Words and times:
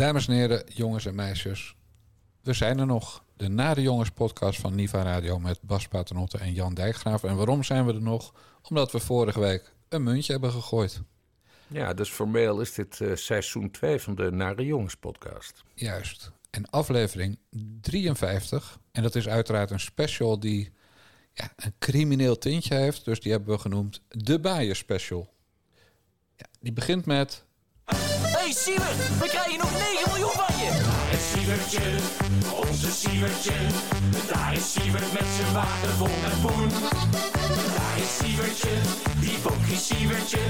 Dames 0.00 0.28
en 0.28 0.34
heren, 0.34 0.62
jongens 0.66 1.06
en 1.06 1.14
meisjes. 1.14 1.74
We 2.42 2.52
zijn 2.52 2.78
er 2.78 2.86
nog. 2.86 3.24
De 3.36 3.48
Nare 3.48 3.82
Jongens 3.82 4.10
podcast 4.10 4.60
van 4.60 4.74
Niva 4.74 5.02
Radio 5.02 5.38
met 5.38 5.62
Bas 5.62 5.88
Paternotte 5.88 6.38
en 6.38 6.52
Jan 6.52 6.74
Dijkgraaf. 6.74 7.24
En 7.24 7.36
waarom 7.36 7.62
zijn 7.62 7.86
we 7.86 7.92
er 7.92 8.02
nog? 8.02 8.34
Omdat 8.68 8.92
we 8.92 8.98
vorige 8.98 9.40
week 9.40 9.74
een 9.88 10.02
muntje 10.02 10.32
hebben 10.32 10.52
gegooid. 10.52 11.02
Ja, 11.66 11.94
dus 11.94 12.10
formeel 12.10 12.60
is 12.60 12.74
dit 12.74 13.00
uh, 13.00 13.16
seizoen 13.16 13.70
2 13.70 14.00
van 14.00 14.14
de 14.14 14.30
Nare 14.30 14.64
Jongens 14.64 14.94
podcast. 14.94 15.62
Juist. 15.74 16.30
En 16.50 16.70
aflevering 16.70 17.38
53. 17.80 18.78
En 18.92 19.02
dat 19.02 19.14
is 19.14 19.28
uiteraard 19.28 19.70
een 19.70 19.80
special 19.80 20.40
die 20.40 20.72
ja, 21.32 21.52
een 21.56 21.74
crimineel 21.78 22.38
tintje 22.38 22.74
heeft. 22.74 23.04
Dus 23.04 23.20
die 23.20 23.32
hebben 23.32 23.54
we 23.54 23.60
genoemd 23.60 24.02
de 24.08 24.40
Baaien 24.40 24.76
Special. 24.76 25.34
Ja, 26.36 26.46
die 26.60 26.72
begint 26.72 27.06
met... 27.06 27.44
hey, 28.38 28.52
Siewert, 28.52 29.18
we 29.20 29.28
krijgen 29.28 29.58
nog 29.58 29.70
9 29.70 30.10
miljoen 30.10 30.36
van 30.42 30.54
je. 30.62 30.70
Daar 30.88 31.10
is 31.16 31.24
Sievertje, 31.32 31.86
onze 32.64 32.90
Sievertje. 33.00 33.56
Daar 34.32 34.52
is 34.52 34.72
Sievert 34.72 35.12
met 35.12 35.28
zijn 35.36 35.52
wagen 35.52 35.92
vol 35.98 36.16
met 36.24 36.40
poen. 36.42 36.68
Daar 37.76 37.96
is 38.04 38.16
Sievertje, 38.18 38.74
die 39.20 39.38
bokkie 39.42 39.80
Sievertje. 39.86 40.42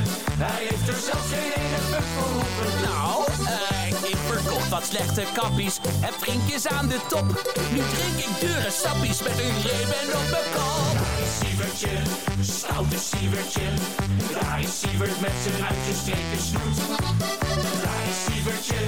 Hij 0.44 0.60
heeft 0.68 0.88
er 0.88 1.00
zelfs 1.08 1.28
geen 1.32 1.52
ene 1.62 1.80
fuck 1.90 2.08
voor. 2.16 2.68
Nou, 2.88 3.24
eh, 3.46 3.79
ik 4.10 4.16
verkoop 4.16 4.64
wat 4.64 4.84
slechte 4.84 5.24
kappies 5.32 5.78
en 6.00 6.14
vriendjes 6.18 6.66
aan 6.66 6.88
de 6.88 6.98
top. 7.08 7.26
Nu 7.72 7.80
drink 7.94 8.16
ik 8.26 8.32
dure 8.40 8.70
sappies 8.70 9.22
met 9.22 9.38
een 9.44 9.58
remen 9.68 10.04
op 10.20 10.28
mijn 10.34 10.50
kop. 10.56 10.96
Sievertje, 11.38 11.94
stoute 12.40 12.98
Sievertje. 13.08 13.66
Daar 14.40 14.60
is 14.60 14.80
Sievert 14.80 15.20
met 15.20 15.36
zijn 15.44 15.64
uitgestreken 15.70 16.40
snoet. 16.48 16.78
Daar 17.84 18.02
is 18.10 18.18
Sievertje, 18.26 18.80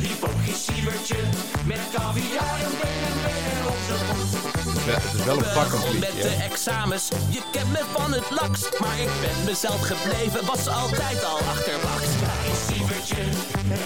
die 0.00 0.16
Sievertje. 0.64 1.20
Met 1.64 1.82
caviar 1.94 2.58
en 2.66 2.74
benen, 2.80 3.16
benen 3.24 3.66
op 3.72 3.80
zijn 3.86 4.16
voet. 4.16 4.59
Het 4.92 5.14
is 5.14 5.24
wel 5.24 5.38
een 5.38 5.98
met 5.98 6.22
de 6.22 6.36
examens, 6.50 7.08
je 7.08 7.42
kent 7.52 7.72
me 7.72 7.84
van 7.96 8.12
het 8.12 8.30
laks. 8.30 8.78
Maar 8.80 9.00
ik 9.00 9.12
ben 9.20 9.44
mezelf 9.44 9.80
gebleven, 9.80 10.46
was 10.46 10.68
altijd 10.68 11.24
al 11.24 11.38
achterwacht. 11.38 12.20
Daar 12.20 12.44
is 12.52 12.60
Sievertje, 12.66 13.22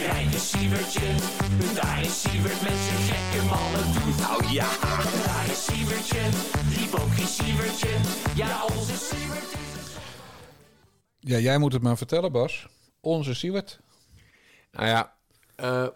rijke 0.06 0.38
Sievertje. 0.38 1.08
Daar 1.74 2.00
is 2.00 2.20
Sievert 2.20 2.62
met 2.62 2.78
zijn 2.86 3.02
gekke 3.10 3.46
malle 3.46 3.82
doet. 3.92 4.18
Nou 4.18 4.52
ja, 4.52 4.68
Daar 5.26 5.46
is 5.50 5.64
Sievertje, 5.64 6.22
die 6.68 6.88
bokkie 6.88 7.26
Sievertje. 7.26 7.92
Ja, 8.34 8.64
onze 8.64 8.96
Sievert 8.96 9.52
is... 9.52 9.82
Ja, 11.20 11.38
jij 11.38 11.58
moet 11.58 11.72
het 11.72 11.82
maar 11.82 11.96
vertellen, 11.96 12.32
Bas. 12.32 12.66
Onze 13.00 13.34
Siewert. 13.34 13.80
Nou 14.72 14.86
ja, 14.86 15.14
eh, 15.56 15.88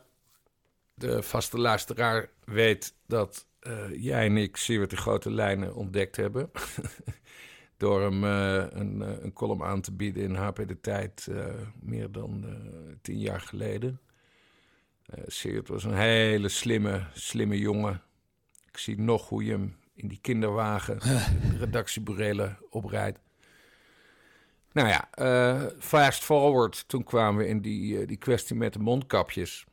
de 0.94 1.22
vaste 1.22 1.58
luisteraar 1.58 2.28
weet 2.44 2.94
dat 3.06 3.46
eh, 3.68 4.02
jij 4.02 4.26
en 4.26 4.36
ik 4.36 4.56
Siewert 4.56 4.90
de 4.90 4.96
grote 4.96 5.30
lijnen 5.30 5.74
ontdekt 5.74 6.16
hebben. 6.16 6.50
Door 7.76 8.02
hem 8.02 8.24
eh, 8.24 8.66
een, 8.70 9.02
eh, 9.02 9.22
een 9.22 9.32
column 9.32 9.62
aan 9.62 9.80
te 9.80 9.92
bieden 9.92 10.22
in 10.22 10.34
HP 10.34 10.56
De 10.68 10.80
Tijd 10.80 11.28
meer 11.80 12.12
dan 12.12 12.44
tien 13.02 13.18
jaar 13.18 13.40
geleden. 13.40 14.00
Siewert 15.26 15.68
was 15.68 15.84
een 15.84 15.96
hele 15.96 16.48
slimme, 16.48 17.06
slimme 17.12 17.58
jongen. 17.58 18.02
Ik 18.70 18.76
zie 18.76 19.00
nog 19.00 19.28
hoe 19.28 19.44
je 19.44 19.50
hem 19.50 19.76
in 19.94 20.08
die 20.08 20.18
kinderwagen 20.20 20.98
de 21.50 21.56
redactieburelen 21.58 22.58
oprijdt. 22.70 23.18
Nou 24.72 24.88
ja, 24.88 25.08
fast 25.78 26.24
forward, 26.24 26.88
toen 26.88 27.04
kwamen 27.04 27.42
we 27.42 27.48
in 27.48 27.60
die, 27.60 28.06
die 28.06 28.16
kwestie 28.16 28.56
met 28.56 28.72
de 28.72 28.78
mondkapjes. 28.78 29.67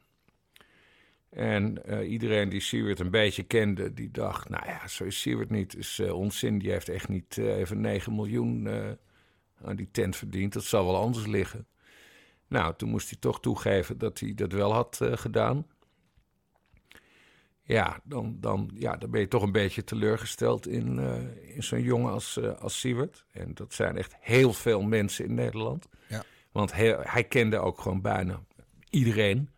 En 1.35 1.85
eh, 1.85 2.11
iedereen 2.11 2.49
die 2.49 2.59
Siewert 2.59 2.99
een 2.99 3.11
beetje 3.11 3.43
kende, 3.43 3.93
die 3.93 4.11
dacht... 4.11 4.49
nou 4.49 4.65
ja, 4.65 4.87
zo 4.87 5.03
is 5.03 5.21
Siewert 5.21 5.49
niet, 5.49 5.75
is 5.75 5.99
eh, 5.99 6.13
onzin. 6.13 6.59
Die 6.59 6.71
heeft 6.71 6.89
echt 6.89 7.09
niet 7.09 7.37
eh, 7.37 7.57
even 7.57 7.81
9 7.81 8.15
miljoen 8.15 8.67
aan 9.61 9.75
die 9.75 9.89
tent 9.91 10.15
verdiend. 10.15 10.53
Dat 10.53 10.63
zal 10.63 10.85
wel 10.85 10.97
anders 10.97 11.25
liggen. 11.25 11.67
Nou, 12.47 12.75
toen 12.75 12.89
moest 12.89 13.09
hij 13.09 13.17
toch 13.19 13.39
toegeven 13.39 13.97
dat 13.97 14.19
hij 14.19 14.33
dat 14.33 14.51
wel 14.51 14.73
had 14.73 14.99
gedaan. 15.01 15.67
Ja 17.61 17.99
dan, 18.03 18.37
dan, 18.39 18.71
ja, 18.73 18.97
dan 18.97 19.11
ben 19.11 19.19
je 19.21 19.27
toch 19.27 19.43
een 19.43 19.51
beetje 19.51 19.83
teleurgesteld 19.83 20.67
in, 20.67 20.99
in 21.55 21.63
zo'n 21.63 21.81
jongen 21.81 22.11
als, 22.11 22.39
als 22.59 22.79
Siewert. 22.79 23.25
En 23.31 23.53
dat 23.53 23.73
zijn 23.73 23.97
echt 23.97 24.15
heel 24.19 24.53
veel 24.53 24.81
mensen 24.81 25.25
in 25.25 25.33
Nederland. 25.33 25.87
Ja. 26.07 26.23
Want 26.51 26.73
hij, 26.73 26.97
hij 26.99 27.23
kende 27.23 27.57
ook 27.57 27.79
gewoon 27.79 28.01
bijna 28.01 28.43
iedereen. 28.89 29.49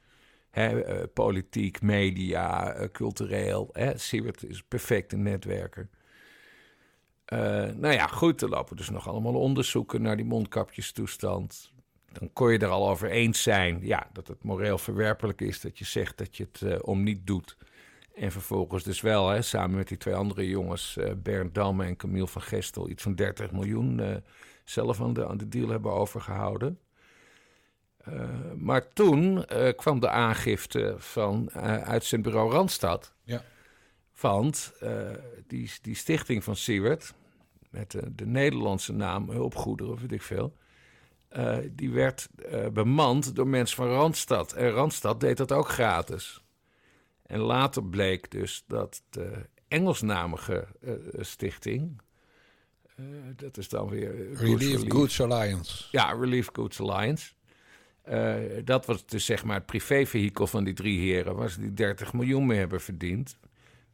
Eh, 0.57 1.03
politiek, 1.13 1.81
media, 1.81 2.73
eh, 2.73 2.89
cultureel. 2.91 3.69
Hè. 3.71 3.97
Siewert 3.97 4.43
is 4.43 4.57
een 4.57 4.63
perfecte 4.67 5.17
netwerker. 5.17 5.89
Eh, 7.25 7.39
nou 7.65 7.93
ja, 7.93 8.07
goed, 8.07 8.41
er 8.41 8.49
lopen 8.49 8.75
dus 8.75 8.89
nog 8.89 9.07
allemaal 9.07 9.35
onderzoeken 9.35 10.01
naar 10.01 10.15
die 10.15 10.25
mondkapjestoestand. 10.25 11.71
Dan 12.11 12.33
kon 12.33 12.51
je 12.51 12.57
er 12.57 12.67
al 12.67 12.89
over 12.89 13.09
eens 13.09 13.43
zijn 13.43 13.79
ja, 13.81 14.09
dat 14.13 14.27
het 14.27 14.43
moreel 14.43 14.77
verwerpelijk 14.77 15.41
is 15.41 15.61
dat 15.61 15.77
je 15.77 15.85
zegt 15.85 16.17
dat 16.17 16.37
je 16.37 16.47
het 16.51 16.81
om 16.81 17.03
niet 17.03 17.27
doet. 17.27 17.57
En 18.15 18.31
vervolgens 18.31 18.83
dus 18.83 19.01
wel, 19.01 19.29
hè, 19.29 19.41
samen 19.41 19.77
met 19.77 19.87
die 19.87 19.97
twee 19.97 20.15
andere 20.15 20.49
jongens, 20.49 20.97
Bernd 21.17 21.55
Damme 21.55 21.85
en 21.85 21.95
Camille 21.95 22.27
van 22.27 22.41
Gestel, 22.41 22.89
iets 22.89 23.03
van 23.03 23.15
30 23.15 23.51
miljoen 23.51 24.21
zelf 24.63 25.01
aan 25.01 25.13
de, 25.13 25.27
aan 25.27 25.37
de 25.37 25.47
deal 25.47 25.69
hebben 25.69 25.91
overgehouden. 25.91 26.79
Eh, 28.11 28.29
maar 28.55 28.93
toen 28.93 29.45
eh, 29.45 29.75
kwam 29.75 29.99
de 29.99 30.09
aangifte 30.09 30.95
van 30.97 31.49
eh 31.49 31.77
uitzendbureau 31.77 32.51
Randstad. 32.51 33.13
Ja. 33.23 33.43
Want 34.19 34.73
die, 35.47 35.71
die 35.81 35.95
stichting 35.95 36.43
van 36.43 36.55
Siewert, 36.55 37.13
met 37.69 37.91
de, 37.91 38.15
de 38.15 38.25
Nederlandse 38.25 38.93
naam 38.93 39.29
Hulpgoederen 39.29 39.93
of 39.93 40.01
weet 40.01 40.11
ik 40.11 40.21
veel... 40.21 40.57
die 41.71 41.91
werd 41.91 42.29
bemand 42.73 43.35
door 43.35 43.47
mensen 43.47 43.75
van 43.75 43.87
Randstad. 43.87 44.53
En 44.53 44.69
Randstad 44.69 45.19
deed 45.19 45.37
dat 45.37 45.51
ook 45.51 45.69
gratis. 45.69 46.43
En 47.25 47.39
later 47.39 47.83
bleek 47.83 48.31
dus 48.31 48.63
dat 48.67 49.03
de 49.09 49.31
Engelsnamige 49.67 50.67
stichting... 51.19 52.01
dat 53.35 53.57
is 53.57 53.69
dan 53.69 53.89
weer... 53.89 54.33
Relief 54.33 54.83
Goods 54.87 55.21
Alliance. 55.21 55.85
ja, 55.91 56.11
Relief 56.11 56.49
Goods 56.53 56.81
Alliance. 56.81 57.31
Eh, 58.07 58.35
dat 58.63 58.85
was 58.85 59.05
dus 59.05 59.25
zeg 59.25 59.43
maar 59.43 59.55
het 59.55 59.65
privévehikel 59.65 60.47
van 60.47 60.63
die 60.63 60.73
drie 60.73 60.99
heren... 60.99 61.49
ze 61.49 61.59
die 61.59 61.73
30 61.73 62.13
miljoen 62.13 62.45
mee 62.45 62.59
hebben 62.59 62.81
verdiend. 62.81 63.37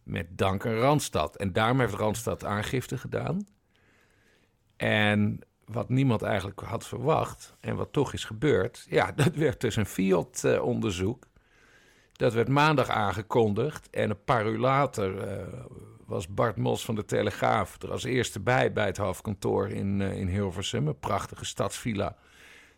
Met 0.03 0.37
dank 0.37 0.65
aan 0.65 0.73
Randstad. 0.73 1.37
En 1.37 1.53
daarom 1.53 1.79
heeft 1.79 1.93
Randstad 1.93 2.45
aangifte 2.45 2.97
gedaan. 2.97 3.47
En 4.75 5.39
wat 5.65 5.89
niemand 5.89 6.21
eigenlijk 6.21 6.59
had 6.59 6.87
verwacht... 6.87 7.55
en 7.59 7.75
wat 7.75 7.93
toch 7.93 8.13
is 8.13 8.25
gebeurd... 8.25 8.85
ja, 8.89 9.11
dat 9.23 9.35
werd 9.35 9.61
dus 9.61 9.75
een 9.75 9.85
Fiat-onderzoek. 9.85 11.27
Dat 12.11 12.33
werd 12.33 12.47
maandag 12.47 12.89
aangekondigd. 12.89 13.89
En 13.89 14.09
een 14.09 14.23
paar 14.23 14.45
uur 14.45 14.59
later 14.59 15.19
eh, 15.19 15.47
was 16.05 16.27
Bart 16.27 16.57
Mos 16.57 16.85
van 16.85 16.95
de 16.95 17.05
Telegraaf... 17.05 17.81
er 17.81 17.91
als 17.91 18.03
eerste 18.03 18.39
bij 18.39 18.73
bij 18.73 18.85
het 18.85 18.97
hoofdkantoor 18.97 19.69
in, 19.69 20.01
eh, 20.01 20.19
in 20.19 20.27
Hilversum. 20.27 20.87
Een 20.87 20.99
prachtige 20.99 21.45
stadsvilla 21.45 22.17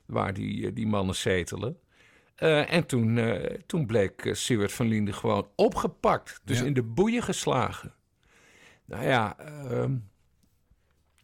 waar 0.06 0.34
die, 0.34 0.66
eh, 0.68 0.76
die 0.76 0.88
mannen 0.88 1.16
zetelen. 1.16 1.80
Eh, 2.36 2.74
en 2.74 2.86
toen, 2.86 3.18
eh, 3.18 3.58
toen 3.66 3.86
bleek 3.86 4.30
Siewert 4.32 4.74
van 4.74 4.88
Linden 4.88 5.14
gewoon 5.14 5.48
opgepakt. 5.56 6.42
Dus 6.44 6.60
Ja. 6.60 6.66
in 6.66 6.74
de 6.74 6.84
boeien 6.84 7.24
geslagen. 7.24 7.94
Nou 8.86 9.04
ja, 9.06 9.38
ehm, 9.40 9.96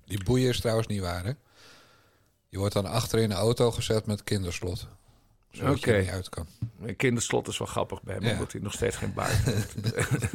Die 0.06 0.24
boeien 0.24 0.50
is 0.50 0.60
trouwens 0.60 0.88
niet 0.88 1.00
waar, 1.02 1.24
hè? 1.24 1.32
Je 2.48 2.58
wordt 2.58 2.74
dan 2.74 2.86
achter 2.86 3.20
in 3.20 3.30
de 3.30 3.36
auto 3.36 3.72
gezet 3.72 4.06
met 4.06 4.24
kinderslot. 4.24 4.88
Zodat 5.52 5.82
je 5.84 5.94
niet 5.94 6.10
uit 6.10 6.30
kan. 6.30 6.48
een 6.82 6.96
kinderslot 6.96 7.48
is 7.48 7.58
wel 7.58 7.68
grappig 7.68 8.04
bij 8.04 8.14
hem, 8.16 8.24
Ja. 8.24 8.32
omdat 8.32 8.52
hij 8.52 8.62
nog 8.62 8.74
steeds 8.74 8.96
geen 8.96 9.14
baard 9.14 9.44
heeft. 9.44 9.76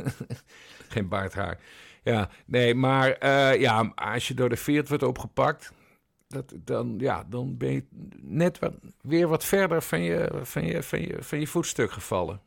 geen 0.94 1.08
baardhaar. 1.08 1.58
Ja, 2.02 2.31
nee, 2.46 2.75
maar 2.75 3.28
ja, 3.58 3.92
als 3.94 4.28
je 4.28 4.34
door 4.34 4.49
de 4.49 4.56
Fiat 4.56 4.88
wordt 4.88 5.02
opgepakt... 5.02 5.72
Dat, 6.28 6.52
dan, 6.64 6.94
ja, 6.99 7.26
dan 7.31 7.56
ben 7.56 7.73
je 7.73 7.84
net 8.20 8.58
wat, 8.58 8.73
weer 9.00 9.28
wat 9.28 9.44
verder 9.44 9.82
van 9.82 10.02
je, 10.02 10.40
van, 10.43 10.67
je, 10.67 10.82
van, 10.82 11.00
je, 11.00 11.17
van 11.20 11.40
je 11.40 11.46
voetstuk 11.46 11.90
gevallen. 11.93 12.40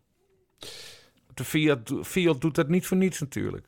De 1.34 1.44
Fiat 2.04 2.42
doet 2.42 2.56
dat 2.56 2.68
niet 2.68 2.88
voor 2.88 2.98
niets 2.98 3.20
natuurlijk. 3.20 3.68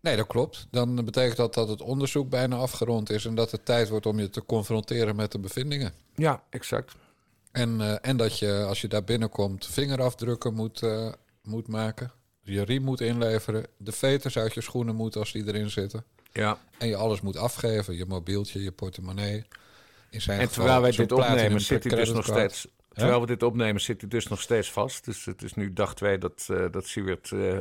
Nee, 0.00 0.16
dat 0.16 0.26
klopt. 0.26 0.66
Dan 0.70 1.04
betekent 1.04 1.36
dat 1.36 1.54
dat 1.54 1.68
het 1.68 1.80
onderzoek 1.80 2.30
bijna 2.30 2.56
afgerond 2.56 3.10
is... 3.10 3.24
en 3.24 3.34
dat 3.34 3.50
het 3.50 3.64
tijd 3.64 3.88
wordt 3.88 4.06
om 4.06 4.18
je 4.18 4.30
te 4.30 4.44
confronteren 4.44 5.16
met 5.16 5.32
de 5.32 5.38
bevindingen. 5.38 5.92
Ja, 6.14 6.42
exact. 6.50 6.94
En, 7.52 7.80
eh, 7.80 7.96
en 8.00 8.16
dat 8.16 8.38
je, 8.38 8.64
als 8.68 8.80
je 8.80 8.88
daar 8.88 9.04
binnenkomt, 9.04 9.66
vingerafdrukken 9.66 10.54
moet, 10.54 10.82
eh, 10.82 11.12
moet 11.42 11.68
maken. 11.68 12.12
Je 12.42 12.62
riem 12.62 12.82
moet 12.82 13.00
inleveren. 13.00 13.66
De 13.76 13.92
veters 13.92 14.38
uit 14.38 14.54
je 14.54 14.60
schoenen 14.60 14.94
moeten 14.94 15.20
als 15.20 15.32
die 15.32 15.46
erin 15.46 15.70
zitten. 15.70 16.04
Ja. 16.36 16.58
En 16.78 16.88
je 16.88 16.96
alles 16.96 17.20
moet 17.20 17.36
afgeven. 17.36 17.96
Je 17.96 18.06
mobieltje, 18.06 18.62
je 18.62 18.72
portemonnee. 18.72 19.44
In 20.10 20.20
zijn 20.20 20.40
En 20.40 20.46
geval 20.46 20.64
terwijl 20.64 20.82
wij 20.82 20.90
dit 20.90 21.12
opnemen, 21.12 21.60
zit 21.60 21.84
hij 21.84 21.96
dus 21.96 22.12
nog 22.12 22.24
steeds 22.24 22.68
Terwijl 22.96 23.20
we 23.20 23.26
dit 23.26 23.42
opnemen 23.42 23.80
zit 23.80 24.00
hij 24.00 24.10
dus 24.10 24.26
nog 24.26 24.40
steeds 24.40 24.72
vast. 24.72 25.04
Dus 25.04 25.24
het 25.24 25.42
is 25.42 25.54
nu 25.54 25.72
dag 25.72 25.94
twee 25.94 26.18
dat, 26.18 26.48
eh 26.50 26.64
dat 26.70 26.86
Siewert 26.86 27.32
eh, 27.32 27.58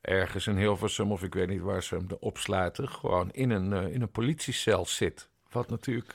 ergens 0.00 0.46
in 0.46 0.56
Hilversum... 0.56 1.12
of 1.12 1.22
ik 1.22 1.34
weet 1.34 1.48
niet 1.48 1.60
waar 1.60 1.82
ze 1.82 1.94
hem 1.94 2.06
opsluiten... 2.20 2.88
gewoon 2.88 3.30
in 3.30 3.50
een, 3.50 3.72
eh, 3.72 3.94
in 3.94 4.02
een 4.02 4.10
politiecel 4.10 4.86
zit. 4.86 5.28
Wat 5.50 5.68
natuurlijk... 5.68 6.14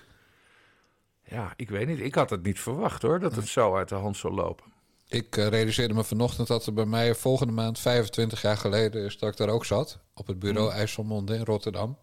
Ja, 1.24 1.54
ik 1.56 1.70
weet 1.70 1.88
niet. 1.88 2.00
Ik 2.00 2.16
had 2.16 2.30
het 2.30 2.44
niet 2.44 2.60
verwacht 2.60 3.02
hoor, 3.02 3.20
dat 3.20 3.36
het 3.36 3.48
zo 3.48 3.76
uit 3.76 3.90
de 3.90 3.96
hand 3.96 4.18
zou 4.18 4.34
lopen. 4.34 4.74
Ik 5.08 5.38
eh, 5.38 5.48
realiseerde 5.48 5.94
me 5.94 6.04
vanochtend 6.04 6.48
dat 6.48 6.66
er 6.66 6.74
bij 6.74 6.86
mij 6.86 7.16
volgende 7.16 7.54
maand 7.54 7.80
25 7.80 8.42
jaar 8.42 8.58
geleden 8.58 9.06
is 9.06 9.18
dat 9.18 9.30
ik 9.30 9.38
daar 9.38 9.50
ook 9.50 9.66
zat. 9.66 10.00
Op 10.14 10.28
het 10.28 10.40
bureau 10.40 10.72
IJsselmonde 10.72 11.36
in 11.36 11.44
Rotterdam. 11.44 11.98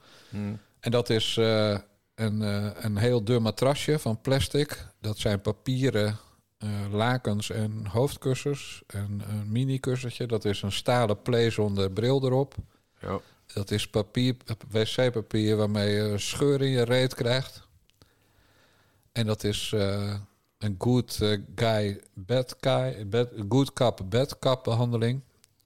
En 0.80 0.90
dat 0.90 1.10
is 1.10 1.36
eh, 1.36 1.78
een, 2.14 2.42
eh, 2.42 2.70
een 2.74 2.96
heel 2.96 3.24
dun 3.24 3.42
matrasje 3.42 3.98
van 3.98 4.20
plastic. 4.20 4.86
Dat 5.00 5.18
zijn 5.18 5.40
papieren 5.40 6.18
lakens 6.90 7.50
en 7.50 7.86
hoofdkussens. 7.86 8.82
En 8.86 9.22
een 9.28 9.52
mini-kussentje. 9.52 10.26
Dat 10.26 10.44
is 10.44 10.62
een 10.62 10.72
stalen 10.72 11.22
play 11.22 11.50
zonder 11.50 11.90
bril 11.90 12.24
erop. 12.24 12.54
Ja. 13.00 13.20
Dat 13.54 13.70
is 13.70 13.88
papier, 13.88 14.36
wc-papier 14.70 15.56
waarmee 15.56 15.90
je 15.90 16.18
scheur 16.18 16.62
in 16.62 16.70
je 16.70 16.82
reet 16.82 17.14
krijgt. 17.14 17.66
En 19.12 19.26
dat 19.26 19.44
is 19.44 19.74
een 20.64 20.74
good 20.78 21.18
eh, 21.22 21.38
guy 21.54 22.00
bad 22.14 22.56
guy, 22.60 23.08
bad, 23.08 23.28
good 23.48 23.72
cup 23.72 24.00
bad 24.08 24.38
cup 24.38 24.60
behandeling. 24.64 25.20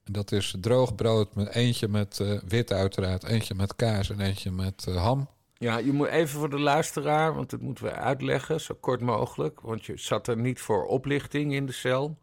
En 0.05 0.12
dat 0.12 0.33
is 0.33 0.55
droog 0.61 0.95
brood 0.95 1.35
met 1.35 1.49
eentje 1.49 1.89
met 1.89 2.21
eh, 2.21 2.39
wit 2.49 2.73
uiteraard, 2.73 3.25
eentje 3.25 3.55
met 3.55 3.77
kaas 3.77 4.11
en 4.11 4.21
eentje 4.21 4.50
met 4.50 4.85
eh, 4.89 5.03
ham. 5.03 5.29
Ja, 5.59 5.79
je 5.79 5.93
moet 5.93 6.06
even 6.09 6.39
voor 6.39 6.50
de 6.50 6.59
luisteraar, 6.61 7.35
want 7.35 7.50
dat 7.50 7.61
moeten 7.61 7.85
we 7.85 7.93
uitleggen, 7.93 8.61
zo 8.61 8.77
kort 8.81 9.00
mogelijk. 9.00 9.61
Want 9.61 9.85
je 9.85 9.97
zat 9.97 10.27
er 10.29 10.37
niet 10.37 10.61
voor 10.61 10.87
oplichting 10.87 11.53
in 11.55 11.67
de 11.67 11.73
cel. 11.73 12.17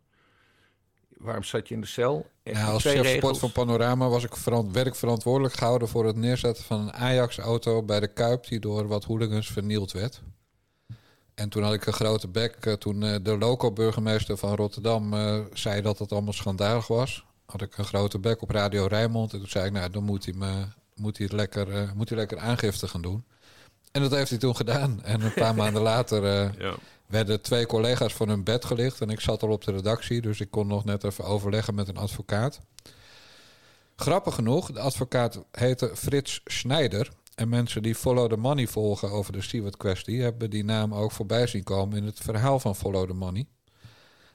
Waarom 1.17 1.43
zat 1.43 1.67
je 1.67 1.73
in 1.73 1.81
de 1.81 1.87
cel? 1.87 2.25
Echt 2.43 2.57
Ja, 2.57 2.65
als 2.71 2.81
twee 2.81 2.93
chef 2.95 3.03
regels. 3.03 3.19
sport 3.37 3.37
van 3.37 3.51
Panorama 3.51 4.07
was 4.09 4.23
ik 4.23 4.35
verant- 4.35 4.71
werkverantwoordelijk 4.73 5.53
gehouden 5.53 5.87
voor 5.87 6.05
het 6.05 6.15
neerzetten 6.15 6.63
van 6.63 6.79
een 6.79 6.93
Ajax-auto 6.93 7.83
bij 7.83 7.99
de 7.99 8.07
Kuip, 8.07 8.47
die 8.47 8.59
door 8.59 8.87
wat 8.87 9.03
hooligans 9.03 9.47
vernield 9.51 9.91
werd. 9.91 10.21
En 11.35 11.49
toen 11.49 11.63
had 11.63 11.73
ik 11.73 11.85
een 11.85 11.93
grote 11.93 12.27
bek. 12.27 12.55
eh, 12.65 12.73
Toen 12.73 13.03
eh, 13.03 13.15
de 13.21 13.37
loco-burgemeester 13.37 14.37
van 14.37 14.55
Rotterdam 14.55 15.13
eh, 15.13 15.39
zei 15.53 15.81
dat 15.81 15.99
het 15.99 16.11
allemaal 16.11 16.33
schandalig 16.33 16.87
was, 16.87 17.25
had 17.45 17.61
ik 17.61 17.77
een 17.77 17.85
grote 17.85 18.19
bek 18.19 18.41
op 18.41 18.49
Radio 18.49 18.85
Rijnmond. 18.85 19.33
En 19.33 19.39
toen 19.39 19.47
zei 19.49 19.65
ik, 19.65 19.71
nou, 19.71 19.89
dan 19.89 20.03
moet 20.03 20.25
hij, 20.25 20.33
me, 20.33 20.65
moet 20.95 21.17
hij, 21.17 21.25
het 21.25 21.35
lekker, 21.35 21.91
moet 21.95 22.09
hij 22.09 22.17
lekker 22.17 22.39
aangifte 22.39 22.87
gaan 22.87 23.01
doen. 23.01 23.23
En 23.91 24.01
dat 24.01 24.11
heeft 24.11 24.29
hij 24.29 24.39
toen 24.39 24.55
gedaan. 24.55 25.03
En 25.03 25.21
een 25.21 25.33
paar 25.33 25.55
maanden 25.61 25.81
later 25.81 26.23
Ja. 26.61 26.75
werden 27.07 27.41
twee 27.41 27.65
collega's 27.65 28.13
van 28.13 28.29
hun 28.29 28.43
bed 28.43 28.65
gelicht. 28.65 29.01
En 29.01 29.09
ik 29.09 29.19
zat 29.19 29.43
al 29.43 29.49
op 29.49 29.63
de 29.63 29.71
redactie, 29.71 30.21
dus 30.21 30.39
ik 30.39 30.51
kon 30.51 30.67
nog 30.67 30.85
net 30.85 31.03
even 31.03 31.23
overleggen 31.25 31.75
met 31.75 31.87
een 31.87 31.97
advocaat. 31.97 32.59
Grappig 33.95 34.35
genoeg, 34.35 34.71
de 34.71 34.79
advocaat 34.79 35.39
heette 35.51 35.91
Frits 35.95 36.41
Snijder. 36.45 37.09
En 37.35 37.49
mensen 37.49 37.83
die 37.83 37.95
Follow 37.95 38.29
the 38.29 38.37
Money 38.37 38.67
volgen 38.67 39.11
over 39.11 39.33
de 39.33 39.41
Stewart 39.41 39.77
kwestie... 39.77 40.21
hebben 40.21 40.49
die 40.49 40.63
naam 40.63 40.93
ook 40.93 41.11
voorbij 41.11 41.47
zien 41.47 41.63
komen 41.63 41.97
in 41.97 42.05
het 42.05 42.19
verhaal 42.19 42.59
van 42.59 42.75
Follow 42.75 43.07
the 43.07 43.13
Money. 43.13 43.45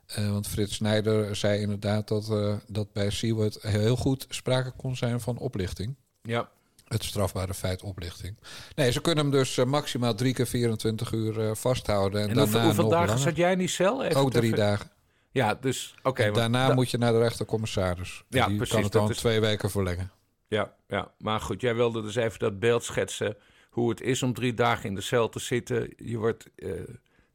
Eh, 0.07 0.31
want 0.31 0.47
Frits 0.49 0.75
Snijder 0.75 1.37
zei 1.37 1.61
inderdaad 1.61 2.09
dat, 2.09 2.31
eh, 2.31 2.55
dat 2.67 2.93
bij 2.93 3.11
Stewart 3.11 3.59
heel 3.63 3.97
goed 3.97 4.27
sprake 4.29 4.73
kon 4.77 4.97
zijn 4.97 5.21
van 5.21 5.39
oplichting. 5.39 5.95
ja. 6.23 6.49
Het 6.91 7.05
strafbare 7.05 7.55
feit 7.55 7.83
oplichting. 7.83 8.37
Nee, 8.75 8.93
ze 8.93 9.01
kunnen 9.01 9.25
hem 9.25 9.33
dus 9.33 9.59
eh, 9.59 9.65
maximaal 9.65 10.15
drie 10.15 10.35
keer 10.35 10.47
24 10.47 11.13
uur 11.13 11.57
vasthouden. 11.57 12.21
En, 12.23 12.29
En 12.29 12.35
daarna 12.35 12.63
hoeveel, 12.65 12.83
nog 12.83 12.93
dagen 12.93 13.07
langer. 13.09 13.23
zat 13.23 13.37
jij 13.37 13.53
in 13.53 13.59
die 13.59 13.69
cel? 13.69 14.05
Even 14.05 14.21
Ook 14.21 14.31
drie 14.31 14.45
even- 14.45 14.57
dagen. 14.59 14.91
Ja, 15.31 15.55
dus 15.55 15.95
oké. 16.03 16.31
Daarna 16.31 16.69
da- 16.69 16.75
moet 16.75 16.91
je 16.91 16.99
naar 16.99 17.13
de 17.13 17.19
rechtercommissaris. 17.19 18.23
Ja, 18.29 18.47
die 18.47 18.57
precies, 18.57 18.75
kan 18.75 18.83
het 18.83 18.93
dan 18.93 19.13
twee 19.13 19.41
weken 19.41 19.71
verlengen. 19.71 20.11
Ja, 20.51 20.75
ja, 20.89 21.13
maar 21.19 21.41
goed, 21.41 21.61
jij 21.61 21.75
wilde 21.75 22.03
dus 22.03 22.15
even 22.15 22.39
dat 22.39 22.59
beeld 22.59 22.85
schetsen... 22.85 23.37
hoe 23.71 23.91
het 23.91 24.01
is 24.01 24.23
om 24.23 24.35
drie 24.35 24.55
dagen 24.55 24.89
in 24.89 24.95
de 24.95 25.01
cel 25.01 25.29
te 25.29 25.39
zitten. 25.39 25.93
Je, 25.97 26.19
wordt, 26.19 26.47
eh, 26.57 26.71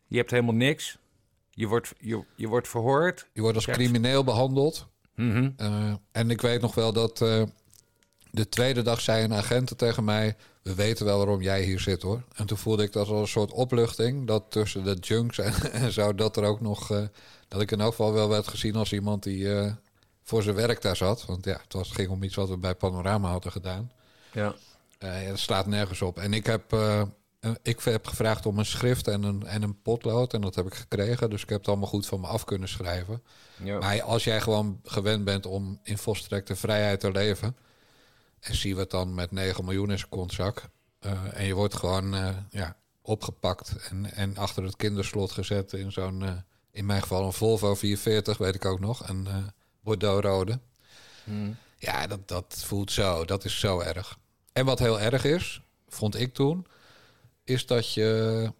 je 0.08 0.18
hebt 0.18 0.32
helemaal 0.32 0.54
niks. 0.54 0.98
Je 1.50 1.68
wordt, 1.68 1.94
je, 2.00 2.24
je 2.36 2.48
wordt 2.48 2.68
verhoord. 2.68 3.28
Je 3.34 3.42
wordt 3.42 3.56
als 3.56 3.66
Krijgt- 3.66 3.82
crimineel 3.82 4.24
behandeld. 4.24 4.88
Mhm. 5.16 5.50
Eh, 5.58 5.94
en 6.12 6.30
ik 6.30 6.42
weet 6.42 6.62
nog 6.62 6.76
wel 6.76 6.94
dat 6.94 7.22
eh, 7.22 7.44
de 8.32 8.50
tweede 8.50 8.82
dag 8.82 9.02
zei 9.02 9.24
een 9.24 9.34
agent 9.34 9.78
tegen 9.78 10.04
mij... 10.04 10.36
we 10.62 10.76
weten 10.76 11.06
wel 11.06 11.18
waarom 11.18 11.42
jij 11.42 11.64
hier 11.64 11.80
zit 11.80 12.02
hoor. 12.02 12.24
En 12.34 12.46
toen 12.46 12.58
voelde 12.58 12.84
ik 12.84 12.92
dat 12.92 13.08
als 13.08 13.20
een 13.20 13.28
soort 13.28 13.52
opluchting... 13.52 14.28
dat 14.28 14.44
tussen 14.50 14.84
de 14.84 14.94
junks 14.94 15.38
en, 15.38 15.54
en 15.82 15.92
zo, 15.92 16.16
dat 16.16 16.38
er 16.38 16.44
ook 16.44 16.62
nog... 16.62 16.88
dat 17.48 17.62
ik 17.62 17.72
in 17.72 17.82
elk 17.82 17.90
geval 17.90 18.14
wel 18.14 18.30
werd 18.30 18.48
gezien 18.48 18.76
als 18.76 18.94
iemand 18.94 19.24
die 19.24 19.48
voor 20.26 20.44
zijn 20.44 20.56
werk 20.56 20.82
daar 20.82 20.96
zat. 20.96 21.26
Want 21.26 21.46
ja, 21.46 21.60
het 21.64 21.74
was, 21.74 21.92
ging 21.92 22.10
om 22.10 22.24
iets 22.24 22.36
wat 22.36 22.50
we 22.50 22.58
bij 22.58 22.76
Panorama 22.76 23.30
hadden 23.30 23.52
gedaan. 23.52 23.92
Ja. 24.32 24.56
Eh, 24.98 25.24
ja, 25.24 25.30
dat 25.30 25.40
slaat 25.40 25.66
nergens 25.66 26.02
op. 26.02 26.18
En 26.20 26.34
ik 26.34 26.46
heb, 26.46 26.74
eh, 26.74 27.02
ik 27.62 27.80
heb 27.80 28.08
gevraagd 28.08 28.46
om 28.46 28.60
een 28.60 28.66
schrift 28.66 29.08
en 29.08 29.24
een, 29.24 29.46
en 29.46 29.62
een 29.62 29.82
potlood. 29.82 30.34
En 30.34 30.42
dat 30.42 30.56
heb 30.56 30.66
ik 30.66 30.74
gekregen. 30.74 31.30
Dus 31.30 31.42
ik 31.42 31.50
heb 31.50 31.60
het 31.60 31.68
allemaal 31.68 31.88
goed 31.88 32.06
van 32.06 32.20
me 32.20 32.28
af 32.28 32.44
kunnen 32.44 32.70
schrijven. 32.70 33.24
Ja. 33.64 33.80
Maar 33.80 34.02
als 34.02 34.24
jij 34.24 34.42
gewoon 34.42 34.80
gewend 34.84 35.24
bent 35.24 35.46
om 35.46 35.80
in 35.84 35.98
volstrekte 35.98 36.56
vrijheid 36.56 37.00
te 37.00 37.12
leven. 37.12 37.58
En 38.40 38.56
zie 38.56 38.76
wat 38.76 38.92
dan 38.92 39.14
met 39.14 39.32
9 39.32 39.66
miljoen 39.66 39.92
in 39.92 39.98
zijn 39.98 40.10
kontzak. 40.10 40.70
eh, 41.00 41.12
en 41.34 41.46
je 41.46 41.54
wordt 41.54 41.76
gewoon 41.76 42.16
ja, 42.50 42.76
opgepakt 43.02 43.76
en, 43.90 44.14
en 44.14 44.38
achter 44.38 44.64
het 44.64 44.76
kinderslot 44.76 45.32
gezet 45.32 45.74
in 45.74 45.92
zo'n, 45.92 46.44
in 46.72 46.86
mijn 46.86 47.02
geval 47.02 47.26
een 47.26 47.34
Volvo 47.34 47.76
440, 47.76 48.38
weet 48.38 48.56
ik 48.56 48.66
ook 48.66 48.80
nog. 48.80 49.10
Een 49.10 49.28
Bordeaux-rode. 49.86 50.60
Ja, 51.78 52.08
dat, 52.08 52.28
dat 52.28 52.64
voelt 52.66 52.92
zo. 52.92 53.26
Dat 53.26 53.46
is 53.46 53.60
zo 53.60 53.80
erg. 53.80 54.18
En 54.54 54.66
wat 54.66 54.80
heel 54.80 55.00
erg 55.00 55.24
is, 55.24 55.62
vond 55.88 56.20
ik 56.20 56.34
toen, 56.34 56.66
is 57.44 57.66
dat 57.66 57.94
je 57.94 58.52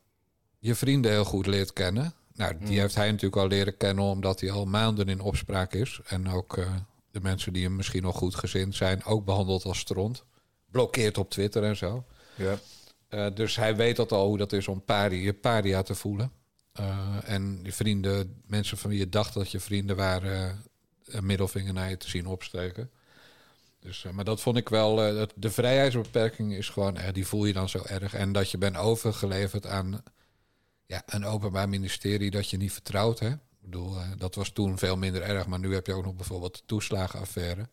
je 0.60 0.76
vrienden 0.76 1.12
heel 1.12 1.26
goed 1.26 1.46
leert 1.46 1.74
kennen. 1.74 2.14
Nou, 2.34 2.56
die 2.60 2.80
heeft 2.80 2.96
hij 2.96 3.08
natuurlijk 3.08 3.42
al 3.42 3.48
leren 3.48 3.78
kennen 3.78 4.04
omdat 4.04 4.40
hij 4.40 4.52
al 4.52 4.66
maanden 4.66 5.08
in 5.08 5.20
opspraak 5.22 5.74
is. 5.74 6.00
En 6.06 6.30
ook 6.30 6.58
eh, 6.58 6.76
de 7.12 7.22
mensen 7.22 7.54
die 7.54 7.64
hem 7.64 7.76
misschien 7.76 8.04
nog 8.04 8.18
goed 8.18 8.36
gezind 8.36 8.76
zijn, 8.76 9.04
ook 9.04 9.26
behandeld 9.26 9.64
als 9.64 9.80
stront. 9.80 10.24
Blokkeert 10.72 11.18
op 11.18 11.30
Twitter 11.30 11.64
en 11.64 11.76
zo. 11.76 12.06
ja. 12.36 12.60
Eh, 13.10 13.28
dus 13.34 13.56
hij 13.56 13.76
weet 13.76 13.96
dat 13.96 14.12
al 14.12 14.28
hoe 14.28 14.38
dat 14.38 14.54
is 14.54 14.68
om 14.68 14.84
paria, 14.84 15.24
je 15.24 15.34
paria 15.34 15.82
te 15.82 15.96
voelen. 15.96 16.32
Eh, 16.72 17.18
en 17.24 17.64
die 17.64 17.74
vrienden, 17.74 18.42
mensen 18.48 18.78
van 18.78 18.90
wie 18.90 19.00
je 19.00 19.10
dacht 19.10 19.34
dat 19.34 19.52
je 19.52 19.60
vrienden 19.60 19.96
waren, 19.96 20.64
een 21.06 21.26
middelvinger 21.26 21.74
naar 21.74 21.90
je 21.90 21.98
te 21.98 22.10
zien 22.10 22.26
opsteken. 22.28 22.90
Dus, 23.80 24.06
eh, 24.06 24.12
maar 24.12 24.26
dat 24.26 24.42
vond 24.42 24.58
ik 24.58 24.70
wel, 24.70 25.04
eh, 25.04 25.16
dat- 25.16 25.34
de 25.36 25.50
vrijheidsbeperking 25.52 26.54
is 26.54 26.70
gewoon, 26.70 26.98
eh, 26.98 27.14
die 27.14 27.28
voel 27.28 27.46
je 27.46 27.54
dan 27.54 27.70
zo 27.70 27.82
erg. 27.86 28.14
En 28.14 28.32
dat 28.32 28.52
je 28.52 28.58
bent 28.58 28.78
overgeleverd 28.78 29.66
aan 29.68 30.04
ja, 30.86 31.04
een 31.06 31.26
openbaar 31.26 31.70
ministerie 31.70 32.32
dat 32.32 32.50
je 32.50 32.58
niet 32.58 32.72
vertrouwt. 32.74 33.20
Hè? 33.20 33.30
Ik 33.30 33.38
bedoel, 33.72 33.98
eh, 34.00 34.10
dat 34.18 34.36
was 34.36 34.50
toen 34.50 34.78
veel 34.78 34.98
minder 34.98 35.22
erg, 35.22 35.48
maar 35.48 35.60
nu 35.60 35.74
heb 35.74 35.88
je 35.88 35.94
ook 35.94 36.04
nog 36.06 36.16
bijvoorbeeld 36.16 36.56
de 36.56 36.62
toeslagenaffaire. 36.66 37.68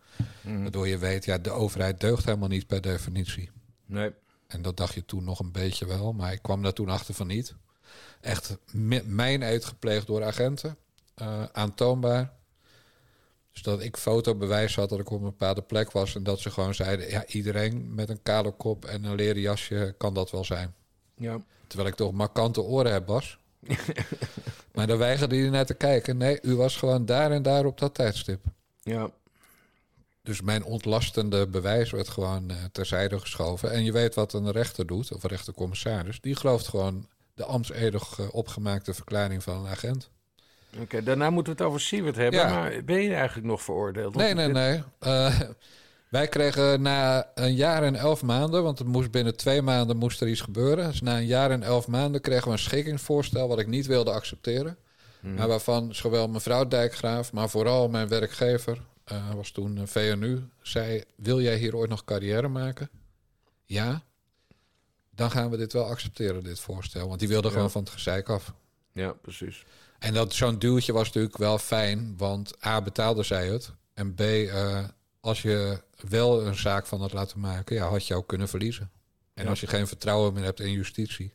Waardoor 0.62 0.88
je 0.88 0.98
weet, 0.98 1.24
ja, 1.24 1.38
de 1.38 1.50
overheid 1.50 2.00
deugt 2.00 2.24
helemaal 2.24 2.48
niet 2.48 2.66
per 2.66 2.80
definitie. 2.80 3.50
Nee. 3.86 4.12
En 4.46 4.62
dat 4.62 4.76
dacht 4.76 4.94
je 4.94 5.04
toen 5.04 5.24
nog 5.24 5.38
een 5.40 5.52
beetje 5.52 5.86
wel, 5.86 6.12
maar 6.12 6.32
ik 6.32 6.42
kwam 6.42 6.62
daar 6.62 6.72
toen 6.72 6.88
achter 6.88 7.14
van 7.14 7.26
niet. 7.26 7.54
Echt 8.20 8.56
mi- 8.72 9.02
mijn 9.04 9.42
eet 9.42 9.64
gepleegd 9.64 10.06
door 10.06 10.24
agenten, 10.24 10.76
eh, 11.14 11.44
aantoonbaar. 11.52 12.32
Dus 13.52 13.62
dat 13.62 13.80
ik 13.80 13.96
fotobewijs 13.96 14.74
had 14.74 14.88
dat 14.88 14.98
ik 14.98 15.10
op 15.10 15.18
een 15.18 15.24
bepaalde 15.24 15.62
plek 15.62 15.90
was 15.90 16.14
en 16.14 16.22
dat 16.22 16.40
ze 16.40 16.50
gewoon 16.50 16.74
zeiden: 16.74 17.10
ja, 17.10 17.26
iedereen 17.26 17.94
met 17.94 18.08
een 18.08 18.22
kale 18.22 18.50
kop 18.50 18.84
en 18.84 19.04
een 19.04 19.14
leren 19.14 19.40
jasje 19.40 19.94
kan 19.98 20.14
dat 20.14 20.30
wel 20.30 20.44
zijn. 20.44 20.74
Ja. 21.16 21.40
Terwijl 21.66 21.90
ik 21.90 21.96
toch 21.96 22.12
markante 22.12 22.62
oren 22.62 22.92
heb, 22.92 23.06
Bas. 23.06 23.38
maar 24.74 24.86
dan 24.86 24.98
weigerde 24.98 25.36
hij 25.36 25.48
naar 25.48 25.66
te 25.66 25.74
kijken. 25.74 26.16
Nee, 26.16 26.38
u 26.42 26.56
was 26.56 26.76
gewoon 26.76 27.06
daar 27.06 27.30
en 27.30 27.42
daar 27.42 27.64
op 27.64 27.78
dat 27.78 27.94
tijdstip. 27.94 28.44
Ja. 28.82 29.10
Dus 30.22 30.40
mijn 30.40 30.64
ontlastende 30.64 31.46
bewijs 31.46 31.90
werd 31.90 32.08
gewoon 32.08 32.50
eh, 32.50 32.56
terzijde 32.72 33.20
geschoven. 33.20 33.70
En 33.70 33.84
je 33.84 33.92
weet 33.92 34.14
wat 34.14 34.32
een 34.32 34.50
rechter 34.50 34.86
doet, 34.86 35.12
of 35.12 35.22
een 35.22 35.30
rechtercommissaris. 35.30 36.20
Die 36.20 36.36
gelooft 36.36 36.68
gewoon 36.68 37.08
de 37.34 37.44
ambtsedig 37.44 38.30
opgemaakte 38.30 38.94
verklaring 38.94 39.42
van 39.42 39.56
een 39.56 39.70
agent. 39.70 40.10
Oké, 40.80 41.02
daarna 41.02 41.30
moeten 41.30 41.52
we 41.56 41.58
het 41.58 41.68
over 41.68 41.80
Siewert 41.80 42.16
hebben. 42.16 42.40
Ja. 42.40 42.48
Maar 42.48 42.84
ben 42.84 43.00
je 43.02 43.14
eigenlijk 43.14 43.46
nog 43.46 43.62
veroordeeld? 43.62 44.14
Nee, 44.14 44.34
nee, 44.34 44.46
dit- 44.46 44.54
nee. 44.54 44.82
Eh, 44.98 45.40
wij 46.08 46.28
kregen 46.28 46.82
na 46.82 47.30
een 47.34 47.54
jaar 47.54 47.82
en 47.82 47.94
elf 47.96 48.22
maanden, 48.22 48.62
want 48.62 48.78
het 48.78 48.88
moest 48.88 49.10
binnen 49.10 49.36
twee 49.36 49.62
maanden 49.62 49.96
moest 49.96 50.20
er 50.20 50.28
iets 50.28 50.40
gebeuren. 50.40 50.86
Dus 50.90 51.00
na 51.00 51.16
een 51.16 51.26
jaar 51.26 51.50
en 51.50 51.62
elf 51.62 51.88
maanden 51.88 52.20
kregen 52.20 52.44
we 52.46 52.50
een 52.52 52.58
schikkingsvoorstel 52.58 53.48
wat 53.48 53.58
ik 53.58 53.66
niet 53.66 53.86
wilde 53.86 54.10
accepteren. 54.10 54.76
Maar 55.20 55.48
waarvan 55.48 55.94
zowel 55.94 56.28
mevrouw 56.28 56.68
Dijkgraaf, 56.68 57.32
maar 57.32 57.48
vooral 57.48 57.88
mijn 57.88 58.08
werkgever, 58.08 58.78
eh, 59.04 59.30
was 59.34 59.50
toen 59.50 59.76
een 59.76 59.88
VNU, 59.88 60.42
zei: 60.62 61.02
Wil 61.16 61.40
jij 61.40 61.56
hier 61.56 61.76
ooit 61.76 61.90
nog 61.90 62.04
carrière 62.04 62.48
maken? 62.48 62.90
Ja. 63.64 64.02
Dan 65.14 65.30
gaan 65.30 65.50
we 65.50 65.56
dit 65.56 65.72
wel 65.72 65.84
accepteren, 65.84 66.42
dit 66.44 66.60
voorstel. 66.60 67.08
Want 67.08 67.18
die 67.20 67.28
wilde 67.28 67.48
Ja. 67.48 67.54
gewoon 67.54 67.70
van 67.70 67.82
het 67.82 67.90
gezeik 67.92 68.28
af. 68.28 68.52
Ja, 68.92 69.12
precies. 69.12 69.64
En 70.02 70.14
dat 70.14 70.32
zo'n 70.34 70.58
duwtje 70.58 70.92
was 70.92 71.06
natuurlijk 71.06 71.36
wel 71.36 71.58
fijn, 71.58 72.14
want 72.16 72.66
A 72.66 72.82
betaalde 72.82 73.22
zij 73.22 73.46
het. 73.48 73.72
En 73.94 74.14
B, 74.14 74.20
eh, 74.20 74.84
als 75.20 75.42
je 75.42 75.80
wel 76.08 76.46
een 76.46 76.54
zaak 76.54 76.86
van 76.86 77.00
had 77.00 77.12
laten 77.12 77.40
maken, 77.40 77.76
ja, 77.76 77.88
had 77.88 78.06
je 78.06 78.14
ook 78.14 78.26
kunnen 78.26 78.48
verliezen. 78.48 78.90
En 79.34 79.44
Ja. 79.44 79.50
als 79.50 79.60
je 79.60 79.66
geen 79.66 79.86
vertrouwen 79.86 80.32
meer 80.32 80.44
hebt 80.44 80.60
in 80.60 80.72
justitie, 80.72 81.32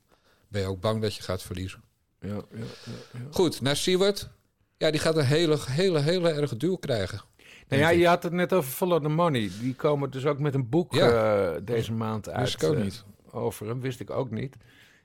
ben 0.48 0.62
je 0.62 0.68
ook 0.68 0.82
bang 0.82 1.02
dat 1.02 1.16
je 1.16 1.24
gaat 1.24 1.42
verliezen. 1.42 1.82
Ja, 2.20 2.28
ja, 2.30 2.42
ja, 2.52 2.92
ja. 3.14 3.20
Goed, 3.32 3.62
naar 3.62 3.76
Siewert. 3.76 4.30
Ja, 4.78 4.92
die 4.92 5.00
gaat 5.00 5.18
een 5.18 5.26
hele, 5.26 5.58
hele, 5.66 6.00
hele 6.00 6.30
erg 6.30 6.58
duw 6.58 6.76
krijgen. 6.76 7.22
Nou 7.68 7.82
ja, 7.82 7.90
je 7.90 8.08
had 8.08 8.24
het 8.24 8.34
net 8.34 8.54
over 8.54 8.72
Follow 8.72 9.02
the 9.04 9.10
Money. 9.10 9.52
Die 9.62 9.76
komen 9.76 10.12
dus 10.12 10.26
ook 10.26 10.40
met 10.40 10.54
een 10.54 10.70
boek 10.70 10.96
eh, 10.96 11.50
deze 11.64 11.94
maand 11.94 12.30
uit. 12.30 12.40
Wist 12.40 12.62
ik 12.64 12.70
ook 12.70 12.76
eh, 12.76 12.84
niet. 12.84 13.04
over 13.32 13.68
hem, 13.68 13.82
wist 13.82 14.00
ik 14.00 14.10
ook 14.10 14.32
niet. 14.32 14.56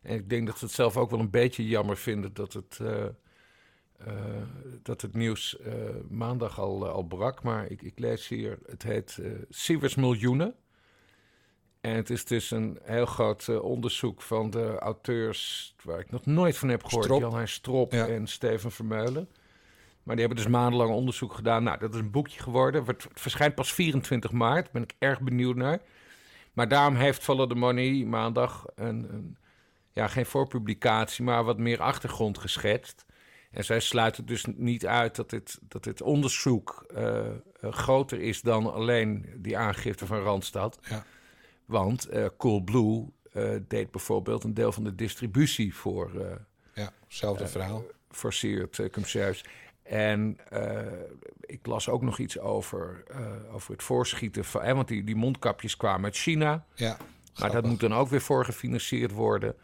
En 0.03 0.15
ik 0.15 0.29
denk 0.29 0.47
dat 0.47 0.59
ze 0.59 0.65
het 0.65 0.75
zelf 0.75 0.97
ook 0.97 1.11
wel 1.11 1.21
een 1.21 1.31
beetje 1.31 1.69
jammer 1.69 1.97
vinden 1.97 2.35
dat 2.35 2.53
het, 2.53 2.79
dat 4.83 5.01
het 5.01 5.15
nieuws 5.15 5.59
eh, 5.59 5.73
maandag 6.09 6.61
al, 6.61 6.89
al 6.89 7.03
brak. 7.03 7.43
Maar 7.43 7.71
ik, 7.71 7.83
ik 7.83 7.99
lees 7.99 8.29
hier, 8.29 8.59
het 8.67 8.83
heet 8.83 9.19
eh 9.23 9.31
Sieverts 9.49 9.95
Miljoenen. 9.95 10.55
En 11.81 11.95
het 11.95 12.11
is 12.11 12.25
dus 12.25 12.51
een 12.51 12.79
heel 12.83 13.07
groot 13.07 13.49
eh, 13.49 13.63
onderzoek 13.63 14.23
van 14.23 14.51
de 14.51 14.79
auteurs 14.79 15.75
waar 15.85 15.99
ik 16.01 16.11
nog 16.11 16.27
nooit 16.27 16.59
van 16.59 16.69
heb 16.69 16.85
gehoord. 16.85 17.05
Strop. 17.05 17.21
Jan 17.21 17.49
Strop 17.49 17.93
Ja. 17.93 18.07
en 18.07 18.27
Steven 18.27 18.71
Vermeulen. 18.71 19.29
Maar 20.03 20.17
die 20.17 20.27
hebben 20.27 20.45
dus 20.45 20.53
maandenlang 20.53 20.91
onderzoek 20.91 21.35
gedaan. 21.35 21.63
Nou, 21.63 21.79
dat 21.79 21.95
is 21.95 22.01
een 22.01 22.11
boekje 22.11 22.41
geworden. 22.43 22.85
Het 22.85 23.07
verschijnt 23.13 23.55
pas 23.55 23.73
24 23.73 24.33
maart. 24.33 24.63
Daar 24.65 24.73
ben 24.73 24.83
ik 24.83 24.95
erg 24.99 25.21
benieuwd 25.21 25.57
naar. 25.57 25.81
Maar 26.53 26.69
daarom 26.69 26.95
heeft 26.95 27.23
Follow 27.23 27.49
the 27.49 27.55
Money 27.55 28.05
maandag 28.05 28.67
een, 28.75 29.13
een 29.13 29.37
ja, 29.93 30.09
geen 30.09 30.27
voorpublicatie, 30.27 31.25
maar 31.25 31.45
wat 31.45 31.59
meer 31.59 31.81
achtergrond 31.81 32.39
geschetst. 32.39 33.05
En 33.53 33.65
zij 33.65 33.81
sluiten 33.81 34.27
dus 34.27 34.45
niet 34.57 34.87
uit 34.87 35.17
dat 35.17 35.31
dit, 35.31 35.59
dat 35.69 35.85
dit 35.85 36.03
onderzoek 36.03 36.85
eh, 36.95 37.27
eh, 37.27 37.33
groter 37.61 38.21
is 38.21 38.41
dan 38.41 38.73
alleen 38.73 39.27
die 39.37 39.59
aangifte 39.59 40.07
van 40.07 40.19
Randstad. 40.19 40.79
Ja. 40.89 41.05
Want 41.65 42.09
eh 42.09 42.27
Coolblue 42.37 43.07
deed 43.69 43.91
bijvoorbeeld 43.91 44.45
een 44.45 44.55
deel 44.55 44.73
van 44.73 44.85
de 44.85 44.95
distributie 44.95 45.75
voor, 45.75 46.11
Ja, 46.75 46.93
hetzelfde 47.05 47.47
verhaal. 47.47 47.85
voor 48.11 48.35
uh, 48.43 48.65
Cumseus. 48.91 49.45
En 49.83 50.37
ik 51.41 51.67
las 51.67 51.89
ook 51.89 52.03
nog 52.03 52.19
iets 52.19 52.39
over, 52.39 53.05
over 53.53 53.73
het 53.73 53.83
voorschieten 53.83 54.45
van... 54.45 54.63
eh, 54.63 54.75
want 54.75 54.89
die, 54.89 55.05
die 55.05 55.17
mondkapjes 55.17 55.77
kwamen 55.77 56.05
uit 56.05 56.17
China. 56.17 56.65
Ja, 56.75 56.97
Maar 57.39 57.53
dat 57.53 57.65
moet 57.65 57.81
dan 57.81 57.95
ook 57.95 58.09
weer 58.09 58.21
voor 58.21 58.45
gefinancierd 58.45 59.11
worden. 59.11 59.55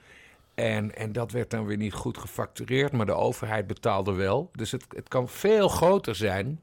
En, 0.59 0.95
en 0.95 1.12
dat 1.12 1.33
werd 1.33 1.50
dan 1.50 1.67
weer 1.67 1.77
niet 1.77 1.93
goed 1.93 2.19
gefactureerd, 2.19 2.93
maar 2.93 3.07
de 3.07 3.15
overheid 3.15 3.67
betaalde 3.67 4.12
wel. 4.12 4.50
Dus 4.53 4.71
het, 4.71 4.85
het 4.88 5.09
kan 5.09 5.29
veel 5.29 5.69
groter 5.69 6.15
zijn 6.15 6.61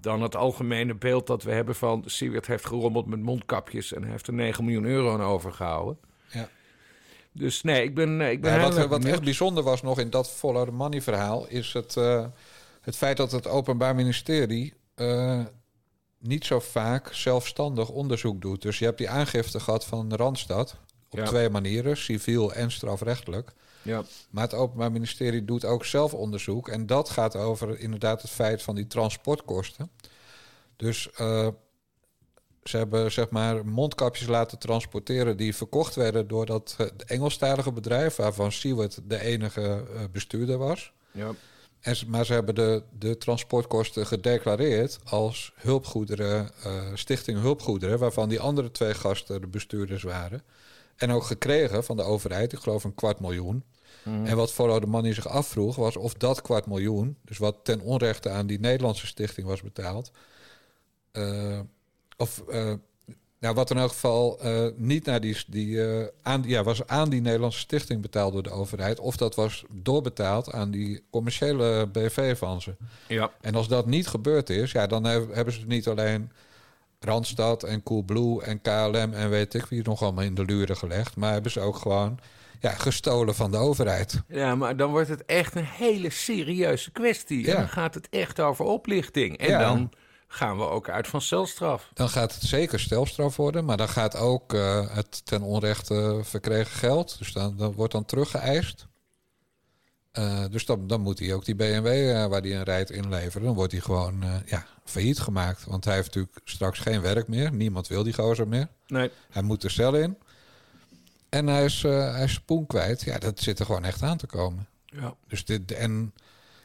dan 0.00 0.22
het 0.22 0.36
algemene 0.36 0.94
beeld 0.94 1.26
dat 1.26 1.42
we 1.42 1.50
hebben 1.50 1.74
van... 1.74 2.02
Siewert 2.06 2.46
heeft 2.46 2.66
gerommeld 2.66 3.06
met 3.06 3.20
mondkapjes 3.20 3.92
en 3.92 4.04
heeft 4.04 4.26
er 4.26 4.32
9 4.32 4.64
miljoen 4.64 4.84
euro 4.84 5.12
aan 5.12 5.22
overgehouden. 5.22 5.98
Ja. 6.32 6.48
Dus 7.32 7.62
nee, 7.62 7.82
ik 7.82 7.94
ben, 7.94 8.20
ik 8.20 8.40
ben 8.40 8.52
Ja, 8.52 8.72
wat 8.72 8.86
wat 8.86 9.04
echt 9.04 9.22
bijzonder 9.22 9.62
was 9.62 9.82
nog 9.82 9.98
in 9.98 10.10
dat 10.10 10.30
Follow 10.30 10.64
the 10.64 10.72
Money 10.72 11.02
verhaal... 11.02 11.46
is 11.48 11.72
het, 11.72 11.96
eh, 11.96 12.26
het 12.80 12.96
feit 12.96 13.16
dat 13.16 13.32
het 13.32 13.46
Openbaar 13.46 13.94
Ministerie... 13.94 14.74
eh, 14.94 15.40
niet 16.18 16.44
zo 16.44 16.60
vaak 16.60 17.12
zelfstandig 17.12 17.88
onderzoek 17.88 18.40
doet. 18.40 18.62
Dus 18.62 18.78
je 18.78 18.84
hebt 18.84 18.98
die 18.98 19.10
aangifte 19.10 19.60
gehad 19.60 19.84
van 19.84 20.14
Randstad... 20.14 20.78
op 21.10 21.18
Ja. 21.18 21.24
twee 21.24 21.50
manieren, 21.50 21.96
civiel 21.96 22.52
en 22.52 22.70
strafrechtelijk. 22.70 23.52
Ja, 23.82 24.02
Maar 24.30 24.42
het 24.44 24.54
Openbaar 24.54 24.92
Ministerie 24.92 25.44
doet 25.44 25.64
ook 25.64 25.84
zelf 25.84 26.14
onderzoek. 26.14 26.68
En 26.68 26.86
dat 26.86 27.10
gaat 27.10 27.36
over 27.36 27.78
inderdaad 27.78 28.22
het 28.22 28.30
feit 28.30 28.62
van 28.62 28.74
die 28.74 28.86
transportkosten. 28.86 29.90
Dus 30.76 31.10
eh, 31.10 31.48
ze 32.62 32.76
hebben 32.76 33.12
zeg 33.12 33.30
maar 33.30 33.66
mondkapjes 33.66 34.26
laten 34.26 34.58
transporteren 34.58 35.36
die 35.36 35.56
verkocht 35.56 35.94
werden 35.94 36.28
door 36.28 36.46
dat 36.46 36.74
eh, 36.78 36.86
Engelstalige 37.06 37.72
bedrijf, 37.72 38.16
waarvan 38.16 38.52
Siewert 38.52 39.00
de 39.04 39.20
enige 39.20 39.60
eh, 39.94 40.00
bestuurder 40.12 40.58
was. 40.58 40.92
ja, 41.10 41.30
En, 41.80 41.96
maar 42.06 42.24
ze 42.24 42.32
hebben 42.32 42.54
de, 42.54 42.82
de 42.98 43.18
transportkosten 43.18 44.06
gedeclareerd 44.06 44.98
als 45.04 45.52
hulpgoederen, 45.56 46.50
Stichting 46.94 47.40
Hulpgoederen, 47.40 47.98
waarvan 47.98 48.28
die 48.28 48.40
andere 48.40 48.70
twee 48.70 48.94
gasten 48.94 49.40
de 49.40 49.46
bestuurders 49.46 50.02
waren. 50.02 50.42
En 51.00 51.10
ook 51.10 51.24
gekregen 51.24 51.84
van 51.84 51.96
de 51.96 52.02
overheid, 52.02 52.52
ik 52.52 52.58
geloof 52.58 52.84
een 52.84 52.94
kwart 52.94 53.20
miljoen. 53.20 53.64
En 54.24 54.36
wat 54.36 54.52
Follow 54.52 54.80
the 54.80 54.86
Money 54.86 55.14
zich 55.14 55.28
afvroeg, 55.28 55.76
was 55.76 55.96
of 55.96 56.12
dat 56.14 56.42
kwart 56.42 56.66
miljoen, 56.66 57.16
dus 57.24 57.38
wat 57.38 57.56
ten 57.62 57.80
onrechte 57.80 58.28
aan 58.30 58.46
die 58.46 58.60
Nederlandse 58.60 59.06
stichting 59.06 59.46
was 59.46 59.62
betaald, 59.62 60.10
eh, 61.12 61.58
of 62.16 62.42
eh, 62.48 62.72
nou, 63.38 63.54
wat 63.54 63.70
in 63.70 63.76
elk 63.78 63.90
geval 63.90 64.40
eh, 64.40 64.66
niet 64.76 65.04
naar 65.04 65.20
die, 65.20 65.36
die 65.48 65.80
aan, 66.22 66.42
ja, 66.46 66.62
was 66.62 66.86
aan 66.86 67.10
die 67.10 67.20
Nederlandse 67.20 67.58
stichting 67.58 68.02
betaald 68.02 68.32
door 68.32 68.42
de 68.42 68.50
overheid, 68.50 69.00
of 69.00 69.16
dat 69.16 69.34
was 69.34 69.64
doorbetaald 69.70 70.52
aan 70.52 70.70
die 70.70 71.02
commerciële 71.10 71.86
BV 71.92 72.38
van 72.38 72.60
ze. 72.60 72.74
ja. 73.08 73.30
En 73.40 73.54
als 73.54 73.68
dat 73.68 73.86
niet 73.86 74.06
gebeurd 74.06 74.50
is, 74.50 74.72
ja, 74.72 74.86
dan 74.86 75.04
heb- 75.04 75.34
hebben 75.34 75.54
ze 75.54 75.66
niet 75.66 75.88
alleen 75.88 76.30
Randstad 77.04 77.62
en 77.62 77.82
Coolblue 77.82 78.42
en 78.42 78.60
KLM 78.60 79.12
en 79.12 79.30
weet 79.30 79.54
ik 79.54 79.64
wie 79.64 79.82
nog 79.82 80.02
allemaal 80.02 80.24
in 80.24 80.34
de 80.34 80.44
luren 80.44 80.76
gelegd, 80.76 81.16
maar 81.16 81.32
hebben 81.32 81.50
ze 81.50 81.60
ook 81.60 81.76
gewoon 81.76 82.18
ja, 82.60 82.70
gestolen 82.70 83.34
van 83.34 83.50
de 83.50 83.56
overheid. 83.56 84.22
Ja, 84.28 84.54
maar 84.54 84.76
dan 84.76 84.90
wordt 84.90 85.08
het 85.08 85.24
echt 85.24 85.54
een 85.54 85.64
hele 85.64 86.10
serieuze 86.10 86.90
kwestie. 86.90 87.50
En 87.50 87.56
dan 87.56 87.68
gaat 87.68 87.94
het 87.94 88.08
echt 88.10 88.40
over 88.40 88.64
oplichting. 88.64 89.38
En 89.38 89.48
Ja. 89.48 89.58
dan 89.58 89.90
gaan 90.26 90.56
we 90.58 90.64
ook 90.68 90.88
uit 90.88 91.08
van 91.08 91.20
celstraf. 91.20 91.90
Dan 91.94 92.08
gaat 92.08 92.34
het 92.34 92.42
zeker 92.42 92.80
stelstraf 92.80 93.36
worden, 93.36 93.64
maar 93.64 93.76
dan 93.76 93.88
gaat 93.88 94.16
ook 94.16 94.54
eh, 94.54 94.94
het 94.94 95.24
ten 95.24 95.42
onrechte 95.42 96.20
verkregen 96.22 96.72
geld, 96.78 97.18
dus 97.18 97.32
dan, 97.32 97.56
dan 97.56 97.72
wordt 97.72 97.92
dan 97.92 98.04
teruggeëist. 98.04 98.86
Eh, 100.10 100.44
dus 100.50 100.66
dan, 100.66 100.86
dan 100.86 101.00
moet 101.00 101.18
hij 101.18 101.34
ook 101.34 101.44
die 101.44 101.54
BMW 101.54 101.86
eh, 101.86 102.26
waar 102.26 102.40
hij 102.40 102.50
in 102.50 102.62
rijdt 102.62 102.90
inleveren. 102.90 103.46
Dan 103.46 103.54
wordt 103.54 103.72
hij 103.72 103.80
gewoon 103.80 104.22
eh, 104.22 104.34
ja, 104.46 104.66
failliet 104.84 105.18
gemaakt. 105.18 105.64
Want 105.64 105.84
hij 105.84 105.94
heeft 105.94 106.06
natuurlijk 106.06 106.40
straks 106.44 106.78
geen 106.78 107.00
werk 107.00 107.28
meer. 107.28 107.52
Niemand 107.52 107.88
wil 107.88 108.02
die 108.02 108.12
gozer 108.12 108.48
meer. 108.48 108.68
Nee. 108.86 109.10
Hij 109.30 109.42
moet 109.42 109.60
de 109.60 109.68
cel 109.68 109.94
in. 109.94 110.18
En 111.28 111.46
hij 111.46 111.64
is, 111.64 111.82
hij 111.82 112.24
is 112.24 112.32
spoen 112.32 112.66
kwijt. 112.66 113.02
Ja, 113.02 113.18
dat 113.18 113.40
zit 113.40 113.58
er 113.58 113.66
gewoon 113.66 113.84
echt 113.84 114.02
aan 114.02 114.16
te 114.16 114.26
komen. 114.26 114.66
Ja. 114.84 115.14
Dus 115.28 115.44
dit, 115.44 115.72
en 115.72 116.14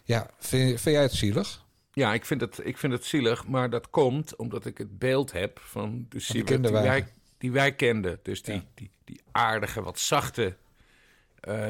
ja, 0.03 0.29
vind, 0.39 0.81
vind 0.81 0.95
jij 0.95 1.01
het 1.01 1.13
zielig? 1.13 1.63
Ja, 1.93 2.13
ik 2.13 2.25
vind, 2.25 2.41
het, 2.41 2.59
ik 2.63 2.77
vind 2.77 2.93
het 2.93 3.05
zielig, 3.05 3.47
maar 3.47 3.69
dat 3.69 3.89
komt 3.89 4.35
omdat 4.35 4.65
ik 4.65 4.77
het 4.77 4.99
beeld 4.99 5.31
heb 5.31 5.59
van 5.63 6.05
de 6.09 6.19
Siewert 6.19 6.63
die, 6.63 6.71
wij, 6.71 7.07
die 7.37 7.51
wij 7.51 7.75
kenden. 7.75 8.19
Dus 8.23 8.41
die, 8.41 8.53
Ja. 8.53 8.63
die, 8.73 8.91
die 9.03 9.21
aardige, 9.31 9.81
wat 9.81 9.99
zachte 9.99 10.55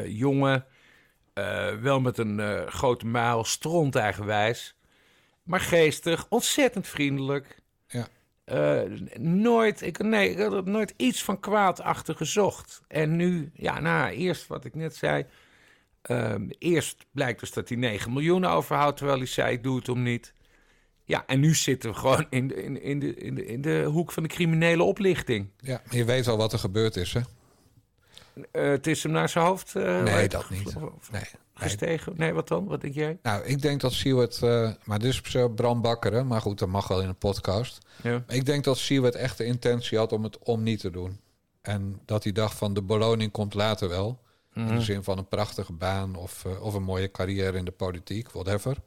jongen. 0.05 0.65
Eh, 1.35 1.73
wel 1.73 1.99
met 1.99 2.17
een 2.17 2.39
eh, 2.39 2.67
grote 2.67 3.05
muil, 3.05 3.43
stront 3.43 3.95
eigenwijs. 3.95 4.75
Maar 5.43 5.59
geestig, 5.59 6.25
ontzettend 6.29 6.87
vriendelijk. 6.87 7.59
Ja. 7.87 8.07
Eh, 8.43 8.81
nooit, 9.19 9.81
ik, 9.81 10.03
nee, 10.03 10.29
ik 10.29 10.37
had 10.37 10.65
nooit 10.65 10.93
iets 10.97 11.23
van 11.23 11.39
kwaad 11.39 11.81
achter 11.81 12.15
gezocht. 12.15 12.81
En 12.87 13.15
nu, 13.15 13.51
ja, 13.53 13.79
nou, 13.79 14.11
eerst 14.11 14.47
wat 14.47 14.65
ik 14.65 14.75
net 14.75 14.95
zei. 14.95 15.25
Ehm, 16.01 16.49
eerst 16.57 17.05
blijkt 17.11 17.39
dus 17.39 17.51
dat 17.51 17.69
hij 17.69 17.77
9 17.77 18.13
miljoen 18.13 18.45
overhoudt, 18.45 18.97
terwijl 18.97 19.17
hij 19.17 19.27
zei: 19.27 19.53
ik 19.53 19.63
doe 19.63 19.77
het 19.77 19.89
om 19.89 20.03
niet. 20.03 20.33
Ja, 21.03 21.23
en 21.25 21.39
nu 21.39 21.55
zitten 21.55 21.89
we 21.89 21.95
gewoon 21.95 22.27
in 22.29 22.47
de, 22.47 22.63
in, 22.63 22.81
in 22.81 22.99
de, 22.99 23.15
in 23.15 23.35
de, 23.35 23.45
in 23.45 23.61
de 23.61 23.83
hoek 23.83 24.11
van 24.11 24.23
de 24.23 24.29
criminele 24.29 24.83
oplichting. 24.83 25.49
Ja, 25.57 25.81
maar 25.85 25.95
je 25.95 26.05
weet 26.05 26.25
wel 26.25 26.37
wat 26.37 26.53
er 26.53 26.59
gebeurd 26.59 26.95
is, 26.95 27.13
hè? 27.13 27.21
Eh, 28.51 28.69
het 28.69 28.87
is 28.87 29.03
hem 29.03 29.11
naar 29.11 29.29
zijn 29.29 29.45
hoofd 29.45 29.75
eh, 29.75 30.03
Nee, 30.03 30.27
dat 30.27 30.49
niet. 30.49 30.75
Nee. 30.75 30.89
nee. 31.11 31.23
gestegen. 31.53 32.13
Nee, 32.17 32.33
wat 32.33 32.47
dan? 32.47 32.65
Wat 32.65 32.81
denk 32.81 32.93
jij? 32.93 33.17
Nou, 33.21 33.43
ik 33.43 33.61
denk 33.61 33.81
dat 33.81 33.93
Siewert... 33.93 34.41
eh, 34.41 34.71
maar 34.83 34.99
dit 34.99 35.21
is 35.25 35.47
Bram 35.55 35.81
Bakker, 35.81 36.13
hè? 36.13 36.23
Maar 36.23 36.41
goed, 36.41 36.59
dat 36.59 36.69
mag 36.69 36.87
wel 36.87 37.01
in 37.01 37.07
een 37.07 37.17
podcast. 37.17 37.85
Ja. 38.03 38.23
Ik 38.27 38.45
denk 38.45 38.63
dat 38.63 38.77
Siewert 38.77 39.15
echt 39.15 39.37
de 39.37 39.45
intentie 39.45 39.97
had 39.97 40.11
om 40.11 40.23
het 40.23 40.39
om 40.39 40.63
niet 40.63 40.79
te 40.79 40.91
doen. 40.91 41.19
En 41.61 42.01
dat 42.05 42.23
hij 42.23 42.33
dacht 42.33 42.57
van 42.57 42.73
de 42.73 42.83
beloning 42.83 43.31
komt 43.31 43.53
later 43.53 43.89
wel. 43.89 44.23
In 44.53 44.67
de 44.67 44.81
zin 44.81 45.03
van 45.03 45.17
een 45.17 45.27
prachtige 45.27 45.73
baan 45.73 46.15
of, 46.15 46.45
of 46.45 46.73
een 46.73 46.83
mooie 46.83 47.11
carrière 47.11 47.57
in 47.57 47.65
de 47.65 47.71
politiek, 47.71 48.31
whatever. 48.31 48.77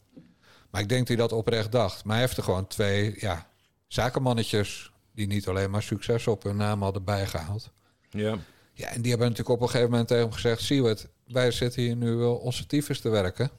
Maar 0.71 0.81
ik 0.81 0.89
denk 0.89 1.07
dat 1.07 1.09
hij 1.09 1.27
dat 1.27 1.33
oprecht 1.33 1.73
dacht. 1.73 2.05
Maar 2.05 2.17
hij 2.17 2.25
heeft 2.25 2.37
er 2.37 2.43
gewoon 2.43 2.67
twee 2.67 3.15
ja, 3.19 3.47
zakenmannetjes... 3.87 4.93
die 5.15 5.27
niet 5.27 5.49
alleen 5.49 5.71
maar 5.71 5.83
succes 5.83 6.27
op 6.27 6.43
hun 6.43 6.57
naam 6.57 6.83
hadden 6.83 7.05
bijgehaald. 7.05 7.71
ja. 8.11 8.39
Ja, 8.79 8.89
en 8.89 9.01
die 9.01 9.11
hebben 9.11 9.29
natuurlijk 9.29 9.57
op 9.57 9.61
een 9.61 9.71
gegeven 9.71 9.91
moment 9.91 10.09
tegen 10.09 10.23
hem 10.23 10.33
gezegd... 10.33 10.63
Siewert, 10.63 11.09
wij 11.27 11.51
zitten 11.51 11.83
hier 11.83 11.97
nu 11.97 12.15
wel 12.15 12.35
onze 12.35 12.67
tyfus 12.67 13.01
te 13.01 13.09
werken. 13.09 13.51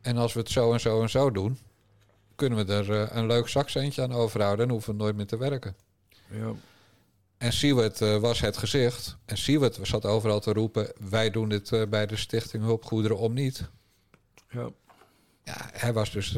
En 0.00 0.16
als 0.16 0.32
we 0.32 0.40
het 0.40 0.50
zo 0.50 0.72
en 0.72 0.80
zo 0.80 1.02
en 1.02 1.10
zo 1.10 1.30
doen... 1.30 1.58
kunnen 2.34 2.66
we 2.66 2.72
er 2.72 2.92
eh, 2.92 3.16
een 3.16 3.26
leuk 3.26 3.48
zakcentje 3.48 4.02
aan 4.02 4.12
overhouden... 4.12 4.64
en 4.66 4.72
hoeven 4.72 4.92
we 4.92 5.02
nooit 5.02 5.16
meer 5.16 5.26
te 5.26 5.36
werken. 5.36 5.76
ja. 6.30 6.52
En 7.38 7.52
Siewert 7.52 8.00
eh, 8.00 8.16
was 8.16 8.40
het 8.40 8.56
gezicht. 8.56 9.16
En 9.24 9.36
Siewert 9.36 9.78
zat 9.82 10.04
overal 10.04 10.40
te 10.40 10.52
roepen... 10.52 10.92
wij 11.10 11.30
doen 11.30 11.48
dit 11.48 11.72
eh, 11.72 11.82
bij 11.88 12.06
de 12.06 12.16
Stichting 12.16 12.62
Hulpgoederen 12.62 13.18
om 13.18 13.32
niet. 13.32 13.70
Ja. 14.50 14.70
Ja, 15.44 15.70
hij 15.72 15.92
was 15.92 16.10
dus 16.10 16.36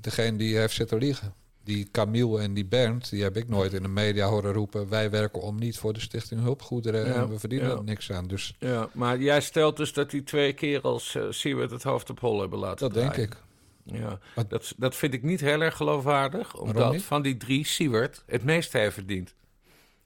degene 0.00 0.36
die 0.36 0.56
heeft 0.56 0.74
zitten 0.74 0.98
liegen. 0.98 1.34
Die 1.66 1.88
Camille 1.90 2.40
en 2.40 2.54
die 2.54 2.64
Bernd, 2.64 3.10
die 3.10 3.22
heb 3.22 3.36
ik 3.36 3.48
nooit 3.48 3.72
in 3.72 3.82
de 3.82 3.88
media 3.88 4.26
horen 4.26 4.52
roepen... 4.52 4.88
wij 4.88 5.10
werken 5.10 5.42
om 5.42 5.58
niet 5.58 5.78
voor 5.78 5.92
de 5.92 6.00
Stichting 6.00 6.40
Hulpgoederen... 6.40 7.06
Ja, 7.06 7.14
en 7.14 7.28
we 7.28 7.38
verdienen 7.38 7.68
ja. 7.68 7.76
er 7.76 7.84
niks 7.84 8.12
aan. 8.12 8.26
Dus 8.26 8.54
ja, 8.58 8.88
maar 8.92 9.20
jij 9.20 9.40
stelt 9.40 9.76
dus 9.76 9.92
dat 9.92 10.10
die 10.10 10.22
twee 10.22 10.52
keer 10.52 10.80
als 10.80 11.14
uh, 11.14 11.24
Siewert 11.30 11.70
het 11.70 11.82
hoofd 11.82 12.10
op 12.10 12.20
hol 12.20 12.40
hebben 12.40 12.58
laten 12.58 12.92
dat 12.92 12.94
denk 12.94 13.16
ik. 13.16 13.36
Ja, 13.84 14.18
Wat- 14.34 14.50
dat, 14.50 14.74
dat 14.76 14.96
vind 14.96 15.14
ik 15.14 15.22
niet 15.22 15.40
heel 15.40 15.60
erg 15.60 15.76
geloofwaardig. 15.76 16.56
Omdat 16.56 17.02
van 17.02 17.22
die 17.22 17.36
drie 17.36 17.66
Siewert 17.66 18.22
het 18.26 18.44
meeste 18.44 18.78
heeft 18.78 18.94
verdiend. 18.94 19.34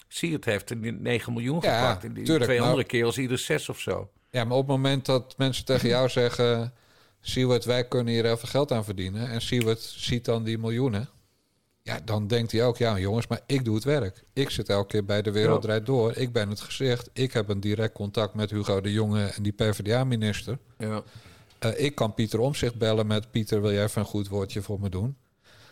Siewert 0.09 0.45
heeft 0.45 0.71
er 0.71 0.76
9 0.76 1.33
miljoen 1.33 1.59
Ja, 1.62 1.81
gepakt. 1.81 2.05
En 2.05 2.12
die 2.12 2.25
tuurlijk, 2.25 2.45
twee 2.45 2.59
maar- 2.59 2.69
andere 2.69 2.87
kerels 2.87 3.19
ieder 3.19 3.38
zes 3.38 3.69
of 3.69 3.81
zo. 3.81 4.11
Ja, 4.31 4.45
maar 4.45 4.57
op 4.57 4.67
het 4.67 4.76
moment 4.76 5.07
dat 5.07 5.35
mensen 5.37 5.64
tegen 5.64 5.88
jou 5.88 6.09
zeggen... 6.21 6.73
Siewert, 7.21 7.64
wij 7.64 7.88
kunnen 7.88 8.12
hier 8.12 8.25
heel 8.25 8.37
veel 8.37 8.49
geld 8.49 8.73
aan 8.73 8.85
verdienen... 8.85 9.29
en 9.29 9.40
Siewert 9.40 9.81
ziet 9.81 10.25
dan 10.25 10.45
die 10.45 10.59
miljoenen... 10.59 11.09
ja, 11.83 12.01
dan 12.05 12.27
denkt 12.27 12.53
hij 12.53 12.65
ook... 12.65 12.77
ja, 12.77 12.99
jongens, 12.99 13.27
maar 13.27 13.41
ik 13.47 13.65
doe 13.65 13.75
het 13.75 13.85
werk. 13.85 14.25
Ik 14.33 14.51
zit 14.51 14.69
elke 14.69 14.87
keer 14.87 15.05
bij 15.05 15.23
De 15.23 15.31
Wereld. 15.31 15.63
Draait 15.63 15.87
Door. 15.87 16.17
Ik 16.17 16.33
ben 16.33 16.49
het 16.49 16.61
gezicht. 16.61 17.11
Ik 17.13 17.33
heb 17.33 17.49
een 17.49 17.61
direct 17.61 17.95
contact 17.95 18.35
met 18.35 18.51
Hugo 18.51 18.81
de 18.81 18.93
Jonge... 18.93 19.25
en 19.25 19.43
die 19.43 19.53
PvdA-minister. 19.53 20.59
Ja. 20.79 21.03
Eh, 21.59 21.85
ik 21.85 21.95
kan 21.95 22.15
Pieter 22.15 22.39
Omzicht 22.39 22.79
bellen 22.79 23.07
met... 23.07 23.31
Pieter, 23.31 23.63
wil 23.63 23.73
jij 23.73 23.85
even 23.85 24.01
een 24.01 24.07
goed 24.07 24.29
woordje 24.29 24.63
voor 24.63 24.81
me 24.81 24.89
doen? 24.89 25.17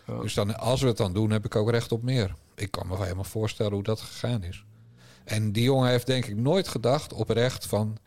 Ja. 0.07 0.21
Dus 0.21 0.33
dan, 0.33 0.57
als 0.57 0.81
we 0.81 0.87
het 0.87 0.97
dan 0.97 1.13
doen, 1.13 1.31
heb 1.31 1.45
ik 1.45 1.55
ook 1.55 1.69
recht 1.69 1.91
op 1.91 2.03
meer. 2.03 2.35
Ik 2.55 2.71
kan 2.71 2.87
me 2.87 2.93
wel 2.93 3.03
helemaal 3.03 3.23
voorstellen 3.23 3.73
hoe 3.73 3.83
dat 3.83 4.01
gegaan 4.01 4.43
is. 4.43 4.63
En 5.23 5.51
die 5.51 5.63
jongen 5.63 5.89
heeft 5.89 6.05
denk 6.05 6.25
ik 6.25 6.35
nooit 6.35 6.67
gedacht, 6.67 7.13
oprecht, 7.13 7.65
van... 7.65 7.97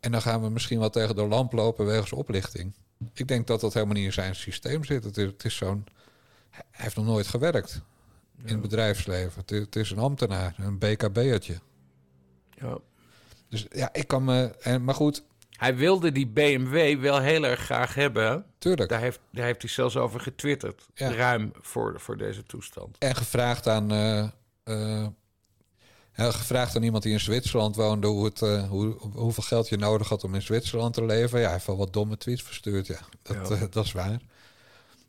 en 0.00 0.12
dan 0.12 0.22
gaan 0.22 0.42
we 0.42 0.48
misschien 0.48 0.78
wel 0.78 0.90
tegen 0.90 1.16
de 1.16 1.26
lamp 1.26 1.52
lopen 1.52 1.86
wegens 1.86 2.12
oplichting. 2.12 2.72
Ik 3.14 3.28
denk 3.28 3.46
dat 3.46 3.60
dat 3.60 3.74
helemaal 3.74 3.94
niet 3.94 4.04
in 4.04 4.12
zijn 4.12 4.34
systeem 4.34 4.84
zit. 4.84 5.04
Het 5.04 5.16
is, 5.16 5.26
het 5.26 5.44
is 5.44 5.56
zo'n... 5.56 5.84
Hij 6.50 6.64
heeft 6.70 6.96
nog 6.96 7.04
nooit 7.04 7.26
gewerkt 7.26 7.82
in 8.44 8.52
het 8.52 8.60
bedrijfsleven. 8.60 9.40
Het 9.40 9.50
is, 9.50 9.60
het 9.60 9.76
is 9.76 9.90
een 9.90 9.98
ambtenaar, 9.98 10.54
een 10.58 10.78
BKB'ertje. 10.78 11.58
Ja. 12.50 12.78
Dus 13.48 13.66
ja, 13.70 13.88
ik 13.92 14.06
kan 14.08 14.24
me... 14.24 14.54
En, 14.60 14.84
maar 14.84 14.94
goed, 14.94 15.22
Hij 15.50 15.76
wilde 15.76 16.12
die 16.12 16.26
BMW 16.26 17.00
wel 17.00 17.20
heel 17.20 17.44
erg 17.44 17.60
graag 17.60 17.94
hebben. 17.94 18.44
tuurlijk. 18.58 18.88
Daar 18.90 19.00
heeft, 19.00 19.20
daar 19.32 19.44
heeft 19.44 19.62
hij 19.62 19.70
zelfs 19.70 19.96
over 19.96 20.20
getwitterd. 20.20 20.86
Ja. 20.94 21.12
Ruim 21.12 21.52
voor, 21.60 22.00
voor 22.00 22.16
deze 22.16 22.42
toestand. 22.42 22.98
En 22.98 23.16
gevraagd 23.16 23.68
aan, 23.68 23.88
ja, 26.14 26.30
gevraagd 26.30 26.76
aan 26.76 26.82
iemand 26.82 27.02
die 27.02 27.12
in 27.12 27.20
Zwitserland 27.20 27.76
woonde 27.76 28.06
hoe 28.06 28.24
het, 28.24 28.40
hoe, 28.68 28.96
hoeveel 29.12 29.42
geld 29.42 29.68
je 29.68 29.76
nodig 29.76 30.08
had 30.08 30.24
om 30.24 30.34
in 30.34 30.42
Zwitserland 30.42 30.94
te 30.94 31.04
leven. 31.04 31.38
Ja, 31.38 31.44
hij 31.44 31.52
heeft 31.54 31.66
wel 31.66 31.76
wat 31.76 31.92
domme 31.92 32.16
tweets 32.16 32.42
verstuurd. 32.42 32.86
Ja, 32.86 32.98
dat, 33.22 33.48
Ja. 33.48 33.66
dat 33.70 33.84
is 33.84 33.92
waar. 33.92 34.20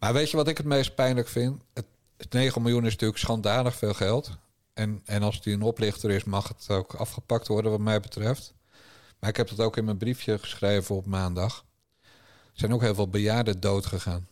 Maar 0.01 0.13
weet 0.13 0.31
je 0.31 0.37
wat 0.37 0.47
ik 0.47 0.57
het 0.57 0.65
meest 0.65 0.95
pijnlijk 0.95 1.27
vind? 1.27 1.61
Het, 1.73 1.85
het 2.17 2.33
9 2.33 2.61
miljoen 2.61 2.85
is 2.85 2.91
natuurlijk 2.91 3.19
schandalig 3.19 3.75
veel 3.75 3.93
geld. 3.93 4.37
En, 4.73 5.01
en 5.05 5.23
als 5.23 5.41
die 5.41 5.53
een 5.53 5.61
oplichter 5.61 6.09
is, 6.09 6.23
mag 6.23 6.47
het 6.47 6.69
ook 6.69 6.93
afgepakt 6.93 7.47
worden, 7.47 7.71
wat 7.71 7.79
mij 7.79 7.99
betreft. 7.99 8.53
Maar 9.19 9.29
ik 9.29 9.37
heb 9.37 9.49
dat 9.49 9.59
ook 9.59 9.77
in 9.77 9.85
mijn 9.85 9.97
briefje 9.97 10.37
geschreven 10.37 10.95
op 10.95 11.05
maandag. 11.05 11.65
Er 12.01 12.09
zijn 12.53 12.73
ook 12.73 12.81
heel 12.81 12.95
veel 12.95 13.09
bejaarden 13.09 13.59
dood 13.59 13.85
gegaan. 13.85 14.27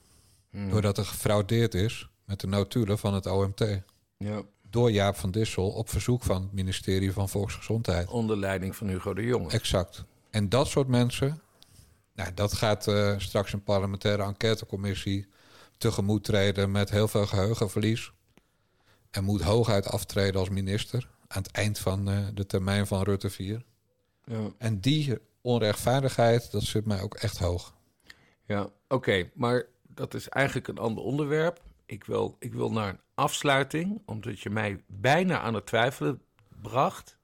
Doordat 0.51 0.97
er 0.97 1.05
gefraudeerd 1.05 1.73
is 1.73 2.09
met 2.25 2.39
de 2.39 2.47
notulen 2.47 2.97
van 2.97 3.13
het 3.13 3.25
OMT 3.25 3.81
Ja. 4.17 4.41
door 4.69 4.91
Jaap 4.91 5.15
van 5.15 5.31
Dissel 5.31 5.69
op 5.69 5.89
verzoek 5.89 6.23
van 6.23 6.41
het 6.41 6.53
ministerie 6.53 7.13
van 7.13 7.29
Volksgezondheid. 7.29 8.07
Onder 8.07 8.37
leiding 8.37 8.75
van 8.75 8.87
Hugo 8.87 9.13
de 9.13 9.23
Jonge. 9.23 9.49
Exact. 9.49 10.03
En 10.29 10.49
dat 10.49 10.67
soort 10.67 10.87
mensen, 10.87 11.41
nou, 12.13 12.33
dat 12.33 12.53
gaat 12.53 12.87
eh, 12.87 13.13
straks 13.17 13.53
een 13.53 13.63
parlementaire 13.63 14.23
enquêtecommissie 14.23 15.27
tegemoet 15.79 16.23
treden 16.23 16.71
met 16.71 16.89
heel 16.89 17.07
veel 17.07 17.25
geheugenverlies. 17.25 18.11
En 19.11 19.23
moet 19.23 19.41
hooguit 19.41 19.87
aftreden 19.87 20.39
als 20.39 20.49
minister 20.49 21.09
aan 21.27 21.41
het 21.41 21.51
eind 21.51 21.79
van 21.79 22.09
eh, 22.09 22.27
de 22.33 22.45
termijn 22.45 22.87
van 22.87 23.03
Rutte 23.03 23.29
4. 23.29 23.63
Ja. 24.25 24.51
En 24.57 24.79
die 24.79 25.17
onrechtvaardigheid, 25.41 26.51
dat 26.51 26.63
zit 26.63 26.85
mij 26.85 27.01
ook 27.01 27.15
echt 27.15 27.37
hoog. 27.37 27.73
Ja, 28.45 28.69
oké, 28.87 29.29
maar 29.33 29.65
dat 29.87 30.13
is 30.13 30.29
eigenlijk 30.29 30.67
een 30.67 30.77
ander 30.77 31.03
onderwerp. 31.03 31.61
Ik 31.85 32.03
wil, 32.03 32.35
ik 32.39 32.53
wil 32.53 32.71
naar 32.71 32.89
een 32.89 32.99
afsluiting, 33.13 34.01
omdat 34.05 34.39
je 34.39 34.49
mij 34.49 34.83
bijna 34.87 35.39
aan 35.39 35.53
het 35.53 35.65
twijfelen 35.65 36.21
bracht. 36.61 37.17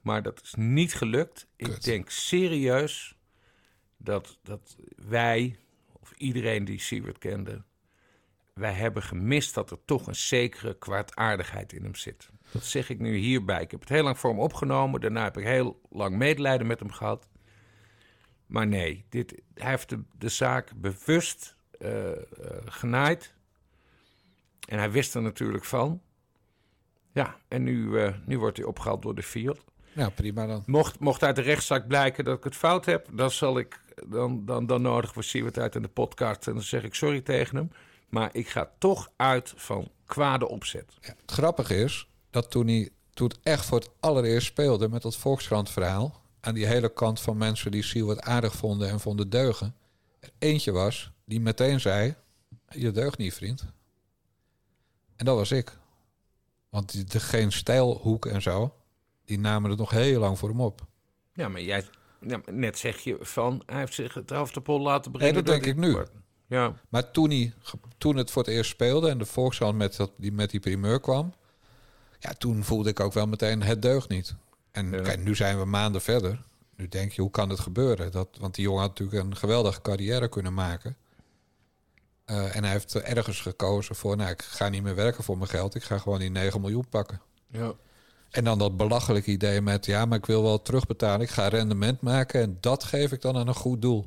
Maar 0.00 0.22
dat 0.22 0.40
is 0.42 0.54
niet 0.56 0.94
gelukt. 0.94 1.46
Ik 1.56 1.82
denk 1.82 2.10
serieus 2.10 3.16
dat, 3.96 4.38
dat 4.42 4.76
wij, 4.96 5.58
of 6.04 6.12
iedereen 6.16 6.64
die 6.64 6.80
Siewert 6.80 7.18
kende, 7.18 7.62
wij 8.54 8.72
hebben 8.72 9.02
gemist 9.02 9.54
dat 9.54 9.70
er 9.70 9.84
toch 9.84 10.06
een 10.06 10.14
zekere 10.14 10.78
kwaadaardigheid 10.78 11.72
in 11.72 11.82
hem 11.82 11.94
zit. 11.94 12.30
Dat 12.50 12.64
zeg 12.64 12.88
ik 12.88 12.98
nu 12.98 13.16
hierbij. 13.16 13.62
Ik 13.62 13.70
heb 13.70 13.80
het 13.80 13.88
heel 13.88 14.02
lang 14.02 14.18
voor 14.18 14.30
hem 14.30 14.38
opgenomen. 14.38 15.00
Daarna 15.00 15.24
heb 15.24 15.38
ik 15.38 15.44
heel 15.44 15.80
lang 15.90 16.16
medelijden 16.16 16.66
met 16.66 16.78
hem 16.80 16.90
gehad. 16.90 17.28
Maar 18.46 18.66
nee, 18.66 19.04
dit, 19.08 19.42
hij 19.54 19.70
heeft 19.70 19.96
de, 20.18 20.28
zaak 20.28 20.72
bewust 20.76 21.56
eh, 21.78 22.10
eh, 22.10 22.22
genaaid. 22.64 23.34
En 24.68 24.78
hij 24.78 24.90
wist 24.90 25.14
er 25.14 25.22
natuurlijk 25.22 25.64
van. 25.64 26.02
Ja, 27.12 27.40
en 27.48 27.62
nu, 27.62 27.98
eh, 27.98 28.14
nu 28.26 28.38
wordt 28.38 28.56
hij 28.56 28.66
opgehaald 28.66 29.02
door 29.02 29.14
de 29.14 29.22
Fiat. 29.22 29.64
Nou, 29.94 30.10
prima 30.10 30.46
dan. 30.46 30.62
Mocht, 30.66 30.98
mocht 30.98 31.22
uit 31.22 31.36
de 31.36 31.42
rechtszaak 31.42 31.86
blijken 31.86 32.24
dat 32.24 32.38
ik 32.38 32.44
het 32.44 32.54
fout 32.56 32.84
heb, 32.84 33.08
dan, 33.12 33.30
zal 33.30 33.58
ik, 33.58 33.80
dan, 34.06 34.44
dan, 34.44 34.66
dan 34.66 34.82
nodig 34.82 35.14
we 35.14 35.22
Siewert 35.22 35.58
uit 35.58 35.74
in 35.74 35.82
de 35.82 35.88
podcast 35.88 36.46
en 36.46 36.52
dan 36.52 36.62
zeg 36.62 36.82
ik 36.82 36.94
sorry 36.94 37.20
tegen 37.20 37.56
hem. 37.56 37.70
Maar 38.08 38.30
ik 38.32 38.48
ga 38.48 38.70
toch 38.78 39.10
uit 39.16 39.52
van 39.56 39.90
kwade 40.04 40.48
opzet. 40.48 40.92
Ja, 41.00 41.14
het 41.20 41.30
grappige 41.30 41.76
is 41.76 42.08
dat 42.30 42.50
toen, 42.50 42.66
hij, 42.66 42.90
toen 43.10 43.28
het 43.28 43.38
echt 43.42 43.64
voor 43.64 43.78
het 43.78 43.90
allereerst 44.00 44.46
speelde 44.46 44.88
met 44.88 45.02
dat 45.02 45.16
Volkskrant-verhaal... 45.16 46.22
aan 46.40 46.54
die 46.54 46.66
hele 46.66 46.92
kant 46.92 47.20
van 47.20 47.36
mensen 47.36 47.70
die 47.70 47.82
Siewert 47.82 48.20
aardig 48.20 48.54
vonden 48.54 48.88
en 48.88 49.00
vonden 49.00 49.30
deugen... 49.30 49.74
er 50.20 50.30
eentje 50.38 50.72
was 50.72 51.12
die 51.24 51.40
meteen 51.40 51.80
zei, 51.80 52.14
je 52.68 52.90
deugt 52.90 53.18
niet, 53.18 53.34
vriend. 53.34 53.64
En 55.16 55.24
dat 55.24 55.36
was 55.36 55.50
ik. 55.50 55.78
Want 56.68 57.12
de 57.12 57.20
geen 57.20 57.52
stijlhoek 57.52 58.26
en 58.26 58.42
zo, 58.42 58.74
die 59.24 59.38
namen 59.38 59.70
het 59.70 59.78
nog 59.78 59.90
heel 59.90 60.20
lang 60.20 60.38
voor 60.38 60.48
hem 60.48 60.60
op. 60.60 60.86
Ja, 61.32 61.48
maar 61.48 61.60
jij, 61.62 61.84
ja, 62.20 62.40
maar 62.44 62.54
net 62.54 62.78
zeg 62.78 62.98
je 62.98 63.16
van, 63.20 63.62
hij 63.66 63.78
heeft 63.78 63.94
zich 63.94 64.14
het 64.14 64.30
hol 64.64 64.80
laten 64.80 65.12
brengen. 65.12 65.34
dat 65.34 65.46
door 65.46 65.54
denk 65.54 65.66
ik 65.66 65.76
nu. 65.76 65.96
Ja, 66.46 66.74
Maar 66.88 67.10
toen, 67.10 67.30
hij, 67.30 67.54
toen 67.98 68.16
het 68.16 68.30
voor 68.30 68.42
het 68.42 68.50
eerst 68.50 68.70
speelde 68.70 69.08
en 69.08 69.18
de 69.18 69.24
Volkskrant 69.24 69.76
met, 69.76 69.96
dat, 69.96 70.10
die, 70.16 70.32
met 70.32 70.50
die 70.50 70.60
primeur 70.60 71.00
kwam... 71.00 71.34
ja, 72.18 72.32
toen 72.38 72.64
voelde 72.64 72.90
ik 72.90 73.00
ook 73.00 73.12
wel 73.12 73.26
meteen, 73.26 73.62
het 73.62 73.82
deugt 73.82 74.08
niet. 74.08 74.34
En 74.70 74.90
Ja. 74.90 75.00
kijk, 75.00 75.24
nu 75.24 75.34
zijn 75.34 75.58
we 75.58 75.64
maanden 75.64 76.00
verder. 76.00 76.40
Nu 76.76 76.88
denk 76.88 77.12
je, 77.12 77.22
hoe 77.22 77.30
kan 77.30 77.48
het 77.48 77.60
gebeuren? 77.60 78.12
Dat, 78.12 78.28
want 78.40 78.54
die 78.54 78.64
jongen 78.64 78.80
had 78.80 78.88
natuurlijk 78.98 79.24
een 79.26 79.36
geweldige 79.36 79.80
carrière 79.80 80.28
kunnen 80.28 80.54
maken. 80.54 80.96
Eh, 82.24 82.56
en 82.56 82.62
hij 82.62 82.72
heeft 82.72 82.94
ergens 82.94 83.40
gekozen 83.40 83.94
voor, 83.94 84.16
nou, 84.16 84.30
ik 84.30 84.42
ga 84.42 84.68
niet 84.68 84.82
meer 84.82 84.94
werken 84.94 85.24
voor 85.24 85.38
mijn 85.38 85.50
geld. 85.50 85.74
Ik 85.74 85.82
ga 85.82 85.98
gewoon 85.98 86.18
die 86.18 86.30
9 86.30 86.60
miljoen 86.60 86.88
pakken. 86.88 87.20
ja. 87.46 87.72
En 88.34 88.44
dan 88.44 88.58
dat 88.58 88.76
belachelijke 88.76 89.30
idee 89.30 89.60
met, 89.60 89.86
ja, 89.86 90.04
maar 90.04 90.18
ik 90.18 90.26
wil 90.26 90.42
wel 90.42 90.62
terugbetalen. 90.62 91.20
Ik 91.20 91.30
ga 91.30 91.48
rendement 91.48 92.00
maken 92.00 92.40
en 92.40 92.58
dat 92.60 92.84
geef 92.84 93.12
ik 93.12 93.20
dan 93.20 93.36
aan 93.36 93.48
een 93.48 93.54
goed 93.54 93.82
doel. 93.82 94.06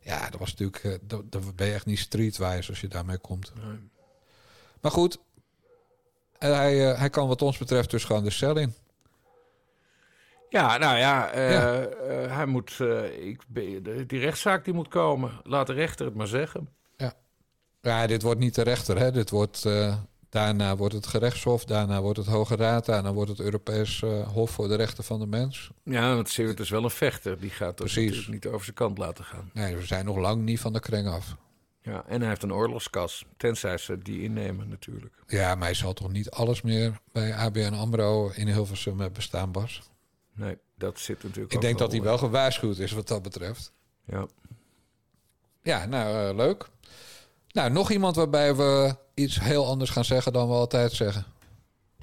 Ja, 0.00 0.30
dat 0.30 0.40
was 0.40 0.50
natuurlijk, 0.50 0.84
eh, 0.84 0.92
dat, 1.02 1.32
dat 1.32 1.56
ben 1.56 1.66
je 1.66 1.72
echt 1.72 1.86
niet 1.86 1.98
streetwise 1.98 2.68
als 2.68 2.80
je 2.80 2.88
daarmee 2.88 3.18
komt. 3.18 3.52
Maar 4.80 4.90
goed, 4.90 5.18
hij, 6.38 6.90
eh, 6.90 6.98
hij 6.98 7.10
kan 7.10 7.28
wat 7.28 7.42
ons 7.42 7.58
betreft 7.58 7.90
dus 7.90 8.04
gewoon 8.04 8.24
de 8.24 8.30
cel 8.30 8.56
in. 8.56 8.74
Ja, 10.48 10.76
nou 10.76 10.98
ja, 10.98 11.30
eh, 11.30 11.52
Ja. 11.52 11.88
hij 12.28 12.46
moet, 12.46 12.78
ik, 13.20 13.42
die 14.06 14.20
rechtszaak 14.20 14.64
die 14.64 14.74
moet 14.74 14.88
komen. 14.88 15.40
Laat 15.42 15.66
de 15.66 15.72
rechter 15.72 16.06
het 16.06 16.14
maar 16.14 16.26
zeggen. 16.26 16.68
Ja, 17.80 18.06
dit 18.06 18.22
wordt 18.22 18.40
niet 18.40 18.54
de 18.54 18.62
rechter, 18.62 18.98
hè. 18.98 19.12
Dit 19.12 19.30
wordt, 19.30 19.64
daarna 20.36 20.76
wordt 20.76 20.94
het 20.94 21.06
gerechtshof, 21.06 21.64
daarna 21.64 22.00
wordt 22.00 22.18
het 22.18 22.26
Hoge 22.26 22.56
Raad, 22.56 22.86
daarna 22.86 23.12
wordt 23.12 23.30
het 23.30 23.40
Europees 23.40 24.02
eh, 24.02 24.28
Hof 24.28 24.50
voor 24.50 24.68
de 24.68 24.74
Rechten 24.74 25.04
van 25.04 25.20
de 25.20 25.26
Mens. 25.26 25.70
Ja, 25.82 26.14
want 26.14 26.28
Siewert 26.28 26.60
is 26.60 26.70
wel 26.70 26.84
een 26.84 26.90
vechter. 26.90 27.40
Die 27.40 27.50
gaat 27.50 27.66
dat 27.66 27.76
Precies. 27.76 28.04
natuurlijk 28.04 28.32
niet 28.32 28.46
over 28.46 28.64
zijn 28.64 28.76
kant 28.76 28.98
laten 28.98 29.24
gaan. 29.24 29.50
Nee, 29.52 29.76
we 29.76 29.86
zijn 29.86 30.04
nog 30.04 30.16
lang 30.16 30.42
niet 30.42 30.60
van 30.60 30.72
de 30.72 30.80
kring 30.80 31.08
af. 31.08 31.36
Ja, 31.80 32.04
en 32.06 32.20
hij 32.20 32.28
heeft 32.28 32.42
een 32.42 32.52
oorlogskas. 32.52 33.24
Tenzij 33.36 33.78
ze 33.78 33.98
die 33.98 34.22
innemen 34.22 34.68
natuurlijk. 34.68 35.14
Ja, 35.26 35.54
maar 35.54 35.64
hij 35.64 35.74
zal 35.74 35.92
toch 35.92 36.12
niet 36.12 36.30
alles 36.30 36.62
meer 36.62 37.00
bij 37.12 37.34
ABN 37.34 37.72
AMRO 37.72 38.30
in 38.34 38.48
Hilversum 38.48 39.12
bestaan, 39.12 39.52
Bas? 39.52 39.82
Nee, 40.34 40.58
dat 40.74 40.98
zit 40.98 41.22
natuurlijk 41.22 41.52
Ik 41.52 41.60
denk 41.60 41.78
dat 41.78 41.92
hij 41.92 42.02
wel 42.02 42.18
gewaarschuwd 42.18 42.78
is 42.78 42.92
wat 42.92 43.08
dat 43.08 43.22
betreft. 43.22 43.72
Ja. 44.06 44.26
Ja, 45.62 45.86
nou, 45.86 46.28
eh, 46.28 46.36
leuk. 46.36 46.68
Nou, 47.56 47.70
nog 47.70 47.90
iemand 47.90 48.16
waarbij 48.16 48.54
we 48.54 48.96
iets 49.14 49.40
heel 49.40 49.66
anders 49.66 49.90
gaan 49.90 50.04
zeggen 50.04 50.32
dan 50.32 50.48
we 50.48 50.54
altijd 50.54 50.92
zeggen. 50.92 51.24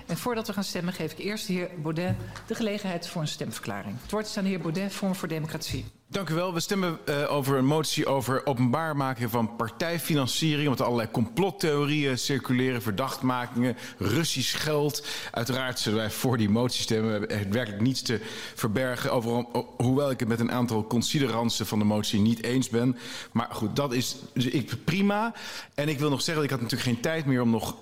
En 0.05 0.17
voordat 0.17 0.47
we 0.47 0.53
gaan 0.53 0.63
stemmen 0.63 0.93
geef 0.93 1.11
ik 1.11 1.17
eerst 1.17 1.47
de 1.47 1.53
heer 1.53 1.69
Baudet 1.81 2.15
de 2.47 2.55
gelegenheid 2.55 3.07
voor 3.07 3.21
een 3.21 3.27
stemverklaring. 3.27 3.95
Het 4.01 4.11
woord 4.11 4.25
is 4.25 4.37
aan 4.37 4.43
de 4.43 4.49
heer 4.49 4.59
Baudet, 4.59 4.93
Vorm 4.93 5.15
voor 5.15 5.27
Democratie. 5.27 5.85
Dank 6.13 6.29
u 6.29 6.33
wel. 6.33 6.53
We 6.53 6.59
stemmen 6.59 6.99
uh, 7.09 7.31
over 7.31 7.57
een 7.57 7.65
motie 7.65 8.05
over 8.05 8.45
openbaar 8.45 8.95
maken 8.95 9.29
van 9.29 9.55
partijfinanciering. 9.55 10.63
Omdat 10.63 10.79
er 10.79 10.85
allerlei 10.85 11.11
complottheorieën 11.11 12.17
circuleren, 12.17 12.81
verdachtmakingen, 12.81 13.77
Russisch 13.97 14.63
geld. 14.63 15.07
Uiteraard 15.31 15.79
zullen 15.79 15.99
wij 15.99 16.09
voor 16.11 16.37
die 16.37 16.49
motie 16.49 16.81
stemmen. 16.81 17.21
We 17.21 17.33
hebben 17.33 17.53
werkelijk 17.53 17.81
niets 17.81 18.01
te 18.01 18.19
verbergen. 18.55 19.11
Over, 19.11 19.45
hoewel 19.77 20.11
ik 20.11 20.19
het 20.19 20.29
met 20.29 20.39
een 20.39 20.51
aantal 20.51 20.87
consideransen 20.87 21.65
van 21.65 21.79
de 21.79 21.85
motie 21.85 22.19
niet 22.19 22.43
eens 22.43 22.69
ben. 22.69 22.97
Maar 23.31 23.49
goed, 23.51 23.75
dat 23.75 23.93
is 23.93 24.15
dus 24.33 24.45
ik, 24.45 24.83
prima. 24.83 25.33
En 25.73 25.89
ik 25.89 25.99
wil 25.99 26.09
nog 26.09 26.21
zeggen, 26.21 26.43
ik 26.43 26.49
had 26.49 26.61
natuurlijk 26.61 26.89
geen 26.89 27.01
tijd 27.01 27.25
meer 27.25 27.41
om 27.41 27.49
nog 27.49 27.75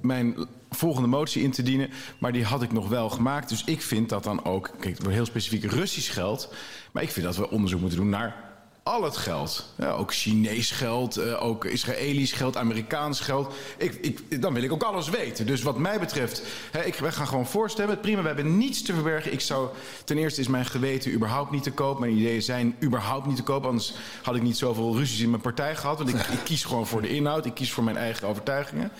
mijn 0.00 0.36
volgende 0.70 1.08
motie 1.08 1.42
in 1.42 1.50
te 1.50 1.62
dienen. 1.62 1.90
Maar 2.18 2.32
die 2.32 2.44
had 2.44 2.62
ik 2.62 2.72
nog 2.72 2.88
wel 2.88 3.10
gemaakt. 3.10 3.48
Dus 3.48 3.64
ik 3.64 3.82
vind 3.82 4.08
dat 4.08 4.24
dan 4.24 4.44
ook, 4.44 4.70
kijk, 4.80 4.98
het 4.98 5.06
heel 5.06 5.24
specifiek 5.24 5.64
Russisch 5.64 6.12
geld. 6.12 6.54
Maar 6.92 7.02
ik 7.02 7.10
vind 7.10 7.26
dat 7.26 7.36
we 7.36 7.50
onderzoek 7.50 7.80
moeten 7.80 7.98
doen 7.98 8.08
naar 8.08 8.48
al 8.88 9.02
het 9.02 9.16
geld. 9.16 9.72
Ja, 9.76 9.90
ook 9.90 10.14
Chinees 10.14 10.70
geld, 10.70 11.18
uh, 11.18 11.44
ook 11.44 11.64
Israëlisch 11.64 12.32
geld, 12.32 12.56
Amerikaans 12.56 13.20
geld. 13.20 13.54
Ik, 13.78 13.94
ik, 13.94 14.42
dan 14.42 14.54
wil 14.54 14.62
ik 14.62 14.72
ook 14.72 14.82
alles 14.82 15.08
weten. 15.08 15.46
Dus 15.46 15.62
wat 15.62 15.78
mij 15.78 15.98
betreft, 15.98 16.42
hè, 16.70 16.84
ik, 16.84 16.94
wij 16.94 17.12
gaan 17.12 17.26
gewoon 17.26 17.46
voorstemmen. 17.46 18.00
Prima, 18.00 18.20
we 18.20 18.26
hebben 18.26 18.58
niets 18.58 18.82
te 18.82 18.94
verbergen. 18.94 19.32
Ik 19.32 19.40
zou, 19.40 19.68
ten 20.04 20.18
eerste 20.18 20.40
is 20.40 20.48
mijn 20.48 20.66
geweten 20.66 21.12
überhaupt 21.12 21.50
niet 21.50 21.62
te 21.62 21.72
koop. 21.72 21.98
Mijn 21.98 22.16
ideeën 22.16 22.42
zijn 22.42 22.76
überhaupt 22.82 23.26
niet 23.26 23.36
te 23.36 23.42
koop. 23.42 23.66
Anders 23.66 23.94
had 24.22 24.36
ik 24.36 24.42
niet 24.42 24.56
zoveel 24.56 24.96
ruzies 24.96 25.20
in 25.20 25.30
mijn 25.30 25.42
partij 25.42 25.76
gehad. 25.76 25.98
Want 25.98 26.10
ik, 26.10 26.16
ik 26.16 26.44
kies 26.44 26.64
gewoon 26.64 26.86
voor 26.86 27.02
de 27.02 27.08
inhoud. 27.08 27.46
Ik 27.46 27.54
kies 27.54 27.72
voor 27.72 27.84
mijn 27.84 27.96
eigen 27.96 28.28
overtuigingen. 28.28 28.90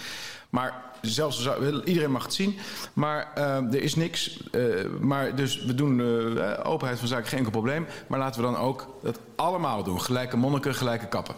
Maar 0.51 0.85
zelfs 1.01 1.49
iedereen 1.85 2.11
mag 2.11 2.23
het 2.23 2.35
zien. 2.35 2.59
Maar 2.93 3.33
uh, 3.39 3.75
er 3.75 3.83
is 3.83 3.95
niks. 3.95 4.43
Uh, 4.53 4.87
maar 5.01 5.35
dus 5.35 5.65
we 5.65 5.75
doen 5.75 5.99
uh, 5.99 6.61
openheid 6.63 6.99
van 6.99 7.09
zaken 7.09 7.27
geen 7.27 7.39
enkel 7.39 7.53
probleem. 7.53 7.87
Maar 8.07 8.19
laten 8.19 8.41
we 8.41 8.47
dan 8.47 8.57
ook 8.57 8.99
dat 9.03 9.21
allemaal 9.37 9.83
doen. 9.83 10.01
Gelijke 10.01 10.37
monniken, 10.37 10.75
gelijke 10.75 11.09
kappen. 11.09 11.35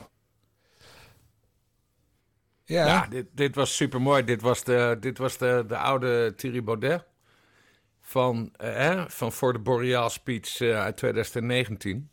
Ja, 2.64 2.86
ja 2.86 3.06
dit, 3.10 3.26
dit, 3.32 3.54
was 3.54 3.76
super 3.76 4.00
mooi. 4.00 4.24
Dit 4.24 4.42
was 4.42 4.64
de, 4.64 4.96
dit 5.00 5.18
was 5.18 5.38
de, 5.38 5.64
de 5.68 5.76
oude 5.76 6.34
Thierry 6.36 6.64
Baudet. 6.64 7.04
Van, 8.00 8.52
van 9.06 9.32
voor 9.32 9.52
de 9.52 9.58
Boreal 9.58 10.10
speech 10.10 10.60
uit 10.60 10.96
2019. 10.96 12.10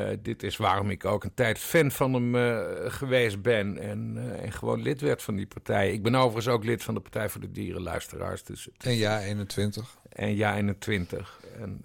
Uh, 0.00 0.16
dit 0.22 0.42
is 0.42 0.56
waarom 0.56 0.90
ik 0.90 1.04
ook 1.04 1.24
een 1.24 1.34
tijd 1.34 1.58
fan 1.58 1.90
van 1.90 2.14
hem 2.14 2.34
uh, 2.34 2.60
geweest 2.86 3.42
ben 3.42 3.78
en, 3.78 4.14
uh, 4.16 4.42
en, 4.42 4.52
gewoon 4.52 4.82
lid 4.82 5.00
werd 5.00 5.22
van 5.22 5.36
die 5.36 5.46
partij. 5.46 5.92
Ik 5.92 6.02
ben 6.02 6.14
overigens 6.14 6.48
ook 6.48 6.64
lid 6.64 6.82
van 6.82 6.94
de 6.94 7.00
Partij 7.00 7.28
voor 7.28 7.40
de 7.40 7.50
Dierenluisteraars. 7.50 8.44
Dus 8.44 8.68
en 8.78 8.94
ja 8.94 9.20
21. 9.20 9.98
En 10.08 10.36
ja 10.36 10.56
21. 10.56 11.40
En, 11.58 11.84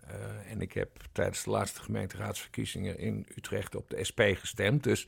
en 0.50 0.62
ik 0.62 0.74
heb 0.74 0.90
tijdens 1.12 1.44
de 1.44 1.50
laatste 1.50 1.82
gemeenteraadsverkiezingen 1.82 3.00
in 3.00 3.28
Utrecht 3.36 3.76
op 3.76 3.90
de 3.90 4.04
SP 4.10 4.22
gestemd. 4.22 4.84
Dus 4.84 5.08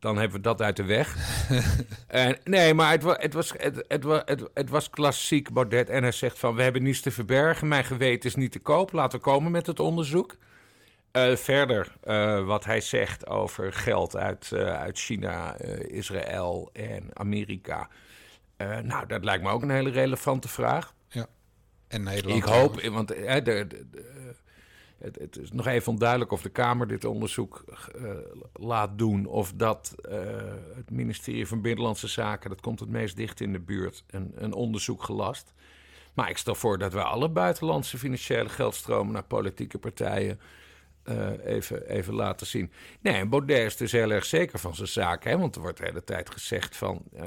dan 0.00 0.16
hebben 0.16 0.36
we 0.36 0.42
dat 0.42 0.62
uit 0.62 0.76
de 0.76 0.84
weg. 0.84 1.16
en, 2.06 2.38
nee, 2.44 2.74
maar 2.74 2.90
het, 2.90 3.02
het, 3.04 3.34
was, 3.34 3.52
het, 3.56 3.84
het, 3.88 4.04
het, 4.04 4.48
het 4.54 4.70
was 4.70 4.90
klassiek 4.90 5.52
Baudet. 5.52 5.88
En 5.88 6.02
hij 6.02 6.12
zegt 6.12 6.38
van, 6.38 6.54
we 6.54 6.62
hebben 6.62 6.82
niets 6.82 7.00
te 7.00 7.10
verbergen. 7.10 7.68
Mijn 7.68 7.84
geweten 7.84 8.28
is 8.28 8.36
niet 8.36 8.52
te 8.52 8.58
koop. 8.58 8.92
Laten 8.92 9.18
we 9.18 9.24
komen 9.24 9.50
met 9.50 9.66
het 9.66 9.80
onderzoek. 9.80 10.36
Uh, 11.12 11.36
verder, 11.36 11.92
uh, 12.04 12.46
wat 12.46 12.64
hij 12.64 12.80
zegt 12.80 13.26
over 13.26 13.72
geld 13.72 14.16
uit, 14.16 14.50
uh, 14.54 14.74
uit 14.74 14.98
China, 14.98 15.58
Israël 15.86 16.70
en 16.72 17.10
Amerika. 17.12 17.88
nou, 18.82 19.06
dat 19.06 19.24
lijkt 19.24 19.42
me 19.42 19.50
ook 19.50 19.62
een 19.62 19.70
hele 19.70 19.90
relevante 19.90 20.48
vraag. 20.48 20.94
Ja. 21.08 21.26
En 21.88 22.02
Nederland. 22.02 22.38
Ik 22.38 22.44
hoop, 22.44 22.80
want 22.82 23.08
de, 23.08 23.40
de, 23.44 23.66
de, 23.66 24.34
het, 24.98 25.18
het, 25.18 25.38
is 25.38 25.52
nog 25.52 25.66
even 25.66 25.92
onduidelijk 25.92 26.32
of 26.32 26.42
de 26.42 26.48
Kamer 26.48 26.86
dit 26.86 27.04
onderzoek 27.04 27.64
laat 28.52 28.98
doen. 28.98 29.26
Of 29.26 29.52
dat 29.52 29.94
het 30.74 30.90
ministerie 30.90 31.46
van 31.46 31.60
Binnenlandse 31.60 32.08
Zaken, 32.08 32.50
dat 32.50 32.60
komt 32.60 32.80
het 32.80 32.88
meest 32.88 33.16
dicht 33.16 33.40
in 33.40 33.52
de 33.52 33.60
buurt, 33.60 34.04
een, 34.06 34.32
een 34.34 34.52
onderzoek 34.52 35.02
gelast. 35.02 35.52
Maar 36.14 36.30
ik 36.30 36.38
stel 36.38 36.54
voor 36.54 36.78
dat 36.78 36.92
we 36.92 37.02
alle 37.02 37.28
buitenlandse 37.28 37.98
financiële 37.98 38.48
geldstromen 38.48 39.12
naar 39.12 39.24
politieke 39.24 39.78
partijen 39.78 40.40
even, 41.44 41.86
even 41.86 42.14
laten 42.14 42.46
zien. 42.46 42.72
Nee, 43.00 43.14
en 43.14 43.28
Baudet 43.28 43.66
is 43.66 43.76
dus 43.76 43.92
heel 43.92 44.10
erg 44.10 44.24
zeker 44.24 44.58
van 44.58 44.74
zijn 44.74 44.88
zaak. 44.88 45.24
Hè? 45.24 45.38
Want 45.38 45.54
er 45.54 45.60
wordt 45.60 45.78
de 45.78 45.84
hele 45.84 46.04
tijd 46.04 46.30
gezegd 46.30 46.76
van... 46.76 47.02
Uh, 47.14 47.22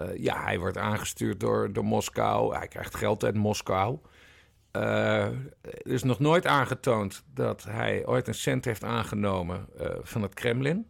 uh, 0.00 0.16
ja, 0.16 0.42
hij 0.42 0.58
wordt 0.58 0.76
aangestuurd 0.76 1.40
door, 1.40 1.72
door 1.72 1.84
Moskou. 1.84 2.56
Hij 2.56 2.68
krijgt 2.68 2.94
geld 2.94 3.24
uit 3.24 3.34
Moskou. 3.34 3.98
er 4.70 5.32
is 5.82 6.02
nog 6.02 6.18
nooit 6.18 6.46
aangetoond 6.46 7.24
dat 7.34 7.64
hij 7.64 8.06
ooit 8.06 8.28
een 8.28 8.34
cent 8.34 8.64
heeft 8.64 8.84
aangenomen 8.84 9.68
van 10.02 10.22
het 10.22 10.34
Kremlin. 10.34 10.86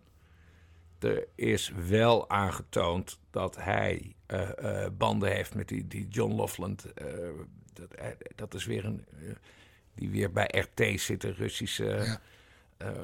Er 0.98 1.26
is 1.34 1.72
wel 1.88 2.30
aangetoond 2.30 3.20
dat 3.30 3.56
hij 3.56 4.14
banden 4.92 5.32
heeft 5.32 5.54
met 5.54 5.68
die, 5.68 5.86
die 5.86 6.08
John 6.08 6.34
Loveland. 6.34 6.86
dat, 7.72 7.94
dat 8.34 8.54
is 8.54 8.64
weer 8.64 8.84
een 8.84 9.04
die 9.98 10.10
weer 10.10 10.32
bij 10.32 10.50
RT 10.54 11.00
zitten, 11.00 11.34
Russische 11.34 11.84
ja. 11.84 12.20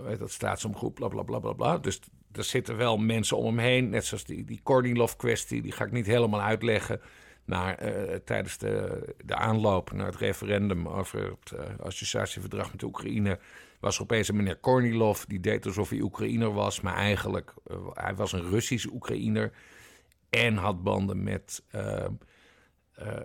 uh, 0.09 0.19
dat 0.19 0.31
staatsomgroep, 0.31 0.95
bla 0.95 1.09
bla 1.09 1.23
bla 1.23 1.39
bla 1.39 1.53
bla. 1.53 1.79
Dus 1.79 2.01
er 2.33 2.45
zitten 2.45 2.77
wel 2.77 2.97
mensen 2.97 3.37
om 3.37 3.45
hem 3.45 3.59
heen, 3.59 3.89
net 3.89 4.05
zoals 4.05 4.25
die, 4.25 4.45
die 4.45 4.61
Kornilov-kwestie, 4.63 5.63
die 5.63 5.73
ga 5.73 5.85
ik 5.85 5.93
niet 5.93 6.07
helemaal 6.07 6.41
uitleggen. 6.41 7.01
Maar 7.45 7.83
uh, 7.83 8.15
tijdens 8.15 8.59
de, 8.59 9.15
de 9.25 9.35
aanloop 9.35 9.93
naar 9.93 10.07
het 10.07 10.17
referendum 10.17 10.89
over 10.89 11.37
het 11.41 11.53
uh, 11.55 11.61
associatieverdrag 11.79 12.73
met 12.73 12.83
Oekraïne 12.83 13.39
was 13.81 13.97
er 13.97 14.03
opeens 14.03 14.29
een 14.29 14.37
meneer 14.37 14.57
Kornilov, 14.57 15.23
die 15.25 15.41
deed 15.41 15.67
alsof 15.67 15.89
hij 15.89 16.01
Oekraïner 16.01 16.53
was, 16.53 16.81
maar 16.81 16.95
eigenlijk 16.95 17.55
uh, 17.67 17.77
hij 17.93 18.15
was 18.15 18.33
een 18.33 18.49
Russisch 18.51 18.87
Oekraïner 18.87 19.53
en 20.31 20.57
had 20.57 20.83
banden 20.83 21.23
met 21.23 21.63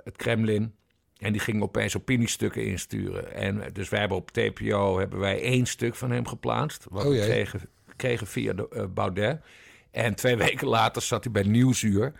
het 0.03 0.15
Kremlin. 0.15 0.75
En 1.19 1.31
die 1.31 1.41
ging 1.41 1.61
opeens 1.61 1.97
opiniestukken 1.97 2.65
insturen. 2.65 3.33
En 3.33 3.73
dus 3.73 3.89
wij 3.89 3.99
hebben 3.99 4.17
op 4.17 4.31
TPO 4.31 4.99
hebben 4.99 5.19
wij 5.19 5.41
één 5.41 5.65
stuk 5.65 5.95
van 5.95 6.11
hem 6.11 6.27
geplaatst. 6.27 6.85
Wat 6.89 7.05
oh, 7.05 7.11
we 7.11 7.19
kregen, 7.19 7.61
kregen 7.95 8.27
via 8.27 8.53
de, 8.53 8.67
uh, 8.73 8.83
Baudet. 8.93 9.41
En 9.91 10.15
twee 10.15 10.37
weken 10.47 10.67
later 10.67 11.01
zat 11.01 11.23
hij 11.23 11.33
bij 11.33 11.43
Nieuwsuur. 11.43 12.13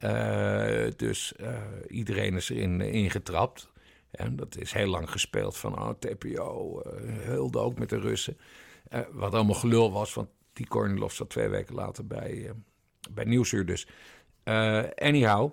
Uh, 0.00 0.90
dus 0.96 1.32
uh, 1.40 1.56
iedereen 1.88 2.34
is 2.34 2.48
erin 2.48 2.80
ingetrapt. 2.80 3.70
En 4.10 4.36
dat 4.36 4.56
is 4.56 4.72
heel 4.72 4.86
lang 4.86 5.10
gespeeld 5.10 5.56
van 5.56 5.78
oh, 5.78 5.90
TPO 5.90 6.82
hulde 7.20 7.58
ook 7.58 7.78
met 7.78 7.88
de 7.88 7.98
Russen. 7.98 8.36
wat 9.10 9.34
allemaal 9.34 9.54
gelul 9.54 9.92
was, 9.92 10.14
want 10.14 10.28
die 10.52 10.66
Kornilov 10.66 11.12
zat 11.12 11.30
twee 11.30 11.48
weken 11.48 11.74
later 11.74 12.06
bij, 12.06 12.52
bij 13.10 13.24
Nieuwsuur 13.24 13.66
dus. 13.66 13.86
anyhow, 14.94 15.52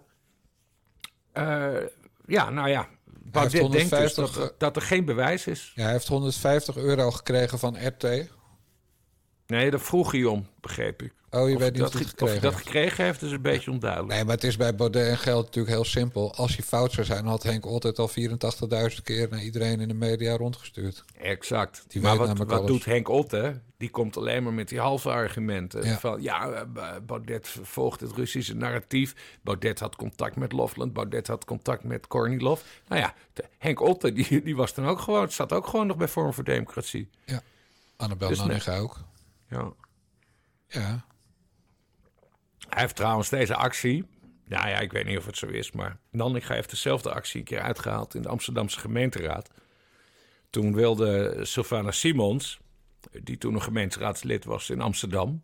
ja, 2.28 2.50
nou 2.50 2.70
ja. 2.70 2.88
Baudet 3.32 3.72
denkt 3.72 3.90
dus 3.90 4.14
dat, 4.14 4.54
dat, 4.58 4.76
er 4.76 4.82
geen 4.82 5.06
bewijs 5.06 5.48
is. 5.48 5.72
Ja, 5.76 5.84
hij 5.84 5.92
heeft 5.92 6.08
150 6.08 6.78
euro 6.78 7.12
gekregen 7.12 7.60
van 7.60 7.78
RT. 7.88 8.28
Nee, 9.48 9.72
daar 9.72 9.80
vroeg 9.80 10.12
hij 10.12 10.24
om, 10.24 10.48
begreep 10.62 11.02
ik. 11.02 11.14
Oh, 11.36 11.50
je 11.50 11.58
weet 11.58 11.72
niet 11.72 11.82
dat, 11.82 11.96
of 11.96 12.02
gekregen 12.02 12.24
Of 12.24 12.30
hij 12.30 12.40
dat 12.40 12.56
gekregen 12.56 13.06
heeft, 13.06 13.22
is 13.22 13.32
een 13.32 13.42
beetje 13.42 13.72
onduidelijk. 13.72 14.14
Nee, 14.14 14.24
maar 14.24 14.34
het 14.34 14.44
is 14.44 14.58
bij 14.58 14.76
Baudet 14.76 15.08
en 15.08 15.18
Geld 15.18 15.46
natuurlijk 15.46 15.76
heel 15.76 15.86
simpel. 15.86 16.36
Als 16.36 16.56
je 16.56 16.64
fout 16.64 16.92
zou 16.92 17.06
zijn, 17.06 17.26
had 17.26 17.44
Henk 17.44 17.66
altijd 17.66 18.00
al 18.00 18.10
84.000 18.10 19.02
keer 19.04 19.28
naar 19.30 19.44
iedereen 19.44 19.80
in 19.80 19.88
de 19.88 19.94
media 19.94 20.36
rondgestuurd. 20.38 21.04
Exact. 21.18 21.86
Die 21.88 22.02
maar 22.02 22.18
wat, 22.18 22.38
wat 22.38 22.68
doet 22.68 22.86
Henk 22.86 23.10
Otte? 23.10 23.62
Die 23.78 23.90
komt 23.90 24.18
alleen 24.18 24.44
maar 24.44 24.54
met 24.54 24.70
die 24.70 24.80
halve 24.80 25.10
argumenten. 25.10 25.86
Ja. 25.86 26.00
Van 26.00 26.22
ja, 26.22 26.52
eh, 26.52 26.92
Baudet 27.06 27.56
volgt 27.62 28.00
het 28.00 28.12
Russische 28.12 28.56
narratief. 28.56 29.16
Baudet 29.42 29.80
had 29.80 29.96
contact 29.96 30.36
met 30.36 30.52
Lofland. 30.52 30.94
Baudet 30.94 31.28
had 31.28 31.46
contact 31.46 31.84
met 31.84 32.08
Kornilov. 32.08 32.62
Nou 32.88 33.02
ja, 33.02 33.14
Henk 33.58 33.82
Otte, 33.82 34.14
die, 34.14 34.44
die 34.44 34.56
was 34.56 34.74
dan 34.74 34.86
ook 34.86 35.00
gewoon, 35.00 35.32
zat 35.32 35.54
ook 35.54 35.68
gewoon 35.68 35.88
nog 35.88 35.98
bij 35.98 36.08
Vorm 36.08 36.34
voor 36.34 36.44
Democratie. 36.44 37.10
Ja, 37.26 37.42
Annabel 37.98 38.28
dus 38.28 38.38
Nanninga 38.38 38.78
ook. 38.78 38.98
Ja. 39.56 39.74
Ja. 40.68 41.06
Hij 42.70 42.82
heeft 42.82 42.96
trouwens 42.96 43.30
deze 43.30 43.56
actie. 43.56 44.06
Nou 44.48 44.68
ja, 44.68 44.80
ik 44.80 44.92
weet 44.92 45.06
niet 45.06 45.18
of 45.18 45.26
het 45.26 45.38
zo 45.38 45.48
is, 45.48 45.72
maar 45.72 45.98
Nanninga 46.12 46.54
heeft 46.54 46.70
dezelfde 46.70 47.12
actie 47.14 47.40
een 47.40 47.46
keer 47.46 47.62
uitgehaald 47.62 48.16
in 48.16 48.22
de 48.22 48.30
Amsterdamse 48.30 48.80
gemeenteraad. 48.80 49.50
Toen 50.50 50.74
wilde 50.74 51.40
Sylvana 51.42 51.92
Simons, 51.92 52.60
die 53.24 53.38
toen 53.38 53.54
een 53.54 53.62
gemeenteraadslid 53.62 54.46
was 54.46 54.70
in 54.70 54.82
Amsterdam, 54.82 55.44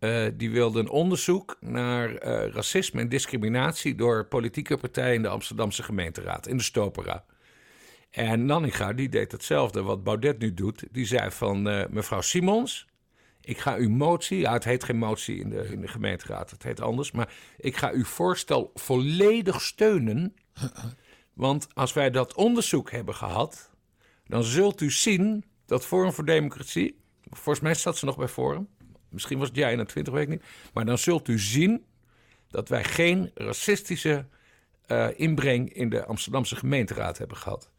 uh, 0.00 0.26
die 0.34 0.50
wilde 0.50 0.80
een 0.80 0.88
onderzoek 0.88 1.56
naar 1.60 2.10
uh, 2.10 2.18
racisme 2.52 3.00
en 3.00 3.08
discriminatie 3.08 3.94
door 3.94 4.26
politieke 4.26 4.76
partijen 4.76 5.14
in 5.14 5.22
de 5.22 5.28
Amsterdamse 5.28 5.82
gemeenteraad, 5.82 6.46
in 6.46 6.56
de 6.56 6.62
Stopera. 6.62 7.24
En 8.10 8.44
Nanninga 8.44 8.92
die 8.92 9.08
deed 9.08 9.32
hetzelfde 9.32 9.82
wat 9.82 10.04
Baudet 10.04 10.38
nu 10.38 10.54
doet. 10.54 10.84
Die 10.90 11.06
zei 11.06 11.30
van 11.30 11.68
uh, 11.68 11.86
mevrouw 11.90 12.20
Simons, 12.20 12.86
ik 13.40 13.58
ga 13.58 13.76
uw 13.76 13.90
motie, 13.90 14.38
ja, 14.38 14.52
het 14.52 14.64
heet 14.64 14.84
geen 14.84 14.98
motie 14.98 15.40
in 15.40 15.50
de, 15.50 15.68
in 15.72 15.80
de 15.80 15.88
gemeenteraad, 15.88 16.50
het 16.50 16.62
heet 16.62 16.80
anders, 16.80 17.10
maar 17.10 17.34
ik 17.56 17.76
ga 17.76 17.90
uw 17.90 18.04
voorstel 18.04 18.70
volledig 18.74 19.60
steunen 19.60 20.34
Want 21.40 21.68
als 21.74 21.92
wij 21.92 22.10
dat 22.10 22.34
onderzoek 22.34 22.90
hebben 22.90 23.14
gehad, 23.14 23.70
dan 24.26 24.44
zult 24.44 24.80
u 24.80 24.90
zien 24.90 25.44
dat 25.66 25.86
Forum 25.86 26.12
voor 26.12 26.24
Democratie, 26.24 27.00
volgens 27.30 27.60
mij 27.60 27.74
zat 27.74 27.96
ze 27.96 28.04
nog 28.04 28.16
bij 28.16 28.28
Forum, 28.28 28.68
misschien 29.08 29.38
was 29.38 29.48
het 29.48 29.56
jaar 29.56 29.70
21, 29.70 30.12
weet 30.12 30.22
ik 30.22 30.28
niet, 30.28 30.44
maar 30.72 30.84
dan 30.84 30.98
zult 30.98 31.28
u 31.28 31.38
zien 31.38 31.84
dat 32.48 32.68
wij 32.68 32.84
geen 32.84 33.30
racistische 33.34 34.26
eh, 34.86 35.08
inbreng 35.16 35.72
in 35.72 35.88
de 35.88 36.04
Amsterdamse 36.04 36.56
gemeenteraad 36.56 37.18
hebben 37.18 37.36
gehad. 37.36 37.69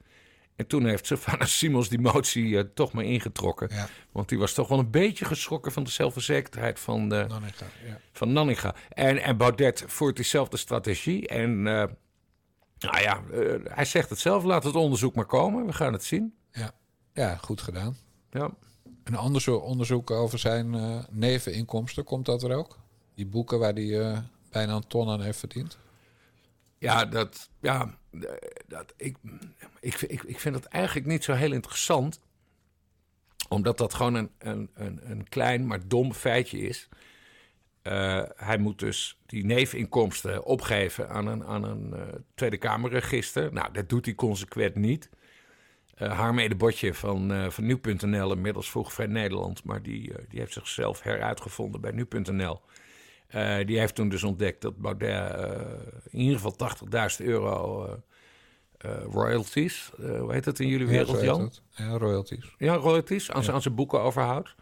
En 0.62 0.68
toen 0.68 0.86
heeft 0.86 1.06
Sylvana 1.06 1.46
Simons 1.46 1.90
die 1.90 2.00
motie 2.00 2.58
eh, 2.58 2.64
toch 2.74 2.92
maar 2.92 3.04
ingetrokken. 3.04 3.68
Ja. 3.72 3.88
Want 4.12 4.30
die 4.30 4.38
was 4.38 4.54
toch 4.54 4.68
wel 4.68 4.80
een 4.80 4.92
beetje 4.92 5.26
geschrokken 5.26 5.72
van 5.72 5.84
de 5.84 5.90
zelfverzekerdheid 5.90 6.80
van, 6.80 7.14
eh, 7.14 7.28
Nanninga, 7.28 7.66
ja. 7.86 8.00
van 8.12 8.34
Nanninga. 8.34 8.76
En, 8.90 9.18
en 9.18 9.38
Baudet 9.38 9.84
voert 9.88 10.16
diezelfde 10.16 10.58
strategie. 10.58 11.28
En 11.28 11.68
eh, 11.68 11.84
nou 12.80 13.02
ja, 13.02 13.22
hij 13.64 13.86
zegt 13.86 14.10
het 14.10 14.20
zelf, 14.20 14.44
laat 14.44 14.64
het 14.64 14.76
onderzoek 14.76 15.16
maar 15.16 15.26
komen. 15.26 15.66
We 15.66 15.74
gaan 15.74 15.94
het 15.94 16.04
zien. 16.04 16.34
Ja. 16.52 16.72
ja, 17.14 17.36
goed 17.36 17.62
gedaan. 17.62 17.98
Ja. 18.32 18.50
Een 19.04 19.16
ander 19.16 19.62
onderzoek 19.62 20.12
over 20.12 20.40
zijn 20.40 20.76
neveninkomsten, 21.10 22.04
komt 22.04 22.26
dat 22.26 22.44
er 22.44 22.56
ook? 22.56 22.78
Die 23.16 23.26
boeken 23.26 23.60
waar 23.60 23.74
hij 23.74 24.24
bijna 24.52 24.76
een 24.76 24.88
ton 24.88 25.10
aan 25.10 25.22
heeft 25.22 25.40
verdiend? 25.40 25.78
Ja, 26.82 27.06
dat, 27.06 27.50
ja, 27.60 27.98
dat, 28.68 28.94
ik, 28.98 29.18
ik, 29.80 30.02
ik, 30.02 30.24
ik 30.24 30.40
vind 30.40 30.56
het 30.56 30.66
eigenlijk 30.66 31.06
niet 31.06 31.24
zo 31.24 31.34
heel 31.34 31.52
interessant. 31.52 32.20
Omdat 33.50 33.78
dat 33.78 33.94
gewoon 33.94 34.14
een, 34.14 34.32
een, 34.38 34.70
een, 34.74 35.00
een 35.04 35.30
klein, 35.30 35.68
maar 35.68 35.88
dom 35.88 36.14
feitje 36.14 36.60
is. 36.60 36.90
Eh, 37.82 38.24
hij 38.36 38.58
moet 38.58 38.80
dus 38.80 39.20
die 39.26 39.46
neveninkomsten 39.46 40.44
opgeven 40.44 41.10
aan 41.10 41.28
een, 41.28 41.44
aan 41.44 41.64
een 41.64 41.94
eh, 41.94 42.20
Tweede 42.34 42.58
Kamerregister. 42.58 43.54
Nou, 43.54 43.74
dat 43.74 43.90
doet 43.90 44.06
hij 44.06 44.16
consequent 44.16 44.76
niet. 44.76 45.10
Eh 45.96 46.18
Harmede 46.18 46.56
Botje 46.56 46.94
van, 46.94 47.32
eh 47.32 47.50
van 47.50 47.66
Nu.nl, 47.66 48.32
inmiddels 48.32 48.70
vroeg 48.70 48.94
Vrij 48.94 49.08
Nederland... 49.08 49.64
maar 49.64 49.82
die, 49.82 50.14
die 50.30 50.40
heeft 50.40 50.54
zichzelf 50.54 51.02
heruitgevonden 51.02 51.82
bij 51.82 51.92
Nu.nl... 51.92 52.62
Eh, 53.32 53.66
die 53.66 53.80
heeft 53.80 53.96
toen 53.96 54.10
dus 54.10 54.24
ontdekt 54.24 54.62
dat 54.62 54.78
Baudet 54.78 55.10
eh, 55.36 55.62
in 56.10 56.20
ieder 56.20 56.40
geval 56.40 56.56
80.000 57.20 57.26
euro 57.26 57.86
eh, 58.78 58.92
royalties, 59.12 59.92
hoe 59.98 60.34
heet 60.34 60.46
het 60.46 60.60
in 60.60 60.68
jullie 60.68 60.86
Ja, 60.86 60.92
wereld, 60.92 61.22
Jan? 61.22 61.52
Ja, 61.70 61.98
royalties. 61.98 62.56
Ja, 62.58 62.74
royalties, 62.76 63.32
aan, 63.32 63.44
zijn- 63.44 63.56
aan 63.56 63.62
zijn 63.62 63.76
boeken 63.76 64.02
overhoudt. 64.02 64.56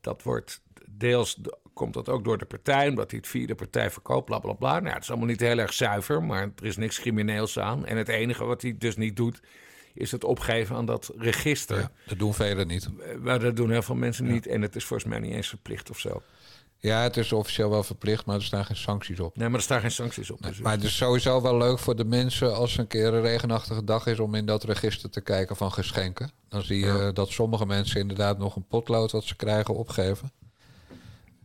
Dat 0.00 0.22
wordt 0.22 0.62
deels, 0.90 1.40
komt 1.72 1.94
dat 1.94 2.08
ook 2.08 2.24
door 2.24 2.38
de 2.38 2.44
partij, 2.44 2.88
omdat 2.88 3.10
hij 3.10 3.18
het 3.20 3.28
via 3.28 3.46
de 3.46 3.54
partij 3.54 3.90
verkoopt, 3.90 4.24
bla 4.24 4.38
bla 4.38 4.52
bla. 4.52 4.72
Nou, 4.72 4.86
ja, 4.86 4.92
het 4.92 5.02
is 5.02 5.08
allemaal 5.10 5.28
niet 5.28 5.40
heel 5.40 5.58
erg 5.58 5.72
zuiver, 5.72 6.22
maar 6.22 6.42
er 6.56 6.64
is 6.64 6.76
niks 6.76 7.00
crimineels 7.00 7.58
aan. 7.58 7.86
En 7.86 7.96
het 7.96 8.08
enige 8.08 8.44
wat 8.44 8.62
hij 8.62 8.74
dus 8.78 8.96
niet 8.96 9.16
doet, 9.16 9.40
is 9.94 10.10
het 10.12 10.24
opgeven 10.24 10.76
aan 10.76 10.86
dat 10.86 11.12
register. 11.18 11.78
Ja, 11.78 11.90
dat 12.06 12.18
doen 12.18 12.34
velen 12.34 12.66
niet. 12.66 12.88
Maar 13.20 13.38
dat 13.40 13.56
doen 13.56 13.70
heel 13.70 13.82
veel 13.82 13.94
mensen 13.94 14.24
niet 14.26 14.46
en 14.46 14.62
het 14.62 14.76
is 14.76 14.84
volgens 14.84 15.08
mij 15.08 15.18
niet 15.18 15.34
eens 15.34 15.48
verplicht 15.48 15.90
of 15.90 15.98
zo. 15.98 16.22
Ja, 16.80 17.02
het 17.02 17.16
is 17.16 17.32
officieel 17.32 17.70
wel 17.70 17.82
verplicht, 17.82 18.26
maar 18.26 18.36
er 18.36 18.42
staan 18.42 18.64
geen 18.64 18.76
sancties 18.76 19.20
op. 19.20 19.36
Nee, 19.36 19.48
maar 19.48 19.56
er 19.58 19.64
staan 19.64 19.80
geen 19.80 19.90
sancties 19.90 20.30
op. 20.30 20.42
dus- 20.42 20.58
Maar 20.58 20.72
het 20.72 20.82
is 20.84 20.96
sowieso 20.96 21.40
wel 21.42 21.56
leuk 21.56 21.78
voor 21.78 21.96
de 21.96 22.04
mensen 22.04 22.54
als 22.56 22.76
een 22.76 22.86
keer 22.86 23.14
een 23.14 23.20
regenachtige 23.20 23.84
dag 23.84 24.06
is 24.06 24.18
om 24.18 24.34
in 24.34 24.46
dat 24.46 24.64
register 24.64 25.10
te 25.10 25.20
kijken 25.20 25.56
van 25.56 25.72
geschenken. 25.72 26.30
Dan 26.48 26.62
zie 26.62 26.78
je 26.78 27.10
dat 27.14 27.28
sommige 27.30 27.66
mensen 27.66 28.00
inderdaad 28.00 28.38
nog 28.38 28.56
een 28.56 28.66
potlood 28.66 29.10
wat 29.12 29.24
ze 29.24 29.36
krijgen 29.36 29.74
opgeven. 29.74 30.32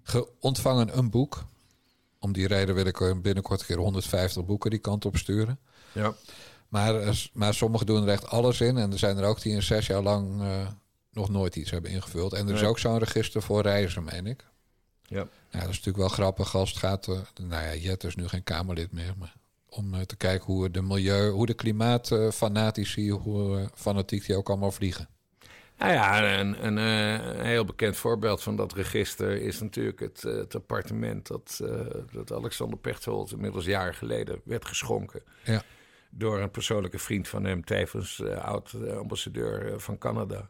Ge 0.04 0.28
ontvangen 0.40 0.98
een 0.98 1.10
boek. 1.10 1.44
Om 2.20 2.34
die 2.34 2.48
reden 2.48 2.76
wil 2.76 2.86
ik 2.86 3.00
er 3.02 3.22
binnenkort 3.22 3.60
een 3.60 3.66
keer 3.66 3.78
150 3.78 4.46
boeken 4.46 4.70
die 4.70 4.80
kant 4.80 5.06
op 5.06 5.18
sturen. 5.18 5.60
ja. 5.92 6.14
Maar, 6.68 6.96
eh, 7.00 7.14
maar 7.34 7.54
sommigen 7.54 7.86
doen 7.86 8.04
er 8.04 8.10
echt 8.10 8.28
alles 8.28 8.62
in. 8.62 8.78
En 8.78 8.92
er 8.92 9.00
zijn 9.00 9.18
er 9.18 9.26
ook 9.26 9.42
die 9.42 9.54
in 9.54 9.64
zes 9.64 9.88
jaar 9.88 10.02
lang 10.02 10.42
eh, 10.42 10.68
nog 11.12 11.30
nooit 11.30 11.56
iets 11.56 11.72
hebben 11.72 11.92
ingevuld. 11.92 12.34
En 12.34 12.48
er 12.48 12.56
is 12.56 12.64
ook 12.64 12.80
zo'n 12.80 12.98
register 12.98 13.42
voor 13.42 13.62
reizen, 13.62 14.04
meen 14.04 14.26
ik. 14.28 14.46
Ja. 15.04 15.28
Ja, 15.50 15.60
dat 15.60 15.70
is 15.70 15.78
natuurlijk 15.78 15.98
wel 15.98 16.08
grappig 16.08 16.56
als 16.56 16.70
het 16.70 16.80
gaat. 16.80 17.08
eh, 17.08 17.18
nou 17.42 17.64
ja, 17.64 17.76
Jet 17.76 18.04
is 18.04 18.16
nu 18.16 18.28
geen 18.28 18.44
Kamerlid 18.44 18.92
meer. 18.92 19.14
Maar 19.18 19.34
om 19.70 19.94
eh, 19.94 20.02
te 20.02 20.16
kijken 20.16 20.46
hoe 20.46 20.72
de 20.72 20.82
milieu, 20.82 21.30
hoe 21.30 21.46
de 21.46 21.54
klimaatfanatici, 21.54 23.10
hoe 23.12 23.60
eh, 23.60 23.66
fanatiek 23.76 24.26
die 24.26 24.36
ook 24.36 24.50
allemaal 24.50 24.72
vliegen. 24.72 25.08
Nou 25.78 25.92
ja, 25.92 26.40
een, 26.40 26.66
een, 26.66 26.78
een 26.78 27.46
heel 27.46 27.66
bekend 27.66 27.96
voorbeeld 27.96 28.44
van 28.44 28.56
dat 28.56 28.74
register 28.74 29.42
is 29.42 29.60
natuurlijk 29.60 30.00
het, 30.00 30.22
het 30.22 30.56
appartement 30.56 31.28
dat, 31.28 31.62
dat 32.12 32.32
Alexander 32.32 32.78
Pechtold 32.78 33.32
inmiddels 33.32 33.66
jaren 33.66 33.94
geleden 33.94 34.42
werd 34.44 34.66
geschonken. 34.66 35.22
Ja. 35.44 35.64
Door 36.16 36.40
een 36.40 36.52
persoonlijke 36.52 37.00
vriend 37.00 37.28
van 37.28 37.44
hem, 37.44 37.64
tevens 37.64 38.20
eh, 38.20 38.44
oud-ambassadeur 38.44 39.80
van 39.80 39.98
Canada. 39.98 40.50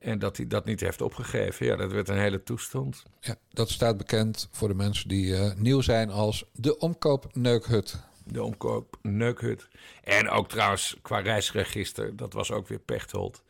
En 0.00 0.18
dat 0.18 0.36
hij 0.36 0.46
dat 0.46 0.64
niet 0.64 0.80
heeft 0.80 1.00
opgegeven. 1.00 1.66
Ja, 1.66 1.76
dat 1.76 1.92
werd 1.92 2.08
een 2.08 2.18
hele 2.18 2.42
toestand. 2.42 3.02
Ja, 3.20 3.36
dat 3.50 3.70
staat 3.70 3.96
bekend 3.96 4.48
voor 4.50 4.68
de 4.68 4.74
mensen 4.74 5.08
die 5.08 5.36
eh, 5.36 5.54
nieuw 5.54 5.80
zijn 5.80 6.10
als 6.10 6.44
de 6.52 6.78
omkoopneukhut. 6.78 8.06
De 8.24 8.42
omkoop, 8.42 8.98
neukhut. 9.02 9.68
En 10.02 10.28
ook 10.28 10.48
trouwens 10.48 10.96
qua 11.02 11.18
reisregister, 11.18 12.16
dat 12.16 12.32
was 12.32 12.50
ook 12.50 12.68
weer 12.68 12.78
Pechtold. 12.78 13.42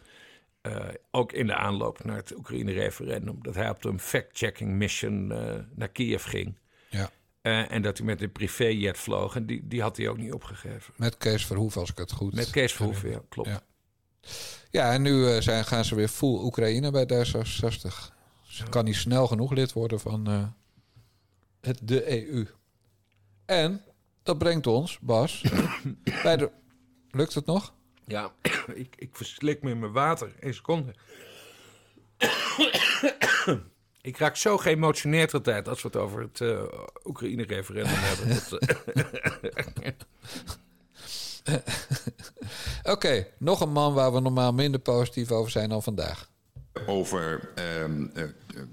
Eh, 0.60 0.88
ook 1.10 1.32
in 1.32 1.46
de 1.46 1.54
aanloop 1.54 2.04
naar 2.04 2.16
het 2.16 2.36
Oekraïne-referendum. 2.36 3.38
Dat 3.42 3.54
hij 3.54 3.70
op 3.70 3.84
een 3.84 4.00
fact-checking 4.00 4.70
mission 4.70 5.32
eh, 5.32 5.54
naar 5.74 5.88
Kiev 5.88 6.24
ging. 6.24 6.58
Ja. 6.88 7.10
En 7.42 7.82
dat 7.82 7.96
hij 7.96 8.06
met 8.06 8.22
een 8.22 8.32
privéjet 8.32 8.98
vloog. 8.98 9.36
En 9.36 9.46
die, 9.46 9.68
die 9.68 9.82
had 9.82 9.96
hij 9.96 10.08
ook 10.08 10.16
niet 10.16 10.32
opgegeven. 10.32 10.94
Met 10.96 11.16
Kees 11.16 11.46
Verhoef, 11.46 11.76
als 11.76 11.90
ik 11.90 11.98
het 11.98 12.12
goed 12.12 12.34
Met 12.34 12.50
Kees 12.50 12.72
Verhoeven, 12.72 13.10
ja, 13.10 13.20
klopt. 13.28 13.48
Ja. 13.48 13.62
Ja, 14.70 14.92
en 14.92 15.02
nu 15.02 15.28
eh, 15.28 15.40
zijn, 15.40 15.64
gaan 15.64 15.84
ze 15.84 15.94
weer 15.94 16.08
full 16.08 16.38
Oekraïne 16.42 16.90
bij 16.90 17.04
D66. 17.04 18.16
Ze 18.48 18.68
kan 18.68 18.84
niet 18.84 18.96
snel 18.96 19.26
genoeg 19.26 19.52
lid 19.52 19.72
worden 19.72 20.00
van 20.00 20.26
eh, 20.26 20.46
het, 21.60 21.80
de 21.82 22.30
EU. 22.30 22.46
En 23.44 23.82
dat 24.22 24.38
brengt 24.38 24.66
ons, 24.66 24.98
Bas, 24.98 25.44
bij 26.22 26.36
de... 26.36 26.50
Lukt 27.10 27.34
het 27.34 27.46
nog? 27.46 27.74
Ja, 28.04 28.32
ik, 28.74 28.94
ik 28.98 29.10
verslik 29.12 29.62
me 29.62 29.70
in 29.70 29.78
mijn 29.78 29.92
water. 29.92 30.32
Eén 30.40 30.54
seconde. 30.54 30.94
ik 34.00 34.18
raak 34.18 34.36
zo 34.36 34.58
geëmotioneerd 34.58 35.34
altijd 35.34 35.68
als 35.68 35.82
we 35.82 35.88
het 35.88 35.96
over 35.96 36.20
het 36.20 36.40
eh, 36.40 36.62
Oekraïne-referendum 37.04 37.94
hebben. 37.94 38.28
Dat, 38.50 38.58
Oké, 42.92 43.26
nog 43.38 43.60
een 43.60 43.72
man 43.72 43.94
waar 43.94 44.12
we 44.12 44.20
normaal 44.20 44.52
minder 44.52 44.80
positief 44.80 45.30
over 45.30 45.50
zijn 45.50 45.68
dan 45.68 45.82
vandaag. 45.82 46.30
over 46.86 47.50
ehm, 47.54 48.06
eh, 48.14 48.24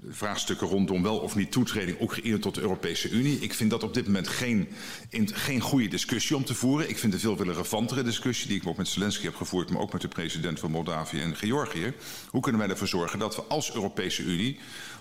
vraagstukken 0.08 0.66
rondom 0.66 1.02
wel 1.02 1.18
of 1.18 1.34
niet 1.34 1.52
toetreding 1.52 2.00
Oekraïne 2.00 2.38
tot 2.38 2.54
de 2.54 2.60
Europese 2.60 3.10
Unie. 3.10 3.38
Ik 3.38 3.54
vind 3.54 3.70
dat 3.70 3.82
op 3.82 3.94
dit 3.94 4.06
moment 4.06 4.28
geen, 4.28 4.68
in, 5.08 5.34
geen 5.34 5.60
goede 5.60 5.88
discussie 5.88 6.36
om 6.36 6.44
te 6.44 6.54
voeren. 6.54 6.88
Ik 6.88 6.98
vind 6.98 7.12
het 7.12 7.22
veel 7.22 7.36
relevantere 7.36 8.02
discussie 8.02 8.48
die 8.48 8.60
ik 8.60 8.66
ook 8.66 8.76
met 8.76 8.88
Zelensky 8.88 9.24
heb 9.24 9.34
gevoerd, 9.34 9.70
maar 9.70 9.80
ook 9.80 9.92
met 9.92 10.00
de 10.00 10.08
president 10.08 10.60
van 10.60 10.70
Moldavië 10.70 11.20
en 11.20 11.36
Georgië. 11.36 11.92
Hoe 12.30 12.40
kunnen 12.40 12.60
wij 12.60 12.70
ervoor 12.70 12.88
zorgen 12.88 13.18
dat 13.18 13.36
we 13.36 13.42
als 13.42 13.74
Europese 13.74 14.22
Unie 14.22 14.58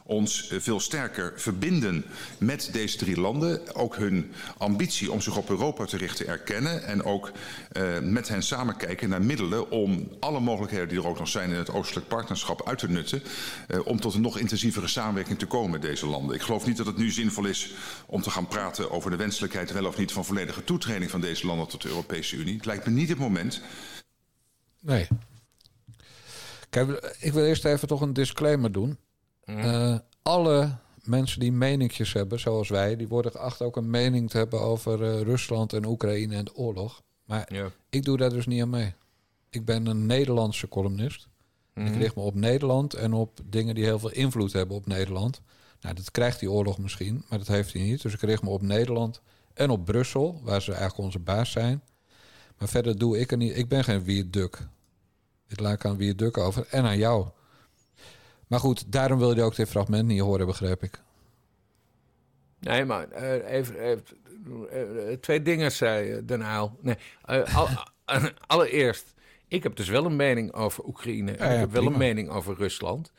ons 0.07 0.47
eh, 0.47 0.59
veel 0.59 0.79
sterker 0.79 1.33
verbinden 1.35 2.05
met 2.37 2.69
deze 2.71 2.97
drie 2.97 3.19
landen. 3.19 3.75
Ook 3.75 3.95
hun 3.95 4.31
ambitie 4.57 5.11
om 5.11 5.21
zich 5.21 5.37
op 5.37 5.49
Europa 5.49 5.85
te 5.85 5.97
richten 5.97 6.27
erkennen. 6.27 6.83
En 6.83 7.03
ook 7.03 7.31
uh, 7.77 7.99
met 7.99 8.27
hen 8.27 8.43
samen 8.43 8.77
kijken 8.77 9.09
naar 9.09 9.21
middelen 9.21 9.71
om 9.71 10.07
alle 10.19 10.39
mogelijkheden 10.39 10.87
die 10.87 10.97
er 10.97 11.07
ook 11.07 11.19
nog 11.19 11.27
zijn 11.27 11.49
in 11.49 11.55
het 11.55 11.71
oostelijk 11.71 12.07
partnerschap 12.07 12.67
uit 12.67 12.77
te 12.77 12.89
nutten. 12.89 13.23
Uh, 13.67 13.85
om 13.85 13.99
tot 13.99 14.13
een 14.13 14.21
nog 14.21 14.39
intensievere 14.39 14.87
samenwerking 14.87 15.39
te 15.39 15.45
komen 15.45 15.71
met 15.71 15.81
deze 15.81 16.05
landen. 16.05 16.35
Ik 16.35 16.41
geloof 16.41 16.65
niet 16.65 16.77
dat 16.77 16.85
het 16.85 16.97
nu 16.97 17.11
zinvol 17.11 17.45
is 17.45 17.75
om 18.05 18.21
te 18.21 18.29
gaan 18.29 18.47
praten 18.47 18.91
over 18.91 19.11
de 19.11 19.17
wenselijkheid 19.17 19.71
wel 19.71 19.85
of 19.85 19.97
niet 19.97 20.11
van 20.11 20.25
volledige 20.25 20.63
toetreding 20.63 21.11
van 21.11 21.21
deze 21.21 21.45
landen 21.45 21.67
tot 21.67 21.81
de 21.81 21.89
Europese 21.89 22.35
Unie. 22.35 22.55
Het 22.55 22.65
lijkt 22.65 22.85
me 22.85 22.91
niet 22.91 23.09
het 23.09 23.17
moment. 23.17 23.61
Nee. 24.79 25.07
Kijk, 26.69 27.15
ik 27.19 27.33
wil 27.33 27.45
eerst 27.45 27.65
even 27.65 27.87
toch 27.87 28.01
een 28.01 28.13
disclaimer 28.13 28.71
doen. 28.71 28.97
Uh, 29.45 29.97
alle 30.21 30.77
mensen 31.03 31.39
die 31.39 31.51
meningjes 31.51 32.13
hebben, 32.13 32.39
zoals 32.39 32.69
wij, 32.69 32.95
die 32.95 33.07
worden 33.07 33.31
geacht 33.31 33.61
ook 33.61 33.75
een 33.75 33.89
mening 33.89 34.29
te 34.29 34.37
hebben 34.37 34.61
over 34.61 35.01
uh, 35.01 35.21
Rusland 35.21 35.73
en 35.73 35.85
Oekraïne 35.85 36.35
en 36.35 36.45
de 36.45 36.55
oorlog. 36.55 37.01
Maar 37.25 37.53
ja. 37.53 37.71
ik 37.89 38.03
doe 38.03 38.17
daar 38.17 38.29
dus 38.29 38.45
niet 38.45 38.61
aan 38.61 38.69
mee. 38.69 38.93
Ik 39.49 39.65
ben 39.65 39.85
een 39.85 40.05
Nederlandse 40.05 40.67
columnist. 40.67 41.27
Mm. 41.73 41.85
Ik 41.85 41.95
richt 41.95 42.15
me 42.15 42.21
op 42.21 42.35
Nederland 42.35 42.93
en 42.93 43.13
op 43.13 43.39
dingen 43.45 43.75
die 43.75 43.83
heel 43.83 43.99
veel 43.99 44.11
invloed 44.11 44.53
hebben 44.53 44.75
op 44.75 44.85
Nederland. 44.85 45.41
Nou, 45.81 45.95
dat 45.95 46.11
krijgt 46.11 46.39
die 46.39 46.51
oorlog 46.51 46.77
misschien, 46.77 47.25
maar 47.29 47.37
dat 47.39 47.47
heeft 47.47 47.73
hij 47.73 47.81
niet. 47.81 48.01
Dus 48.01 48.13
ik 48.13 48.21
richt 48.21 48.43
me 48.43 48.49
op 48.49 48.61
Nederland 48.61 49.21
en 49.53 49.69
op 49.69 49.85
Brussel, 49.85 50.41
waar 50.43 50.61
ze 50.61 50.71
eigenlijk 50.71 51.01
onze 51.03 51.19
baas 51.19 51.51
zijn. 51.51 51.83
Maar 52.57 52.67
verder 52.67 52.97
doe 52.97 53.19
ik 53.19 53.31
er 53.31 53.37
niet. 53.37 53.57
Ik 53.57 53.67
ben 53.67 53.83
geen 53.83 54.03
Wierduk. 54.03 54.67
Dit 55.47 55.59
laat 55.59 55.73
ik 55.73 55.85
aan 55.85 55.97
Wierduk 55.97 56.37
over 56.37 56.67
en 56.69 56.83
aan 56.83 56.97
jou. 56.97 57.27
Maar 58.47 58.59
goed, 58.59 58.91
daarom 58.91 59.19
wil 59.19 59.35
je 59.35 59.41
ook 59.41 59.55
dit 59.55 59.69
fragment 59.69 60.07
niet 60.07 60.19
horen, 60.19 60.45
begrijp 60.45 60.83
ik. 60.83 61.01
Nee, 62.59 62.85
maar 62.85 63.09
eh, 63.09 63.57
even, 63.57 63.79
even 63.79 64.03
eh, 64.69 65.11
eh, 65.11 65.19
twee 65.19 65.41
dingen 65.41 65.71
zei 65.71 66.25
Den 66.25 66.41
Uyl. 66.41 66.79
Nee, 66.81 66.95
al- 67.55 67.67
allereerst, 68.47 69.13
ik 69.47 69.63
heb 69.63 69.75
dus 69.75 69.89
wel 69.89 70.05
een 70.05 70.15
mening 70.15 70.53
over 70.53 70.85
Oekraïne. 70.85 71.31
en 71.31 71.47
Ja, 71.47 71.53
ik 71.53 71.59
heb 71.59 71.71
wel 71.71 71.85
een 71.85 71.97
mening 71.97 72.29
over 72.29 72.55
Rusland. 72.55 73.11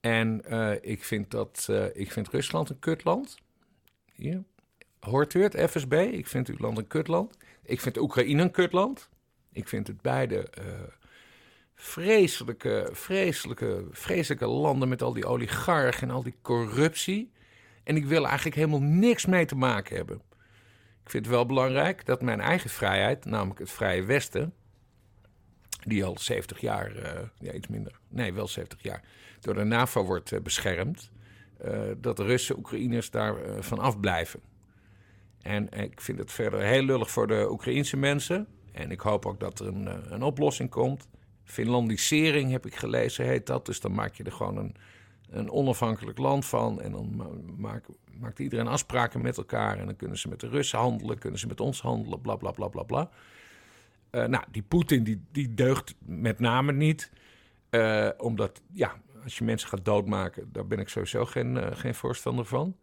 En 0.00 0.42
ik, 0.82 1.04
vind 1.04 1.30
dat, 1.30 1.68
ik 1.92 2.12
vind 2.12 2.28
Rusland 2.28 2.70
een 2.70 2.78
kutland. 2.78 3.38
Hier. 4.12 4.42
Hoort 5.00 5.34
u 5.34 5.42
het, 5.42 5.70
FSB? 5.70 5.92
Ik 6.12 6.26
vind 6.26 6.48
uw 6.48 6.56
land 6.58 6.78
een 6.78 6.86
kutland. 6.86 7.36
Ik 7.62 7.80
vind 7.80 7.98
Oekraïne 7.98 8.42
een 8.42 8.50
kutland. 8.50 9.08
Ik 9.52 9.68
vind 9.68 9.86
het 9.86 10.02
beide 10.02 10.48
vreselijke, 11.80 12.88
vreselijke, 12.92 13.84
vreselijke 13.90 14.46
landen 14.46 14.88
met 14.88 15.02
al 15.02 15.12
die 15.12 15.26
oligarchen 15.26 16.08
en 16.08 16.14
al 16.14 16.22
die 16.22 16.36
corruptie. 16.42 17.32
En 17.84 17.96
ik 17.96 18.06
wil 18.06 18.26
eigenlijk 18.26 18.56
helemaal 18.56 18.82
niks 18.82 19.26
mee 19.26 19.46
te 19.46 19.56
maken 19.56 19.96
hebben. 19.96 20.16
Ik 21.04 21.10
vind 21.10 21.26
het 21.26 21.34
wel 21.34 21.46
belangrijk 21.46 22.06
dat 22.06 22.22
mijn 22.22 22.40
eigen 22.40 22.70
vrijheid, 22.70 23.24
namelijk 23.24 23.58
het 23.58 23.70
Vrije 23.70 24.04
Westen, 24.04 24.54
die 25.84 26.04
al 26.04 26.18
70 26.18 26.60
jaar, 26.60 26.96
eh, 26.96 27.20
ja 27.38 27.52
iets 27.52 27.68
minder, 27.68 28.00
nee 28.08 28.32
wel 28.32 28.48
70 28.48 28.82
jaar, 28.82 29.02
door 29.40 29.54
de 29.54 29.64
NAVO 29.64 30.04
wordt 30.04 30.32
eh, 30.32 30.40
beschermd, 30.40 31.10
eh, 31.58 31.80
dat 31.96 32.18
Russen, 32.18 32.58
Oekraïners 32.58 33.10
daar 33.10 33.62
van 33.62 33.78
afblijven. 33.78 34.40
En 35.42 35.68
ik 35.68 36.00
vind 36.00 36.18
het 36.18 36.32
verder 36.32 36.60
heel 36.60 36.82
lullig 36.82 37.10
voor 37.10 37.26
de 37.26 37.46
Oekraïense 37.50 37.96
mensen. 37.96 38.46
En 38.72 38.90
ik 38.90 39.00
hoop 39.00 39.26
ook 39.26 39.40
dat 39.40 39.60
er 39.60 39.66
een, 39.66 40.12
een 40.12 40.22
oplossing 40.22 40.70
komt. 40.70 41.08
Finlandisering 41.48 42.50
heb 42.50 42.66
ik 42.66 42.74
gelezen, 42.74 43.24
heet 43.24 43.46
dat. 43.46 43.66
Dus 43.66 43.80
dan 43.80 43.92
maak 43.94 44.14
je 44.14 44.24
er 44.24 44.32
gewoon 44.32 44.56
een, 44.56 44.74
een 45.30 45.50
onafhankelijk 45.50 46.18
land 46.18 46.46
van. 46.46 46.80
En 46.80 46.92
dan 46.92 47.16
ma- 47.16 47.26
maak, 47.56 47.84
maakt 48.18 48.38
iedereen 48.38 48.66
afspraken 48.66 49.22
met 49.22 49.36
elkaar. 49.36 49.78
En 49.78 49.86
dan 49.86 49.96
kunnen 49.96 50.18
ze 50.18 50.28
met 50.28 50.40
de 50.40 50.48
Russen 50.48 50.78
handelen, 50.78 51.18
kunnen 51.18 51.40
ze 51.40 51.46
met 51.46 51.60
ons 51.60 51.80
handelen, 51.80 52.20
bla 52.20 52.36
bla 52.36 52.50
bla 52.50 52.82
bla. 52.82 53.10
Eh, 54.10 54.24
nou, 54.24 54.44
die 54.50 54.62
Poetin 54.62 55.04
die, 55.04 55.22
die 55.32 55.54
deugt 55.54 55.94
met 56.04 56.38
name 56.38 56.72
niet. 56.72 57.10
Eh, 57.70 58.08
omdat, 58.16 58.62
ja, 58.72 59.00
als 59.24 59.38
je 59.38 59.44
mensen 59.44 59.68
gaat 59.68 59.84
doodmaken, 59.84 60.52
daar 60.52 60.66
ben 60.66 60.78
ik 60.78 60.88
sowieso 60.88 61.24
geen, 61.24 61.56
eh, 61.56 61.76
geen 61.76 61.94
voorstander 61.94 62.44
van. 62.44 62.76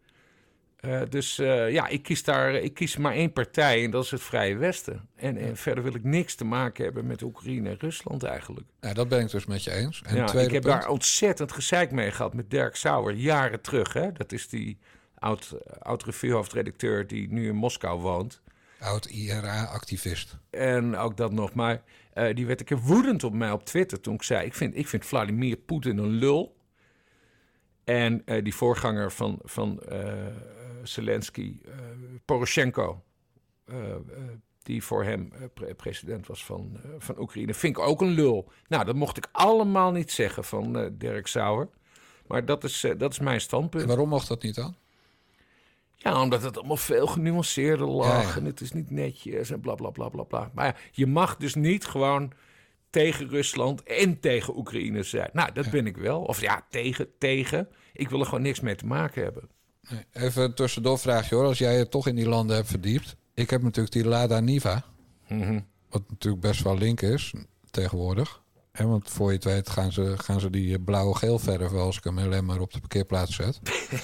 Eh, 0.76 1.00
dus 1.08 1.38
eh, 1.38 1.70
ja, 1.72 1.88
ik 1.88 2.02
kies 2.02 2.24
daar, 2.24 2.54
ik 2.54 2.74
kies 2.74 2.96
maar 2.96 3.12
één 3.12 3.32
partij 3.32 3.84
en 3.84 3.90
dat 3.90 4.04
is 4.04 4.10
het 4.10 4.22
Vrije 4.22 4.56
Westen. 4.56 5.08
En, 5.16 5.36
en 5.36 5.56
verder 5.56 5.84
wil 5.84 5.94
ik 5.94 6.04
niks 6.04 6.34
te 6.34 6.44
maken 6.44 6.84
hebben 6.84 7.06
met 7.06 7.22
Oekraïne 7.22 7.68
en 7.68 7.76
Rusland 7.78 8.22
eigenlijk. 8.22 8.66
Nou, 8.80 8.94
dat 8.94 9.08
ben 9.08 9.20
ik 9.20 9.30
dus 9.30 9.46
met 9.46 9.64
je 9.64 9.70
eens. 9.70 10.02
En 10.04 10.16
Ja, 10.16 10.32
ik 10.32 10.50
heb 10.50 10.50
punt, 10.50 10.64
daar 10.64 10.88
ontzettend 10.88 11.52
gezeik 11.52 11.90
mee 11.90 12.10
gehad 12.10 12.34
met 12.34 12.50
Dirk 12.50 12.76
Sauer, 12.76 13.14
jaren 13.14 13.60
terug. 13.60 13.92
Hè? 13.92 14.12
Dat 14.12 14.32
is 14.32 14.48
die 14.48 14.78
oud, 15.18 15.56
oud 15.78 16.04
revuehoofdredacteur 16.04 17.06
die 17.06 17.32
nu 17.32 17.48
in 17.48 17.56
Moskou 17.56 18.00
woont. 18.00 18.42
oud-IRA-activist. 18.78 20.36
En 20.50 20.96
ook 20.96 21.16
dat 21.16 21.32
nog, 21.32 21.54
maar 21.54 21.82
eh, 22.12 22.34
die 22.34 22.46
werd 22.46 22.60
een 22.60 22.66
keer 22.66 22.80
woedend 22.80 23.24
op 23.24 23.32
mij 23.32 23.50
op 23.50 23.64
Twitter 23.64 24.00
toen 24.00 24.14
ik 24.14 24.22
zei... 24.22 24.46
ik 24.46 24.54
vind, 24.54 24.76
ik 24.76 24.88
vind 24.88 25.06
Vladimir 25.06 25.56
Poetin 25.56 25.98
een 25.98 26.10
lul. 26.10 26.54
En 27.84 28.24
die 28.42 28.54
voorganger 28.54 29.12
van, 29.12 29.38
van 29.42 29.82
Zelensky, 30.86 31.58
eh, 31.64 31.72
Poroshenko... 32.24 33.02
eh, 33.64 33.90
eh, 33.90 33.98
die 34.62 34.82
voor 34.84 35.04
hem 35.04 35.32
pre- 35.54 35.74
president 35.74 36.26
was 36.26 36.44
van, 36.44 36.80
van 36.98 37.18
Oekraïne, 37.20 37.54
vind 37.54 37.76
ik 37.76 37.82
ook 37.82 38.00
een 38.00 38.10
lul. 38.10 38.50
Nou, 38.68 38.84
dat 38.84 38.94
mocht 38.94 39.16
ik 39.16 39.28
allemaal 39.32 39.92
niet 39.92 40.10
zeggen 40.10 40.44
van 40.44 40.94
Dirk 40.98 41.26
Sauer. 41.26 41.68
Maar 42.26 42.44
dat 42.44 42.64
is, 42.64 42.86
dat 42.98 43.12
is 43.12 43.18
mijn 43.18 43.40
standpunt. 43.40 43.82
En 43.82 43.88
waarom 43.88 44.08
mocht 44.08 44.28
dat 44.28 44.42
niet 44.42 44.54
dan? 44.54 44.76
Ja, 45.96 46.22
omdat 46.22 46.42
het 46.42 46.58
allemaal 46.58 46.76
veel 46.76 47.06
genuanceerder 47.06 47.86
lag. 47.86 48.22
Ja, 48.22 48.28
ja. 48.28 48.36
En 48.36 48.44
het 48.44 48.60
is 48.60 48.72
niet 48.72 48.90
netjes 48.90 49.50
en 49.50 49.60
bla 49.60 49.74
bla 49.74 49.90
bla 49.90 50.08
bla 50.08 50.22
bla. 50.22 50.50
Maar 50.54 50.66
ja, 50.66 50.74
je 50.92 51.06
mag 51.06 51.36
dus 51.36 51.54
niet 51.54 51.84
gewoon 51.86 52.32
tegen 52.90 53.28
Rusland 53.28 53.82
en 53.82 54.20
tegen 54.20 54.56
Oekraïne 54.56 55.02
zijn. 55.02 55.30
Nou, 55.32 55.52
dat 55.52 55.70
ben 55.70 55.86
ik 55.86 55.96
wel. 55.96 56.22
Of 56.22 56.40
ja, 56.40 56.66
tegen, 56.70 57.18
tegen. 57.18 57.68
Ik 57.92 58.08
wil 58.08 58.20
er 58.20 58.24
gewoon 58.26 58.42
niks 58.42 58.60
mee 58.60 58.74
te 58.74 58.86
maken 58.86 59.22
hebben. 59.22 59.48
Even 60.12 60.54
tussendoor 60.54 60.98
vraagje 60.98 61.34
hoor. 61.34 61.44
Als 61.44 61.58
jij 61.58 61.78
je 61.78 61.88
toch 61.88 62.06
in 62.06 62.14
die 62.14 62.28
landen 62.28 62.56
hebt 62.56 62.68
verdiept. 62.68 63.16
Ik 63.34 63.50
heb 63.50 63.62
natuurlijk 63.62 63.94
die 63.94 64.06
Lada 64.06 64.40
Niva. 64.40 64.84
Mhm. 65.28 65.60
Wat 65.90 66.02
natuurlijk 66.08 66.42
best 66.42 66.62
wel 66.62 66.78
link 66.78 67.00
is 67.00 67.32
tegenwoordig. 67.70 68.42
Hè, 68.72 68.86
want 68.86 69.10
voor 69.10 69.28
je 69.28 69.34
het 69.34 69.44
weet 69.44 69.70
gaan 69.70 69.92
ze, 69.92 70.14
gaan 70.18 70.40
ze 70.40 70.50
die 70.50 70.80
blauwe-geel 70.80 71.38
verven 71.38 71.80
als 71.80 71.96
ik 71.96 72.04
hem 72.04 72.18
alleen 72.18 72.44
maar 72.44 72.60
op 72.60 72.72
de 72.72 72.80
parkeerplaats 72.80 73.34
zet. 73.34 73.60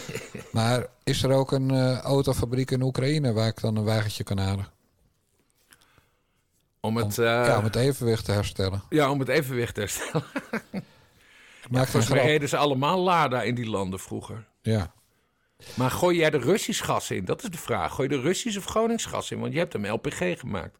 maar 0.52 0.86
is 1.04 1.22
er 1.22 1.30
ook 1.30 1.52
een 1.52 1.70
eh, 1.70 1.98
autofabriek 1.98 2.70
in 2.70 2.82
Oekraïne 2.82 3.32
waar 3.32 3.46
ik 3.46 3.60
dan 3.60 3.76
een 3.76 3.84
wagentje 3.84 4.24
kan 4.24 4.38
halen? 4.38 4.66
Om 6.80 6.96
het, 6.96 7.18
Om, 7.18 7.24
eh, 7.24 7.30
ja, 7.30 7.58
om 7.58 7.64
het 7.64 7.76
evenwicht 7.76 8.24
te 8.24 8.32
herstellen. 8.32 8.82
ja, 8.88 9.10
om 9.10 9.18
het 9.18 9.28
evenwicht 9.28 9.74
te 9.74 9.80
herstellen. 9.80 10.26
Geen 11.70 11.86
Volgens 11.86 12.08
mij 12.08 12.26
reden 12.26 12.48
ze 12.48 12.56
allemaal 12.56 12.98
Lada 12.98 13.42
in 13.42 13.54
die 13.54 13.68
landen 13.68 14.00
vroeger. 14.00 14.48
Ja. 14.62 14.92
Maar 15.74 15.90
gooi 15.90 16.18
jij 16.18 16.30
de 16.30 16.38
Russisch 16.38 16.84
gas 16.84 17.10
in? 17.10 17.24
Dat 17.24 17.42
is 17.42 17.50
de 17.50 17.58
vraag. 17.58 17.94
Gooi 17.94 18.08
je 18.08 18.16
de 18.16 18.22
Russisch 18.22 18.58
of 18.58 18.64
Gronings 18.64 19.04
gas 19.04 19.30
in? 19.30 19.40
Want 19.40 19.52
je 19.52 19.58
hebt 19.58 19.72
hem 19.72 19.86
LPG 19.86 20.38
gemaakt. 20.40 20.78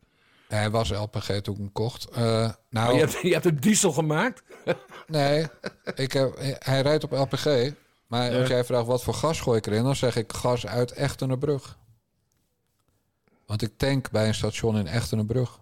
Hij 0.49 0.71
was 0.71 0.91
LPG 0.91 1.27
toen 1.27 1.55
ik 1.55 1.61
hem 1.61 1.73
kocht. 1.73 2.09
Eh, 2.09 2.23
nou, 2.23 2.57
Maar 2.71 2.93
je 2.93 2.99
hebt, 2.99 3.19
je 3.23 3.33
hebt 3.33 3.45
hem 3.45 3.61
diesel 3.61 3.93
gemaakt? 3.93 4.43
Nee, 5.07 5.47
ik 5.95 6.13
heb, 6.13 6.37
hij 6.59 6.81
rijdt 6.81 7.05
op 7.05 7.11
LPG. 7.13 7.73
Maar 8.07 8.39
als 8.39 8.49
jij 8.49 8.65
vraagt 8.65 8.87
wat 8.87 9.03
voor 9.03 9.15
gas 9.15 9.41
gooi 9.41 9.59
ik 9.59 9.67
erin, 9.67 9.83
dan 9.83 9.97
zeg 9.97 10.17
ik 10.17 10.33
gas 10.33 10.67
uit 10.67 10.93
Echtenenbrug. 10.93 11.79
Want 13.47 13.63
ik 13.63 13.73
tank 13.77 14.11
bij 14.11 14.27
een 14.27 14.35
station 14.35 14.77
in 14.79 14.87
Echtenenbrug. 14.87 15.61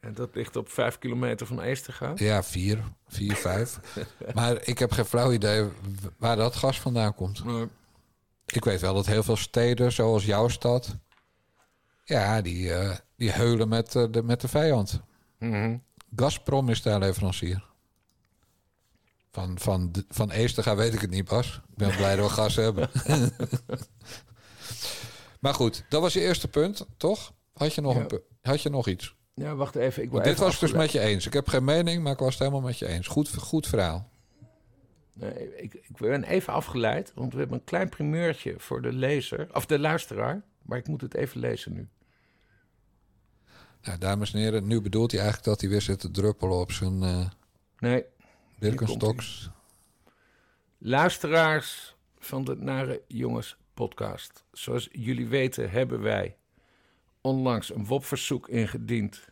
En 0.00 0.14
dat 0.14 0.34
ligt 0.34 0.56
op 0.56 0.70
vijf 0.70 0.98
kilometer 0.98 1.46
van 1.46 1.60
Eestergaan. 1.60 2.12
Ja, 2.16 2.42
vier, 2.42 2.82
vier, 3.08 3.34
vijf. 3.34 3.80
maar 4.34 4.58
ik 4.64 4.78
heb 4.78 4.92
geen 4.92 5.04
flauw 5.04 5.32
idee 5.32 5.68
waar 6.18 6.36
dat 6.36 6.56
gas 6.56 6.80
vandaan 6.80 7.14
komt. 7.14 7.42
Ik 8.52 8.64
weet 8.64 8.80
wel 8.80 8.94
dat 8.94 9.06
heel 9.06 9.22
veel 9.22 9.36
steden, 9.36 9.92
zoals 9.92 10.24
jouw 10.24 10.48
stad, 10.48 10.96
ja, 12.04 12.40
die, 12.40 12.72
eh, 12.72 12.96
die 13.16 13.30
heulen 13.30 13.68
met, 13.68 13.94
eh, 13.94 14.04
de, 14.10 14.22
met 14.22 14.40
de 14.40 14.48
vijand. 14.48 15.00
Mhm. 15.38 15.76
Gazprom 16.16 16.68
is 16.68 16.82
daar 16.82 16.98
leverancier. 16.98 17.68
Van, 19.32 19.58
van, 19.58 19.92
van 20.08 20.30
Eesterga 20.30 20.76
weet 20.76 20.94
ik 20.94 21.00
het 21.00 21.10
niet, 21.10 21.28
Bas. 21.28 21.60
Ik 21.70 21.76
ben 21.76 21.96
blij 21.96 22.16
dat 22.16 22.28
we 22.28 22.32
gas 22.34 22.56
hebben. 22.56 22.90
maar 25.40 25.54
goed, 25.54 25.84
dat 25.88 26.00
was 26.00 26.12
je 26.12 26.20
eerste 26.20 26.48
punt, 26.48 26.86
toch? 26.96 27.32
Had 27.52 27.74
je 27.74 27.80
nog, 27.80 27.94
Ja. 27.94 28.00
een 28.08 28.20
had 28.42 28.62
je 28.62 28.70
nog 28.70 28.88
iets? 28.88 29.14
Ja, 29.34 29.54
wacht 29.54 29.74
even. 29.74 30.02
Ik 30.02 30.10
wil 30.10 30.18
dit 30.22 30.32
even 30.32 30.44
was 30.44 30.54
ik 30.54 30.60
dus 30.60 30.72
met 30.72 30.92
je 30.92 31.00
eens. 31.00 31.26
Ik 31.26 31.32
heb 31.32 31.48
geen 31.48 31.64
mening, 31.64 32.02
maar 32.02 32.12
ik 32.12 32.18
was 32.18 32.28
het 32.30 32.38
helemaal 32.38 32.60
met 32.60 32.78
je 32.78 32.86
eens. 32.86 33.06
Goed, 33.06 33.28
goed 33.34 33.66
verhaal. 33.66 34.09
Ik, 35.56 35.74
ik 35.74 35.96
ben 35.96 36.24
even 36.24 36.52
afgeleid, 36.52 37.12
want 37.14 37.32
we 37.32 37.38
hebben 37.38 37.58
een 37.58 37.64
klein 37.64 37.88
primeurtje 37.88 38.54
voor 38.58 38.82
de 38.82 38.92
lezer, 38.92 39.48
of 39.54 39.66
de 39.66 39.78
luisteraar. 39.78 40.42
Maar 40.62 40.78
ik 40.78 40.88
moet 40.88 41.00
het 41.00 41.14
even 41.14 41.40
lezen 41.40 41.72
nu. 41.72 41.88
Nou, 43.82 43.98
dames 43.98 44.32
en 44.32 44.38
heren, 44.38 44.66
nu 44.66 44.80
bedoelt 44.80 45.10
hij 45.10 45.20
eigenlijk 45.20 45.50
dat 45.50 45.60
hij 45.60 45.70
weer 45.70 45.80
zit 45.80 46.00
te 46.00 46.10
druppelen 46.10 46.56
op 46.58 46.72
zijn 46.72 47.02
eh 47.02 47.28
Nee, 47.78 48.04
Birkenstocks. 48.58 49.50
luisteraars 50.78 51.96
van 52.18 52.44
de 52.44 52.56
Nare 52.56 53.02
Jongens 53.06 53.56
podcast. 53.74 54.44
Zoals 54.52 54.88
jullie 54.92 55.28
weten 55.28 55.70
hebben 55.70 56.00
wij 56.00 56.36
onlangs 57.20 57.74
een 57.74 57.86
WOP-verzoek 57.86 58.48
ingediend 58.48 59.28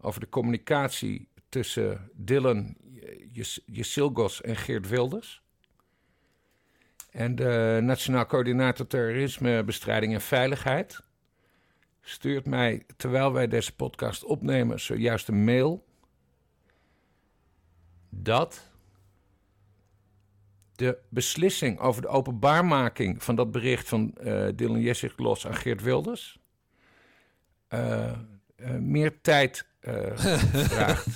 over 0.00 0.20
de 0.20 0.28
communicatie 0.28 1.28
tussen 1.48 2.10
Dylan 2.14 2.76
Jes- 3.32 3.62
Jesilgos 3.66 4.40
en 4.40 4.56
Geert 4.56 4.88
Wilders. 4.88 5.42
En 7.10 7.34
de 7.34 7.78
Nationaal 7.82 8.26
Coördinator 8.26 8.86
Terrorismebestrijding 8.86 10.14
en 10.14 10.20
Veiligheid 10.20 11.00
stuurt 12.00 12.46
mij, 12.46 12.82
terwijl 12.96 13.32
wij 13.32 13.48
deze 13.48 13.74
podcast 13.74 14.24
opnemen, 14.24 14.80
zojuist 14.80 15.28
een 15.28 15.44
mail 15.44 15.84
dat 18.10 18.70
de 20.74 20.98
beslissing 21.08 21.78
over 21.78 22.02
de 22.02 22.08
openbaarmaking 22.08 23.22
van 23.22 23.34
dat 23.36 23.50
bericht 23.50 23.88
van 23.88 24.12
eh 24.14 24.48
Dylan 24.54 24.80
Jesiglos 24.80 25.46
aan 25.46 25.54
Geert 25.54 25.82
Wilders 25.82 26.38
eh, 27.68 28.10
eh, 28.56 28.70
meer 28.78 29.20
tijd 29.20 29.66
eh, 29.80 30.16
vraagt. 30.68 31.06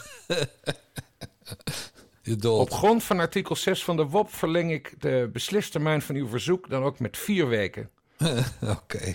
Op 2.47 2.71
grond 2.71 3.05
van 3.05 3.19
artikel 3.19 3.57
6 3.57 3.85
van 3.85 3.97
de 3.97 4.05
WOP 4.05 4.35
verleng 4.35 4.73
ik 4.73 4.95
de 4.99 5.31
beslistermijn 5.33 6.03
van 6.03 6.15
uw 6.15 6.29
verzoek 6.29 6.71
dan 6.71 6.83
ook 6.83 6.99
met 6.99 7.19
vier 7.19 7.49
weken. 7.49 7.91
Oké. 8.77 9.15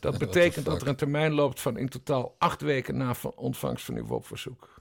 Dat 0.00 0.18
betekent 0.24 0.64
dat 0.64 0.82
er 0.82 0.88
een 0.88 0.96
termijn 0.96 1.32
loopt 1.32 1.60
van 1.60 1.76
in 1.76 1.88
totaal 1.88 2.34
acht 2.38 2.60
weken 2.60 2.96
na 2.96 3.14
van 3.14 3.32
ontvangst 3.36 3.84
van 3.84 3.96
uw 3.96 4.06
WOP-verzoek. 4.06 4.80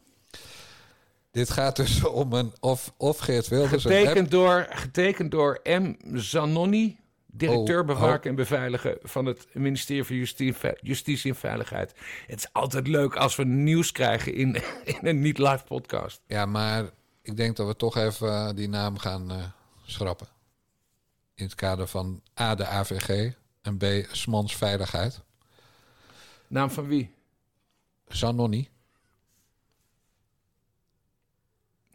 Dit 1.32 1.50
gaat 1.50 1.76
dus 1.76 2.04
om 2.04 2.34
een... 2.34 2.54
Of, 2.60 2.94
of 2.98 3.18
Geert 3.18 3.48
Wilders... 3.48 3.84
Getekend 3.84 4.32
door, 4.32 4.68
getekend 4.70 5.32
door 5.32 5.60
M. 5.64 5.96
Zanoni, 6.14 7.00
Directeur 7.38 7.80
Oh, 7.80 7.86
bewaken 7.86 8.30
en 8.30 8.36
beveiligen 8.36 8.98
van 9.02 9.26
het 9.26 9.48
ministerie 9.54 10.04
van 10.04 10.16
Justitie, 10.16 10.74
Justitie 10.82 11.32
en 11.32 11.38
Veiligheid. 11.38 11.94
Het 12.28 12.40
is 12.40 12.48
altijd 12.52 12.88
leuk 12.88 13.16
als 13.16 13.36
we 13.36 13.46
nieuws 13.46 13.92
krijgen 13.92 14.34
in, 14.34 14.56
in 14.84 15.00
een 15.02 15.20
niet-live 15.20 15.64
podcast. 15.64 16.22
Ja, 16.28 16.46
maar 16.46 16.90
ik 17.22 17.38
denk 17.38 17.56
dat 17.56 17.68
we 17.68 17.76
toch 17.76 17.98
even 17.98 18.28
eh, 18.28 18.50
die 18.56 18.70
naam 18.70 18.98
gaan 18.98 19.32
eh, 19.32 19.44
schrappen. 19.86 20.28
In 21.36 21.44
het 21.44 21.56
kader 21.56 21.88
van 21.88 22.22
A, 22.40 22.56
de 22.56 22.66
AVG 22.66 23.34
en 23.62 23.78
B, 23.78 23.86
Smans 24.12 24.56
Veiligheid. 24.56 25.22
Naam 26.48 26.70
van 26.70 26.88
wie? 26.88 27.14
Zanoni. 28.08 28.70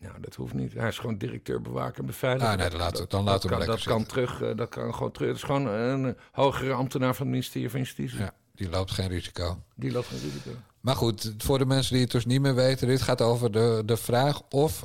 Nou, 0.02 0.14
dat 0.20 0.34
hoeft 0.34 0.54
niet. 0.54 0.72
Hij 0.74 0.88
is 0.88 0.98
gewoon 0.98 1.18
directeur 1.18 1.62
bewaken 1.62 2.00
en 2.00 2.06
beveiligen. 2.06 2.48
Ah, 2.52 2.56
nee, 2.58 2.68
dan 2.70 2.78
laten 2.78 3.02
we- 3.02 3.08
dan 3.08 3.24
dat 3.24 3.32
laten 3.34 3.48
we 3.48 3.56
kan, 3.56 3.66
hem 3.66 3.76
dat 3.76 3.84
kan 3.86 4.06
terug. 4.06 4.42
eh, 4.42 4.56
Dat 4.56 4.68
kan 4.68 4.94
gewoon 4.94 5.12
terug. 5.12 5.28
Het 5.28 5.36
is 5.36 5.42
gewoon 5.42 5.66
een 5.66 6.16
hogere 6.32 6.72
ambtenaar 6.72 7.14
van 7.14 7.24
het 7.26 7.34
ministerie 7.34 7.70
van 7.70 7.80
Justitie. 7.80 8.18
Ja, 8.18 8.34
die 8.54 8.68
loopt 8.70 8.90
geen 8.90 9.08
risico. 9.08 9.58
Die 9.74 9.92
loopt 9.92 10.06
geen 10.06 10.20
risico. 10.20 10.50
Maar 10.80 10.96
goed, 10.96 11.34
voor 11.38 11.58
de 11.58 11.66
mensen 11.66 11.92
die 11.92 12.02
het 12.02 12.10
dus 12.10 12.26
niet 12.26 12.40
meer 12.40 12.54
weten, 12.54 12.86
dit 12.88 13.02
gaat 13.02 13.20
over 13.20 13.52
de, 13.52 13.82
de 13.86 13.96
vraag 13.96 14.40
of, 14.50 14.84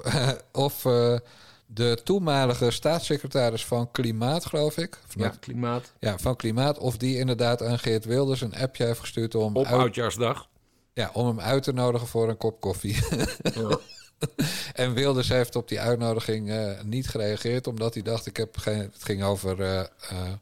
of 0.51 0.85
eh, 0.85 1.15
de 1.65 1.99
toenmalige 2.03 2.71
staatssecretaris 2.71 3.65
van 3.65 3.91
Klimaat, 3.91 4.45
geloof 4.45 4.77
ik. 4.77 4.99
Of 5.07 5.15
Ja, 5.15 5.23
niet? 5.29 5.39
klimaat. 5.39 5.93
ja, 5.99 6.17
van 6.17 6.35
Klimaat, 6.35 6.77
of 6.77 6.97
die 6.97 7.17
inderdaad 7.17 7.63
aan 7.63 7.79
Geert 7.79 8.05
Wilders 8.05 8.41
een 8.41 8.55
appje 8.55 8.85
heeft 8.85 8.99
gestuurd 8.99 9.35
om, 9.35 9.55
Op 9.55 9.65
uit- 9.65 9.79
Oudjaarsdag. 9.79 10.47
ja, 10.93 11.09
om 11.13 11.27
hem 11.27 11.39
uit 11.39 11.63
te 11.63 11.73
nodigen 11.73 12.07
voor 12.07 12.29
een 12.29 12.37
kop 12.37 12.59
koffie. 12.61 12.97
en 14.73 14.93
Wilders 14.93 15.29
heeft 15.29 15.55
op 15.55 15.67
die 15.67 15.79
uitnodiging 15.79 16.49
eh, 16.49 16.81
niet 16.81 17.07
gereageerd, 17.07 17.67
omdat 17.67 17.93
hij 17.93 18.03
dacht, 18.03 18.25
ik 18.25 18.37
heb 18.37 18.57
geen, 18.57 18.79
het 18.79 19.03
ging 19.03 19.23
over 19.23 19.61
eh, 19.61 19.79
eh, 19.79 20.33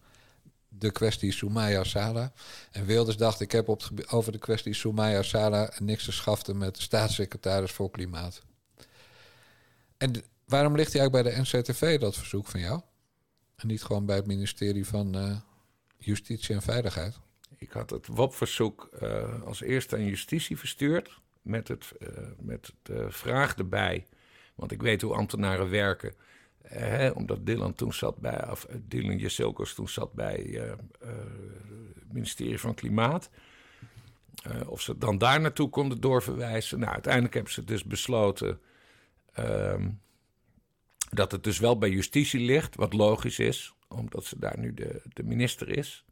de 0.69 0.91
kwestie 0.91 1.31
Soumaya 1.31 1.83
Sala. 1.83 2.31
En 2.71 2.85
Wilders 2.85 3.17
dacht, 3.17 3.39
ik 3.39 3.51
heb 3.51 3.67
op 3.67 3.83
over 4.09 4.31
de 4.31 4.37
kwestie 4.37 4.73
Soumaya 4.73 5.21
Sala 5.21 5.71
niks 5.79 6.05
te 6.05 6.11
schaften 6.11 6.57
met 6.57 6.75
de 6.75 6.81
staatssecretaris 6.81 7.71
voor 7.71 7.91
Klimaat. 7.91 8.41
En 9.97 10.13
waarom 10.45 10.75
ligt 10.75 10.93
hij 10.93 11.05
ook 11.05 11.11
bij 11.11 11.23
de 11.23 11.41
NCTV, 11.41 11.99
dat 11.99 12.15
verzoek 12.15 12.47
van 12.47 12.59
jou? 12.59 12.81
En 13.55 13.67
niet 13.67 13.83
gewoon 13.83 14.05
bij 14.05 14.15
het 14.15 14.25
ministerie 14.25 14.87
van 14.87 15.41
Justitie 15.97 16.55
en 16.55 16.61
Veiligheid? 16.61 17.15
Ik 17.57 17.71
had 17.71 17.89
het 17.89 18.07
WOP-verzoek 18.07 18.89
als 19.45 19.61
eerste 19.61 19.95
aan 19.95 20.05
justitie 20.05 20.57
verstuurd. 20.57 21.19
Met, 21.45 21.67
het, 21.67 21.91
eh, 21.99 22.07
met 22.39 22.73
de 22.81 23.05
vraag 23.11 23.55
erbij. 23.55 24.05
Want 24.55 24.71
ik 24.71 24.81
weet 24.81 25.01
hoe 25.01 25.13
ambtenaren 25.15 25.69
werken. 25.69 26.13
Eh, 26.61 26.79
hè, 26.81 27.09
omdat 27.09 27.45
Dylan 27.45 27.73
toen 27.73 27.93
zat 27.93 28.17
bij. 28.17 28.49
Of 28.49 28.63
eh, 28.63 28.75
Dylan 28.87 29.17
Jasilkos 29.17 29.73
toen 29.73 29.89
zat 29.89 30.13
bij 30.13 30.37
eh, 30.37 30.71
eh, 30.71 30.77
het 31.95 32.13
ministerie 32.13 32.59
van 32.59 32.73
Klimaat. 32.73 33.29
Eh, 34.43 34.69
of 34.69 34.81
ze 34.81 34.97
dan 34.97 35.17
daar 35.17 35.41
naartoe 35.41 35.69
konden 35.69 36.01
doorverwijzen. 36.01 36.79
Nou, 36.79 36.91
uiteindelijk 36.93 37.33
hebben 37.33 37.53
ze 37.53 37.63
dus 37.63 37.83
besloten. 37.83 38.59
ehm, 39.33 39.89
dat 41.09 41.31
het 41.31 41.43
dus 41.43 41.59
wel 41.59 41.77
bij 41.77 41.89
justitie 41.89 42.39
ligt. 42.39 42.75
Wat 42.75 42.93
logisch 42.93 43.39
is, 43.39 43.73
omdat 43.87 44.25
ze 44.25 44.39
daar 44.39 44.59
nu 44.59 44.73
de, 44.73 45.01
de 45.13 45.23
minister 45.23 45.69
is. 45.77 46.04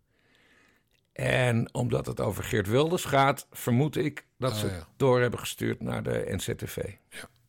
En 1.14 1.74
omdat 1.74 2.06
het 2.06 2.20
over 2.20 2.44
Geert 2.44 2.68
Wilders 2.68 3.06
gaat, 3.06 3.48
vermoed 3.52 3.96
ik 3.96 4.26
dat 4.38 4.52
Oh, 4.52 4.58
ze 4.58 4.68
ja. 4.68 4.74
het 4.74 4.86
door 4.98 5.22
hebben 5.22 5.40
gestuurd 5.40 5.82
naar 5.82 6.04
de 6.04 6.26
NZTV. 6.28 6.78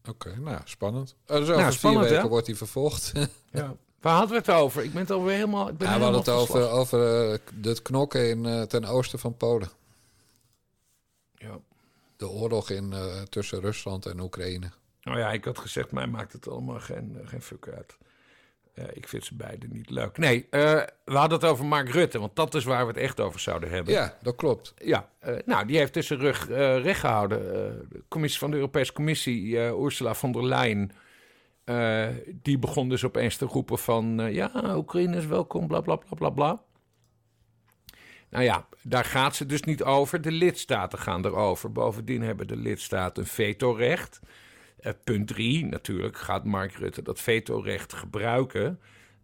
Oké, 0.09 0.37
nou, 0.39 0.61
spannend. 0.65 1.17
Uh, 1.27 1.37
dus 1.37 1.49
over 1.49 1.61
Nou, 1.61 1.73
spannend, 1.73 2.05
weken 2.05 2.23
hè? 2.23 2.29
wordt 2.29 2.47
hij 2.47 2.57
vervolgd. 2.57 3.13
Ja. 3.51 3.77
Waar 4.01 4.13
hadden 4.17 4.31
we 4.31 4.51
het 4.51 4.61
over? 4.61 4.85
Ik 4.85 4.93
ben 4.93 5.01
het 5.01 5.11
alweer 5.11 5.35
helemaal. 5.35 5.69
Ik 5.69 5.77
ben 5.77 5.89
Ja, 5.89 5.97
we 5.97 6.03
hadden 6.03 6.21
het 6.21 6.29
over, 6.29 6.69
over 6.71 7.31
eh, 7.33 7.39
het 7.63 7.83
knokken 7.83 8.29
in, 8.29 8.47
eh, 8.47 8.63
ten 8.63 8.85
oosten 8.85 9.19
van 9.19 9.37
Polen. 9.37 9.69
verslag. 11.35 11.59
De 12.17 12.29
oorlog 12.29 12.71
in, 12.71 12.95
tussen 13.29 13.61
Rusland 13.61 14.07
en 14.07 14.21
Oekraïne. 14.21 14.67
Ja. 14.67 14.73
Nou 15.11 15.19
ja, 15.19 15.33
ik 15.33 15.45
had 15.45 15.59
gezegd, 15.59 15.91
mij 15.91 16.07
maakt 16.07 16.33
het 16.33 16.49
allemaal 16.49 16.81
geen, 16.81 17.19
geen 17.25 17.43
fuck 17.43 17.69
uit. 17.77 17.97
Ik 18.93 19.09
vind 19.09 19.25
ze 19.25 19.35
beiden 19.35 19.73
niet 19.73 19.91
leuk. 19.91 20.19
Nee, 20.19 20.47
eh, 20.51 20.61
we 21.05 21.17
hadden 21.17 21.39
het 21.41 21.49
over 21.49 21.65
Mark 21.65 21.89
Rutte, 21.89 22.19
want 22.19 22.37
dat 22.37 22.55
is 22.55 22.65
waar 22.65 22.87
we 22.87 22.93
het 22.93 23.01
echt 23.01 23.21
over 23.21 23.41
zouden 23.41 23.71
hebben. 23.71 23.95
Ja, 23.95 24.19
dat 24.23 24.35
klopt. 24.37 24.75
Ja, 24.77 25.09
eh, 25.19 25.35
nou, 25.45 25.67
die 25.67 25.77
heeft 25.77 25.93
tussen 25.93 26.19
rug 26.19 26.49
eh, 26.49 26.83
recht 26.83 27.01
gehouden. 27.01 27.39
Eh, 27.39 27.73
de 27.89 28.03
commissie 28.09 28.39
van 28.41 28.51
de 28.51 28.57
Europese 28.57 28.93
Commissie, 28.93 29.57
Ursula 29.57 30.15
von 30.15 30.33
der 30.33 30.45
Leyen, 30.45 30.91
die 32.43 32.59
begon 32.59 32.89
dus 32.89 33.05
opeens 33.05 33.37
te 33.37 33.45
roepen 33.45 33.79
van... 33.79 34.33
ja, 34.33 34.51
Oekraïne 34.77 35.17
is 35.17 35.27
welkom, 35.27 35.67
bla, 35.67 35.81
bla, 35.81 35.97
bla, 35.97 36.15
bla, 36.17 36.31
bla. 36.31 36.63
Nou 38.31 38.45
ja, 38.45 38.67
daar 38.83 39.05
gaat 39.05 39.37
ze 39.37 39.47
dus 39.47 39.63
niet 39.63 39.83
over. 39.83 40.21
De 40.21 40.33
lidstaten 40.33 40.99
gaan 40.99 41.25
erover. 41.25 41.73
Bovendien 41.73 42.23
hebben 42.23 42.47
de 42.47 42.57
lidstaten 42.57 43.23
een 43.23 43.29
vetorecht. 43.29 44.21
Eh, 44.85 44.93
punt 45.05 45.27
drie, 45.27 45.67
natuurlijk 45.67 46.17
gaat 46.19 46.45
Mark 46.45 46.73
Rutte 46.73 47.03
dat 47.03 47.21
vetorecht 47.21 47.93
gebruiken... 47.93 48.81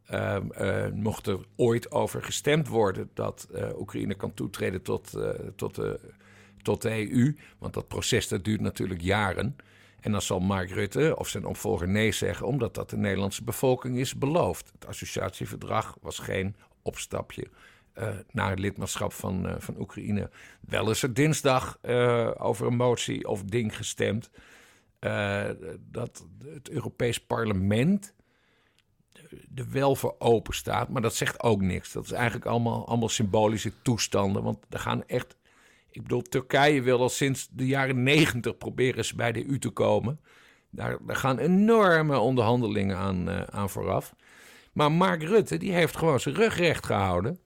Ehm, 0.06 0.50
eh, 0.50 0.92
mocht 0.92 1.26
er 1.26 1.38
ooit 1.56 1.90
over 1.90 2.22
gestemd 2.22 2.68
worden 2.68 3.11
dat 3.14 3.48
eh, 3.54 3.78
Oekraïne 3.78 4.14
kan 4.14 4.34
toetreden 4.34 4.82
tot, 4.82 5.18
tot, 5.56 5.74
de, 5.74 6.00
tot 6.62 6.82
de 6.82 7.12
EU. 7.12 7.36
Want 7.58 7.74
dat 7.74 7.88
proces 7.88 8.28
dat 8.28 8.44
duurt 8.44 8.61
natuurlijk 8.61 9.00
jaren. 9.00 9.56
En 10.00 10.12
dan 10.12 10.22
zal 10.22 10.40
Mark 10.40 10.70
Rutte 10.70 11.14
of 11.16 11.28
zijn 11.28 11.44
opvolger 11.44 11.88
nee 11.88 12.12
zeggen, 12.12 12.46
omdat 12.46 12.74
dat 12.74 12.90
de 12.90 12.96
Nederlandse 12.96 13.44
bevolking 13.44 13.98
is 13.98 14.18
beloofd. 14.18 14.70
Het 14.72 14.86
associatieverdrag 14.86 15.96
was 16.00 16.18
geen 16.18 16.56
opstapje 16.82 17.46
naar 18.30 18.50
het 18.50 18.58
lidmaatschap 18.58 19.12
van, 19.12 19.54
van 19.58 19.80
Oekraïne. 19.80 20.30
Wel 20.61 20.90
is 20.90 21.02
er 21.02 21.14
dinsdag 21.14 21.78
over 22.38 22.66
een 22.66 22.76
motie 22.76 23.28
of 23.28 23.42
ding 23.42 23.76
gestemd. 23.76 24.30
Eh, 25.01 25.51
dat 25.90 26.26
het 26.44 26.70
Europees 26.70 27.20
Parlement 27.20 28.14
er 29.55 29.70
wel 29.70 29.96
voor 29.96 30.14
open 30.18 30.55
staat. 30.55 30.88
Maar 30.88 31.03
dat 31.03 31.14
zegt 31.14 31.42
ook 31.42 31.61
niks. 31.61 31.92
Dat 31.92 32.05
is 32.05 32.12
eigenlijk 32.12 32.46
allemaal, 32.46 32.86
allemaal 32.86 33.09
symbolische 33.09 33.72
toestanden. 33.82 34.42
Want 34.42 34.59
er 34.70 34.78
gaan 34.78 35.07
echt. 35.07 35.36
Ik 35.90 36.03
bedoel, 36.03 36.22
Turkije 36.22 36.82
wil 36.82 37.01
al 37.01 37.09
sinds 37.09 37.48
de 37.51 37.66
jaren 37.66 38.03
negentig 38.03 38.59
proberen 38.59 39.05
ze 39.05 39.14
bij 39.14 39.32
de 39.32 39.51
EU 39.51 39.59
te 39.59 39.70
komen. 39.70 40.20
Daar, 40.70 40.98
gaan 41.07 41.38
enorme 41.38 42.18
onderhandelingen 42.18 42.96
aan, 42.96 43.28
eh, 43.28 43.42
aan 43.42 43.70
vooraf. 43.70 44.14
Maar 44.72 44.92
Mark 44.92 45.22
Rutte 45.22 45.57
die 45.57 45.72
heeft 45.72 45.96
gewoon 45.96 46.20
zijn 46.20 46.34
rug 46.34 46.57
recht 46.57 46.86
gehouden. 46.86 47.38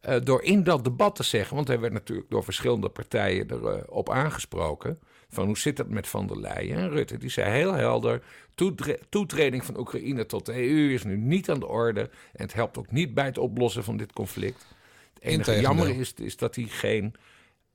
eh, 0.00 0.20
door 0.24 0.42
in 0.42 0.62
dat 0.64 0.84
debat 0.84 1.16
te 1.16 1.22
zeggen, 1.22 1.56
want 1.56 1.68
hij 1.68 1.80
werd 1.80 1.92
natuurlijk 1.92 2.30
door 2.30 2.44
verschillende 2.44 2.88
partijen 2.88 3.50
erop 3.50 3.84
op 3.88 4.10
aangesproken. 4.10 4.98
Van 5.30 5.46
hoe 5.46 5.58
zit 5.58 5.78
het 5.78 5.88
met 5.88 6.08
Van 6.08 6.26
der 6.26 6.40
Leyen? 6.40 6.76
En 6.78 6.88
Rutte 6.90 7.18
die 7.18 7.30
zei 7.30 7.50
heel 7.50 7.72
helder: 7.72 8.22
toetre- 8.54 8.98
toetreding 9.08 9.64
van 9.64 9.78
Oekraïne 9.78 10.26
tot 10.26 10.46
de 10.46 10.52
EU 10.54 10.92
is 10.92 11.04
nu 11.04 11.16
niet 11.16 11.50
aan 11.50 11.60
de 11.60 11.66
orde. 11.66 12.00
En 12.00 12.42
het 12.42 12.52
helpt 12.52 12.78
ook 12.78 12.90
niet 12.90 13.14
bij 13.14 13.24
het 13.24 13.38
oplossen 13.38 13.84
van 13.84 13.96
dit 13.96 14.12
conflict. 14.12 14.66
Het 15.14 15.22
enige 15.22 15.60
jammer 15.60 15.88
is, 16.00 16.14
is 16.14 16.36
dat 16.36 16.54
hij 16.54 16.64
geen, 16.64 17.14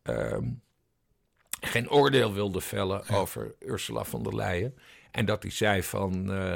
ehm, 0.01 0.43
geen 1.61 1.89
oordeel 1.89 2.33
wilde 2.33 2.61
vellen 2.61 3.07
over 3.09 3.55
Ursula 3.59 4.03
von 4.03 4.23
der 4.23 4.35
Leyen. 4.35 4.75
En 5.11 5.25
dat 5.25 5.41
hij 5.43 5.51
zei 5.51 5.83
van 5.83 6.31
eh, 6.31 6.55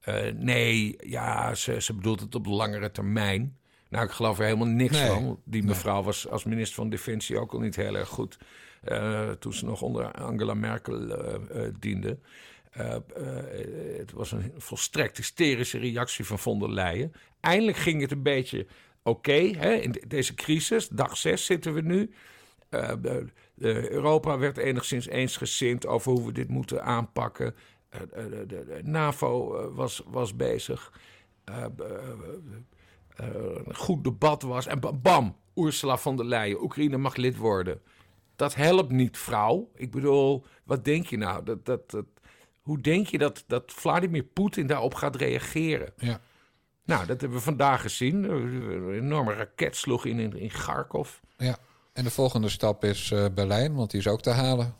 eh, 0.00 0.34
nee, 0.34 0.96
ja, 1.00 1.54
ze, 1.54 1.80
ze 1.80 1.94
bedoelt 1.94 2.20
het 2.20 2.34
op 2.34 2.44
de 2.44 2.50
langere 2.50 2.90
termijn. 2.90 3.58
Nou, 3.88 4.04
ik 4.04 4.10
geloof 4.10 4.38
er 4.38 4.44
helemaal 4.44 4.66
niks 4.66 4.92
Nee. 4.98 5.06
van. 5.06 5.40
Die 5.44 5.62
mevrouw 5.62 6.02
was 6.02 6.28
als 6.28 6.44
minister 6.44 6.74
van 6.74 6.90
Defensie 6.90 7.38
ook 7.38 7.52
al 7.52 7.60
niet 7.60 7.76
heel 7.76 7.96
erg 7.96 8.08
goed. 8.08 8.38
Eh, 8.80 9.30
toen 9.30 9.52
ze 9.52 9.64
nog 9.64 9.82
onder 9.82 10.12
Angela 10.12 10.54
Merkel 10.54 11.08
eh, 11.08 11.34
eh, 11.64 11.74
diende. 11.78 12.18
Het 13.96 14.12
was 14.12 14.32
een 14.32 14.52
volstrekt 14.56 15.16
hysterische 15.16 15.78
reactie 15.78 16.24
van 16.24 16.38
von 16.38 16.58
der 16.58 16.70
Leyen. 16.72 17.12
Eindelijk 17.40 17.76
ging 17.76 18.00
het 18.00 18.10
een 18.10 18.22
beetje 18.22 18.66
oké. 19.02 19.32
in 19.32 19.92
de- 19.92 20.04
deze 20.06 20.34
crisis, 20.34 20.88
dag 20.88 21.16
6 21.16 21.44
zitten 21.44 21.74
we 21.74 21.80
nu. 21.80 22.10
Europa 23.90 24.38
werd 24.38 24.56
enigszins 24.56 25.06
eensgezind 25.06 25.86
over 25.86 26.12
hoe 26.12 26.26
we 26.26 26.32
dit 26.32 26.48
moeten 26.48 26.82
aanpakken. 26.84 27.54
De, 27.90 28.44
de- 28.46 28.80
NAVO 28.84 29.70
was, 29.74 30.02
was 30.06 30.36
bezig. 30.36 30.92
Een 33.14 33.74
goed 33.74 34.04
debat 34.04 34.42
was. 34.42 34.66
En 34.66 34.80
ba- 34.80 34.92
bam, 34.92 35.36
Ursula 35.54 35.96
von 35.98 36.16
der 36.16 36.26
Leyen, 36.26 36.62
Oekraïne 36.62 36.96
mag 36.96 37.16
lid 37.16 37.36
worden. 37.36 37.80
Dat 38.40 38.54
helpt 38.54 38.90
niet, 38.90 39.18
vrouw. 39.18 39.70
Ik 39.74 39.90
bedoel, 39.90 40.44
wat 40.64 40.84
denk 40.84 41.06
je 41.06 41.16
nou? 41.16 41.44
Dat, 41.44 41.66
dat, 41.66 41.90
dat, 41.90 42.04
hoe 42.60 42.80
denk 42.80 43.06
je 43.06 43.18
dat, 43.18 43.44
dat 43.46 43.72
Vladimir 43.72 44.22
Poetin 44.22 44.66
daarop 44.66 44.94
gaat 44.94 45.16
reageren? 45.16 45.92
Ja. 45.96 46.20
Nou, 46.84 47.06
dat 47.06 47.20
hebben 47.20 47.38
we 47.38 47.44
vandaag 47.44 47.80
gezien. 47.80 48.24
Een 48.24 48.92
enorme 48.92 49.32
raket 49.34 49.76
sloeg 49.76 50.04
in, 50.04 50.18
in, 50.18 50.36
in 50.36 50.48
Kharkov. 50.48 51.18
ja. 51.36 51.56
En 51.92 52.04
de 52.04 52.10
volgende 52.10 52.48
stap 52.48 52.84
is 52.84 53.10
eh, 53.10 53.24
Berlijn, 53.34 53.74
want 53.74 53.90
die 53.90 54.00
is 54.00 54.06
ook 54.06 54.22
te 54.22 54.30
halen. 54.30 54.74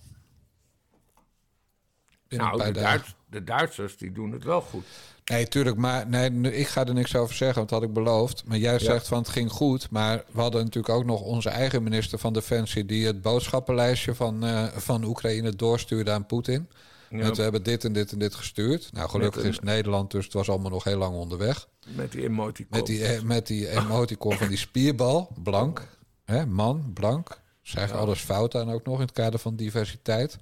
Binnen 2.29 2.49
Nou, 2.49 2.73
de. 2.73 2.81
Duits- 2.81 3.15
de 3.27 3.45
Duitsers 3.45 3.97
die 3.97 4.13
doen 4.13 4.33
het 4.33 4.45
wel 4.45 4.61
goed. 4.61 4.85
Nee, 5.31 5.49
tuurlijk, 5.49 5.76
maar 5.76 6.09
nee, 6.09 6.31
ik 6.53 6.66
ga 6.66 6.87
er 6.87 6.95
niks 6.95 7.16
over 7.16 7.35
zeggen, 7.35 7.57
want 7.57 7.68
dat 7.68 7.78
had 7.81 7.89
ik 7.89 7.95
beloofd. 7.95 8.43
Maar 8.47 8.59
jij 8.59 8.78
zegt 8.78 9.09
van 9.09 9.18
het 9.18 9.28
ging 9.28 9.51
goed, 9.51 9.91
maar 9.91 10.24
we 10.31 10.41
hadden 10.41 10.64
natuurlijk 10.64 10.95
ook 10.95 11.05
nog 11.05 11.20
onze 11.20 11.49
eigen 11.49 11.83
minister 11.83 12.18
van 12.18 12.33
Defensie... 12.33 12.87
die 12.87 13.07
het 13.07 13.22
boodschappenlijstje 13.22 14.14
van, 14.14 14.45
eh, 14.45 14.64
van 14.66 15.05
Oekraïne 15.05 15.57
doorstuurde 15.57 16.11
aan 16.11 16.26
Poetin. 16.26 16.68
Met 17.11 17.37
we 17.37 17.43
hebben 17.43 17.62
dit 17.62 17.85
en 17.85 17.93
dit 17.93 18.12
en 18.12 18.18
dit 18.18 18.35
gestuurd. 18.35 18.89
Nou, 18.93 19.09
gelukkig 19.09 19.43
een- 19.43 19.49
is 19.49 19.61
Nederland, 19.61 20.11
dus 20.11 20.24
het 20.24 20.33
was 20.33 20.49
allemaal 20.49 20.70
nog 20.70 20.85
heel 20.85 20.99
lang 20.99 21.14
onderweg. 21.16 21.68
Met 21.87 22.12
die 22.12 22.22
emoticon. 22.22 22.66
Met 22.78 22.87
die, 22.87 23.05
eh, 23.05 23.22
met 23.22 23.47
die 23.47 23.68
emoticon 23.70 24.37
van 24.37 24.49
die 24.49 24.57
spierbal, 24.59 25.28
blank. 25.43 25.87
Hè, 26.24 26.47
man, 26.47 26.91
blank. 26.95 27.41
Zeg 27.62 27.93
alles 27.93 28.20
fout 28.20 28.55
aan 28.55 28.70
ook 28.72 28.85
nog 28.87 28.95
in 28.95 29.01
het 29.01 29.12
kader 29.12 29.39
van 29.41 29.57
diversiteit. 29.57 30.39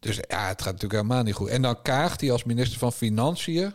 Dus 0.00 0.16
ja, 0.16 0.48
het 0.48 0.62
gaat 0.62 0.72
natuurlijk 0.72 1.02
helemaal 1.02 1.22
niet 1.22 1.34
goed. 1.34 1.48
En 1.48 1.62
dan 1.62 1.82
Kaag, 1.82 2.16
die 2.16 2.32
als 2.32 2.44
minister 2.44 2.78
van 2.78 2.92
Financiën... 2.92 3.74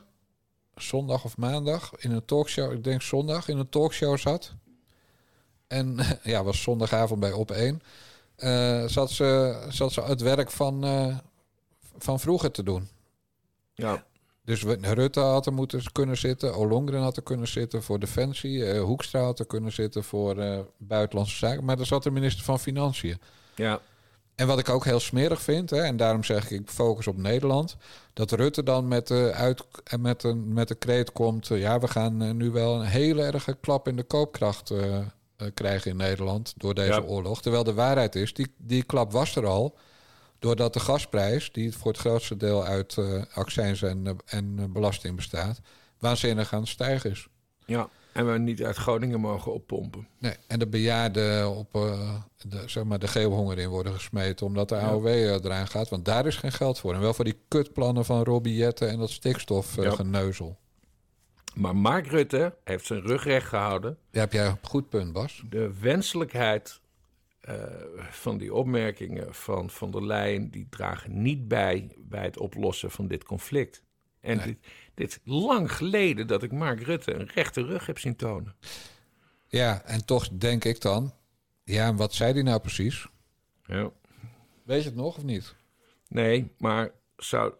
zondag 0.75 1.23
of 1.23 1.37
maandag 1.37 1.91
in 1.97 2.11
een 2.11 2.25
talkshow... 2.25 2.71
ik 2.71 2.83
denk 2.83 3.01
zondag 3.01 3.47
in 3.47 3.57
een 3.57 3.69
talkshow 3.69 4.17
zat. 4.17 4.53
En 5.67 5.97
ja, 6.23 6.43
was 6.43 6.61
zondagavond 6.61 7.19
bij 7.19 7.31
Op 7.31 7.51
1. 7.51 7.81
eh, 8.35 8.85
zat, 8.85 9.11
ze, 9.11 9.59
zat 9.69 9.91
ze 9.91 10.01
het 10.01 10.21
werk 10.21 10.51
van, 10.51 10.83
eh, 10.83 11.17
van 11.97 12.19
vroeger 12.19 12.51
te 12.51 12.63
doen. 12.63 12.87
Ja, 13.73 14.05
Dus 14.43 14.63
Rutte 14.63 15.19
had 15.19 15.45
er 15.45 15.53
moeten 15.53 15.91
kunnen 15.91 16.17
zitten, 16.17 16.55
Olongren 16.55 17.01
had 17.01 17.17
er 17.17 17.23
kunnen 17.23 17.47
zitten 17.47 17.83
voor 17.83 17.99
Defensie, 17.99 18.65
eh, 18.65 18.81
Hoekstra 18.81 19.21
had 19.21 19.39
er 19.39 19.45
kunnen 19.45 19.71
zitten 19.71 20.03
voor 20.03 20.65
Buitenlandse 20.77 21.35
Zaken, 21.35 21.65
maar 21.65 21.79
er 21.79 21.85
zat 21.85 22.03
de 22.03 22.11
minister 22.11 22.43
van 22.43 22.59
Financiën. 22.59 23.19
ja, 23.55 23.81
En 24.35 24.47
wat 24.47 24.59
ik 24.59 24.69
ook 24.69 24.85
heel 24.85 24.99
smerig 24.99 25.41
vind, 25.41 25.69
hè, 25.69 25.81
en 25.81 25.97
daarom 25.97 26.23
zeg 26.23 26.43
ik, 26.43 26.59
ik 26.59 26.69
focus 26.69 27.07
op 27.07 27.17
Nederland, 27.17 27.77
dat 28.13 28.31
Rutte 28.31 28.63
dan 28.63 28.87
met 28.87 29.07
de, 29.07 29.31
uit, 29.33 29.63
en 29.83 30.01
met 30.01 30.23
een, 30.23 30.53
met 30.53 30.67
de 30.67 30.75
kreet 30.75 31.11
komt, 31.11 31.49
eh, 31.51 31.59
ja, 31.59 31.79
we 31.79 31.87
gaan 31.87 32.21
eh, 32.21 32.31
nu 32.31 32.51
wel 32.51 32.75
een 32.75 32.85
hele 32.87 33.23
erge 33.23 33.57
klap 33.61 33.87
in 33.87 33.95
de 33.95 34.03
koopkracht 34.03 34.69
eh, 34.71 34.97
eh, 34.97 35.47
krijgen 35.53 35.91
in 35.91 35.97
Nederland 35.97 36.53
door 36.57 36.73
deze 36.73 36.91
Ja. 36.91 37.01
oorlog. 37.01 37.41
Terwijl 37.41 37.63
de 37.63 37.73
waarheid 37.73 38.15
is, 38.15 38.33
die, 38.33 38.53
die 38.57 38.83
klap 38.83 39.11
was 39.11 39.35
er 39.35 39.45
al, 39.45 39.77
doordat 40.39 40.73
de 40.73 40.79
gasprijs, 40.79 41.51
die 41.51 41.77
voor 41.77 41.91
het 41.91 42.01
grootste 42.01 42.37
deel 42.37 42.65
uit 42.65 42.97
eh 42.97 43.21
accijns 43.33 43.81
en, 43.81 44.07
eh, 44.07 44.13
en 44.25 44.55
eh, 44.59 44.65
belasting 44.69 45.15
bestaat, 45.15 45.59
waanzinnig 45.99 46.53
aan 46.53 46.59
het 46.59 46.69
stijgen 46.69 47.11
is. 47.11 47.27
ja. 47.65 47.89
En 48.15 48.31
we 48.31 48.37
niet 48.37 48.63
uit 48.63 48.75
Groningen 48.75 49.19
mogen 49.19 49.53
oppompen. 49.53 50.07
Nee, 50.19 50.35
en 50.47 50.59
de 50.59 50.67
bejaarden 50.67 51.55
op 51.55 51.75
eh, 51.75 52.15
de, 52.37 52.63
zeg 52.65 52.83
maar 52.83 52.99
de 52.99 53.07
geelhonger 53.07 53.57
in 53.57 53.69
worden 53.69 53.93
gesmeten 53.93 54.45
omdat 54.45 54.69
de 54.69 54.75
AOW 54.77 55.07
eraan 55.07 55.67
gaat. 55.67 55.89
Want 55.89 56.05
daar 56.05 56.25
is 56.25 56.35
geen 56.35 56.51
geld 56.51 56.79
voor. 56.79 56.93
En 56.93 56.99
wel 56.99 57.13
voor 57.13 57.25
die 57.25 57.39
kutplannen 57.47 58.05
van 58.05 58.23
Robbie 58.23 58.55
Jetten 58.55 58.89
en 58.89 58.97
dat 58.97 59.09
Ja. 59.09 59.15
stikstofgeneuzel. 59.15 60.57
Maar 61.55 61.75
Mark 61.75 62.07
Rutte 62.07 62.57
heeft 62.63 62.85
zijn 62.85 63.01
rug 63.01 63.23
recht 63.23 63.47
gehouden. 63.47 63.97
Daar 64.11 64.21
heb 64.23 64.33
jij 64.33 64.45
een 64.47 64.57
goed 64.61 64.89
punt, 64.89 65.13
Bas. 65.13 65.43
De 65.49 65.73
wenselijkheid 65.79 66.79
eh, 67.41 67.55
van 68.09 68.37
die 68.37 68.53
opmerkingen 68.53 69.33
van 69.33 69.69
Van 69.69 69.91
der 69.91 70.05
Leyen... 70.05 70.49
die 70.51 70.67
dragen 70.69 71.21
niet 71.21 71.47
bij 71.47 71.91
bij 71.97 72.23
het 72.23 72.37
oplossen 72.39 72.91
van 72.91 73.07
dit 73.07 73.23
conflict. 73.23 73.83
En 74.25 74.37
dit, 74.37 74.57
dit 74.93 75.09
is 75.09 75.19
lang 75.23 75.71
geleden 75.71 76.27
dat 76.27 76.43
ik 76.43 76.51
Mark 76.51 76.81
Rutte 76.81 77.13
een 77.13 77.29
rechte 77.33 77.61
rug 77.61 77.85
heb 77.85 77.99
zien 77.99 78.15
tonen. 78.15 78.55
Ja, 79.47 79.81
en 79.81 80.05
toch 80.05 80.27
denk 80.29 80.63
ik 80.63 80.81
dan... 80.81 81.13
Ja, 81.63 81.87
en 81.87 81.95
wat 81.95 82.13
zei 82.13 82.33
die 82.33 82.43
nou 82.43 82.59
precies? 82.59 83.07
Ja. 83.65 83.91
Weet 84.63 84.83
je 84.83 84.89
het 84.89 84.97
nog 84.97 85.17
of 85.17 85.23
niet? 85.23 85.55
Nee, 86.07 86.51
maar 86.57 86.91
zou, 87.17 87.53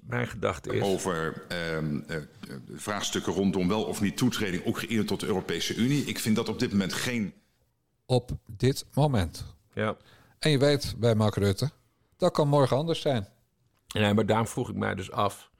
mijn 0.00 0.26
gedachte 0.26 0.76
is... 0.76 0.82
Over 0.82 1.44
ehm, 1.48 2.00
eh, 2.06 2.16
de 2.66 2.78
vraagstukken 2.78 3.32
rondom 3.32 3.68
wel 3.68 3.84
of 3.84 4.00
niet 4.00 4.16
toetreding 4.16 4.66
Oekraïne 4.66 5.04
tot 5.04 5.20
de 5.20 5.26
Europese 5.26 5.74
Unie. 5.74 6.04
Ik 6.04 6.18
vind 6.18 6.36
dat 6.36 6.48
op 6.48 6.58
dit 6.58 6.70
moment 6.70 6.92
geen 6.92 7.32
Op 8.06 8.30
dit 8.46 8.86
moment. 8.94 9.44
Ja. 9.74 9.96
En 10.38 10.50
je 10.50 10.58
weet 10.58 10.94
bij 10.98 11.14
Mark 11.14 11.34
Rutte, 11.34 11.70
dat 12.16 12.32
kan 12.32 12.48
morgen 12.48 12.76
anders 12.76 13.00
zijn. 13.00 13.28
Nee, 13.88 14.14
maar 14.14 14.26
daarom 14.26 14.46
vroeg 14.46 14.68
ik 14.68 14.76
mij 14.76 14.94
dus 14.94 15.10
af. 15.10 15.50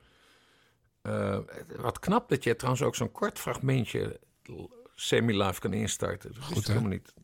Eh, 1.03 1.39
wat 1.77 1.99
knap 1.99 2.29
dat 2.29 2.45
je 2.45 2.57
trouwens 2.57 2.85
ook 2.85 2.97
zo'n 2.97 3.13
kort 3.13 3.39
fragmentje 3.39 4.21
semi-live 4.95 5.61
kan 5.61 5.73
instarten. 5.73 6.33
Dat 6.35 6.43
Goed, 6.43 6.67
helemaal 6.67 6.89
niet. 6.91 7.15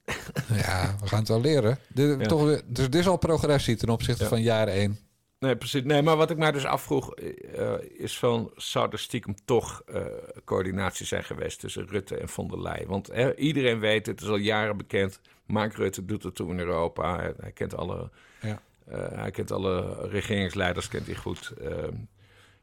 Ja, 0.54 0.96
we 1.00 1.06
gaan 1.06 1.18
het 1.18 1.28
wel 1.28 1.40
leren. 1.40 1.78
Dit, 1.94 2.20
Ja. 2.20 2.26
toch, 2.26 2.42
weer- 2.44 2.62
dus 2.66 2.90
dit 2.90 3.00
is 3.00 3.06
al 3.08 3.16
progressie 3.16 3.76
ten 3.76 3.88
opzichte 3.88 4.22
Ja. 4.22 4.28
van 4.28 4.42
jaar 4.42 4.68
1. 4.68 4.98
Nee, 5.38 5.56
precies. 5.56 5.82
Nee, 5.82 6.02
maar 6.02 6.16
wat 6.16 6.30
ik 6.30 6.36
mij 6.36 6.52
dus 6.52 6.64
afvroeg 6.64 7.14
eh, 7.14 7.72
is 7.88 8.18
van... 8.18 8.50
zou 8.56 8.88
er 8.90 8.98
stiekem 8.98 9.34
toch 9.44 9.82
eh, 9.86 10.02
coördinatie 10.44 11.06
zijn 11.06 11.24
geweest 11.24 11.60
tussen 11.60 11.86
Rutte 11.88 12.16
en 12.16 12.28
von 12.28 12.48
der 12.48 12.60
Leyen? 12.62 12.88
Want 12.88 13.06
hè, 13.06 13.34
iedereen 13.36 13.78
weet, 13.80 14.06
het 14.06 14.20
is 14.20 14.28
al 14.28 14.36
jaren 14.36 14.76
bekend... 14.76 15.20
Mark 15.46 15.74
Rutte 15.74 16.04
doet 16.04 16.22
het 16.22 16.34
toe 16.34 16.50
in 16.50 16.58
Europa. 16.58 17.16
Hij, 17.16 17.34
hij 17.40 17.52
kent 17.52 17.74
alle... 17.76 18.10
Ja. 18.40 18.60
eh, 18.86 18.98
hij 19.08 19.30
kent 19.30 19.50
alle 19.52 20.06
regeringsleiders, 20.08 20.88
kent 20.88 21.06
hij 21.06 21.14
goed. 21.16 21.52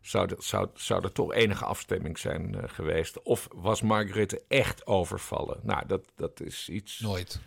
Zou, 0.02 0.30
er, 0.30 0.36
zou, 0.40 0.70
zou 0.74 1.04
er 1.04 1.12
toch 1.12 1.34
enige 1.34 1.66
afstemming 1.66 2.20
zijn 2.20 2.56
eh, 2.56 2.64
geweest? 2.70 3.22
Of 3.22 3.48
was 3.56 3.82
Mark 3.82 4.12
Rutte 4.12 4.42
echt 4.48 4.88
overvallen? 4.88 5.60
Nou, 5.64 5.88
dat, 5.88 6.02
dat 6.16 6.42
is 6.42 6.70
iets... 6.70 7.00
Nooit. 7.00 7.40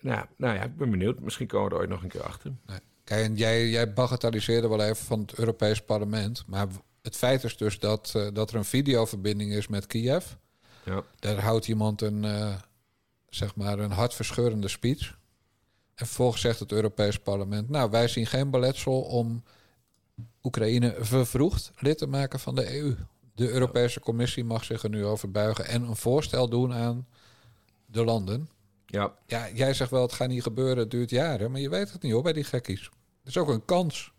Nou, 0.00 0.26
nou 0.36 0.54
ja, 0.54 0.62
ik 0.62 0.76
ben 0.76 0.90
benieuwd. 0.90 1.20
Misschien 1.20 1.46
komen 1.46 1.68
we 1.68 1.74
er 1.74 1.80
ooit 1.80 1.90
nog 1.90 2.02
een 2.02 2.08
keer 2.08 2.22
achter. 2.22 2.52
Nee. 2.66 2.78
Kijk, 3.04 3.24
en 3.24 3.36
jij, 3.36 3.68
jij 3.68 3.92
bagatelliseerde 3.92 4.68
wel 4.68 4.82
even 4.82 5.04
van 5.06 5.20
het 5.20 5.34
Europees 5.38 5.82
Parlement. 5.82 6.44
Maar 6.46 6.66
het 7.02 7.16
feit 7.16 7.44
is 7.44 7.56
dus 7.56 7.78
dat, 7.78 8.12
eh, 8.16 8.26
dat 8.32 8.50
er 8.50 8.56
een 8.56 8.64
videoverbinding 8.64 9.52
is 9.52 9.66
met 9.66 9.86
Kiev. 9.86 10.26
Ja. 10.84 11.02
Daar 11.18 11.40
houdt 11.40 11.68
iemand 11.68 12.00
een, 12.00 12.24
eh, 12.24 12.54
zeg 13.28 13.54
maar 13.54 13.78
een 13.78 13.90
hartverscheurende 13.90 14.68
speech. 14.68 15.18
En 15.94 16.06
vervolgens 16.06 16.40
zegt 16.40 16.58
het 16.58 16.72
Europees 16.72 17.18
Parlement... 17.18 17.68
nou, 17.68 17.90
wij 17.90 18.08
zien 18.08 18.26
geen 18.26 18.50
beletsel 18.50 19.00
om 19.02 19.42
Oekraïne 20.46 20.94
vervroegd 20.98 21.70
lid 21.78 21.98
te 21.98 22.06
maken 22.06 22.40
van 22.40 22.54
de 22.54 22.78
EU. 22.78 22.94
De 23.34 23.50
Europese 23.50 24.00
Commissie 24.00 24.44
mag 24.44 24.64
zich 24.64 24.82
er 24.82 24.90
nu 24.90 25.04
over 25.04 25.30
buigen... 25.30 25.66
en 25.66 25.82
een 25.82 25.96
voorstel 25.96 26.48
doen 26.48 26.72
aan 26.72 27.06
de 27.86 28.04
landen. 28.04 28.48
Ja, 28.86 29.14
Ja, 29.26 29.50
jij 29.50 29.74
zegt 29.74 29.90
wel, 29.90 30.02
het 30.02 30.12
gaat 30.12 30.28
niet 30.28 30.42
gebeuren, 30.42 30.76
het 30.76 30.90
duurt 30.90 31.10
jaren. 31.10 31.50
Maar 31.50 31.60
je 31.60 31.68
weet 31.68 31.92
het 31.92 32.02
niet 32.02 32.12
hoor, 32.12 32.22
bij 32.22 32.32
die 32.32 32.44
gekkies. 32.44 32.82
Het 32.84 33.28
is 33.28 33.36
ook 33.36 33.48
een 33.48 33.64
kans. 33.64 34.12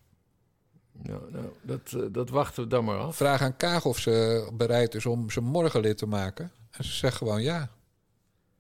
nou, 0.92 1.32
nou, 1.32 1.46
dat, 1.62 1.94
eh, 1.94 2.02
dat 2.12 2.30
wachten 2.30 2.64
we 2.64 2.70
dan 2.70 2.86
maar 2.86 2.98
af. 2.98 3.16
Vraag 3.16 3.42
aan 3.42 3.58
Kaag 3.58 3.86
of 3.86 4.00
ze 4.00 4.48
bereid 4.54 4.96
is 4.96 5.06
om 5.06 5.30
ze 5.30 5.42
morgen 5.42 5.82
lid 5.82 5.98
te 5.98 6.06
maken. 6.06 6.52
En 6.72 6.84
ze 6.84 6.92
zegt 6.92 7.18
gewoon 7.18 7.42
ja. 7.42 7.72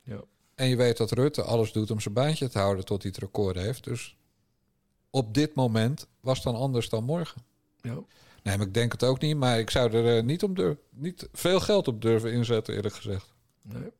Ja. 0.04 0.22
En 0.56 0.68
je 0.68 0.76
weet 0.76 0.98
dat 0.98 1.12
Rutte 1.12 1.42
alles 1.42 1.72
doet 1.72 1.92
om 1.92 2.00
zijn 2.00 2.14
baantje 2.14 2.50
te 2.50 2.60
houden 2.60 2.86
tot 2.86 3.02
hij 3.02 3.12
het 3.12 3.22
record 3.24 3.56
heeft. 3.56 3.84
Dus 3.84 4.18
op 5.10 5.34
dit 5.34 5.56
moment 5.56 6.08
was 6.20 6.36
het 6.36 6.46
dan 6.46 6.56
anders 6.56 6.90
dan 6.90 7.04
morgen. 7.04 7.42
Ja. 7.88 8.04
Nee, 8.44 8.58
maar 8.58 8.68
ik 8.68 8.74
denk 8.74 8.92
het 8.92 9.04
ook 9.04 9.22
niet. 9.22 9.38
Maar 9.38 9.60
ik 9.60 9.70
zou 9.70 9.92
er 9.92 10.18
eh, 10.18 10.24
niet, 10.24 10.44
om 10.44 10.54
durf, 10.54 10.78
niet 10.90 11.30
veel 11.34 11.60
geld 11.60 11.88
op 11.88 12.02
durven 12.02 12.32
inzetten, 12.32 12.76
eerlijk 12.76 12.96
gezegd. 12.96 13.34
Nee. 13.62 13.92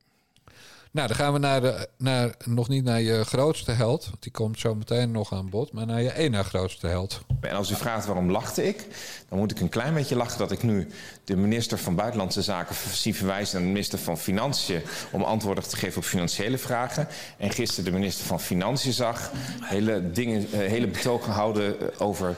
Nou, 0.92 1.08
dan 1.08 1.18
gaan 1.18 1.34
we 1.34 1.40
naar, 1.40 1.62
de, 1.62 1.90
naar 1.98 2.36
nog 2.46 2.68
niet 2.68 2.84
naar 2.84 3.02
je 3.02 3.24
grootste 3.24 3.72
held. 3.72 4.06
Want 4.06 4.24
die 4.24 4.32
komt 4.32 4.60
zo 4.60 4.76
meteen 4.76 5.12
nog 5.12 5.34
aan 5.34 5.50
bod. 5.50 5.72
Maar 5.72 5.86
naar 5.86 6.02
je 6.02 6.10
één 6.10 6.32
na 6.32 6.44
grootste 6.44 6.88
held. 6.88 7.22
En 7.42 7.56
als 7.56 7.72
u 7.72 7.76
vraagt 7.76 8.06
waarom 8.06 8.32
lachte 8.32 8.68
ik, 8.68 8.88
dan 9.30 9.38
moet 9.40 9.52
ik 9.52 9.60
een 9.60 9.70
klein 9.70 9.94
beetje 9.94 10.16
lachen 10.16 10.38
dat 10.38 10.52
ik 10.52 10.64
nu 10.64 10.88
de 11.24 11.36
minister 11.36 11.78
van 11.78 11.96
Buitenlandse 11.96 12.42
Zaken 12.42 12.76
zie 12.92 13.16
verwijzen 13.16 13.56
naar 13.56 13.64
de 13.66 13.74
minister 13.74 14.00
van 14.00 14.18
Financiën 14.18 14.82
om 15.12 15.24
antwoorden 15.24 15.70
te 15.70 15.78
geven 15.78 15.98
op 15.98 16.04
financiële 16.04 16.58
vragen. 16.58 17.08
En 17.38 17.52
gisteren 17.52 17.86
de 17.86 17.98
minister 17.98 18.26
van 18.26 18.40
Financiën 18.40 18.94
zag 18.94 19.32
hele, 19.62 20.12
dingen, 20.12 20.52
eh, 20.52 20.60
hele 20.60 20.88
betogen 20.88 21.32
houden 21.32 22.00
over, 22.00 22.36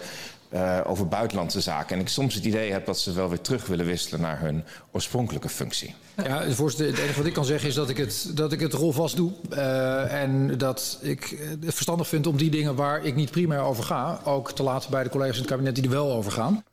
eh, 0.50 0.82
over 0.84 1.08
buitenlandse 1.08 1.62
zaken. 1.62 1.95
En 1.95 2.02
ik 2.02 2.08
soms 2.08 2.36
het 2.36 2.45
idee 2.45 2.72
heb 2.72 2.86
dat 2.86 3.00
ze 3.00 3.14
wel 3.14 3.30
weer 3.30 3.41
terug 3.41 3.66
willen 3.66 3.86
wisselen 3.86 4.22
naar 4.22 4.39
hun 4.39 4.64
oorspronkelijke 4.91 5.50
functie. 5.50 5.95
Ja, 6.24 6.52
voorzitter, 6.52 6.88
het 6.88 6.97
enige 6.97 7.18
wat 7.18 7.26
ik 7.26 7.34
kan 7.34 7.45
zeggen 7.45 7.70
is 7.70 7.76
dat 7.76 7.89
ik 7.89 7.97
het, 7.97 8.32
dat 8.34 8.52
ik 8.52 8.60
het 8.60 8.74
rolvast 8.74 9.16
doe. 9.16 9.34
Eh, 9.50 10.22
en 10.22 10.58
dat 10.58 11.00
ik 11.02 11.38
het 11.62 11.74
verstandig 11.74 12.08
vind 12.08 12.28
om 12.28 12.38
die 12.38 12.50
dingen 12.50 12.76
waar 12.76 13.06
ik 13.06 13.16
niet 13.16 13.32
primair 13.32 13.62
over 13.62 13.84
ga... 13.84 14.22
ook 14.24 14.52
te 14.52 14.64
laten 14.64 14.91
bij 14.91 15.04
de 15.04 15.10
collega's 15.10 15.36
in 15.36 15.41
het 15.41 15.52
kabinet 15.52 15.76
die 15.76 15.84
er 15.84 15.89
wel 15.89 16.12
over 16.12 16.32
gaan. 16.32 16.64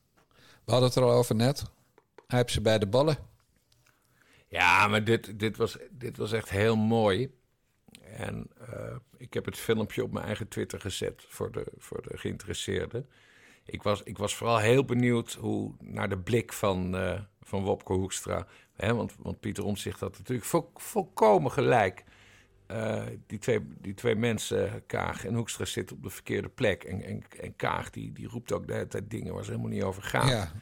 We 0.64 0.72
hadden 0.72 0.88
het 0.88 0.98
er 0.98 1.04
al 1.04 1.12
over 1.12 1.34
net. 1.34 1.62
Hij 2.26 2.38
heeft 2.38 2.52
ze 2.52 2.60
bij 2.60 2.78
de 2.78 2.86
ballen. 2.86 3.16
Ja, 4.48 4.88
maar 4.88 5.04
dit, 5.04 5.38
dit, 5.38 5.56
was, 5.56 5.76
dit 5.90 6.16
was 6.16 6.32
echt 6.32 6.50
heel 6.50 6.76
mooi. 6.76 7.30
En 8.16 8.46
eh, 8.70 8.96
ik 9.16 9.34
heb 9.34 9.44
het 9.44 9.56
filmpje 9.56 10.02
op 10.02 10.12
mijn 10.12 10.26
eigen 10.26 10.48
Twitter 10.48 10.80
gezet 10.80 11.24
voor 11.28 11.52
de, 11.52 11.66
voor 11.76 12.02
de 12.02 12.18
geïnteresseerden. 12.18 13.06
Ik 13.66 13.82
was, 13.82 14.02
ik 14.02 14.18
was 14.18 14.34
vooral 14.34 14.58
heel 14.58 14.84
benieuwd 14.84 15.32
hoe, 15.32 15.72
naar 15.80 16.08
de 16.08 16.18
blik 16.18 16.52
van, 16.52 16.96
eh, 16.96 17.20
van 17.42 17.62
Wopke 17.62 17.92
Hoekstra. 17.92 18.46
Hè, 18.76 18.94
want, 18.94 19.14
want 19.18 19.40
Pieter 19.40 19.64
Omtzigt 19.64 20.00
had 20.00 20.18
natuurlijk 20.18 20.46
vol, 20.46 20.70
volkomen 20.74 21.50
gelijk. 21.52 22.04
Eh, 22.66 23.02
die, 23.26 23.38
twee, 23.38 23.60
die 23.80 23.94
twee 23.94 24.14
mensen, 24.14 24.82
Kaag 24.86 25.24
en 25.24 25.34
Hoekstra, 25.34 25.64
zitten 25.64 25.96
op 25.96 26.02
de 26.02 26.10
verkeerde 26.10 26.48
plek. 26.48 26.84
En, 26.84 27.02
en, 27.02 27.22
en 27.40 27.56
Kaag 27.56 27.90
die, 27.90 28.12
die 28.12 28.28
roept 28.28 28.52
ook 28.52 28.66
de 28.66 28.72
hele 28.72 28.86
tijd 28.86 29.10
dingen 29.10 29.34
waar 29.34 29.44
ze 29.44 29.50
helemaal 29.50 29.72
niet 29.72 29.82
over 29.82 30.02
gaan. 30.02 30.28
Ja, 30.28 30.52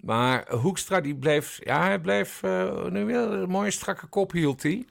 Maar 0.00 0.50
Hoekstra 0.50 1.00
die 1.00 1.16
bleef, 1.16 1.58
ja, 1.64 1.82
hij 1.82 2.00
bleef 2.00 2.42
eh, 2.42 2.86
nu 2.86 3.04
wel 3.04 3.32
een 3.32 3.50
mooie 3.50 3.70
strakke 3.70 4.06
kop 4.06 4.32
hield 4.32 4.62
hij. 4.62 4.86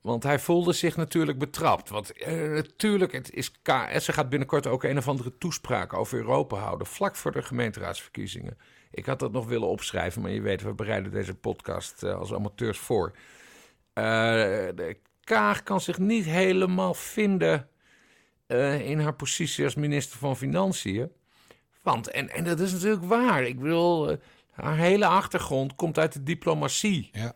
Want 0.00 0.22
hij 0.22 0.38
voelde 0.38 0.72
zich 0.72 0.96
natuurlijk 0.96 1.38
betrapt. 1.38 1.88
Want 1.88 2.12
eh, 2.12 2.48
natuurlijk, 2.48 3.12
het 3.12 3.32
is 3.32 3.52
KS. 3.62 4.08
Gaat 4.08 4.28
binnenkort 4.28 4.66
ook 4.66 4.82
een 4.82 4.98
of 4.98 5.08
andere 5.08 5.38
toespraak 5.38 5.92
over 5.92 6.18
Europa 6.18 6.56
houden. 6.56 6.86
Vlak 6.86 7.16
voor 7.16 7.32
de 7.32 7.42
gemeenteraadsverkiezingen. 7.42 8.58
Ik 8.90 9.06
had 9.06 9.18
dat 9.18 9.32
nog 9.32 9.46
willen 9.46 9.68
opschrijven, 9.68 10.22
maar 10.22 10.30
je 10.30 10.40
weet, 10.40 10.62
we 10.62 10.74
bereiden 10.74 11.12
deze 11.12 11.34
podcast 11.34 12.02
eh, 12.02 12.18
als 12.18 12.34
amateurs 12.34 12.78
voor. 12.78 13.16
Eh, 13.92 14.68
Kaag 15.24 15.62
kan 15.62 15.80
zich 15.80 15.98
niet 15.98 16.24
helemaal 16.24 16.94
vinden 16.94 17.68
in 18.82 19.00
haar 19.00 19.14
positie 19.14 19.64
als 19.64 19.74
minister 19.74 20.18
van 20.18 20.36
Financiën. 20.36 21.12
Want, 21.82 22.10
en, 22.10 22.28
en 22.28 22.44
dat 22.44 22.60
is 22.60 22.72
natuurlijk 22.72 23.04
waar. 23.04 23.42
Ik 23.42 23.60
bedoel, 23.60 24.16
haar 24.50 24.76
hele 24.76 25.06
achtergrond 25.06 25.74
komt 25.74 25.98
uit 25.98 26.12
de 26.12 26.22
diplomatie. 26.22 27.08
Ja. 27.12 27.34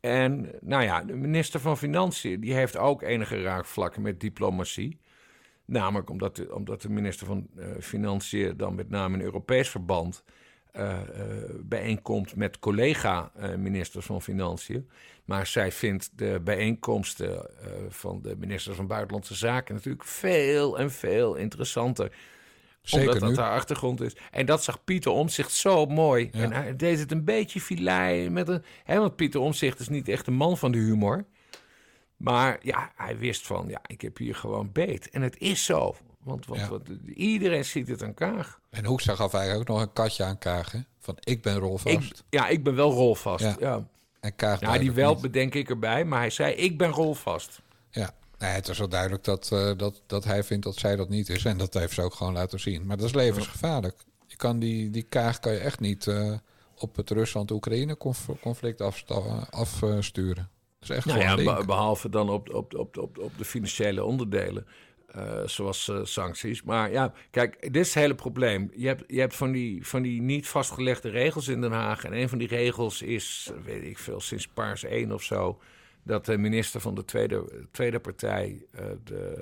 En 0.00 0.50
nou 0.60 0.82
ja, 0.82 1.02
de 1.02 1.16
minister 1.16 1.60
van 1.60 1.78
Financiën 1.78 2.40
die 2.40 2.54
heeft 2.54 2.76
ook 2.76 3.02
enige 3.02 3.42
raakvlakken 3.42 4.02
met 4.02 4.20
diplomatie. 4.20 5.00
Namelijk 5.64 6.10
omdat 6.10 6.36
de, 6.36 6.54
omdat 6.54 6.82
de 6.82 6.90
minister 6.90 7.26
van 7.26 7.46
eh, 7.56 7.66
Financiën 7.80 8.56
dan 8.56 8.74
met 8.74 8.90
name 8.90 9.16
in 9.16 9.22
Europees 9.22 9.68
verband 9.68 10.24
eh, 10.72 11.00
eh, 11.00 11.04
bijeenkomt 11.60 12.36
met 12.36 12.58
collega-ministers 12.58 14.06
van 14.06 14.22
Financiën. 14.22 14.88
Maar 15.24 15.46
zij 15.46 15.72
vindt 15.72 16.10
de 16.14 16.40
bijeenkomsten 16.44 17.50
van 17.88 18.22
de 18.22 18.36
ministers 18.36 18.76
van 18.76 18.86
Buitenlandse 18.86 19.34
Zaken 19.34 19.74
natuurlijk 19.74 20.04
veel 20.04 20.78
en 20.78 20.90
veel 20.90 21.34
interessanter. 21.34 22.12
Zeker 22.82 23.06
omdat 23.06 23.20
dat 23.20 23.30
nu. 23.30 23.36
haar 23.36 23.52
achtergrond 23.52 24.00
is. 24.00 24.16
En 24.30 24.46
dat 24.46 24.64
zag 24.64 24.84
Pieter 24.84 25.10
Omzicht 25.12 25.52
zo 25.52 25.86
mooi. 25.86 26.28
Ja. 26.32 26.42
En 26.42 26.52
hij 26.52 26.76
deed 26.76 26.98
het 26.98 27.12
een 27.12 27.24
beetje 27.24 27.60
filei. 27.60 28.30
Met 28.30 28.48
een, 28.48 28.62
hè, 28.84 28.98
want 28.98 29.16
Pieter 29.16 29.40
Omzicht 29.40 29.80
is 29.80 29.88
niet 29.88 30.08
echt 30.08 30.26
een 30.26 30.34
man 30.34 30.58
van 30.58 30.72
de 30.72 30.78
humor. 30.78 31.24
Maar 32.16 32.58
ja, 32.62 32.92
hij 32.96 33.18
wist 33.18 33.46
van, 33.46 33.68
ja, 33.68 33.80
ik 33.86 34.00
heb 34.00 34.16
hier 34.18 34.34
gewoon 34.34 34.72
beet. 34.72 35.10
En 35.10 35.22
het 35.22 35.38
is 35.38 35.64
zo. 35.64 35.96
Want, 36.22 36.46
want, 36.46 36.60
Ja. 36.60 36.68
want 36.68 36.88
iedereen 37.14 37.64
ziet 37.64 37.88
het 37.88 38.02
aan 38.02 38.14
Kaag. 38.14 38.60
En 38.70 38.84
Hoekstra 38.84 39.14
gaf 39.14 39.34
eigenlijk 39.34 39.70
ook 39.70 39.76
nog 39.76 39.86
een 39.86 39.92
katje 39.92 40.24
aan 40.24 40.38
Kaag. 40.38 40.72
hè? 40.72 40.78
Van 40.98 41.16
ik 41.20 41.42
ben 41.42 41.56
rolvast. 41.58 41.96
Ik, 41.96 42.12
ja, 42.30 42.48
ik 42.48 42.64
ben 42.64 42.74
wel 42.74 42.92
rolvast. 42.92 43.44
Ja. 43.44 43.56
Ja. 43.60 43.88
en 44.20 44.34
Kaag 44.36 44.60
Ja, 44.60 44.78
die 44.78 44.92
wel 44.92 45.16
bedenk 45.20 45.54
ik 45.54 45.70
erbij. 45.70 46.04
Maar 46.04 46.18
hij 46.18 46.30
zei, 46.30 46.54
ik 46.54 46.78
ben 46.78 46.90
rolvast. 46.90 47.62
Ja, 47.90 48.10
nee, 48.38 48.50
het 48.50 48.68
is 48.68 48.78
wel 48.78 48.88
duidelijk 48.88 49.24
dat, 49.24 49.52
eh, 49.52 49.70
dat, 49.76 50.02
dat 50.06 50.24
hij 50.24 50.42
vindt 50.44 50.64
dat 50.64 50.76
zij 50.76 50.96
dat 50.96 51.08
niet 51.08 51.28
is. 51.28 51.44
En 51.44 51.58
dat 51.58 51.74
heeft 51.74 51.92
ze 51.94 52.02
ook 52.02 52.14
gewoon 52.14 52.32
laten 52.32 52.60
zien. 52.60 52.86
Maar 52.86 52.96
dat 52.96 53.06
is 53.06 53.14
levensgevaarlijk. 53.14 53.96
Je 54.26 54.36
kan 54.36 54.58
die, 54.58 54.90
die 54.90 55.02
kaag 55.02 55.38
kan 55.38 55.52
je 55.52 55.58
echt 55.58 55.80
niet 55.80 56.06
eh, 56.06 56.32
op 56.78 56.96
het 56.96 57.10
Rusland-Oekraïne-conflict 57.10 58.80
afsturen. 59.50 60.50
Dat 60.80 60.90
is 60.90 60.96
echt 60.96 61.04
Nou 61.06 61.18
ja, 61.20 61.34
link. 61.34 61.66
behalve 61.66 62.08
dan 62.08 62.30
op, 62.30 62.54
op, 62.54 62.74
op, 62.74 62.96
op, 62.98 63.18
op 63.18 63.32
de 63.38 63.44
financiële 63.44 64.04
onderdelen. 64.04 64.66
eh, 65.08 65.42
zoals 65.46 65.90
sancties. 66.02 66.62
Maar 66.62 66.90
ja, 66.92 67.12
kijk, 67.30 67.60
dit 67.60 67.76
is 67.76 67.94
het 67.94 68.02
hele 68.02 68.14
probleem. 68.14 68.70
Je 68.76 68.86
hebt, 68.86 69.04
je 69.06 69.20
hebt 69.20 69.36
van, 69.36 69.52
die, 69.52 69.86
van 69.86 70.02
die 70.02 70.22
niet 70.22 70.48
vastgelegde 70.48 71.08
regels 71.08 71.48
in 71.48 71.60
Den 71.60 71.72
Haag. 71.72 72.04
En 72.04 72.12
een 72.12 72.28
van 72.28 72.38
die 72.38 72.48
regels 72.48 73.02
is, 73.02 73.50
weet 73.64 73.82
ik 73.82 73.98
veel, 73.98 74.20
sinds 74.20 74.48
paars 74.48 74.84
1 74.84 75.12
of 75.12 75.22
zo. 75.22 75.58
Dat 76.08 76.24
de 76.24 76.38
minister 76.38 76.80
van 76.80 76.94
de 76.94 77.04
tweede, 77.04 77.66
tweede 77.70 78.00
partij, 78.00 78.66
eh, 78.70 78.84
de 79.04 79.34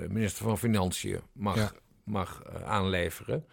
eh, 0.00 0.08
minister 0.08 0.44
van 0.44 0.58
Financiën, 0.58 1.20
mag, 1.32 1.56
Ja. 1.56 1.72
mag 2.04 2.42
eh, 2.42 2.62
aanleveren. 2.62 3.46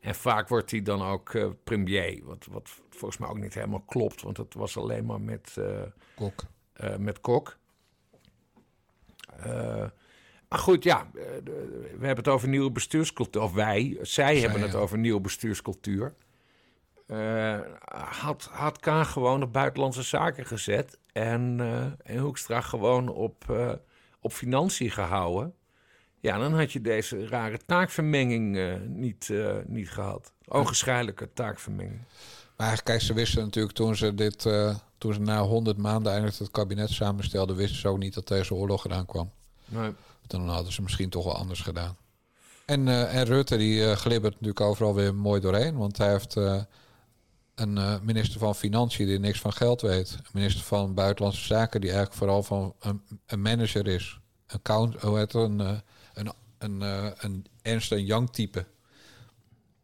En 0.00 0.14
vaak 0.14 0.48
wordt 0.48 0.70
hij 0.70 0.82
dan 0.82 1.02
ook 1.02 1.54
premier. 1.64 2.24
Wat, 2.24 2.46
wat 2.50 2.70
volgens 2.90 3.20
mij 3.20 3.28
ook 3.28 3.38
niet 3.38 3.54
helemaal 3.54 3.80
klopt. 3.86 4.22
Want 4.22 4.36
het 4.36 4.54
was 4.54 4.76
alleen 4.76 5.06
maar 5.06 5.20
met. 5.20 5.56
Kok. 6.14 6.44
met 6.98 7.20
Kok. 7.20 7.56
Maar 10.48 10.58
goed, 10.58 10.84
ja, 10.84 11.10
we 11.12 11.90
hebben 11.90 12.16
het 12.16 12.28
over 12.28 12.48
nieuwe 12.48 12.70
bestuurscultuur. 12.70 13.42
Of 13.42 13.52
wij, 13.52 13.98
zij, 14.02 14.38
hebben 14.38 14.60
het 14.60 14.74
over 14.74 14.98
nieuwe 14.98 15.20
bestuurscultuur. 15.20 16.14
Had, 18.10 18.48
had 18.52 18.78
Kaag 18.78 19.12
gewoon 19.12 19.42
op 19.42 19.52
buitenlandse 19.52 20.02
zaken 20.02 20.46
gezet. 20.46 20.98
En, 21.16 21.56
eh 21.60 22.14
en 22.14 22.18
Hoekstra 22.18 22.60
gewoon 22.60 23.08
op, 23.08 23.50
eh, 23.50 23.72
op 24.20 24.32
financiën 24.32 24.90
gehouden. 24.90 25.54
Ja, 26.20 26.38
dan 26.38 26.54
had 26.54 26.72
je 26.72 26.80
deze 26.80 27.26
rare 27.26 27.58
taakvermenging 27.66 28.56
eh, 28.56 28.74
niet, 28.86 29.32
niet 29.66 29.90
gehad. 29.90 30.32
Ogenschijnlijke 30.48 31.32
taakvermenging. 31.32 32.00
Maar 32.56 32.66
eigenlijk, 32.66 32.84
kijk, 32.84 33.00
ze 33.00 33.14
wisten 33.14 33.44
natuurlijk 33.44 33.74
toen 33.74 33.96
ze 33.96 34.14
dit, 34.14 34.42
toen 34.98 35.12
ze 35.12 35.20
na 35.20 35.42
100 35.42 35.76
maanden 35.76 36.12
eindelijk 36.12 36.38
het 36.38 36.50
kabinet 36.50 36.90
samenstelden, 36.90 37.56
wisten 37.56 37.78
ze 37.78 37.88
ook 37.88 37.98
niet 37.98 38.14
dat 38.14 38.28
deze 38.28 38.54
oorlog 38.54 38.84
eraan 38.84 39.06
kwam. 39.06 39.30
Nee. 39.64 39.90
Dan 40.26 40.48
hadden 40.48 40.72
ze 40.72 40.82
misschien 40.82 41.10
toch 41.10 41.24
wel 41.24 41.36
anders 41.36 41.60
gedaan. 41.60 41.96
En, 42.64 42.88
en 43.08 43.24
Rutte 43.24 43.56
die 43.56 43.96
glibbert 43.96 44.32
natuurlijk 44.32 44.60
overal 44.60 44.94
weer 44.94 45.14
mooi 45.14 45.40
doorheen. 45.40 45.76
Want 45.76 45.98
hij 45.98 46.10
heeft 46.10 46.36
een 47.56 47.78
eh, 47.78 48.00
minister 48.02 48.38
van 48.40 48.54
Financiën 48.54 49.06
die 49.06 49.18
niks 49.18 49.40
van 49.40 49.52
geld 49.52 49.80
weet. 49.80 50.12
Een 50.12 50.30
minister 50.32 50.64
van 50.64 50.94
Buitenlandse 50.94 51.44
Zaken 51.44 51.80
die 51.80 51.90
eigenlijk 51.90 52.18
vooral 52.18 52.42
van 52.42 52.74
een, 52.80 53.02
een 53.26 53.42
manager 53.42 53.86
is. 53.86 54.18
Een 54.46 54.62
count, 54.62 55.00
hoe 55.00 55.18
heet 55.18 55.32
het? 55.32 55.42
Een, 55.42 55.60
eh, 55.60 55.78
een, 56.14 56.32
een, 56.58 56.82
eh, 56.82 57.10
een 57.16 57.46
Ernst 57.62 57.90
Young 57.90 58.30
type. 58.32 58.66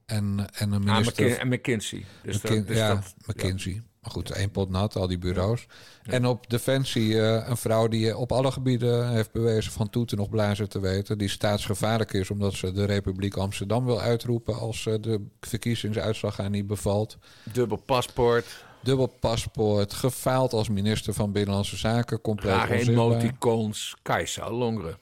En, 0.07 0.47
en 0.55 0.73
een 0.73 0.89
Ah, 0.89 0.95
minister... 0.97 1.25
McKin- 1.25 1.39
en 1.39 1.49
McKinsey. 1.49 2.05
Dus 2.23 2.41
dat- 2.41 2.67
dus 2.67 2.77
ja, 2.77 2.95
dat- 2.95 3.15
McKinsey. 3.27 3.83
Maar 4.03 4.11
goed, 4.11 4.31
één 4.31 4.51
pot 4.51 4.71
nat, 4.71 4.97
al 4.97 5.07
die 5.07 5.19
bureaus. 5.19 5.67
En 6.03 6.27
op 6.27 6.51
Defensie 6.51 7.21
eh, 7.21 7.49
een 7.49 7.57
vrouw 7.57 7.89
die 7.89 8.17
op 8.17 8.33
alle 8.33 8.53
gebieden 8.53 9.09
heeft 9.09 9.33
bewezen 9.33 9.73
van 9.73 9.91
toeten 9.91 10.17
nog 10.17 10.29
blazen 10.31 10.69
te 10.69 10.81
weten. 10.81 11.19
Die 11.19 11.29
staatsgevaarlijk 11.29 12.13
is 12.13 12.31
omdat 12.31 12.55
ze 12.55 12.73
de 12.73 12.85
Republiek 12.85 13.37
Amsterdam 13.37 13.85
wil 13.85 14.01
uitroepen 14.01 14.59
als 14.59 14.87
eh, 14.87 14.95
de 15.01 15.27
verkiezingsuitslag 15.41 16.37
haar 16.37 16.51
niet 16.51 16.67
bevalt. 16.67 17.17
Dubbel 17.53 17.77
paspoort. 17.77 18.65
Dubbel 18.83 19.07
paspoort, 19.07 19.93
gefaald 19.93 20.53
als 20.53 20.69
minister 20.69 21.15
van 21.15 21.33
Binnenlandse 21.33 21.77
Zaken, 21.77 22.21
compleet 22.21 22.53
Rare 22.55 22.73
onzichtbaar. 22.73 23.05
emoticons. 23.05 23.97
Kajsa 24.03 24.51
Longren. 24.51 24.99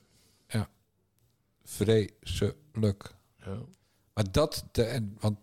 Vreselijk. 1.64 3.14
Ja. 3.36 3.59
Maar 4.14 4.24
dat, 4.30 4.64
de, 4.72 4.82
en, 4.82 5.16
want 5.20 5.38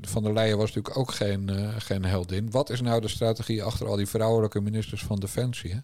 Van 0.00 0.22
der 0.22 0.32
Leyen 0.32 0.56
was 0.56 0.72
natuurlijk 0.72 0.96
ook 0.96 1.12
geen, 1.12 1.48
eh, 1.48 1.74
geen 1.78 2.04
heldin. 2.04 2.50
Wat 2.50 2.70
is 2.70 2.80
nou 2.80 3.00
de 3.00 3.08
strategie 3.08 3.62
achter 3.62 3.86
al 3.86 3.96
die 3.96 4.06
vrouwelijke 4.06 4.60
ministers 4.60 5.04
van 5.04 5.18
Defensie? 5.20 5.72
Hè? 5.72 5.78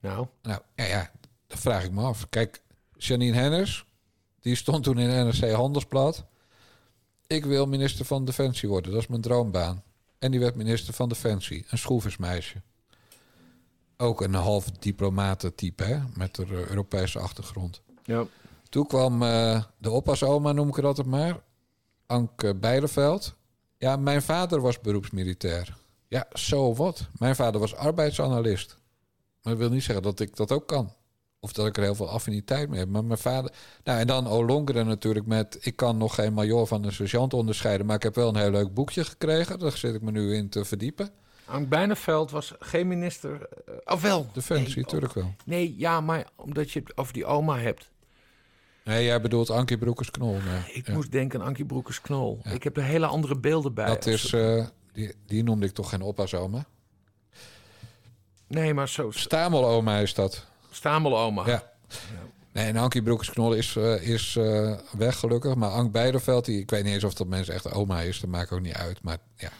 Nou, 0.00 0.26
Nou 0.42 0.60
ja, 0.74 0.84
ja, 0.84 1.10
dat 1.46 1.58
vraag 1.58 1.84
ik 1.84 1.90
me 1.90 2.02
af. 2.02 2.28
Kijk, 2.28 2.62
Janine 2.96 3.36
Hennis, 3.36 3.84
die 4.40 4.54
stond 4.54 4.84
toen 4.84 4.98
in 4.98 5.08
NRC 5.08 5.50
Handelsblad. 5.50 6.24
Ik 7.26 7.44
wil 7.44 7.66
minister 7.66 8.04
van 8.04 8.24
Defensie 8.24 8.68
worden, 8.68 8.92
dat 8.92 9.00
is 9.00 9.06
mijn 9.06 9.20
droombaan. 9.20 9.82
En 10.18 10.30
die 10.30 10.40
werd 10.40 10.54
minister 10.54 10.94
van 10.94 11.08
Defensie, 11.08 11.66
een 11.68 11.78
schroeversmeisje. 11.78 12.62
Ook 13.96 14.20
een 14.20 14.34
half 14.34 14.70
diplomatentype, 14.70 15.84
hè, 15.84 15.98
met 16.14 16.38
een 16.38 16.50
Europese 16.50 17.18
achtergrond. 17.18 17.82
ja. 18.04 18.26
Toen 18.68 18.86
kwam 18.86 19.22
eh, 19.22 19.62
de 19.78 19.90
oppasoma, 19.90 20.52
noem 20.52 20.68
ik 20.68 20.76
het 20.76 20.84
altijd 20.84 21.06
maar. 21.06 21.40
Anke 22.10 22.54
Bijleveld. 22.54 23.34
Ja, 23.76 23.96
mijn 23.96 24.22
vader 24.22 24.60
was 24.60 24.80
beroepsmilitair. 24.80 25.76
Ja, 26.08 26.26
zo 26.32 26.74
wat. 26.74 27.08
Mijn 27.18 27.36
vader 27.36 27.60
was 27.60 27.74
arbeidsanalist. 27.74 28.76
Maar 29.42 29.52
dat 29.52 29.62
wil 29.62 29.70
niet 29.70 29.82
zeggen 29.82 30.02
dat 30.02 30.20
ik 30.20 30.36
dat 30.36 30.52
ook 30.52 30.66
kan. 30.68 30.92
Of 31.40 31.52
dat 31.52 31.66
ik 31.66 31.76
er 31.76 31.82
heel 31.82 31.94
veel 31.94 32.08
affiniteit 32.08 32.68
mee 32.68 32.78
heb. 32.78 32.88
Maar 32.88 33.04
mijn 33.04 33.18
vader... 33.18 33.52
Nou, 33.84 33.98
en 34.00 34.06
dan 34.06 34.26
Olongeren 34.26 34.86
natuurlijk 34.86 35.26
met... 35.26 35.58
Ik 35.60 35.76
kan 35.76 35.96
nog 35.96 36.14
geen 36.14 36.32
major 36.32 36.66
van 36.66 36.84
een 36.84 36.92
sergeant 36.92 37.34
onderscheiden... 37.34 37.86
maar 37.86 37.96
ik 37.96 38.02
heb 38.02 38.14
wel 38.14 38.28
een 38.28 38.36
heel 38.36 38.50
leuk 38.50 38.74
boekje 38.74 39.04
gekregen. 39.04 39.58
Daar 39.58 39.76
zit 39.76 39.94
ik 39.94 40.02
me 40.02 40.10
nu 40.10 40.34
in 40.34 40.48
te 40.48 40.64
verdiepen. 40.64 41.10
Ank 41.44 41.68
Bijneveld 41.68 42.30
was 42.30 42.54
geen 42.58 42.88
minister. 42.88 43.48
eh, 43.66 43.74
of 43.84 44.02
wel? 44.02 44.26
Defensie, 44.32 44.74
nee, 44.74 44.84
natuurlijk 44.84 45.12
wel. 45.12 45.34
Nee, 45.44 45.74
ja, 45.78 46.00
maar 46.00 46.30
omdat 46.36 46.70
je 46.70 46.80
het 46.80 46.96
over 46.96 47.12
die 47.12 47.24
oma 47.26 47.58
hebt. 47.58 47.90
Nee, 48.84 49.04
jij 49.04 49.20
bedoelt 49.20 49.50
Ankie 49.50 49.78
Broekers-Knol. 49.78 50.32
nee. 50.32 50.72
Ik 50.72 50.86
Ja. 50.86 50.92
moest 50.92 51.12
denken 51.12 51.40
aan 51.40 51.46
Ankie 51.46 51.64
Broekers-Knol. 51.64 52.40
Ik 52.52 52.62
heb 52.62 52.76
er 52.76 52.82
hele 52.82 53.06
andere 53.06 53.36
beelden 53.38 53.74
bij. 53.74 53.86
Dat 53.86 54.06
is... 54.06 54.32
eh, 54.32 54.66
die, 54.92 55.14
die 55.26 55.42
noemde 55.42 55.66
ik 55.66 55.72
toch 55.72 55.88
geen 55.88 56.02
oppasoma? 56.02 56.64
Nee, 58.46 58.74
maar 58.74 58.88
zo... 58.88 59.10
Stameloma 59.10 59.98
is 59.98 60.14
dat. 60.14 60.46
Stameloma. 60.70 61.46
Ja. 61.46 61.72
Nee, 62.52 62.66
en 62.66 62.76
Ankie 62.76 63.02
Broekers-Knol 63.02 63.52
is, 63.54 63.76
eh, 63.76 64.08
is 64.08 64.36
eh, 64.36 64.78
weg 64.96 65.18
gelukkig. 65.18 65.54
Maar 65.54 65.70
Ank 65.70 65.92
Beideveld, 65.92 66.44
die, 66.44 66.60
ik 66.60 66.70
weet 66.70 66.84
niet 66.84 66.94
eens 66.94 67.04
of 67.04 67.14
dat 67.14 67.26
mensen 67.26 67.54
echt 67.54 67.72
oma 67.72 68.00
is. 68.00 68.20
Dat 68.20 68.30
maakt 68.30 68.52
ook 68.52 68.60
niet 68.60 68.74
uit. 68.74 69.02
Maar 69.02 69.18
ja, 69.36 69.50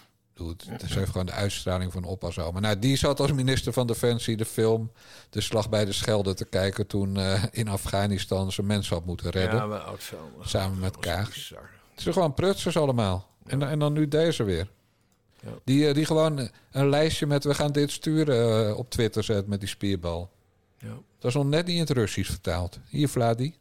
het. 0.49 0.91
Ze 0.91 0.99
heeft 0.99 1.11
gewoon 1.11 1.27
de 1.27 1.33
uitstraling 1.33 1.93
van 1.93 2.05
oppas 2.05 2.39
oma. 2.39 2.61
Nou, 2.61 2.79
die 2.79 2.97
zat 2.97 3.21
als 3.21 3.33
minister 3.33 3.73
van 3.73 3.87
Defensie 3.87 4.37
de 4.37 4.45
film 4.45 4.91
De 5.31 5.41
Slag 5.41 5.69
bij 5.69 5.85
de 5.85 5.93
Schelde 5.93 6.35
te 6.35 6.45
kijken... 6.45 6.87
toen 6.87 7.17
eh, 7.17 7.43
in 7.51 7.69
Afghanistan 7.69 8.53
ze 8.53 8.63
mensen 8.63 8.97
had 8.97 9.05
moeten 9.05 9.31
redden. 9.31 9.57
Ja, 9.57 9.67
maar 9.67 9.89
ook 9.93 10.01
zo. 10.01 10.17
Samen 10.41 10.79
met 10.79 10.99
Kaag. 10.99 11.33
bizar. 11.33 11.71
Het 11.93 12.03
zijn 12.03 12.15
gewoon 12.15 12.35
prutsers 12.35 12.77
allemaal. 12.77 13.29
En, 13.47 13.63
en 13.63 13.79
dan 13.79 13.93
nu 13.93 14.09
deze 14.09 14.43
weer. 14.43 14.69
Ja. 15.43 15.51
Die, 15.65 15.89
eh, 15.89 15.95
die 15.95 16.05
gewoon 16.05 16.51
een 16.71 16.89
lijstje 16.89 17.27
met 17.27 17.45
we 17.45 17.55
gaan 17.55 17.73
dit 17.73 17.91
sturen 17.91 18.69
eh, 18.69 18.79
op 18.79 18.91
Twitter 18.91 19.25
zet 19.25 19.47
met 19.47 19.61
die 19.61 19.69
spierbal. 19.69 20.31
Ja. 20.79 20.99
Dat 21.19 21.31
is 21.31 21.35
nog 21.35 21.47
net 21.47 21.67
niet 21.67 21.75
in 21.75 21.81
het 21.81 21.91
Russisch 21.91 22.31
vertaald. 22.31 22.79
Hier, 22.89 23.09
Vladi. 23.09 23.55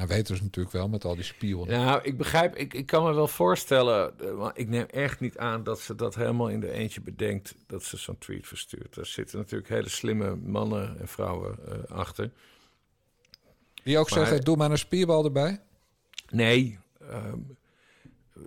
Nou, 0.00 0.12
weten 0.12 0.36
ze 0.36 0.42
natuurlijk 0.42 0.74
wel 0.74 0.88
met 0.88 1.04
al 1.04 1.14
die 1.14 1.24
spionnen. 1.24 1.80
Nou, 1.80 2.00
ik 2.02 2.16
begrijp, 2.16 2.56
ik, 2.56 2.74
ik 2.74 2.86
kan 2.86 3.04
me 3.04 3.12
wel 3.14 3.28
voorstellen, 3.28 4.18
eh, 4.20 4.30
want 4.34 4.58
ik 4.58 4.68
neem 4.68 4.84
echt 4.86 5.20
niet 5.20 5.38
aan 5.38 5.62
dat 5.64 5.80
ze 5.80 5.94
dat 5.94 6.14
helemaal 6.14 6.48
in 6.48 6.60
de 6.60 6.70
eentje 6.72 7.00
bedenkt 7.00 7.54
dat 7.66 7.82
ze 7.84 7.96
zo'n 7.96 8.18
tweet 8.18 8.46
verstuurt. 8.46 8.94
Daar 8.94 9.06
zitten 9.06 9.38
natuurlijk 9.38 9.68
hele 9.70 9.88
slimme 9.88 10.36
mannen 10.36 10.98
en 11.00 11.08
vrouwen 11.08 11.58
eh, 11.68 11.96
achter. 11.96 12.30
Die 13.84 13.98
ook 13.98 14.10
Maar- 14.10 14.18
zeggen, 14.18 14.44
doe 14.44 14.56
maar 14.56 14.70
een 14.70 14.78
spierbal 14.78 15.24
erbij. 15.24 15.60
Nee, 16.30 16.78
ehm, 17.00 17.38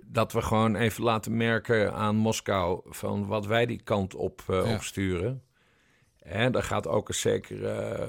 dat 0.04 0.32
we 0.32 0.42
gewoon 0.42 0.76
even 0.76 1.02
laten 1.02 1.36
merken 1.36 1.92
aan 1.92 2.16
Moskou 2.16 2.80
van 2.84 3.26
wat 3.26 3.46
wij 3.46 3.66
die 3.66 3.80
kant 3.84 4.14
op 4.14 4.42
eh, 4.48 4.64
Ja. 4.66 4.74
opsturen. 4.74 5.42
En 6.18 6.52
daar 6.52 6.62
gaat 6.62 6.86
ook 6.86 7.08
een 7.08 7.14
zekere. 7.14 7.68
eh, 7.70 8.08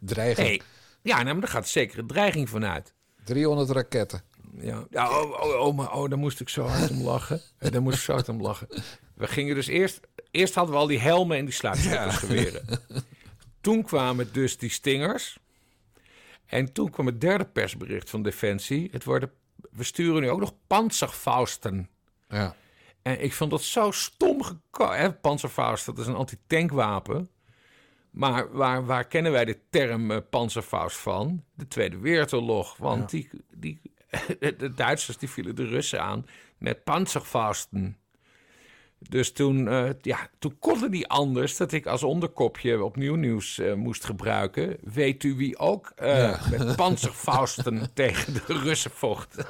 Dreigen. 0.00 0.44
nee, 0.44 0.62
ja, 1.06 1.22
nee, 1.22 1.32
maar 1.32 1.40
daar 1.42 1.50
gaat 1.50 1.62
een 1.62 1.68
zekere 1.68 2.06
dreiging 2.06 2.48
vanuit. 2.48 2.94
300 3.24 3.70
raketten. 3.70 4.22
Ja, 4.60 4.86
ja 4.90 5.20
oh, 5.20 5.30
oh, 5.30 5.66
oh, 5.66 5.76
maar, 5.76 5.92
oh, 5.92 6.08
daar 6.08 6.18
moest 6.18 6.40
ik 6.40 6.48
zo 6.48 6.62
hard 6.66 6.90
om 6.90 7.02
lachen. 7.02 7.40
Eh, 7.58 7.70
Daar 7.70 7.82
moest 7.82 7.96
ik 7.96 8.02
zo 8.02 8.12
hard 8.12 8.28
om 8.28 8.40
lachen. 8.42 8.68
We 9.14 9.26
gingen 9.26 9.54
dus 9.54 9.66
eerst... 9.66 10.00
Eerst 10.30 10.54
hadden 10.54 10.74
we 10.74 10.80
al 10.80 10.86
die 10.86 10.98
helmen 10.98 11.36
en 11.36 11.44
die 11.44 11.54
sluipscheppersgeweren. 11.54 12.66
Toen 13.60 13.82
kwamen 13.82 14.28
dus 14.32 14.58
die 14.58 14.70
stingers. 14.70 15.38
En 16.46 16.72
toen 16.72 16.90
kwam 16.90 17.06
het 17.06 17.20
derde 17.20 17.44
persbericht 17.44 18.10
van 18.10 18.22
Defensie. 18.22 18.88
Het 18.92 19.04
worden, 19.04 19.30
we 19.70 19.84
sturen 19.84 20.22
nu 20.22 20.30
ook 20.30 20.40
nog 20.40 20.52
panzerfausten. 20.66 21.88
Ja. 22.28 22.54
En 23.02 23.22
ik 23.22 23.32
vond 23.32 23.50
dat 23.50 23.62
zo 23.62 23.90
stom 23.90 24.42
gekomen. 24.42 25.20
Panzerfaust, 25.20 25.86
dat 25.86 25.98
is 25.98 26.06
een 26.06 26.14
antitankwapen. 26.14 27.30
Maar 28.16 28.52
waar, 28.52 28.86
waar 28.86 29.04
kennen 29.06 29.32
wij 29.32 29.44
de 29.44 29.58
term 29.70 30.10
eh, 30.10 30.18
panzerfaust 30.30 30.96
van? 30.96 31.44
De 31.54 31.68
Tweede 31.68 31.98
Wereldoorlog. 31.98 32.76
Want 32.76 33.10
die, 33.10 33.30
die, 33.54 33.80
de 34.58 34.72
Duitsers 34.74 35.18
die 35.18 35.30
vielen 35.30 35.56
de 35.56 35.64
Russen 35.66 36.02
aan 36.02 36.26
met 36.58 36.84
panzerfausten. 36.84 37.96
Dus 38.98 39.32
toen, 39.32 39.68
eh, 39.68 39.88
ja, 40.02 40.28
toen 40.38 40.56
kon 40.58 40.82
het 40.82 40.90
niet 40.90 41.06
anders 41.06 41.56
dat 41.56 41.72
ik 41.72 41.86
als 41.86 42.02
onderkopje 42.02 42.84
opnieuw 42.84 43.14
nieuws 43.14 43.58
eh, 43.58 43.74
moest 43.74 44.04
gebruiken. 44.04 44.76
Weet 44.82 45.22
u 45.22 45.34
wie 45.34 45.58
ook 45.58 45.92
Ja. 45.96 46.40
met 46.50 46.76
panzerfausten 46.76 47.88
tegen 47.94 48.34
de 48.34 48.42
Russen 48.46 48.90
vocht? 48.90 49.36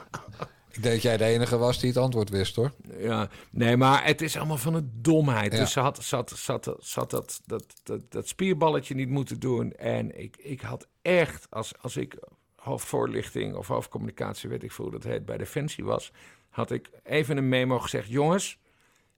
Ik 0.77 0.83
denk 0.83 0.95
dat 0.95 1.03
jij 1.03 1.17
de 1.17 1.25
enige 1.25 1.59
was 1.59 1.79
die 1.79 1.89
het 1.89 1.99
antwoord 1.99 2.31
wist, 2.31 2.57
hoor. 2.57 2.73
Ja, 2.99 3.29
nee, 3.51 3.77
maar 3.77 4.05
het 4.05 4.23
is 4.23 4.37
allemaal 4.37 4.57
van 4.57 4.75
een 4.75 4.91
domheid. 4.95 5.53
Ja. 5.53 5.59
Dus 5.59 5.73
ze 5.73 5.81
had, 5.81 6.11
had, 6.11 6.39
ze 6.81 6.99
had 6.99 7.11
dat, 7.11 7.41
dat, 7.47 7.65
dat, 7.83 8.01
dat 8.09 8.29
spierballetje 8.29 8.95
niet 8.95 9.09
moeten 9.09 9.41
doen. 9.41 9.73
En 9.73 10.21
ik, 10.21 10.37
ik 10.37 10.61
had 10.61 10.87
echt, 11.03 11.47
als, 11.51 11.73
als 11.81 11.97
ik 11.97 12.17
hoofdvoorlichting 12.57 13.55
of 13.55 13.67
hoofdcommunicatie, 13.67 14.49
weet 14.49 14.63
ik 14.63 14.73
veel 14.73 14.85
hoe 14.85 14.95
dat 14.95 15.05
heet, 15.05 15.25
bij 15.25 15.37
Defensie 15.37 15.85
was, 15.85 16.13
had 16.49 16.71
ik 16.71 16.91
even 17.05 17.37
een 17.37 17.49
memo 17.49 17.79
gezegd. 17.79 18.09
Jongens, 18.09 18.59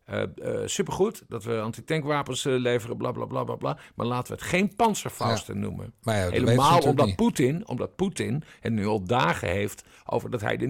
eh, 0.08 0.22
supergoed 0.64 1.22
dat 1.28 1.44
we 1.44 1.60
antitankwapens 1.60 2.44
eh, 2.44 2.52
leveren, 2.58 2.96
bla 2.96 3.12
bla 3.12 3.24
bla 3.24 3.44
bla 3.44 3.54
bla. 3.54 3.78
Maar 3.94 4.06
laten 4.06 4.32
we 4.32 4.38
het 4.40 4.48
geen 4.50 4.76
panzerfausten 4.76 5.58
noemen. 5.58 5.92
Maar 6.02 6.16
ja, 6.16 6.30
Helemaal 6.30 6.80
omdat. 6.80 7.16
Poetin, 7.16 7.68
omdat 7.68 7.96
Poetin 7.96 8.42
het 8.60 8.72
nu 8.72 8.86
al 8.86 9.04
dagen 9.04 9.48
heeft 9.48 9.82
over 10.06 10.30
dat 10.30 10.40
hij 10.40 10.56
de 10.56 10.66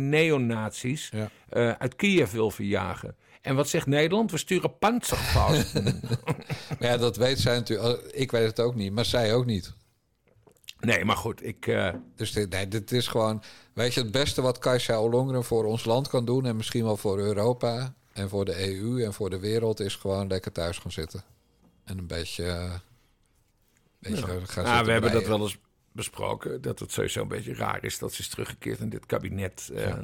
Ja. 1.11 1.31
eh, 1.49 1.71
uit 1.71 1.97
Kiev 1.97 2.33
wil 2.33 2.51
verjagen. 2.51 3.17
En 3.43 3.55
wat 3.57 3.69
zegt 3.69 3.87
Nederland? 3.87 4.31
We 4.31 4.39
sturen 4.39 4.79
panzerfausten. 4.79 6.01
Ja, 6.79 6.97
dat 6.97 7.17
weet 7.17 7.39
zij 7.39 7.55
natuurlijk. 7.55 8.03
Ik 8.03 8.31
weet 8.31 8.47
het 8.47 8.61
ook 8.61 8.75
niet, 8.75 8.93
maar 8.93 9.05
zij 9.05 9.35
ook 9.35 9.47
niet. 9.47 9.73
nee, 10.81 11.05
maar 11.05 11.17
goed, 11.17 11.47
ik... 11.47 11.77
Dus 12.17 12.33
dit, 12.33 12.51
nee, 12.51 12.69
dit 12.69 12.93
is 12.93 13.07
gewoon... 13.07 13.43
Weet 13.73 13.95
je, 13.95 14.01
het 14.01 14.11
beste 14.11 14.43
wat 14.43 14.59
Kajsa 14.59 15.01
Ollongren 15.01 15.45
voor 15.45 15.65
ons 15.65 15.85
land 15.85 16.09
kan 16.09 16.25
doen... 16.25 16.47
en 16.47 16.57
misschien 16.57 16.85
wel 16.85 16.97
voor 16.97 17.19
Europa 17.19 17.95
en 18.19 18.29
voor 18.29 18.45
de 18.45 18.67
EU 18.81 19.05
en 19.05 19.13
voor 19.13 19.31
de 19.31 19.39
wereld... 19.39 19.81
is 19.81 19.95
gewoon 19.95 20.29
lekker 20.29 20.53
thuis 20.53 20.79
gaan 20.79 20.93
zitten. 20.93 21.23
En 21.85 21.99
een 21.99 22.07
beetje... 22.07 22.45
eh, 22.45 22.75
beetje 23.99 24.23
gaan 24.23 24.41
zitten 24.47 24.85
we 24.85 24.91
hebben 24.93 25.01
dat 25.03 25.11
breien. 25.23 25.29
wel 25.29 25.41
eens 25.41 25.59
besproken. 25.93 26.61
Dat 26.63 26.79
het 26.79 26.93
sowieso 26.93 27.23
een 27.23 27.29
beetje 27.29 27.55
raar 27.55 27.85
is 27.85 27.99
dat 27.99 28.13
ze 28.13 28.21
is 28.23 28.29
teruggekeerd 28.29 28.79
in 28.81 28.89
dit 28.89 29.07
kabinet. 29.07 29.71
eh, 29.75 29.95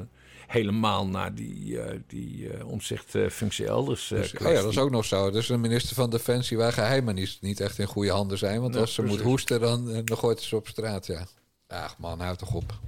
Helemaal 0.47 1.07
na 1.07 1.29
die, 1.29 1.81
eh 1.81 1.99
die 2.07 2.49
eh 2.53 2.67
omzichtfunctie 2.67 3.67
elders. 3.67 4.11
eh, 4.11 4.17
Dus, 4.19 4.33
oh 4.33 4.51
ja, 4.51 4.61
dat 4.61 4.71
is 4.71 4.77
ook 4.77 4.89
nog 4.91 5.05
zo. 5.05 5.31
Dus 5.31 5.49
een 5.49 5.61
minister 5.61 5.95
van 5.95 6.09
Defensie 6.09 6.57
waar 6.57 6.73
geheimen 6.73 7.15
niet, 7.15 7.37
niet 7.41 7.59
echt 7.59 7.79
in 7.79 7.87
goede 7.87 8.11
handen 8.11 8.37
zijn. 8.37 8.61
Want 8.61 8.73
Ja, 8.73 8.79
als 8.79 8.93
ze 8.93 9.01
moet 9.03 9.21
hoesten, 9.21 9.59
dan, 9.59 9.89
eh, 9.91 9.99
dan 10.03 10.17
gooit 10.17 10.41
ze 10.41 10.55
op 10.55 10.67
straat, 10.67 11.05
ja. 11.05 11.27
Ach 11.67 11.97
man, 11.97 12.19
houd 12.19 12.37
toch 12.39 12.53
op. 12.53 12.79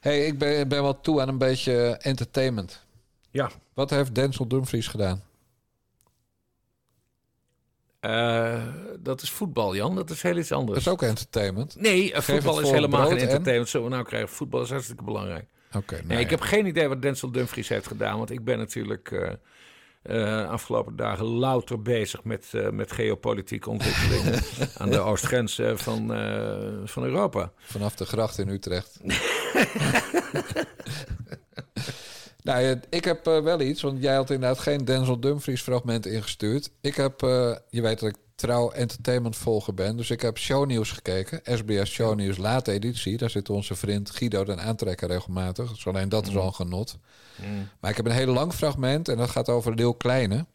hey, 0.00 0.26
ik 0.26 0.38
ben, 0.38 0.68
ben 0.68 0.82
wel 0.82 1.00
toe 1.00 1.20
aan 1.20 1.28
een 1.28 1.38
beetje 1.38 1.72
entertainment. 2.00 2.80
Ja. 3.30 3.50
Wat 3.74 3.90
heeft 3.90 4.14
Denzel 4.14 4.48
Dumfries 4.48 4.86
gedaan? 4.86 5.22
Eh, 8.00 8.62
dat 8.98 9.22
is 9.22 9.30
voetbal, 9.30 9.74
Jan. 9.76 9.94
Dat 9.94 10.10
is 10.10 10.22
heel 10.22 10.36
iets 10.36 10.52
anders. 10.52 10.84
Dat 10.84 10.86
is 10.86 10.92
ook 10.92 11.08
entertainment. 11.08 11.76
Nee, 11.80 12.10
Geef 12.14 12.24
voetbal 12.24 12.60
is 12.60 12.70
helemaal 12.70 13.06
geen 13.06 13.16
en- 13.16 13.22
entertainment. 13.22 13.68
Zullen 13.68 13.86
we 13.88 13.92
nou 13.92 14.06
krijgen? 14.06 14.28
Voetbal 14.28 14.62
is 14.62 14.70
hartstikke 14.70 15.02
belangrijk. 15.04 15.44
Oké, 15.72 15.94
nou 15.94 16.06
Nee, 16.06 16.18
ik 16.18 16.24
ja. 16.24 16.30
heb 16.30 16.40
geen 16.40 16.66
idee 16.66 16.88
wat 16.88 17.02
Denzel 17.02 17.30
Dumfries 17.32 17.68
heeft 17.68 17.86
gedaan. 17.86 18.18
Want 18.18 18.30
ik 18.30 18.44
ben 18.44 18.58
natuurlijk 18.58 19.38
eh, 20.02 20.48
afgelopen 20.48 20.96
dagen 20.96 21.24
louter 21.24 21.82
bezig 21.82 22.24
met, 22.24 22.52
met 22.72 22.92
geopolitieke 22.92 23.70
ontwikkelingen 23.70 24.42
aan 24.78 24.90
de 24.90 24.98
oostgrens 24.98 25.60
van, 25.74 26.06
van 26.84 27.02
Europa. 27.04 27.52
Vanaf 27.58 27.94
de 27.96 28.04
gracht 28.04 28.38
in 28.38 28.48
Utrecht. 28.48 29.00
nou, 32.52 32.62
ja, 32.62 32.80
ik 32.88 33.04
heb 33.04 33.26
eh, 33.26 33.40
wel 33.42 33.60
iets, 33.60 33.82
want 33.82 34.02
jij 34.02 34.14
had 34.14 34.30
inderdaad 34.30 34.58
geen 34.58 34.84
Denzel 34.84 35.20
Dumfries 35.20 35.62
fragment 35.62 36.06
ingestuurd. 36.06 36.70
Ik 36.80 36.94
heb, 36.94 37.22
eh, 37.22 37.54
je 37.70 37.82
weet 37.82 38.00
dat 38.00 38.08
ik 38.08 38.16
trouw 38.34 38.70
entertainment 38.70 39.36
volger 39.36 39.74
ben, 39.74 39.96
dus 39.96 40.10
ik 40.10 40.20
heb 40.20 40.38
shownieuws 40.38 40.90
gekeken. 40.90 41.40
SBS 41.44 41.90
Shownieuws 41.90 42.36
late 42.36 42.72
editie. 42.72 43.16
Daar 43.16 43.30
zit 43.30 43.50
onze 43.50 43.74
vriend 43.74 44.10
Guido 44.10 44.44
den 44.44 44.60
Aantrekker 44.60 45.08
regelmatig. 45.08 45.70
Dus 45.70 45.86
alleen 45.86 46.08
dat 46.08 46.26
is 46.26 46.36
al 46.36 46.46
een 46.46 46.54
genot. 46.54 46.98
Maar 47.80 47.90
ik 47.90 47.96
heb 47.96 48.06
een 48.06 48.12
heel 48.12 48.32
lang 48.32 48.52
fragment 48.52 49.08
en 49.08 49.16
dat 49.16 49.30
gaat 49.30 49.48
over 49.48 49.74
Leeuw 49.74 49.92
Kleine. 49.92 50.46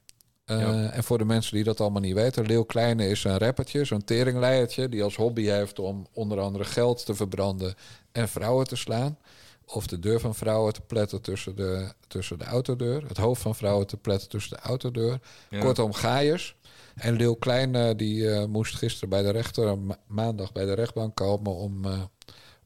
Eh, 0.46 0.60
Ja. 0.60 0.90
En 0.90 1.04
voor 1.04 1.18
de 1.18 1.26
mensen 1.26 1.56
die 1.56 1.64
dat 1.64 1.80
allemaal 1.80 2.02
niet 2.02 2.14
weten, 2.14 2.46
Leeuw 2.46 2.64
Kleine 2.64 3.08
is 3.08 3.24
een 3.24 3.38
rappertje, 3.38 3.86
zo'n 3.86 4.04
teringleiertje, 4.04 4.90
die 4.90 5.04
als 5.04 5.16
hobby 5.16 5.44
heeft 5.44 5.80
om 5.80 6.08
onder 6.14 6.40
andere 6.40 6.64
geld 6.64 7.06
te 7.06 7.16
verbranden 7.16 7.76
en 8.12 8.30
vrouwen 8.30 8.68
te 8.68 8.76
slaan. 8.76 9.18
Of 9.66 9.88
de 9.88 10.00
deur 10.00 10.20
van 10.20 10.36
vrouwen 10.36 10.74
te 10.74 10.82
pletten 10.82 11.22
tussen 11.22 11.56
de, 11.56 11.92
tussen 12.08 12.40
de 12.40 12.46
autodeur. 12.46 13.04
Het 13.08 13.18
hoofd 13.18 13.42
van 13.42 13.56
vrouwen 13.56 13.88
te 13.88 13.98
pletten 13.98 14.30
tussen 14.30 14.58
de 14.58 14.64
autodeur. 14.64 15.20
Ja. 15.50 15.60
Kortom, 15.60 15.94
gaaiers. 15.94 16.56
En 16.96 17.16
Leeuw 17.16 17.34
Kleine 17.34 17.96
die 17.96 18.30
eh, 18.32 18.46
moest 18.46 18.76
gisteren 18.76 19.10
bij 19.10 19.22
de 19.22 19.30
rechter, 19.30 19.80
ma- 19.80 19.98
maandag 20.08 20.52
bij 20.52 20.66
de 20.66 20.74
rechtbank 20.74 21.16
komen 21.16 21.54
om, 21.56 21.86
eh, 21.86 22.02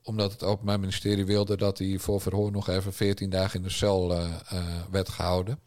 omdat 0.04 0.32
het 0.32 0.44
Openbaar 0.44 0.80
Ministerie 0.80 1.26
wilde 1.26 1.58
dat 1.58 1.78
hij 1.78 1.98
voor 2.00 2.22
verhoor 2.22 2.52
nog 2.52 2.70
even 2.70 2.94
14 2.94 3.30
dagen 3.30 3.58
in 3.60 3.64
de 3.66 3.72
cel 3.72 4.12
eh, 4.14 4.26
eh, 4.50 4.64
werd 4.92 5.10
gehouden. 5.10 5.60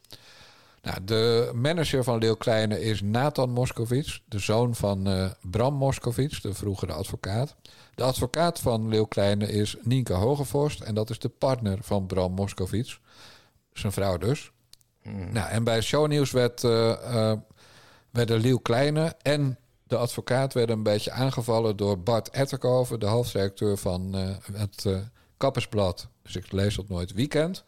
Nou, 0.83 1.05
de 1.05 1.51
manager 1.55 2.05
van 2.05 2.19
Leeuw 2.19 2.35
Kleine 2.35 2.81
is 2.81 3.01
Nathan 3.01 3.51
Moskowitz, 3.51 4.21
de 4.29 4.39
zoon 4.39 4.75
van 4.75 5.07
eh, 5.07 5.31
Bram 5.41 5.75
Moskowitz, 5.75 6.41
de 6.41 6.55
vroegere 6.55 6.93
advocaat. 6.93 7.57
De 7.95 8.03
advocaat 8.03 8.61
van 8.61 8.89
Leeuw 8.89 9.05
Kleine 9.05 9.53
is 9.53 9.77
Nienke 9.83 10.13
Hogevorst 10.13 10.81
en 10.81 10.95
dat 10.95 11.11
is 11.11 11.19
de 11.19 11.29
partner 11.29 11.79
van 11.81 12.07
Bram 12.07 12.33
Moskowitz, 12.33 12.99
zijn 13.73 13.93
vrouw 13.93 14.19
dus. 14.19 14.51
Nou, 15.33 15.51
en 15.51 15.65
bij 15.65 15.81
Shownieuws 15.81 16.31
werd, 16.31 16.65
eh, 16.65 17.31
eh, 17.31 17.39
werden 18.11 18.41
Leeuw 18.41 18.59
Kleine 18.59 19.17
en 19.23 19.59
de 19.87 19.97
advocaat 19.97 20.53
werden 20.53 20.77
een 20.77 20.83
beetje 20.83 21.11
aangevallen 21.11 21.77
door 21.77 22.01
Bart 22.01 22.31
Etterkoven, 22.31 23.01
de 23.01 23.07
hoofdredacteur 23.07 23.77
van 23.77 24.15
het 24.53 24.87
Kappersblad. 25.37 26.09
Dus 26.23 26.37
ik 26.37 26.53
lees 26.53 26.77
dat 26.77 26.89
nooit 26.89 27.13
weekend. 27.13 27.65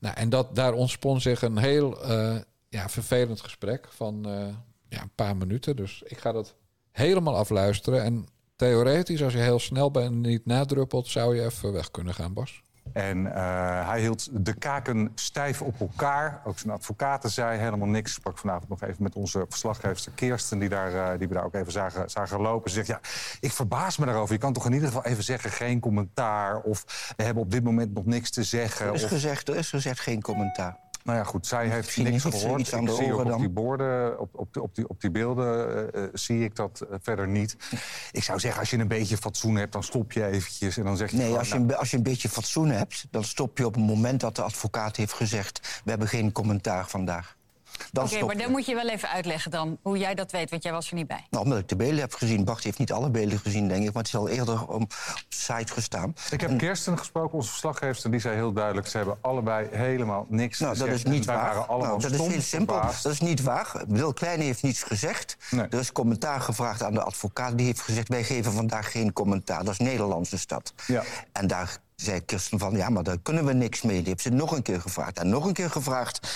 Nou, 0.00 0.14
en 0.16 0.28
dat, 0.28 0.54
daar 0.54 0.72
ontspon 0.72 1.20
zich 1.20 1.42
een 1.42 1.58
heel 1.58 2.02
eh, 2.02 2.36
ja, 2.68 2.88
vervelend 2.88 3.40
gesprek 3.40 3.88
van 3.90 4.26
eh, 4.26 4.54
ja, 4.88 5.02
een 5.02 5.14
paar 5.14 5.36
minuten. 5.36 5.76
Dus 5.76 6.02
ik 6.06 6.18
ga 6.18 6.32
dat 6.32 6.54
helemaal 6.90 7.36
afluisteren. 7.36 8.02
En 8.02 8.26
theoretisch, 8.56 9.22
als 9.22 9.32
je 9.32 9.38
heel 9.38 9.58
snel 9.58 9.90
bent 9.90 10.06
en 10.06 10.20
niet 10.20 10.46
nadruppelt, 10.46 11.06
zou 11.06 11.36
je 11.36 11.44
even 11.44 11.72
weg 11.72 11.90
kunnen 11.90 12.14
gaan, 12.14 12.32
Bas. 12.32 12.62
En 12.92 13.34
eh, 13.34 13.88
hij 13.88 14.00
hield 14.00 14.28
de 14.44 14.54
kaken 14.54 15.12
stijf 15.14 15.62
op 15.62 15.80
elkaar. 15.80 16.40
Ook 16.44 16.58
zijn 16.58 16.72
advocaten 16.72 17.30
zei 17.30 17.58
helemaal 17.58 17.88
niks. 17.88 18.10
Ik 18.10 18.16
sprak 18.16 18.38
vanavond 18.38 18.68
nog 18.68 18.82
even 18.82 19.02
met 19.02 19.14
onze 19.14 19.46
verslaggever 19.48 20.12
Kirsten... 20.14 20.58
die, 20.58 20.68
daar, 20.68 20.94
eh, 20.94 21.18
die 21.18 21.28
we 21.28 21.34
daar 21.34 21.44
ook 21.44 21.54
even 21.54 21.72
zagen, 21.72 22.10
zagen 22.10 22.40
lopen. 22.40 22.70
Ze 22.70 22.76
zegt, 22.76 22.88
ja, 22.88 23.00
ik 23.40 23.52
verbaas 23.52 23.96
me 23.96 24.06
daarover. 24.06 24.34
Je 24.34 24.40
kan 24.40 24.52
toch 24.52 24.66
in 24.66 24.72
ieder 24.72 24.88
geval 24.88 25.04
even 25.04 25.24
zeggen 25.24 25.50
geen 25.50 25.80
commentaar... 25.80 26.60
of 26.60 27.12
we 27.16 27.22
hebben 27.22 27.42
op 27.42 27.50
dit 27.50 27.64
moment 27.64 27.94
nog 27.94 28.04
niks 28.04 28.30
te 28.30 28.44
zeggen. 28.44 28.86
Er 28.86 28.94
is, 28.94 29.04
of... 29.04 29.10
gezegd, 29.10 29.48
er 29.48 29.56
is 29.56 29.68
gezegd 29.68 30.00
geen 30.00 30.22
commentaar. 30.22 30.76
Nou 31.02 31.18
ja, 31.18 31.24
goed, 31.24 31.46
zij 31.46 31.68
heeft 31.68 31.84
Misschien 31.84 32.04
niks 32.04 32.24
heeft 32.24 32.40
gehoord. 32.40 32.60
iets 32.60 32.74
aan 32.74 32.82
ik 32.82 32.90
zie 32.90 33.12
ook 33.12 33.24
op 33.24 33.38
die 33.38 33.48
borden, 33.48 34.20
op, 34.20 34.38
op, 34.38 34.56
op, 34.56 34.74
die, 34.74 34.88
op 34.88 35.00
die 35.00 35.10
beelden 35.10 35.92
eh, 35.94 36.02
eh, 36.02 36.10
zie 36.12 36.44
ik 36.44 36.56
dat 36.56 36.80
eh, 36.80 36.96
verder 37.02 37.28
niet. 37.28 37.56
Ik 38.12 38.22
zou 38.22 38.38
zeggen, 38.38 38.60
als 38.60 38.70
je 38.70 38.78
een 38.78 38.88
beetje 38.88 39.16
fatsoen 39.16 39.56
hebt, 39.56 39.72
dan 39.72 39.82
stop 39.82 40.12
je 40.12 40.26
eventjes 40.26 40.76
en 40.76 40.84
dan 40.84 40.96
zeg 40.96 41.10
je... 41.10 41.16
Nee, 41.16 41.24
gewoon, 41.24 41.38
als 41.38 41.48
je, 41.48 41.54
nou, 41.54 41.68
een, 41.68 41.76
als 41.76 41.90
je 41.90 41.96
een 41.96 42.02
beetje 42.02 42.28
fatsoen 42.28 42.70
hebt, 42.70 43.06
dan 43.10 43.24
stop 43.24 43.58
je 43.58 43.66
op 43.66 43.74
het 43.74 43.84
moment 43.84 44.20
dat 44.20 44.36
de 44.36 44.42
advocaat 44.42 44.96
heeft 44.96 45.12
gezegd: 45.12 45.80
we 45.84 45.90
hebben 45.90 46.08
geen 46.08 46.32
commentaar 46.32 46.88
vandaag. 46.88 47.38
Dan 47.92 48.04
Oké, 48.04 48.24
maar 48.24 48.36
dan 48.36 48.50
moet 48.50 48.66
je 48.66 48.74
wel 48.74 48.88
even 48.88 49.08
uitleggen 49.08 49.50
dan 49.50 49.78
hoe 49.82 49.98
jij 49.98 50.14
dat 50.14 50.30
weet, 50.32 50.50
want 50.50 50.62
jij 50.62 50.72
was 50.72 50.88
er 50.88 50.94
niet 50.94 51.06
bij. 51.06 51.26
Nou, 51.30 51.44
omdat 51.44 51.58
ik 51.58 51.68
de 51.68 51.76
belen 51.76 52.00
heb 52.00 52.14
gezien. 52.14 52.44
Bart 52.44 52.64
heeft 52.64 52.78
niet 52.78 52.92
alle 52.92 53.10
belen 53.10 53.38
gezien, 53.38 53.68
denk 53.68 53.80
ik, 53.86 53.92
maar 53.92 54.02
het 54.02 54.12
is 54.12 54.18
al 54.18 54.28
eerder 54.28 54.66
op 54.66 54.90
de 54.90 54.96
site 55.28 55.72
gestaan. 55.72 56.14
Ik 56.30 56.40
heb 56.40 56.58
Kirsten 56.58 56.98
gesproken, 56.98 57.34
onze 57.34 57.50
verslaggever, 57.50 58.04
en 58.04 58.10
die 58.10 58.20
zei 58.20 58.34
heel 58.34 58.52
duidelijk... 58.52 58.86
ze 58.86 58.96
hebben 58.96 59.18
allebei 59.20 59.68
helemaal 59.70 60.26
niks 60.28 60.58
Nou, 60.58 60.76
te 60.76 60.84
dat 60.84 60.94
is 60.94 61.04
niet 61.04 61.24
waar. 61.24 61.36
waren 61.36 61.68
allemaal 61.68 61.98
Nou, 61.98 62.00
dat 62.00 62.10
is 62.10 62.26
heel 62.26 62.40
simpel. 62.40 62.74
verbaasd. 62.74 63.02
Dat 63.02 63.12
is 63.12 63.20
niet 63.20 63.42
waar. 63.42 63.84
Wil 63.88 64.12
Kleine 64.12 64.44
heeft 64.44 64.62
niets 64.62 64.82
gezegd. 64.82 65.36
Er 65.50 65.78
is 65.78 65.92
commentaar 65.92 66.40
gevraagd 66.40 66.82
aan 66.82 66.92
de 66.92 67.02
advocaat. 67.02 67.56
Die 67.56 67.66
heeft 67.66 67.80
gezegd: 67.80 68.08
wij 68.08 68.24
geven 68.24 68.52
vandaag 68.52 68.90
geen 68.90 69.12
commentaar. 69.12 69.64
Dat 69.64 69.72
is 69.72 69.78
Nederlandse 69.78 70.38
stad. 70.38 70.72
Ja. 70.86 71.02
En 71.32 71.46
daar 71.46 71.78
zei 71.96 72.24
Kirsten 72.24 72.58
van: 72.58 72.76
ja, 72.76 72.88
maar 72.88 73.02
daar 73.02 73.18
kunnen 73.22 73.44
we 73.44 73.52
niks 73.52 73.82
mee. 73.82 73.96
Die 73.98 74.08
heeft 74.08 74.22
ze 74.22 74.30
nog 74.30 74.52
een 74.52 74.62
keer 74.62 74.80
gevraagd 74.80 75.18
en 75.18 75.28
nog 75.28 75.44
een 75.44 75.52
keer 75.52 75.70
gevraagd. 75.70 76.28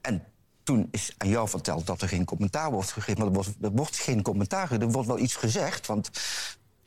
En 0.00 0.24
toen 0.62 0.88
is 0.90 1.14
aan 1.18 1.28
jou 1.28 1.48
verteld 1.48 1.86
dat 1.86 2.02
er 2.02 2.08
geen 2.08 2.24
commentaar 2.24 2.70
wordt 2.70 2.92
gegeven. 2.92 3.18
Maar 3.18 3.26
er 3.26 3.34
wordt, 3.34 3.50
er 3.60 3.70
wordt 3.70 3.96
geen 3.96 4.22
commentaar. 4.22 4.72
Er 4.72 4.90
wordt 4.90 5.08
wel 5.08 5.18
iets 5.18 5.36
gezegd, 5.36 5.86
want 5.86 6.10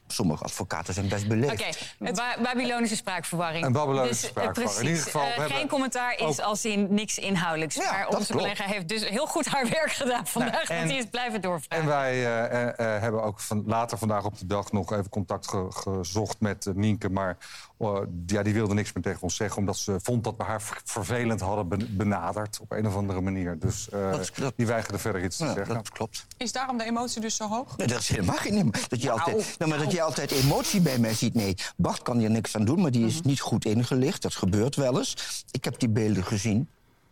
sommige 0.08 0.43
advocaten 0.43 0.93
zijn 0.93 1.08
best 1.08 1.28
beleefd. 1.28 1.53
Oké, 1.99 2.12
Ba- 2.14 2.36
Babylonische 2.43 2.95
spraakverwarring. 2.95 3.66
Een 3.66 3.72
Babylonische 3.72 4.14
dus, 4.14 4.24
eh, 4.24 4.30
spraakverwarring. 4.30 4.82
In 4.84 4.88
ieder 4.88 5.03
geval, 5.03 5.22
eh, 5.28 5.43
geen 5.56 5.68
commentaar 5.68 6.14
is 6.14 6.22
ook- 6.22 6.39
als 6.39 6.66
in 6.66 6.88
niks 6.93 7.18
inhoudelijks. 7.18 7.76
maar 7.78 8.06
dat 8.10 8.16
onze 8.20 8.32
klopt. 8.32 8.41
collega 8.43 8.64
heeft 8.66 8.88
dus 8.88 9.10
heel 9.10 9.26
goed 9.28 9.45
haar 9.45 9.70
werk 9.70 9.91
gedaan 9.91 10.28
vandaag. 10.28 10.70
en- 10.70 10.78
want 10.78 10.89
die 10.93 10.97
is 10.97 11.06
blijven 11.10 11.41
doorvragen. 11.41 11.84
En 11.84 11.89
wij 11.89 12.26
eh, 12.47 13.01
hebben 13.01 13.24
ook 13.24 13.39
van, 13.39 13.64
later 13.66 13.97
vandaag 13.97 14.26
op 14.26 14.38
de 14.39 14.45
dag 14.45 14.72
nog 14.72 14.91
even 14.91 15.10
contact 15.10 15.47
ge- 15.49 15.68
gezocht 15.70 16.39
met 16.39 16.68
Nienke. 16.74 17.10
Maar 17.10 17.38
eh, 17.80 17.97
ja, 18.26 18.43
die 18.43 18.53
wilde 18.53 18.74
niks 18.74 18.93
meer 18.93 19.03
tegen 19.03 19.22
ons 19.22 19.36
zeggen. 19.36 19.58
Omdat 19.58 19.78
ze 19.78 19.99
vond 20.03 20.24
dat 20.24 20.34
we 20.38 20.43
haar 20.43 20.62
ver- 20.62 20.82
vervelend 20.84 21.39
hadden 21.41 21.68
ben- 21.68 21.97
benaderd. 21.97 22.60
Op 22.62 22.72
een 22.72 22.88
of 22.88 22.95
andere 22.95 23.22
manier. 23.22 23.60
Dus 23.60 23.89
eh, 23.89 24.20
die 24.56 24.66
weigerde 24.68 24.97
verder 24.99 25.24
iets 25.24 25.38
te 25.38 25.51
zeggen. 25.56 25.74
Dat 25.76 25.89
klopt. 25.89 26.26
Is 26.38 26.51
daarom 26.51 26.78
de 26.78 26.84
emotie 26.84 27.22
dus 27.22 27.36
zo 27.36 27.47
hoog? 27.47 27.78
Nee, 27.78 27.88
dat 27.88 27.99
is 27.99 28.10
helemaal 28.10 28.36
geen 28.36 28.74
dat 28.89 29.01
je 29.01 29.12
altijd, 29.12 29.56
nou, 29.58 29.70
maar 29.72 29.80
dat 29.80 29.91
je 29.95 30.01
altijd 30.01 30.31
emotie 30.31 30.81
bij 30.81 30.97
mij 30.97 31.13
ziet. 31.13 31.33
Nee, 31.33 31.55
Bart 31.77 32.01
kan 32.01 32.17
hier 32.17 32.29
niks 32.29 32.55
aan 32.55 32.65
doen, 32.65 32.81
maar 32.81 32.91
die 32.91 33.05
is 33.05 33.21
niet 33.21 33.39
goed 33.39 33.65
ingelicht. 33.65 34.21
Dat 34.21 34.35
gebeurt 34.35 34.75
wel 34.75 34.97
eens. 34.97 35.43
Ik 35.51 35.63
heb 35.63 35.79
die 35.79 35.89
beelden 35.89 36.23
gezien. 36.23 36.69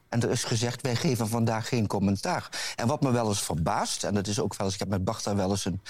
En 0.10 0.22
er 0.24 0.30
is 0.30 0.44
gezegd, 0.44 0.82
wij 0.82 0.96
geven 0.96 1.28
vandaag 1.28 1.68
geen 1.68 1.88
commentaar. 1.88 2.50
En 2.76 2.88
wat 2.88 3.02
me 3.02 3.12
wel 3.12 3.28
eens 3.28 3.42
verbaast, 3.44 4.04
en 4.04 4.14
dat 4.14 4.28
is 4.28 4.40
ook 4.40 4.56
wel 4.56 4.66
eens... 4.66 4.74
ik 4.76 4.80
heb 4.80 4.90
met 4.90 5.04
Bart 5.04 5.24
daar 5.24 5.36
wel 5.36 5.50
eens 5.50 5.66
een 5.66 5.82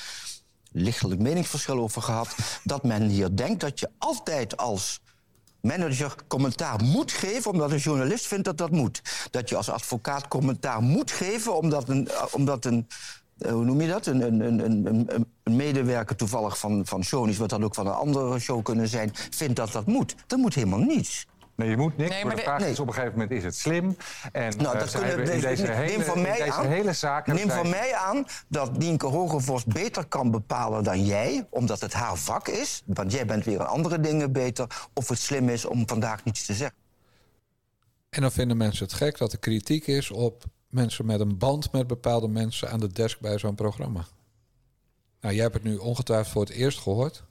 lichtelijk 0.71 1.21
meningsverschil 1.21 1.79
over 1.79 2.01
gehad... 2.01 2.35
dat 2.63 2.83
men 2.83 3.01
hier 3.07 3.35
denkt 3.35 3.61
dat 3.61 3.79
je 3.79 3.89
altijd 3.97 4.57
als 4.57 4.99
manager 5.61 6.15
commentaar 6.27 6.83
moet 6.83 7.11
geven... 7.11 7.51
omdat 7.51 7.71
een 7.71 7.77
journalist 7.77 8.27
vindt 8.27 8.45
dat 8.45 8.57
dat 8.57 8.71
moet. 8.71 9.01
Dat 9.31 9.49
je 9.49 9.55
als 9.55 9.69
advocaat 9.69 10.27
commentaar 10.27 10.81
moet 10.81 11.11
geven 11.11 11.57
omdat 11.57 11.89
een... 11.89 12.07
eh, 12.07 12.23
Omdat 12.31 12.65
een 12.65 12.87
hoe 13.37 13.65
noem 13.65 13.81
je 13.81 13.87
dat? 13.87 14.05
Een, 14.05 14.21
een, 14.21 14.65
een, 14.65 15.09
een, 15.43 15.55
medewerker 15.55 16.15
toevallig 16.15 16.57
van, 16.57 16.85
van 16.85 17.03
Shownies... 17.03 17.37
wat 17.37 17.49
dan 17.49 17.63
ook 17.63 17.75
van 17.75 17.87
een 17.87 17.93
andere 17.93 18.39
show 18.39 18.63
kunnen 18.63 18.87
zijn... 18.87 19.11
vindt 19.13 19.55
dat 19.55 19.71
dat 19.71 19.85
moet. 19.85 20.15
Dat 20.27 20.39
moet 20.39 20.53
helemaal 20.53 20.79
niets. 20.79 21.27
Nee, 21.55 21.69
je 21.69 21.77
moet 21.77 21.97
niks. 21.97 22.09
Nee, 22.09 22.25
maar 22.25 22.27
maar 22.27 22.35
de 22.35 22.41
vraag 22.41 22.59
nee. 22.59 22.71
is 22.71 22.79
op 22.79 22.87
een 22.87 22.93
gegeven 22.93 23.13
moment, 23.13 23.31
is 23.31 23.43
het 23.43 23.55
slim? 23.55 23.97
En 24.31 24.57
Nou, 24.57 24.73
eh, 24.73 24.79
dat 24.79 24.91
kunnen 24.91 25.31
in 25.33 25.41
deze 25.41 25.63
neem 25.63 25.71
hele, 25.73 26.03
van 26.03 26.15
in 26.15 26.21
mij 26.21 26.37
deze 26.37 26.51
aan, 26.51 26.67
hele 26.67 26.93
zaak... 26.93 27.25
hebben 27.25 27.47
Neem 27.47 27.55
van 27.55 27.69
mij 27.69 27.93
aan 27.95 28.25
dat 28.47 28.77
Nienke 28.77 29.05
Hogevorst 29.05 29.67
beter 29.67 30.05
kan 30.05 30.31
bepalen 30.31 30.83
dan 30.83 31.05
jij... 31.05 31.47
omdat 31.49 31.81
het 31.81 31.93
haar 31.93 32.17
vak 32.17 32.47
is, 32.47 32.83
want 32.85 33.11
jij 33.11 33.25
bent 33.25 33.45
weer 33.45 33.59
aan 33.59 33.67
andere 33.67 33.99
dingen 33.99 34.31
beter... 34.31 34.87
of 34.93 35.09
het 35.09 35.19
slim 35.19 35.49
is 35.49 35.65
om 35.65 35.87
vandaag 35.87 36.23
niets 36.23 36.45
te 36.45 36.53
zeggen. 36.53 36.77
En 38.09 38.21
dan 38.21 38.31
vinden 38.31 38.57
mensen 38.57 38.85
het 38.85 38.93
gek 38.93 39.17
dat 39.17 39.31
er 39.31 39.39
kritiek 39.39 39.87
is 39.87 40.11
op 40.11 40.43
mensen 40.73 41.05
met 41.05 41.19
een 41.19 41.37
band 41.37 41.71
met 41.71 41.87
bepaalde 41.87 42.27
mensen 42.27 42.69
aan 42.69 42.79
de 42.79 42.91
desk 42.91 43.19
bij 43.19 43.37
zo'n 43.37 43.55
programma. 43.55 44.05
Nou, 45.21 45.33
jij 45.33 45.43
hebt 45.43 45.53
het 45.53 45.63
nu 45.63 45.77
ongetwijfeld 45.77 46.31
voor 46.31 46.41
het 46.41 46.51
eerst 46.51 46.79
gehoord. 46.79 47.23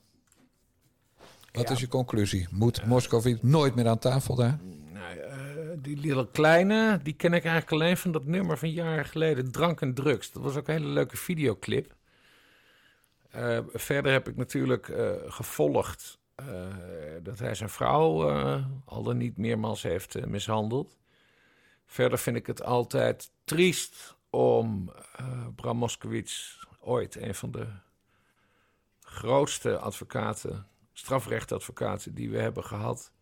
Wat 1.52 1.70
is 1.70 1.80
je 1.80 1.88
conclusie? 1.88 2.46
Moet 2.50 2.86
Moskovits 2.86 3.42
nooit 3.42 3.74
meer 3.74 3.88
aan 3.88 3.98
tafel 3.98 4.34
daar? 4.34 4.58
Nou, 4.92 5.18
eh, 5.18 5.36
die 5.78 5.96
Lille 5.96 6.28
Kleine, 6.30 7.00
die 7.02 7.14
ken 7.14 7.32
ik 7.32 7.44
eigenlijk 7.44 7.72
alleen 7.72 7.96
van 7.96 8.12
dat 8.12 8.24
nummer 8.24 8.58
van 8.58 8.70
jaren 8.70 9.04
geleden, 9.04 9.50
Drank 9.50 9.80
en 9.80 9.94
Drugs. 9.94 10.32
Dat 10.32 10.42
was 10.42 10.56
ook 10.56 10.68
een 10.68 10.74
hele 10.74 10.88
leuke 10.88 11.16
videoclip. 11.16 11.94
Eh, 13.30 13.58
verder 13.72 14.12
heb 14.12 14.28
ik 14.28 14.36
natuurlijk 14.36 14.92
gevolgd 15.26 16.20
dat 17.22 17.38
hij 17.38 17.54
zijn 17.54 17.68
vrouw 17.68 18.30
al 18.84 19.02
dan 19.02 19.16
niet 19.16 19.36
meermaals 19.36 19.82
heeft 19.82 20.26
mishandeld. 20.26 20.96
Verder 21.92 22.18
vind 22.18 22.36
ik 22.36 22.46
het 22.46 22.62
altijd 22.62 23.30
triest 23.44 24.16
om 24.30 24.92
eh, 25.16 25.46
Bram 25.54 25.76
Moskowitz, 25.76 26.58
ooit 26.80 27.16
een 27.16 27.34
van 27.34 27.50
de 27.50 27.66
grootste 29.00 29.78
advocaten, 29.78 30.66
strafrechtadvocaten 30.92 32.14
die 32.14 32.30
we 32.30 32.38
hebben 32.38 32.64
gehad, 32.64 33.12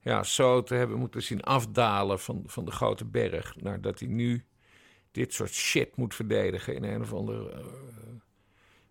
ja, 0.00 0.22
zo 0.22 0.62
te 0.62 0.74
hebben 0.74 0.98
moeten 0.98 1.22
zien 1.22 1.42
afdalen 1.42 2.20
van, 2.20 2.42
van 2.46 2.64
de 2.64 2.70
grote 2.70 3.04
berg. 3.04 3.56
Nadat 3.56 3.98
hij 3.98 4.08
nu 4.08 4.44
dit 5.10 5.32
soort 5.32 5.52
shit 5.52 5.96
moet 5.96 6.14
verdedigen 6.14 6.74
in 6.74 6.84
een 6.84 7.00
of 7.00 7.12
ander 7.12 7.50
eh, 7.50 7.64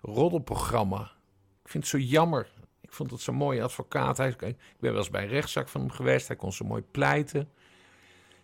roddelprogramma. 0.02 1.12
Ik 1.64 1.70
vind 1.70 1.84
het 1.84 2.02
zo 2.02 2.08
jammer. 2.08 2.52
Ik 2.82 2.94
vond 2.94 3.12
het 3.12 3.22
zo'n 3.22 3.36
mooie 3.36 3.64
advocaat. 3.64 4.18
Hij, 4.18 4.30
ik 4.30 4.38
ben 4.80 4.92
wel 4.92 4.98
eens 4.98 5.10
bij 5.10 5.24
een 5.24 5.30
rechtszaak 5.30 5.70
van 5.70 5.82
hem 5.82 5.90
geweest. 5.90 6.28
Hij 6.28 6.36
kon 6.36 6.54
zo 6.54 6.66
mooi 6.66 6.82
pleiten. 6.82 7.52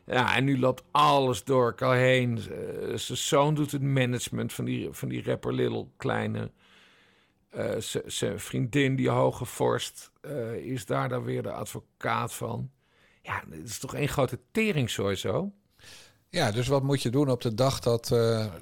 Ja, 0.05 0.35
en 0.35 0.43
nu 0.43 0.59
loopt 0.59 0.83
alles 0.91 1.43
door 1.43 1.65
elkaar 1.65 1.97
heen. 1.97 2.37
Eh, 2.37 2.97
zijn 2.97 3.17
zoon 3.17 3.55
doet 3.55 3.71
het 3.71 3.81
management 3.81 4.53
van 4.53 4.65
die, 4.65 4.87
van 4.91 5.09
die 5.09 5.23
rapper 5.23 5.53
Little 5.53 5.87
Kleine. 5.97 6.51
Eh, 7.49 7.75
zijn 8.05 8.39
vriendin, 8.39 8.95
die 8.95 9.09
hoge 9.09 9.45
vorst, 9.45 10.11
eh, 10.21 10.53
is 10.53 10.85
daar 10.85 11.09
dan 11.09 11.23
weer 11.23 11.43
de 11.43 11.51
advocaat 11.51 12.33
van. 12.33 12.71
Ja, 13.21 13.43
het 13.49 13.69
is 13.69 13.79
toch 13.79 13.95
één 13.95 14.07
grote 14.07 14.39
tering 14.51 14.89
sowieso. 14.89 15.51
Ja, 16.29 16.51
dus 16.51 16.67
wat 16.67 16.83
moet 16.83 17.01
je 17.01 17.09
doen 17.09 17.29
op 17.29 17.41
de 17.41 17.53
dag 17.53 17.79
dat, 17.79 18.07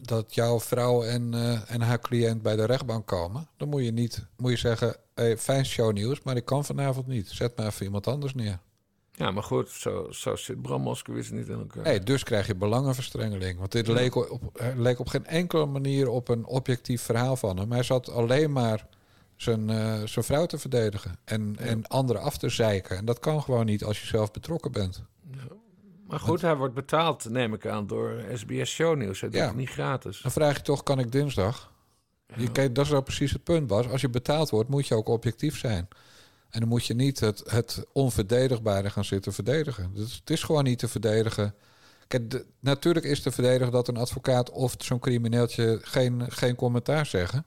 dat 0.02 0.36
jouw 0.36 0.60
vrouw 0.60 1.04
en, 1.04 1.34
en 1.68 1.82
haar 1.82 2.00
cliënt 2.00 2.42
bij 2.42 2.56
de 2.56 2.66
rechtbank 2.66 3.08
komen? 3.08 3.50
Dan 3.58 3.70
moet 3.70 3.84
je 3.84 3.92
niet 3.92 4.28
moet 4.38 4.52
je 4.52 4.58
zeggen, 4.58 4.96
hey, 5.14 5.38
fijn 5.38 5.66
shownieuws, 5.66 6.22
maar 6.22 6.36
ik 6.36 6.46
kan 6.46 6.66
vanavond 6.66 7.08
niet. 7.08 7.30
Zet 7.30 7.58
maar 7.58 7.66
even 7.66 7.86
iemand 7.86 8.08
anders 8.08 8.34
neer. 8.34 8.60
Ja, 9.22 9.32
maar 9.32 9.44
goed, 9.44 9.70
zo, 9.70 10.08
zo 10.12 10.36
zit 10.36 10.62
Bram 10.62 10.82
Moskowitz 10.82 11.30
niet 11.30 11.48
in 11.48 11.58
elkaar. 11.60 11.84
Hey, 11.84 12.00
dus 12.00 12.24
krijg 12.24 12.48
je 12.48 12.56
belangenverstrengeling. 12.56 13.60
Want 13.60 13.72
dit 13.72 13.88
leek 13.88 14.16
op, 14.16 14.42
eh, 14.54 14.68
leek 14.76 15.00
op 15.00 15.08
geen 15.08 15.26
enkele 15.26 15.66
manier 15.66 16.10
op 16.10 16.28
een 16.30 16.46
objectief 16.46 17.02
verhaal 17.02 17.36
van 17.36 17.58
hem. 17.58 17.72
Hij 17.72 17.84
zat 17.84 18.10
alleen 18.10 18.52
maar 18.52 18.88
zijn, 19.36 19.70
eh, 19.70 20.04
zijn 20.06 20.26
vrouw 20.26 20.46
te 20.46 20.58
verdedigen 20.58 21.16
en, 21.26 21.56
en 21.60 21.88
anderen 21.88 22.22
af 22.22 22.38
te 22.38 22.50
zeiken. 22.50 22.98
En 22.98 23.06
dat 23.06 23.20
kan 23.20 23.42
gewoon 23.42 23.66
niet 23.66 23.84
als 23.84 24.02
je 24.02 24.08
zelf 24.08 24.32
betrokken 24.32 24.72
bent. 24.72 25.04
Maar 26.08 26.20
goed, 26.20 26.42
hij 26.42 26.56
wordt 26.56 26.74
betaald, 26.74 27.30
neem 27.30 27.54
ik 27.54 27.68
aan, 27.68 27.88
door 27.88 28.24
SBS. 28.34 28.78
Hij 28.78 28.96
doet 28.96 29.34
Ja. 29.34 29.46
het 29.48 29.56
niet 29.56 29.70
gratis. 29.70 30.22
Dan 30.22 30.32
vraag 30.32 30.56
je 30.56 30.62
toch, 30.62 30.84
kan 30.84 31.00
ik 31.00 31.12
dinsdag? 31.12 31.72
Je, 32.36 32.52
kijk, 32.52 32.76
dat 32.76 32.86
is 32.86 32.92
nou 32.92 33.04
precies 33.04 33.32
het 33.32 33.44
punt, 33.44 33.68
Bas. 33.68 33.88
Als 33.88 34.02
je 34.02 34.10
betaald 34.10 34.50
wordt, 34.50 34.70
moet 34.70 34.88
je 34.88 34.96
ook 34.96 35.08
objectief 35.08 35.58
zijn. 35.58 35.88
En 36.52 36.60
dan 36.60 36.70
moet 36.70 36.86
je 36.86 36.93
niet 36.93 37.20
het, 37.20 37.43
het 37.45 37.86
onverdedigbare 37.93 38.89
gaan 38.89 39.06
zitten 39.06 39.34
verdedigen. 39.34 39.91
Dus 39.93 40.16
het 40.16 40.30
is 40.30 40.43
gewoon 40.43 40.64
niet 40.64 40.80
te 40.80 40.88
verdedigen. 40.88 41.56
Kijk, 42.08 42.32
de- 42.32 42.45
natuurlijk 42.60 43.06
is 43.06 43.22
te 43.22 43.32
verdedigen 43.32 43.72
dat 43.72 43.88
een 43.88 43.97
advocaat 43.97 44.49
of 44.49 44.76
zo'n 44.78 44.99
crimineeltje 44.99 45.80
geen, 45.82 46.32
geen 46.32 46.56
commentaar 46.56 47.06
zeggen. 47.06 47.45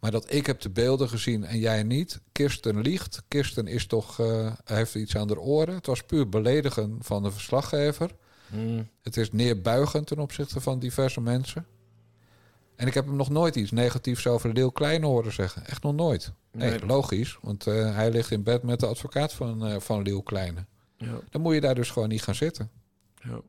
Maar 0.00 0.10
dat 0.10 0.32
ik 0.32 0.46
heb 0.46 0.60
de 0.60 0.70
beelden 0.70 1.08
gezien 1.08 1.44
en 1.44 1.58
jij 1.58 1.82
niet. 1.82 2.20
Kirsten 2.32 2.80
liegt. 2.80 3.22
Kirsten 3.28 3.66
is 3.66 3.86
toch, 3.86 4.20
eh, 4.20 4.52
heeft 4.64 4.94
iets 4.94 5.16
aan 5.16 5.26
de 5.26 5.40
oren. 5.40 5.74
Het 5.74 5.86
was 5.86 6.02
puur 6.02 6.28
beledigen 6.28 6.96
van 7.00 7.22
de 7.22 7.30
verslaggever. 7.30 8.10
Hmm. 8.48 8.88
Het 9.02 9.16
is 9.16 9.30
neerbuigend 9.32 10.06
ten 10.06 10.18
opzichte 10.18 10.60
van 10.60 10.78
diverse 10.78 11.20
mensen. 11.20 11.66
En 12.76 12.86
ik 12.86 12.94
heb 12.94 13.06
hem 13.06 13.16
nog 13.16 13.30
nooit 13.30 13.56
iets 13.56 13.70
negatiefs 13.70 14.26
over 14.26 14.52
Leeuw 14.52 14.70
Kleine 14.70 15.06
horen 15.06 15.32
zeggen. 15.32 15.66
Echt 15.66 15.82
nog 15.82 15.94
nooit. 15.94 16.32
Nee, 16.52 16.70
Nee. 16.70 16.86
logisch. 16.86 17.38
Want 17.42 17.66
eh, 17.66 17.94
hij 17.94 18.10
ligt 18.10 18.30
in 18.30 18.42
bed 18.42 18.62
met 18.62 18.80
de 18.80 18.86
advocaat 18.86 19.32
van, 19.32 19.66
eh 19.66 19.80
van 19.80 20.02
Leeuw 20.02 20.20
Kleine. 20.20 20.66
Ja. 20.96 21.20
Dan 21.30 21.40
moet 21.40 21.54
je 21.54 21.60
daar 21.60 21.74
dus 21.74 21.90
gewoon 21.90 22.08
niet 22.08 22.22
gaan 22.22 22.34
zitten. 22.34 22.70
Ja. 23.22 23.40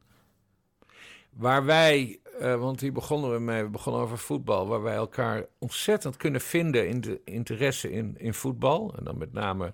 Waar 1.29 1.65
wij, 1.65 2.19
eh, 2.39 2.55
want 2.55 2.79
hier 2.79 2.91
begonnen 2.93 3.31
we 3.31 3.39
mee, 3.39 3.63
we 3.63 3.69
begonnen 3.69 4.01
over 4.01 4.17
voetbal, 4.17 4.67
waar 4.67 4.81
wij 4.81 4.95
elkaar 4.95 5.45
ontzettend 5.59 6.17
kunnen 6.17 6.41
vinden 6.41 6.87
in 6.87 7.01
de 7.01 7.21
interesse 7.25 7.91
in, 7.91 8.15
in 8.17 8.33
voetbal. 8.33 8.93
En 8.97 9.03
dan 9.03 9.17
met 9.17 9.33
name 9.33 9.73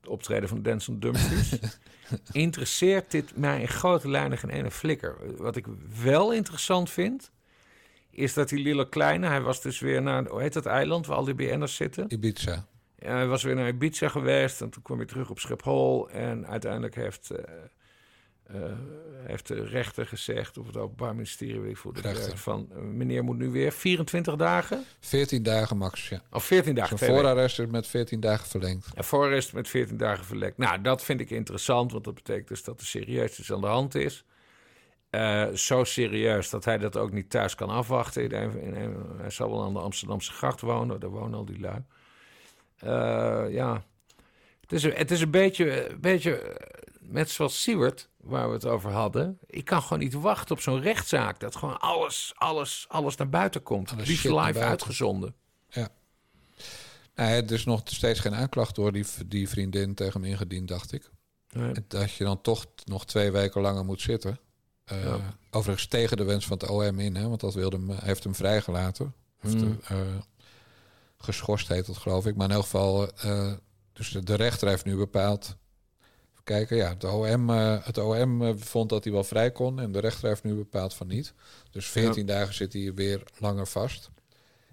het 0.00 0.08
optreden 0.08 0.48
van 0.48 0.62
Denson 0.62 0.98
Dumfries. 1.00 1.58
interesseert 2.32 3.10
dit 3.10 3.36
mij 3.36 3.60
in 3.60 3.68
grote 3.68 4.08
lijnen 4.08 4.38
geen 4.38 4.50
ene 4.50 4.70
flikker. 4.70 5.16
Wat 5.36 5.56
ik 5.56 5.66
wel 6.02 6.32
interessant 6.32 6.90
vind, 6.90 7.30
is 8.10 8.34
dat 8.34 8.48
die 8.48 8.58
Lille 8.58 8.88
Kleine, 8.88 9.26
hij 9.26 9.40
was 9.40 9.62
dus 9.62 9.80
weer 9.80 10.02
naar, 10.02 10.26
hoe 10.26 10.40
heet 10.40 10.52
dat 10.52 10.66
eiland 10.66 11.06
waar 11.06 11.16
al 11.16 11.24
die 11.24 11.34
BN'ers 11.34 11.74
zitten? 11.74 12.04
Ibiza. 12.08 12.66
Ja, 12.98 13.14
hij 13.14 13.26
was 13.26 13.42
weer 13.42 13.54
naar 13.54 13.68
Ibiza 13.68 14.08
geweest 14.08 14.60
en 14.60 14.70
toen 14.70 14.82
kwam 14.82 14.98
hij 14.98 15.06
terug 15.06 15.30
op 15.30 15.38
Schiphol. 15.38 16.10
En 16.10 16.46
uiteindelijk 16.46 16.94
heeft, 16.94 17.30
eh, 17.30 17.44
eh, 18.42 18.72
heeft 19.26 19.48
de 19.48 19.64
rechter 19.64 20.06
gezegd, 20.06 20.58
of 20.58 20.66
het 20.66 20.76
Openbaar 20.76 21.14
Ministerie, 21.14 21.60
weet 21.60 21.70
ik 21.70 21.76
voor 21.76 21.94
de 21.94 22.00
Rechter. 22.00 22.38
van 22.38 22.68
eh, 22.70 22.78
meneer 22.78 23.24
moet 23.24 23.38
nu 23.38 23.50
weer 23.50 23.72
24 23.72 24.36
dagen. 24.36 24.84
14 25.00 25.42
dagen 25.42 25.76
max, 25.76 26.08
ja. 26.08 26.22
Of 26.30 26.44
14 26.44 26.74
dagen. 26.74 26.98
Zijn 26.98 27.10
weken. 27.10 27.24
voorarrest 27.24 27.58
is 27.58 27.66
met 27.66 27.86
14 27.86 28.20
dagen 28.20 28.48
verlengd. 28.48 28.86
En 28.94 29.04
voorarrest 29.04 29.52
met 29.52 29.68
14 29.68 29.96
dagen 29.96 30.24
verlekt. 30.24 30.58
Nou, 30.58 30.80
dat 30.80 31.02
vind 31.02 31.20
ik 31.20 31.30
interessant, 31.30 31.92
want 31.92 32.04
dat 32.04 32.14
betekent 32.14 32.48
dus 32.48 32.64
dat 32.64 32.80
er 32.80 32.86
serieus 32.86 33.38
iets 33.38 33.52
aan 33.52 33.60
de 33.60 33.66
hand 33.66 33.94
is. 33.94 34.24
Eh, 35.10 35.46
zo 35.48 35.84
serieus 35.84 36.50
dat 36.50 36.64
hij 36.64 36.78
dat 36.78 36.96
ook 36.96 37.12
niet 37.12 37.30
thuis 37.30 37.54
kan 37.54 37.68
afwachten. 37.68 38.22
In 38.24 38.32
een- 38.32 38.60
in 38.60 38.74
een- 38.74 39.06
hij 39.18 39.30
zal 39.30 39.50
wel 39.50 39.64
aan 39.64 39.72
de 39.72 39.78
Amsterdamse 39.80 40.32
gracht 40.32 40.60
wonen, 40.60 41.00
daar 41.00 41.10
wonen 41.10 41.38
al 41.38 41.44
die 41.44 41.60
lui. 41.60 41.82
Eh, 42.78 43.44
ja, 43.54 43.84
het 44.60 44.72
is, 44.72 44.82
een- 44.82 44.94
het 44.94 45.10
is 45.10 45.20
een 45.20 45.30
beetje, 45.30 45.90
een 45.90 46.00
beetje 46.00 46.38
eh, 46.38 46.82
net 47.00 47.30
zoals 47.30 47.62
Siewert, 47.62 48.08
waar 48.16 48.48
we 48.48 48.54
het 48.54 48.66
over 48.66 48.90
hadden. 48.90 49.38
Ik 49.46 49.64
kan 49.64 49.82
gewoon 49.82 49.98
niet 49.98 50.14
wachten 50.14 50.54
op 50.54 50.60
zo'n 50.60 50.80
rechtszaak. 50.80 51.40
Dat 51.40 51.56
gewoon 51.56 51.80
alles, 51.80 52.32
alles, 52.36 52.84
alles 52.88 53.16
naar 53.16 53.28
buiten 53.28 53.62
komt. 53.62 53.92
Alles 53.92 54.08
Liefst 54.08 54.24
live 54.24 54.58
uitgezonden. 54.58 55.34
Ja. 55.68 55.88
Nee, 57.14 57.42
er 57.42 57.52
is 57.52 57.64
nog 57.64 57.80
steeds 57.84 58.20
geen 58.20 58.34
aanklacht 58.34 58.74
door 58.74 58.92
die, 58.92 59.04
die 59.26 59.48
vriendin 59.48 59.94
tegen 59.94 60.20
hem 60.20 60.30
ingediend, 60.30 60.68
dacht 60.68 60.92
ik. 60.92 61.10
Nee. 61.50 61.72
Dat 61.88 62.12
je 62.12 62.24
dan 62.24 62.40
toch 62.40 62.66
nog 62.84 63.06
twee 63.06 63.30
weken 63.30 63.60
langer 63.60 63.84
moet 63.84 64.00
zitten. 64.00 64.38
Eh, 64.90 65.04
Ja. 65.04 65.18
Overigens 65.50 65.86
tegen 65.86 66.16
de 66.16 66.24
wens 66.24 66.46
van 66.46 66.58
het 66.58 66.68
OM 66.68 66.98
in, 66.98 67.16
hè, 67.16 67.28
want 67.28 67.40
dat 67.40 67.54
wilde 67.54 67.76
hem, 67.76 67.90
heeft 67.90 68.24
hem 68.24 68.34
vrijgelaten. 68.34 69.14
Heeft 69.38 69.54
Hmm. 69.54 69.78
hem, 69.82 69.98
eh, 69.98 70.14
geschorst 71.18 71.68
heet 71.68 71.86
dat, 71.86 71.96
geloof 71.96 72.26
ik. 72.26 72.36
Maar 72.36 72.48
in 72.48 72.54
elk 72.54 72.62
geval, 72.62 73.08
eh, 73.12 73.52
dus 73.92 74.10
de, 74.10 74.22
de 74.24 74.34
rechter 74.34 74.68
heeft 74.68 74.84
nu 74.84 74.96
bepaald. 74.96 75.56
Even 76.32 76.44
kijken, 76.44 76.76
ja, 76.76 76.88
het 76.88 77.04
OM, 77.04 77.48
het 77.50 77.98
OM 77.98 78.58
vond 78.58 78.88
dat 78.88 79.04
hij 79.04 79.12
wel 79.12 79.24
vrij 79.24 79.50
kon 79.50 79.80
en 79.80 79.92
de 79.92 79.98
rechter 80.00 80.28
heeft 80.28 80.44
nu 80.44 80.54
bepaald 80.54 80.94
van 80.94 81.06
niet. 81.06 81.34
Dus 81.70 81.86
14 81.88 82.26
dagen 82.26 82.54
zit 82.54 82.72
hij 82.72 82.94
weer 82.94 83.22
langer 83.38 83.66
vast. 83.66 84.10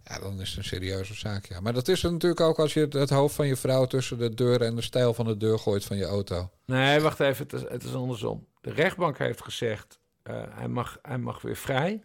Ja, 0.04 0.20
dan 0.20 0.42
is 0.42 0.50
het 0.50 0.58
een 0.58 0.64
serieuze 0.64 1.14
zaak, 1.14 1.46
ja. 1.46 1.60
Maar 1.60 1.74
dat 1.74 1.88
is 1.88 2.02
het 2.02 2.12
natuurlijk 2.12 2.42
ook 2.42 2.60
als 2.60 2.74
je 2.74 2.88
het, 2.90 3.10
hoofd 3.10 3.36
van 3.36 3.48
je 3.48 3.56
vrouw 3.56 3.86
tussen 3.86 4.18
de 4.18 4.34
deur 4.34 4.62
en 4.62 4.76
de 4.76 4.82
stijl 4.82 5.14
van 5.14 5.26
de 5.26 5.38
deur 5.38 5.60
gooit 5.60 5.86
van 5.86 5.98
je 5.98 6.06
auto. 6.06 6.50
Nee, 6.66 7.00
wacht 7.00 7.20
even. 7.20 7.44
Het 7.44 7.54
is, 7.54 7.62
het 7.70 7.84
is 7.84 7.94
andersom. 7.94 8.46
De 8.62 8.72
rechtbank 8.72 9.18
heeft 9.18 9.44
gezegd, 9.44 10.00
hij, 10.50 10.68
mag, 10.68 11.00
hij 11.02 11.18
mag 11.18 11.42
weer 11.42 11.56
vrij. 11.56 12.04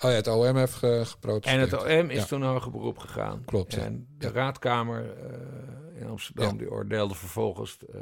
Oh 0.00 0.10
ja, 0.10 0.16
het 0.16 0.26
OM 0.26 0.56
heeft 0.56 0.72
ge- 0.74 0.86
En 0.98 1.06
geprotesteerd. 1.06 1.70
het 1.70 1.80
OM 1.82 2.10
is 2.10 2.18
Ja. 2.18 2.24
toen 2.24 2.42
hoger 2.42 2.70
beroep 2.70 2.98
gegaan. 2.98 3.42
Klopt, 3.44 3.74
ja. 3.74 3.80
En 3.84 4.06
de 4.18 4.30
raadkamer 4.30 5.16
eh, 5.16 6.00
in 6.00 6.08
Amsterdam, 6.08 6.56
die 6.56 6.70
oordeelde 6.70 7.14
vervolgens 7.14 7.78
eh, 7.94 8.00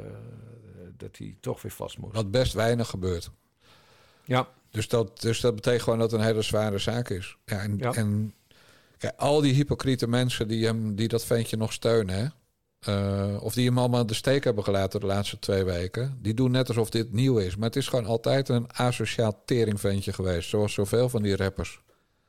dat 0.97 1.17
hij 1.17 1.37
toch 1.39 1.61
weer 1.61 1.71
vast 1.71 1.97
moest. 1.97 2.15
Wat 2.15 2.31
best 2.31 2.53
weinig 2.53 2.89
gebeurt. 2.89 3.31
Ja. 4.23 4.47
Dus 4.71 4.87
dat, 4.87 5.21
dus 5.21 5.39
dat 5.39 5.55
betekent 5.55 5.83
gewoon 5.83 5.99
dat 5.99 6.11
het 6.11 6.19
een 6.19 6.25
hele 6.25 6.41
zware 6.41 6.77
zaak 6.77 7.09
is. 7.09 7.37
Ja, 7.45 7.59
en, 7.59 7.79
en 7.79 8.33
kijk, 8.97 9.13
al 9.17 9.41
die 9.41 9.53
hypocriete 9.53 10.07
mensen 10.07 10.47
die, 10.47 10.65
hem, 10.65 10.95
die 10.95 11.07
dat 11.07 11.25
ventje 11.25 11.57
nog 11.57 11.73
steunen... 11.73 12.15
Hè, 12.15 12.25
eh, 12.79 13.37
of 13.39 13.53
die 13.53 13.67
hem 13.67 13.77
allemaal 13.77 14.05
de 14.05 14.13
steek 14.13 14.43
hebben 14.43 14.63
gelaten 14.63 14.99
de 14.99 15.05
laatste 15.05 15.39
twee 15.39 15.63
weken... 15.63 16.17
die 16.21 16.33
doen 16.33 16.51
net 16.51 16.67
alsof 16.67 16.89
dit 16.89 17.11
nieuw 17.13 17.37
is. 17.37 17.55
Maar 17.55 17.67
het 17.67 17.75
is 17.75 17.87
gewoon 17.87 18.05
altijd 18.05 18.49
een 18.49 18.73
asociaal 18.73 19.41
teringventje 19.45 20.13
geweest. 20.13 20.49
Zoals 20.49 20.73
zoveel 20.73 21.09
van 21.09 21.21
die 21.21 21.35
rappers. 21.35 21.81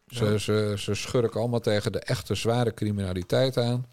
Ze, 0.06 0.24
Ja. 0.24 0.38
ze, 0.38 0.74
ze 0.78 0.94
schurken 0.94 1.40
allemaal 1.40 1.60
tegen 1.60 1.92
de 1.92 1.98
echte 2.00 2.34
zware 2.34 2.74
criminaliteit 2.74 3.56
aan. 3.56 3.86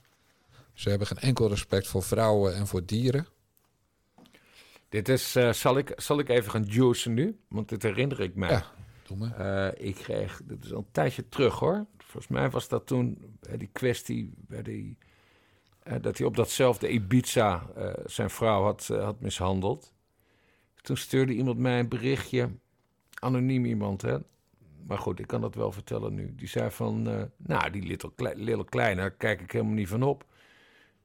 Ze 0.73 0.89
hebben 0.89 1.07
geen 1.07 1.17
enkel 1.17 1.49
respect 1.49 1.87
voor 1.87 2.03
vrouwen 2.03 2.55
en 2.55 2.67
voor 2.67 2.85
dieren. 2.85 3.27
Dit 4.89 5.09
is, 5.09 5.35
eh, 5.35 5.51
zal, 5.51 5.77
ik, 5.77 5.93
zal 5.95 6.19
ik 6.19 6.29
even 6.29 6.51
gaan 6.51 6.63
juicen 6.63 7.13
nu? 7.13 7.39
Want 7.47 7.69
dit 7.69 7.83
herinner 7.83 8.19
ik 8.19 8.35
mij. 8.35 8.49
Ja, 8.49 8.65
doe 9.07 9.17
maar. 9.17 9.39
Eh, 9.75 9.87
ik 9.87 9.95
kreeg, 9.95 10.41
dit 10.43 10.63
is 10.63 10.71
al 10.73 10.77
een 10.77 10.87
tijdje 10.91 11.29
terug 11.29 11.59
hoor. 11.59 11.85
Volgens 11.97 12.27
mij 12.27 12.49
was 12.49 12.67
dat 12.67 12.87
toen 12.87 13.37
bij 13.39 13.57
die 13.57 13.69
kwestie, 13.71 14.33
bij 14.35 14.61
die, 14.61 14.97
dat 16.01 16.17
hij 16.17 16.27
op 16.27 16.35
datzelfde 16.35 16.89
Ibiza 16.89 17.67
eh, 17.75 17.93
zijn 18.05 18.29
vrouw 18.29 18.63
had, 18.63 18.89
eh, 18.91 19.03
had 19.03 19.19
mishandeld. 19.19 19.93
Toen 20.81 20.97
stuurde 20.97 21.33
iemand 21.33 21.57
mij 21.57 21.79
een 21.79 21.89
berichtje, 21.89 22.49
anoniem 23.13 23.65
iemand 23.65 24.01
hè. 24.01 24.17
Maar 24.87 24.97
goed, 24.97 25.19
ik 25.19 25.27
kan 25.27 25.41
dat 25.41 25.55
wel 25.55 25.71
vertellen 25.71 26.13
nu. 26.13 26.33
Die 26.35 26.47
zei 26.47 26.71
van, 26.71 27.09
eh, 27.09 27.23
nou 27.37 27.69
die 27.71 27.83
Little, 27.83 28.11
Klei- 28.15 28.43
Little 28.43 28.65
Kleine, 28.65 29.01
daar 29.01 29.11
kijk 29.11 29.41
ik 29.41 29.51
helemaal 29.51 29.73
niet 29.73 29.87
van 29.87 30.03
op. 30.03 30.25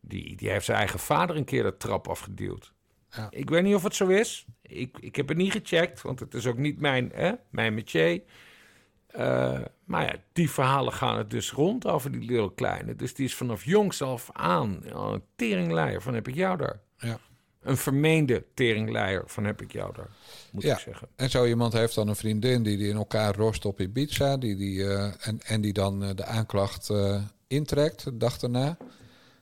Die, 0.01 0.37
die 0.37 0.51
heeft 0.51 0.65
zijn 0.65 0.79
eigen 0.79 0.99
vader 0.99 1.37
een 1.37 1.45
keer 1.45 1.63
de 1.63 1.77
trap 1.77 2.09
afgeduwd. 2.09 2.73
Ja. 3.11 3.27
Ik 3.31 3.51
weet 3.51 3.63
niet 3.63 3.75
of 3.75 3.83
het 3.83 3.95
zo 3.95 4.07
is. 4.07 4.47
Ik, 4.63 4.99
ik 4.99 5.17
heb 5.17 5.29
het 5.29 5.37
niet 5.37 5.53
gecheckt, 5.53 6.03
want 6.03 6.21
het 6.21 6.35
is 6.35 6.47
ook 6.47 6.57
niet 6.59 6.81
mijn, 6.81 7.11
hè, 7.15 7.33
mijn 7.51 7.75
métier. 7.75 8.23
Eh, 9.13 9.61
maar 9.85 10.05
ja, 10.05 10.15
die 10.33 10.51
verhalen 10.51 10.93
gaan 10.93 11.19
het 11.19 11.31
dus 11.31 11.53
rond 11.53 11.87
over 11.87 12.13
die 12.13 12.21
Little 12.21 12.55
Kleine. 12.55 12.97
Dus 12.97 13.15
die 13.15 13.25
is 13.25 13.35
vanaf 13.35 13.65
jongs 13.65 14.03
af 14.03 14.31
aan 14.33 14.81
een 14.85 15.23
teringleier 15.37 16.03
van 16.03 16.15
heb 16.15 16.29
ik 16.29 16.35
jou 16.35 16.57
daar. 16.57 16.81
Ja. 16.99 17.19
Een 17.61 17.77
vermeende 17.77 18.45
teringleier 18.55 19.23
van 19.27 19.45
heb 19.45 19.63
ik 19.63 19.73
jou 19.73 19.95
daar, 19.95 20.11
moet 20.53 20.63
ja. 20.63 20.75
ik 20.75 20.79
zeggen. 20.79 21.09
En 21.17 21.31
zo 21.31 21.47
iemand 21.47 21.73
heeft 21.73 21.95
dan 21.95 22.09
een 22.09 22.17
vriendin 22.17 22.63
die, 22.63 22.77
die 22.77 22.89
in 22.89 22.97
elkaar 22.97 23.35
rost 23.35 23.65
op 23.65 23.81
Ibiza. 23.81 24.37
Die, 24.37 24.57
die, 24.57 24.85
eh, 24.85 25.13
en, 25.21 25.41
en 25.41 25.61
die 25.61 25.73
dan 25.73 26.05
eh, 26.05 26.11
de 26.15 26.25
aanklacht 26.25 26.93
intrekt 27.47 28.05
de 28.05 28.17
dag 28.17 28.39
daarna. 28.39 28.77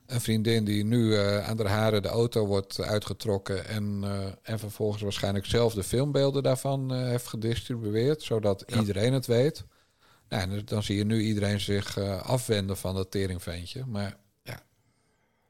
Een 0.09 0.21
vriendin 0.21 0.65
die 0.65 0.85
nu 0.85 1.17
eh, 1.17 1.49
aan 1.49 1.59
haar 1.59 1.69
haren 1.69 2.03
de 2.03 2.09
auto 2.09 2.47
wordt 2.47 2.81
uitgetrokken. 2.81 3.67
En, 3.67 4.01
eh, 4.03 4.27
en 4.43 4.59
vervolgens 4.59 5.03
waarschijnlijk 5.03 5.47
zelf 5.47 5.75
de 5.75 5.83
filmbeelden 5.83 6.43
daarvan 6.43 6.93
eh, 6.93 7.03
heeft 7.03 7.27
gedistribueerd. 7.27 8.23
Zodat 8.23 8.65
iedereen 8.79 9.13
het 9.13 9.27
weet. 9.27 9.65
Nou, 10.29 10.65
dan 10.65 10.83
zie 10.83 10.97
je 10.97 11.05
nu 11.05 11.21
iedereen 11.21 11.61
zich 11.61 11.99
afwenden 12.23 12.77
van 12.77 12.95
dat 12.95 13.11
teringventje. 13.11 13.85
Maar 13.87 14.17
ja, 14.43 14.63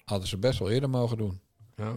hadden 0.05 0.29
ze 0.29 0.39
best 0.39 0.59
wel 0.59 0.71
eerder 0.71 0.91
mogen 0.91 1.17
doen. 1.17 1.41
Ja. 1.77 1.97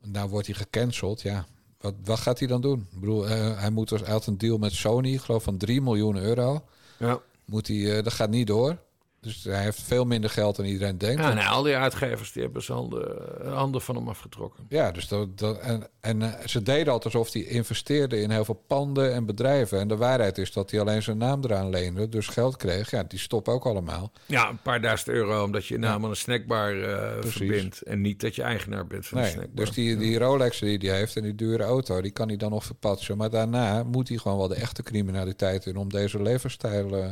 Nou 0.00 0.28
wordt 0.28 0.46
hij 0.46 0.56
gecanceld, 0.56 1.22
ja. 1.22 1.46
Wat, 1.78 1.94
wat 2.04 2.18
gaat 2.18 2.38
hij 2.38 2.48
dan 2.48 2.60
doen? 2.60 2.88
Ik 2.92 3.00
bedoel, 3.00 3.26
hij, 3.28 3.70
moet, 3.70 3.88
dus- 3.88 4.00
hij 4.00 4.10
had 4.10 4.26
een 4.26 4.38
deal 4.38 4.58
met 4.58 4.72
Sony, 4.72 5.12
ik 5.12 5.20
geloof 5.20 5.42
van 5.42 5.56
3 5.56 5.80
miljoen 5.82 6.16
euro. 6.16 6.64
Ja. 6.98 7.20
Moet 7.44 7.68
hij, 7.68 8.02
dat 8.02 8.12
gaat 8.12 8.30
niet 8.30 8.46
door. 8.46 8.84
Dus 9.26 9.44
hij 9.44 9.62
heeft 9.62 9.82
veel 9.82 10.04
minder 10.04 10.30
geld 10.30 10.56
dan 10.56 10.64
iedereen 10.66 10.98
denkt. 10.98 11.22
Ja, 11.22 11.32
nou, 11.34 11.48
al 11.48 11.62
die 11.62 11.76
uitgevers 11.76 12.32
die 12.32 12.42
hebben 12.42 12.62
zijn 12.62 12.78
handen, 12.78 13.16
handen 13.48 13.80
van 13.80 13.94
hem 13.96 14.08
afgetrokken. 14.08 14.64
Ja, 14.68 14.90
dus 14.92 15.08
dat, 15.08 15.38
dat, 15.38 15.58
en, 15.58 15.86
en 16.00 16.22
eh, 16.22 16.46
ze 16.46 16.62
deden 16.62 16.92
altijd 16.92 17.14
alsof 17.14 17.32
hij 17.32 17.42
investeerde 17.42 18.20
in 18.20 18.30
heel 18.30 18.44
veel 18.44 18.64
panden 18.66 19.12
en 19.14 19.26
bedrijven. 19.26 19.78
En 19.80 19.88
de 19.88 19.96
waarheid 19.96 20.38
is 20.38 20.52
dat 20.52 20.70
hij 20.70 20.80
alleen 20.80 21.02
zijn 21.02 21.18
naam 21.18 21.44
eraan 21.44 21.70
leende, 21.70 22.08
dus 22.08 22.26
geld 22.26 22.56
kreeg. 22.56 22.90
Ja, 22.90 23.02
die 23.02 23.18
stoppen 23.18 23.52
ook 23.52 23.66
allemaal. 23.66 24.12
Ja, 24.26 24.48
een 24.48 24.62
paar 24.62 24.80
duizend 24.80 25.08
euro 25.08 25.44
omdat 25.44 25.66
je 25.66 25.74
je 25.74 25.80
naam 25.80 26.04
aan 26.04 26.10
een 26.10 26.16
snackbar 26.16 26.82
eh, 26.82 27.12
verbindt. 27.20 27.82
En 27.82 28.00
niet 28.00 28.20
dat 28.20 28.34
je 28.34 28.42
eigenaar 28.42 28.86
bent 28.86 29.06
van 29.06 29.18
een 29.18 29.24
Nee, 29.24 29.32
snackbar. 29.32 29.64
dus 29.64 29.74
die, 29.74 29.96
die 29.96 30.18
Rolex 30.18 30.58
die 30.58 30.78
hij 30.78 30.96
heeft 30.98 31.16
en 31.16 31.22
die 31.22 31.34
dure 31.34 31.62
auto, 31.62 32.00
die 32.00 32.10
kan 32.12 32.28
hij 32.28 32.36
dan 32.36 32.50
nog 32.50 32.64
verpatsen. 32.64 33.16
Maar 33.16 33.30
daarna 33.30 33.82
moet 33.82 34.08
hij 34.08 34.18
gewoon 34.18 34.38
wel 34.38 34.48
de 34.48 34.54
echte 34.54 34.82
criminaliteit 34.82 35.66
in 35.66 35.76
om 35.76 35.88
deze 35.88 36.22
levensstijl 36.22 36.96
eh, 36.96 37.10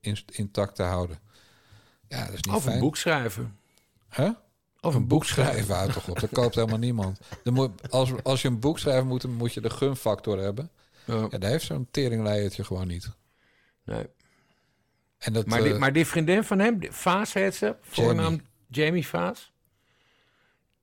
in- 0.00 0.18
intact 0.32 0.74
te 0.76 0.82
houden. 0.82 1.18
Ja, 2.10 2.24
dat 2.24 2.34
is 2.34 2.40
niet 2.40 2.54
Of 2.54 2.66
een 2.66 2.78
boek 2.78 2.96
schrijven. 2.96 3.58
Huh? 4.14 4.30
Of 4.80 4.94
een 4.94 5.06
boek 5.06 5.24
schrijven, 5.24 5.74
houd 5.74 5.92
toch 5.92 6.08
op. 6.08 6.20
Dat 6.20 6.30
koopt 6.32 6.54
helemaal 6.54 6.78
niemand. 6.78 7.20
Dan 7.44 7.54
moet, 7.54 7.90
als, 7.90 8.10
als 8.22 8.42
je 8.42 8.48
een 8.48 8.60
boek 8.60 8.78
schrijft, 8.78 9.04
moet, 9.04 9.24
moet 9.24 9.54
je 9.54 9.60
de 9.60 9.70
gunfactor 9.70 10.38
hebben. 10.38 10.70
Ja. 11.04 11.26
Ja, 11.30 11.38
daar 11.38 11.50
heeft 11.50 11.64
zo'n 11.64 11.88
teringleiertje 11.90 12.64
gewoon 12.64 12.86
niet. 12.86 13.10
Nee. 13.84 14.06
En 15.18 15.32
dat, 15.32 15.46
Maar 15.46 15.62
die, 15.62 15.72
eh, 15.72 15.78
maar 15.78 15.92
die 15.92 16.06
vriendin 16.06 16.44
van 16.44 16.58
hem, 16.58 16.78
Vaas 16.90 17.32
heet 17.32 17.54
ze, 17.54 17.76
voornaam 17.80 18.40
Jamie 18.68 19.06
Vaas. 19.06 19.52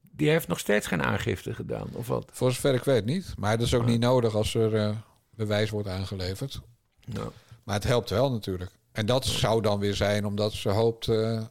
Die 0.02 0.30
heeft 0.30 0.48
nog 0.48 0.60
steeds 0.60 0.88
geen 0.88 1.04
aangifte 1.04 1.54
gedaan, 1.54 1.88
of 1.92 2.08
wat? 2.08 2.30
Voor 2.32 2.52
zover 2.52 2.74
ik 2.74 2.84
weet 2.84 3.06
niet. 3.06 3.34
Maar 3.38 3.58
dat 3.58 3.68
is 3.68 3.74
ook 3.74 3.86
niet 3.86 4.00
nodig 4.00 4.36
als 4.36 4.54
er 4.54 4.76
eh, 4.76 4.96
bewijs 5.30 5.70
wordt 5.70 5.88
aangeleverd. 5.88 6.62
Ja. 7.00 7.30
Maar 7.64 7.76
het 7.76 7.84
helpt 7.84 8.10
wel 8.10 8.32
natuurlijk. 8.32 8.72
En 8.98 9.06
dat 9.06 9.26
zou 9.26 9.62
dan 9.62 9.80
weer 9.80 9.96
zijn 9.96 10.26
omdat 10.26 10.54
ze 10.54 10.70
hoopt 10.70 11.08
eh, 11.08 11.44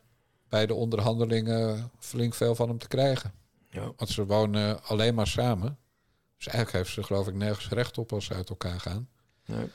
bij 0.48 0.66
de 0.66 0.74
onderhandelingen 0.74 1.90
flink 1.98 2.34
veel 2.34 2.54
van 2.54 2.68
hem 2.68 2.78
te 2.78 2.88
krijgen. 2.88 3.32
Ja. 3.70 3.92
Want 3.96 4.10
ze 4.10 4.26
wonen 4.26 4.84
alleen 4.84 5.14
maar 5.14 5.26
samen. 5.26 5.78
Dus 6.36 6.46
eigenlijk 6.46 6.76
heeft 6.76 6.94
ze 6.94 7.02
geloof 7.02 7.28
ik 7.28 7.34
nergens 7.34 7.68
recht 7.68 7.98
op 7.98 8.12
als 8.12 8.24
ze 8.24 8.34
uit 8.34 8.48
elkaar 8.48 8.80
gaan. 8.80 9.08
Nee. 9.44 9.70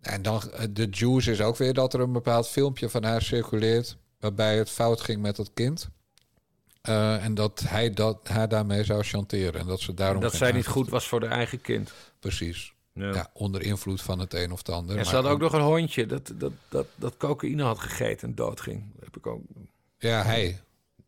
En 0.00 0.22
dan 0.22 0.50
eh, 0.52 0.66
de 0.70 0.88
juice 0.90 1.30
is 1.30 1.40
ook 1.40 1.56
weer 1.56 1.74
dat 1.74 1.94
er 1.94 2.00
een 2.00 2.12
bepaald 2.12 2.48
filmpje 2.48 2.88
van 2.88 3.04
haar 3.04 3.22
circuleert 3.22 3.96
waarbij 4.20 4.58
het 4.58 4.70
fout 4.70 5.00
ging 5.00 5.22
met 5.22 5.36
het 5.36 5.50
kind. 5.54 5.88
Eh, 6.80 7.24
en 7.24 7.34
dat 7.34 7.60
hij 7.66 7.90
dat, 7.90 8.28
haar 8.28 8.48
daarmee 8.48 8.84
zou 8.84 9.02
chanteren. 9.02 9.60
En 9.60 9.66
dat 9.66 9.80
ze 9.80 9.94
daarom. 9.94 10.20
dat 10.22 10.34
zij 10.34 10.52
niet 10.52 10.66
goed 10.66 10.88
was 10.88 11.08
voor 11.08 11.20
haar 11.20 11.30
eigen 11.30 11.60
kind. 11.60 11.92
Precies. 12.18 12.73
Ja. 12.94 13.12
Ja. 13.14 13.30
onder 13.32 13.62
invloed 13.62 14.02
van 14.02 14.18
het 14.18 14.34
een 14.34 14.52
of 14.52 14.58
het 14.58 14.68
ander. 14.68 14.96
En 14.96 15.04
ze 15.06 15.12
Maar- 15.12 15.22
had 15.22 15.32
ook 15.32 15.40
nog 15.40 15.52
een 15.52 15.60
hondje 15.60 16.06
dat, 16.06 16.32
dat, 16.34 16.52
dat, 16.68 16.86
dat 16.94 17.16
cocaïne 17.16 17.62
had 17.62 17.78
gegeten 17.78 18.28
en 18.28 18.34
doodging. 18.34 18.84
Heb 19.00 19.16
ik 19.16 19.26
ook. 19.26 19.42
Ja, 19.98 20.22
hij. 20.22 20.60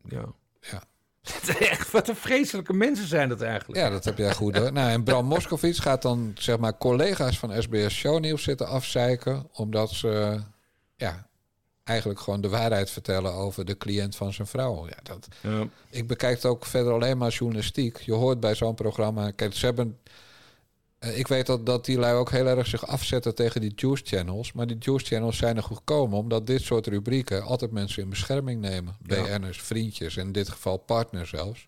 Ja. 0.03 0.25
Ja. 0.61 0.83
Echt, 1.59 1.91
wat 1.91 2.07
een 2.07 2.15
vreselijke 2.15 2.73
mensen 2.73 3.07
zijn 3.07 3.29
dat 3.29 3.41
eigenlijk. 3.41 3.79
Ja, 3.79 3.89
dat 3.89 4.05
heb 4.05 4.17
jij 4.17 4.33
goed 4.33 4.57
hoor. 4.57 4.71
Nou, 4.73 4.89
en 4.89 5.03
Bram 5.03 5.25
Moskowitz 5.35 5.81
gaat 5.81 6.01
dan 6.01 6.31
zeg 6.35 6.57
maar 6.57 6.77
collega's 6.77 7.39
van 7.39 7.61
SBS 7.61 7.93
Shownieuws 7.95 8.43
zitten 8.43 8.67
afzeiken. 8.67 9.47
Omdat 9.53 9.89
ze 9.89 10.39
ja, 10.95 11.27
eigenlijk 11.83 12.19
gewoon 12.19 12.41
de 12.41 12.49
waarheid 12.49 12.89
vertellen 12.89 13.33
over 13.33 13.65
de 13.65 13.77
cliënt 13.77 14.15
van 14.15 14.33
zijn 14.33 14.47
vrouw. 14.47 14.87
Ja, 14.87 14.97
dat, 15.03 15.27
Ja. 15.41 15.67
Ik 15.89 16.07
bekijk 16.07 16.35
het 16.35 16.45
ook 16.45 16.65
verder 16.65 16.93
alleen 16.93 17.17
maar 17.17 17.31
journalistiek. 17.31 17.97
Je 17.97 18.13
hoort 18.13 18.39
bij 18.39 18.55
zo'n 18.55 18.75
programma. 18.75 19.31
Kijk, 19.31 19.53
ze 19.53 19.65
hebben. 19.65 19.97
Eh, 20.99 21.17
Ik 21.17 21.27
weet 21.27 21.45
dat, 21.45 21.65
dat 21.65 21.85
die 21.85 21.97
lui 21.99 22.15
ook 22.15 22.31
heel 22.31 22.47
erg 22.47 22.67
zich 22.67 22.87
afzetten 22.87 23.35
tegen 23.35 23.61
die 23.61 23.73
juice 23.75 24.03
channels. 24.05 24.53
Maar 24.53 24.67
die 24.67 24.77
juice 24.79 25.05
channels 25.05 25.37
zijn 25.37 25.57
er 25.57 25.63
gekomen 25.63 26.17
omdat 26.17 26.47
dit 26.47 26.61
soort 26.61 26.87
rubrieken 26.87 27.43
altijd 27.43 27.71
mensen 27.71 28.03
in 28.03 28.09
bescherming 28.09 28.61
nemen. 28.61 28.95
Ja. 29.05 29.37
BN'ers, 29.37 29.61
vriendjes, 29.61 30.17
in 30.17 30.31
dit 30.31 30.49
geval 30.49 30.77
partner 30.77 31.25
zelfs. 31.27 31.67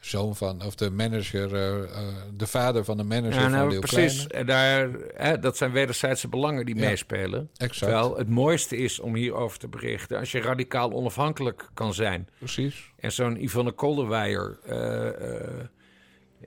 Zoon 0.00 0.36
van, 0.36 0.64
of 0.64 0.74
de 0.74 0.90
manager, 0.90 1.54
eh, 1.54 1.82
eh, 1.82 2.14
de 2.36 2.46
vader 2.46 2.84
van 2.84 2.96
de 2.96 3.02
manager 3.02 3.34
Ja, 3.34 3.42
van 3.42 3.50
nou, 3.50 3.70
Leeuw 3.70 3.80
precies. 3.80 4.26
Kleine. 4.26 4.48
Daar, 4.50 4.90
hè, 5.14 5.38
dat 5.38 5.56
zijn 5.56 5.72
wederzijdse 5.72 6.28
belangen 6.28 6.66
die 6.66 6.74
Ja, 6.74 6.80
meespelen. 6.88 7.50
exact. 7.56 7.78
Terwijl 7.78 8.16
het 8.16 8.28
mooiste 8.28 8.76
is 8.76 9.00
om 9.00 9.14
hierover 9.14 9.58
te 9.58 9.68
berichten 9.68 10.18
als 10.18 10.32
je 10.32 10.40
radicaal 10.40 10.92
onafhankelijk 10.92 11.68
kan 11.74 11.94
zijn. 11.94 12.28
Precies. 12.38 12.90
En 12.98 13.12
zo'n 13.12 13.42
Yvonne 13.42 13.72
Kolderweijer. 13.72 14.58
eh, 14.64 15.64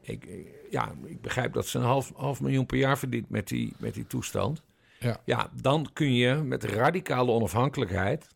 ik, 0.02 0.28
ja, 0.72 0.94
ik 1.06 1.22
begrijp 1.22 1.54
dat 1.54 1.68
ze 1.68 1.78
een 1.78 1.84
half, 1.84 2.12
half 2.16 2.42
miljoen 2.42 2.66
per 2.66 2.78
jaar 2.78 2.98
verdient 2.98 3.30
met 3.30 3.48
die, 3.48 3.74
met 3.78 3.94
die 3.94 4.08
toestand. 4.08 4.64
Ja. 5.00 5.22
ja, 5.26 5.50
dan 5.62 5.90
kun 5.94 6.14
je 6.14 6.34
met 6.36 6.64
radicale 6.64 7.32
onafhankelijkheid. 7.32 8.28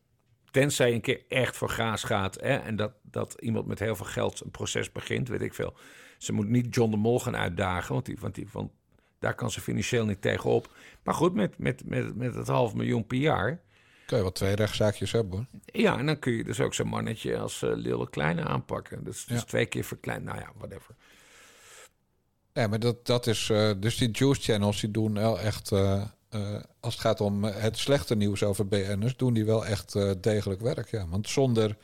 Tenzij 0.52 0.90
je 0.90 0.96
een 0.96 1.02
keer 1.02 1.22
echt 1.30 1.56
voor 1.58 1.70
gaas 1.70 2.04
gaat. 2.04 2.36
Hè, 2.36 2.56
en 2.56 2.76
dat, 2.76 2.92
dat 3.02 3.36
iemand 3.40 3.66
met 3.66 3.80
heel 3.80 3.96
veel 3.96 4.06
geld 4.06 4.42
een 4.44 4.52
proces 4.52 4.92
begint, 4.92 5.28
weet 5.28 5.42
ik 5.42 5.54
veel. 5.54 5.74
Ze 6.18 6.34
moet 6.34 6.50
niet 6.50 6.76
John 6.76 6.92
de 6.92 6.98
Mol 6.98 7.20
gaan 7.20 7.36
uitdagen, 7.36 7.94
want, 7.94 8.06
die, 8.06 8.18
want, 8.20 8.36
die, 8.36 8.48
want 8.52 8.72
daar 9.20 9.36
kan 9.36 9.52
ze 9.52 9.62
financieel 9.62 10.06
niet 10.06 10.22
tegenop. 10.22 10.74
Maar 11.04 11.14
goed, 11.14 11.34
met, 11.34 11.58
met, 11.58 11.86
met, 11.86 12.16
met 12.16 12.36
het 12.36 12.48
half 12.48 12.74
miljoen 12.74 13.08
per 13.08 13.18
jaar. 13.18 13.62
Kun 14.06 14.18
je 14.18 14.24
wel 14.24 14.32
twee 14.32 14.56
rechtszaakjes 14.56 15.12
hebben 15.12 15.32
hoor. 15.38 15.46
Ja, 15.82 15.98
en 15.98 16.06
dan 16.06 16.20
kun 16.20 16.34
je 16.34 16.44
dus 16.44 16.60
ook 16.60 16.74
zo'n 16.74 16.88
mannetje 16.88 17.38
als 17.38 17.62
uh, 17.64 17.76
Lille 17.76 18.10
Kleine 18.10 18.44
aanpakken. 18.44 19.04
Dus, 19.04 19.26
dus 19.26 19.40
Ja. 19.40 19.46
twee 19.46 19.66
keer 19.66 19.84
verkleind. 19.84 20.24
Nou 20.24 20.40
ja, 20.40 20.52
whatever. 20.58 20.96
Ja, 22.56 22.68
maar 22.68 22.80
dat, 22.80 23.06
dat 23.06 23.28
is. 23.28 23.50
eh, 23.50 23.70
dus 23.80 23.98
die 23.98 24.10
juice 24.12 24.42
channels 24.42 24.80
die 24.80 24.92
doen 24.92 25.14
wel 25.14 25.40
echt. 25.40 25.72
eh, 25.72 26.02
eh, 26.30 26.42
als 26.80 26.94
het 26.94 27.02
gaat 27.02 27.22
om 27.22 27.44
het 27.44 27.78
slechte 27.78 28.16
nieuws 28.16 28.44
over 28.44 28.68
BN'ers, 28.68 29.16
doen 29.18 29.34
die 29.34 29.46
wel 29.46 29.66
echt 29.66 29.96
degelijk 30.22 30.62
werk. 30.62 30.92
Ja. 30.92 31.08
Want 31.08 31.30
zonder, 31.30 31.78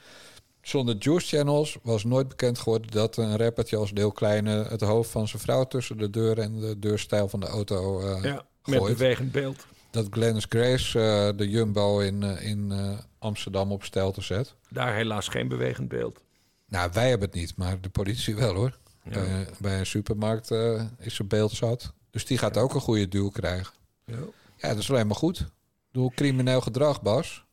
zonder 0.61 0.95
juice 0.99 1.35
channels 1.37 1.77
was 1.83 2.03
nooit 2.03 2.27
bekend 2.27 2.59
geworden 2.59 2.91
dat 2.91 3.17
een 3.17 3.37
rappertje 3.37 3.77
als 3.77 3.91
Deel 3.91 4.11
Kleine 4.11 4.65
het 4.69 4.81
hoofd 4.81 5.09
van 5.11 5.27
zijn 5.27 5.41
vrouw 5.41 5.63
tussen 5.63 5.97
de 5.97 6.09
deur 6.09 6.39
en 6.39 6.59
de 6.59 6.79
deurstijl 6.79 7.27
van 7.27 7.39
de 7.39 7.47
auto 7.47 8.01
Ja, 8.21 8.45
met 8.65 8.79
gooit. 8.79 8.97
bewegend 8.97 9.31
beeld. 9.31 9.65
Dat 9.91 10.07
Glennis 10.09 10.45
Grace 10.49 11.33
de 11.35 11.49
Jumbo 11.49 11.99
in, 11.99 12.23
in 12.23 12.71
Amsterdam 13.19 13.71
op 13.71 13.83
stelte 13.83 14.21
zet. 14.21 14.55
Daar 14.69 14.93
helaas 14.95 15.27
geen 15.27 15.47
bewegend 15.47 15.87
beeld. 15.87 16.21
Nou, 16.67 16.89
wij 16.93 17.09
hebben 17.09 17.27
het 17.27 17.37
niet, 17.37 17.57
maar 17.57 17.81
de 17.81 17.89
politie 17.89 18.35
wel 18.35 18.53
hoor. 18.53 18.77
Ja. 19.03 19.11
Bij, 19.11 19.47
bij 19.59 19.79
een 19.79 19.85
supermarkt 19.85 20.51
eh, 20.51 20.83
is 20.97 21.15
zijn 21.15 21.27
beeld 21.27 21.51
zat. 21.51 21.93
Dus 22.09 22.25
die 22.25 22.37
gaat 22.37 22.57
ook 22.57 22.73
een 22.73 22.81
goede 22.81 23.07
duw 23.07 23.29
krijgen. 23.29 23.73
Ja. 24.05 24.19
Ja, 24.57 24.67
dat 24.67 24.77
is 24.77 24.89
alleen 24.89 25.07
maar 25.07 25.15
goed. 25.15 25.45
Doe 25.91 26.13
crimineel 26.13 26.61
gedrag, 26.61 27.01
Bas. 27.01 27.45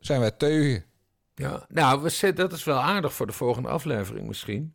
Zijn 0.00 0.20
wij 0.20 0.30
teugen. 0.30 0.84
Ja, 1.34 1.66
nou, 1.68 2.02
we 2.02 2.08
zit, 2.08 2.36
dat 2.36 2.52
is 2.52 2.64
wel 2.64 2.78
aardig 2.78 3.12
voor 3.12 3.26
de 3.26 3.32
volgende 3.32 3.68
aflevering 3.68 4.26
misschien. 4.26 4.74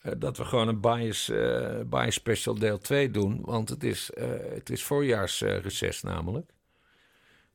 Eh, 0.00 0.12
dat 0.18 0.36
we 0.36 0.44
gewoon 0.44 0.68
een 0.68 0.80
bias, 0.80 1.30
eh, 1.30 1.80
bias 1.86 2.14
special 2.14 2.54
deel 2.54 2.78
2 2.78 3.10
doen. 3.10 3.40
Want 3.44 3.68
het 3.68 3.84
is, 3.84 4.10
eh 4.10 4.28
het 4.54 4.70
is 4.70 4.84
voorjaarsreces 4.84 6.02
namelijk. 6.02 6.52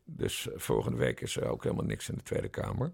Dus 0.03 0.49
eh, 0.49 0.59
volgende 0.59 0.97
week 0.97 1.21
is 1.21 1.35
er 1.35 1.49
ook 1.49 1.63
helemaal 1.63 1.85
niks 1.85 2.09
in 2.09 2.15
de 2.15 2.23
Tweede 2.23 2.49
Kamer. 2.49 2.93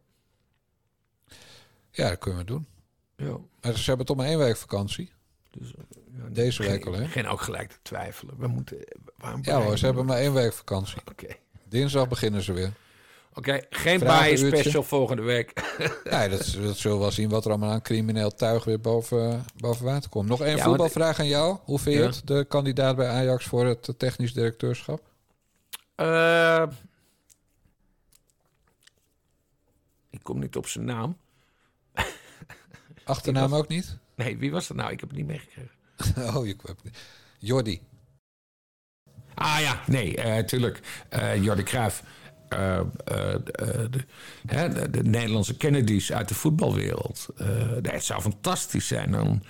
Ja, 1.91 2.09
dat 2.09 2.18
kunnen 2.18 2.39
we 2.39 2.45
doen. 2.45 2.68
Ja. 3.16 3.38
Maar 3.61 3.78
ze 3.78 3.84
hebben 3.86 4.05
toch 4.05 4.18
maar 4.18 4.26
één 4.26 4.38
week 4.38 4.57
vakantie. 4.57 5.11
Dus, 5.51 5.74
ja, 6.18 6.30
Deze 6.30 6.63
week 6.63 6.86
al, 6.86 6.93
hè? 6.93 7.01
Begin 7.01 7.28
ook 7.28 7.41
gelijk 7.41 7.70
te 7.72 7.78
twijfelen. 7.82 8.36
We 8.38 8.47
moeten... 8.47 8.78
Waarom 9.18 9.39
Ja 9.43 9.61
hoor, 9.61 9.78
ze 9.78 9.86
hebben 9.86 10.05
maar 10.05 10.18
één 10.18 10.34
week 10.34 10.53
vakantie. 10.53 11.01
Oké. 11.11 11.28
Dinsdag 11.70 12.07
beginnen 12.07 12.41
ze 12.41 12.53
weer. 12.53 12.74
Oké, 13.34 13.61
geen 13.70 13.99
bias 13.99 14.39
special 14.39 14.84
volgende 14.84 15.22
week. 15.22 15.53
Ja, 16.03 16.28
dat, 16.28 16.39
dat 16.61 16.78
zullen 16.78 16.97
we 16.97 17.03
wel 17.03 17.11
zien 17.11 17.30
wat 17.30 17.45
er 17.45 17.49
allemaal 17.51 17.72
aan 17.72 17.82
crimineel 17.82 18.30
tuig 18.32 18.63
weer 18.63 18.80
boven, 18.82 19.45
boven 19.55 19.86
water 19.86 20.09
komt. 20.09 20.30
Nog 20.30 20.41
één 20.41 20.55
Ja, 20.57 20.63
voetbalvraag 20.63 21.20
aan 21.20 21.28
jou. 21.28 21.57
Hoe 21.63 21.80
vind 21.80 21.95
je 21.95 22.01
Ja. 22.01 22.07
het, 22.07 22.22
de 22.28 22.45
kandidaat 22.47 22.95
bij 22.95 23.07
Ajax 23.07 23.45
voor 23.45 23.66
het 23.66 23.93
technisch 23.97 24.34
directeurschap? 24.34 25.01
Eh, 25.95 26.63
ik 30.09 30.20
kom 30.24 30.39
niet 30.39 30.55
op 30.55 30.68
zijn 30.68 30.86
naam. 30.86 31.18
Achternaam 33.06 33.49
was- 33.49 33.60
ook 33.60 33.68
niet? 33.68 33.97
Nee, 34.16 34.38
wie 34.38 34.51
was 34.51 34.68
dat 34.68 34.78
nou? 34.78 34.91
Ik 34.91 34.99
heb 34.99 35.10
het 35.10 35.18
niet 35.18 35.28
meegekregen. 35.28 35.72
oh, 36.36 36.45
je 36.45 36.56
hebt 36.66 36.82
Jordi. 37.38 37.82
Ah 39.34 39.58
ja, 39.62 39.82
nee, 39.88 40.16
eh 40.18 40.43
tuurlijk. 40.45 40.80
Eh 41.10 41.43
Jordi 41.43 41.64
Cruijff. 41.64 42.03
eh, 42.49 42.82
de, 43.06 43.88
de, 43.91 43.99
hè, 44.45 44.70
de, 44.70 44.89
de 44.89 45.03
Nederlandse 45.03 45.58
Kennedys 45.58 46.12
uit 46.12 46.28
de 46.28 46.36
voetbalwereld. 46.36 47.28
Het 47.82 48.03
zou 48.03 48.22
fantastisch 48.22 48.88
zijn 48.88 49.12
dan, 49.12 49.43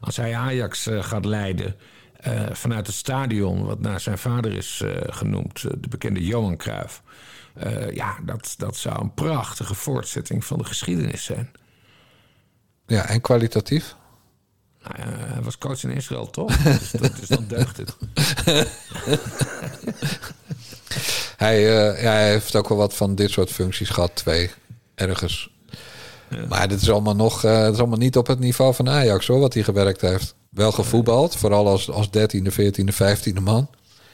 als 0.00 0.16
hij 0.16 0.36
Ajax 0.36 0.86
gaat 0.90 1.24
leiden... 1.24 1.76
vanuit 2.52 2.86
het 2.86 2.96
stadion, 2.96 3.64
wat 3.64 3.80
naar 3.80 4.00
zijn 4.00 4.18
vader 4.18 4.52
is 4.52 4.82
genoemd... 5.06 5.60
de 5.60 5.88
bekende 5.88 6.24
Johan 6.24 6.56
Cruijff. 6.56 7.02
Ja, 7.92 8.16
dat, 8.22 8.54
dat 8.56 8.76
zou 8.76 9.00
een 9.02 9.14
prachtige 9.14 9.74
voortzetting 9.74 10.44
van 10.44 10.58
de 10.58 10.64
geschiedenis 10.64 11.24
zijn. 11.24 11.50
Ja, 12.86 13.08
en 13.08 13.20
kwalitatief? 13.20 13.94
Nou, 14.82 14.94
ja, 14.98 15.16
hij 15.32 15.42
was 15.42 15.58
coach 15.58 15.82
in 15.82 15.90
Israël, 15.90 16.30
toch? 16.30 16.56
dus, 16.62 16.90
dat, 16.90 17.16
dus 17.16 17.28
dan 17.28 17.44
deugt 17.48 17.76
het. 17.76 17.96
Hij, 21.36 21.56
eh, 21.56 22.02
ja, 22.02 22.10
hij 22.10 22.30
heeft 22.30 22.56
ook 22.56 22.68
wel 22.68 22.78
wat 22.78 22.94
van 22.94 23.14
dit 23.14 23.30
soort 23.30 23.50
functies 23.50 23.88
gehad, 23.88 24.10
twee 24.14 24.50
ergens. 24.94 25.50
Maar 26.48 26.68
dit 26.68 26.80
is, 26.82 26.90
allemaal 26.90 27.16
nog, 27.16 27.44
eh, 27.44 27.62
het 27.62 27.72
is 27.72 27.78
allemaal 27.78 27.98
niet 27.98 28.16
op 28.16 28.26
het 28.26 28.38
niveau 28.38 28.74
van 28.74 28.88
Ajax, 28.88 29.26
hoor, 29.26 29.40
wat 29.40 29.54
hij 29.54 29.62
gewerkt 29.62 30.00
heeft. 30.00 30.34
Wel 30.48 30.72
gevoetbald, 30.72 31.36
vooral 31.36 31.68
als, 31.68 31.90
als 31.90 32.08
13e, 32.08 32.52
14e, 32.52 32.94
15e 32.94 33.42
man. 33.42 33.68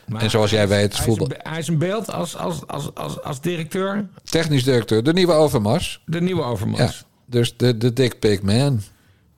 Maar 0.06 0.22
en 0.22 0.30
zoals 0.30 0.50
jij 0.50 0.68
weet, 0.68 0.92
is, 0.92 1.00
voetbal. 1.00 1.30
een, 1.30 1.36
hij 1.42 1.58
is 1.58 1.68
een 1.68 1.78
beeld 1.78 2.12
als, 2.12 2.36
als, 2.36 2.66
als, 2.66 2.94
als, 2.94 3.22
als 3.22 3.40
directeur. 3.40 4.08
Technisch 4.24 4.64
directeur, 4.64 5.02
de 5.02 5.12
nieuwe 5.12 5.32
Overmars. 5.32 6.02
De 6.06 6.20
nieuwe 6.20 6.42
Overmars. 6.42 6.98
Ja, 6.98 7.06
dus 7.32 7.56
de, 7.56 7.78
de 7.78 7.92
Dick 7.92 8.42
Man. 8.42 8.82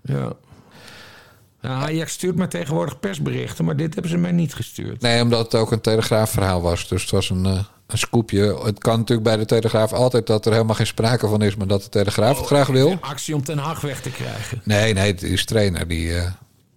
Ja. 0.03 0.33
Nou, 1.61 1.83
Ajax 1.83 2.13
stuurt 2.13 2.37
mij 2.37 2.47
tegenwoordig 2.47 3.01
persberichten, 3.01 3.65
maar 3.65 3.77
dit 3.77 3.93
hebben 3.93 4.11
ze 4.13 4.17
mij 4.17 4.33
niet 4.33 4.55
gestuurd. 4.55 5.01
Nee, 5.01 5.23
omdat 5.23 5.45
het 5.53 5.55
ook 5.61 5.73
een 5.73 5.81
Telegraafverhaal 5.81 6.63
was. 6.63 6.89
Dus 6.89 7.03
het 7.03 7.11
was 7.11 7.31
een, 7.31 7.47
eh, 7.47 7.65
een 7.87 7.99
scoopje. 7.99 8.61
Het 8.65 8.79
kan 8.79 8.99
natuurlijk 8.99 9.29
bij 9.29 9.37
de 9.37 9.45
Telegraaf 9.45 9.93
altijd 9.93 10.27
dat 10.27 10.47
er 10.47 10.53
helemaal 10.53 10.75
geen 10.75 10.87
sprake 10.87 11.29
van 11.29 11.43
is... 11.43 11.57
maar 11.57 11.67
dat 11.67 11.83
de 11.83 11.89
Telegraaf 11.89 12.37
het 12.39 12.47
graag 12.47 12.67
wil. 12.67 12.97
Actie 13.01 13.35
om 13.35 13.45
Ten 13.45 13.59
Hag 13.59 13.81
weg 13.81 14.01
te 14.01 14.11
krijgen. 14.11 14.61
Nee, 14.65 14.93
nee, 14.93 15.15
die 15.15 15.29
is 15.29 15.45
trainer. 15.45 15.89
Die, 15.89 16.15
eh, 16.17 16.31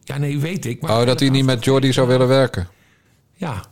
Ja, 0.03 0.18
nee, 0.18 0.39
weet 0.39 0.65
ik. 0.65 0.81
Maar 0.81 0.99
oh, 0.99 1.06
dat 1.06 1.19
hij 1.19 1.30
niet 1.30 1.45
met 1.45 1.64
Jordi 1.65 1.94
zou 1.94 2.07
willen 2.07 2.27
werken. 2.27 2.68
Ja, 3.34 3.64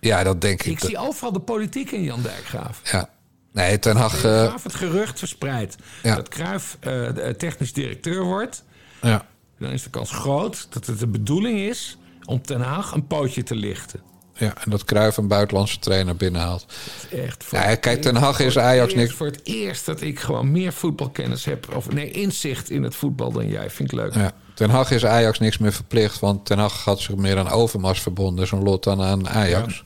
Ja, 0.00 0.22
dat 0.22 0.40
denk 0.40 0.62
ik. 0.62 0.72
ik 0.72 0.78
zie 0.88 0.98
overal 0.98 1.32
de 1.32 1.40
politiek 1.40 1.90
in 1.90 2.02
Jan 2.02 2.22
Dijkgraaf. 2.22 2.80
Ja. 2.92 3.08
Nee, 3.54 3.78
Ten 3.78 3.96
Hag... 3.96 4.20
Dijkgraaf 4.20 4.62
het 4.62 4.74
gerucht 4.74 5.18
verspreidt 5.18 5.76
Ja. 6.02 6.14
dat 6.14 6.28
Cruijff 6.28 6.76
eh, 6.80 7.06
technisch 7.28 7.72
directeur 7.72 8.22
wordt. 8.24 8.64
ja. 9.02 9.26
Dan 9.58 9.70
is 9.70 9.82
de 9.82 9.90
kans 9.90 10.10
groot 10.10 10.66
dat 10.70 10.86
het 10.86 10.98
de 10.98 11.06
bedoeling 11.06 11.58
is 11.58 11.98
om 12.24 12.42
Ten 12.42 12.60
Haag 12.60 12.92
een 12.92 13.06
pootje 13.06 13.42
te 13.42 13.54
lichten. 13.54 14.00
Ja, 14.36 14.52
en 14.64 14.70
dat 14.70 14.84
Cruijff 14.84 15.16
een 15.16 15.28
buitenlandse 15.28 15.78
trainer 15.78 16.16
binnenhaalt. 16.16 16.66
Echt 17.10 17.44
voor 17.44 17.58
Ja, 17.58 17.74
kijk, 17.74 18.02
Ten 18.02 18.16
Hag 18.16 18.40
is 18.40 18.58
Ajax 18.58 18.84
eerst- 18.84 18.96
niks. 18.96 19.12
Voor 19.14 19.26
het 19.26 19.40
eerst 19.44 19.86
dat 19.86 20.00
ik 20.00 20.20
gewoon 20.20 20.52
meer 20.52 20.72
voetbalkennis 20.72 21.44
heb... 21.44 21.74
of 21.76 21.92
nee, 21.92 22.10
inzicht 22.10 22.70
in 22.70 22.82
het 22.82 22.94
voetbal 22.94 23.32
dan 23.32 23.48
jij. 23.48 23.70
Vind 23.70 23.92
ik 23.92 23.98
leuk. 23.98 24.14
Ja. 24.14 24.32
Ten 24.54 24.70
Hag 24.70 24.90
is 24.90 25.04
Ajax 25.04 25.38
niks 25.38 25.58
meer 25.58 25.72
verplicht, 25.72 26.18
want 26.20 26.46
Ten 26.46 26.58
Hag 26.58 26.84
had 26.84 27.00
zich 27.00 27.16
meer 27.16 27.38
aan 27.38 27.48
Overmars 27.48 28.00
verbonden, 28.00 28.46
zo'n 28.46 28.62
lot 28.62 28.84
dan 28.84 29.02
aan 29.02 29.28
Ajax. 29.28 29.84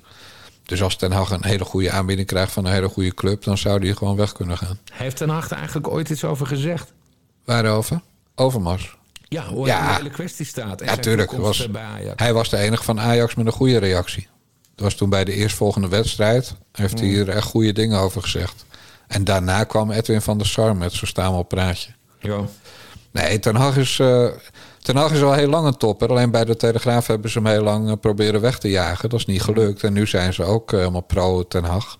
Dus 0.68 0.82
als 0.82 0.96
Ten 0.96 1.12
Hag 1.12 1.30
een 1.30 1.44
hele 1.44 1.64
goede 1.64 1.90
aanbieding 1.90 2.26
krijgt 2.28 2.52
van 2.52 2.64
een 2.64 2.72
hele 2.72 2.88
goede 2.88 3.14
club, 3.14 3.44
dan 3.44 3.58
zou 3.58 3.80
die 3.80 3.96
gewoon 3.96 4.16
weg 4.16 4.32
kunnen 4.32 4.58
gaan. 4.58 4.78
Heeft 4.92 5.16
Ten 5.16 5.28
Hag 5.28 5.50
er 5.50 5.56
eigenlijk 5.56 5.88
ooit 5.88 6.08
iets 6.10 6.24
over 6.24 6.46
gezegd? 6.46 6.92
Waarover? 7.44 8.00
Overmars. 8.34 8.96
Ja, 9.28 9.46
hoe 9.46 9.66
Ja. 9.66 9.88
de 9.88 9.94
hele 9.94 10.10
kwestie 10.10 10.46
staat. 10.46 10.80
En 10.80 10.86
Ja, 10.86 10.96
tuurlijk. 10.96 11.32
Was, 11.32 11.64
eh, 11.66 11.70
bij 11.70 11.82
Ajax. 11.82 12.22
hij 12.22 12.32
was 12.32 12.48
de 12.48 12.56
enige 12.56 12.82
van 12.82 13.00
Ajax 13.00 13.34
met 13.34 13.46
een 13.46 13.52
goede 13.52 13.78
reactie. 13.78 14.28
Dat 14.74 14.84
was 14.84 14.94
toen 14.94 15.10
bij 15.10 15.24
de 15.24 15.32
eerstvolgende 15.32 15.88
wedstrijd. 15.88 16.54
Heeft 16.72 16.98
hij 16.98 17.08
hier 17.08 17.28
echt 17.28 17.46
goede 17.46 17.72
dingen 17.72 17.98
over 17.98 18.22
gezegd. 18.22 18.64
En 19.06 19.24
daarna 19.24 19.64
kwam 19.64 19.90
Edwin 19.90 20.20
van 20.22 20.38
der 20.38 20.46
Sar 20.46 20.76
met 20.76 20.92
zo 20.92 21.06
staan 21.06 21.32
we 21.32 21.38
op 21.38 21.48
praatje. 21.48 21.90
Ja. 22.20 22.40
Nee, 23.20 23.38
Ten 23.38 23.56
Hag 23.56 23.76
is, 23.76 23.98
eh, 23.98 24.26
Ten 24.82 24.96
Hag 24.96 25.12
is 25.12 25.22
al 25.22 25.32
heel 25.32 25.48
lang 25.48 25.66
een 25.66 25.76
topper. 25.76 26.08
Alleen 26.08 26.30
bij 26.30 26.44
de 26.44 26.56
Telegraaf 26.56 27.06
hebben 27.06 27.30
ze 27.30 27.38
hem 27.38 27.46
heel 27.46 27.62
lang 27.62 27.88
eh, 27.88 27.96
proberen 28.00 28.40
weg 28.40 28.58
te 28.58 28.70
jagen. 28.70 29.08
Dat 29.08 29.18
is 29.18 29.26
niet 29.26 29.42
gelukt. 29.42 29.82
En 29.82 29.92
nu 29.92 30.06
zijn 30.06 30.34
ze 30.34 30.42
ook 30.44 30.72
eh, 30.72 30.78
helemaal 30.78 31.00
pro 31.00 31.46
Ten 31.46 31.64
Hag. 31.64 31.98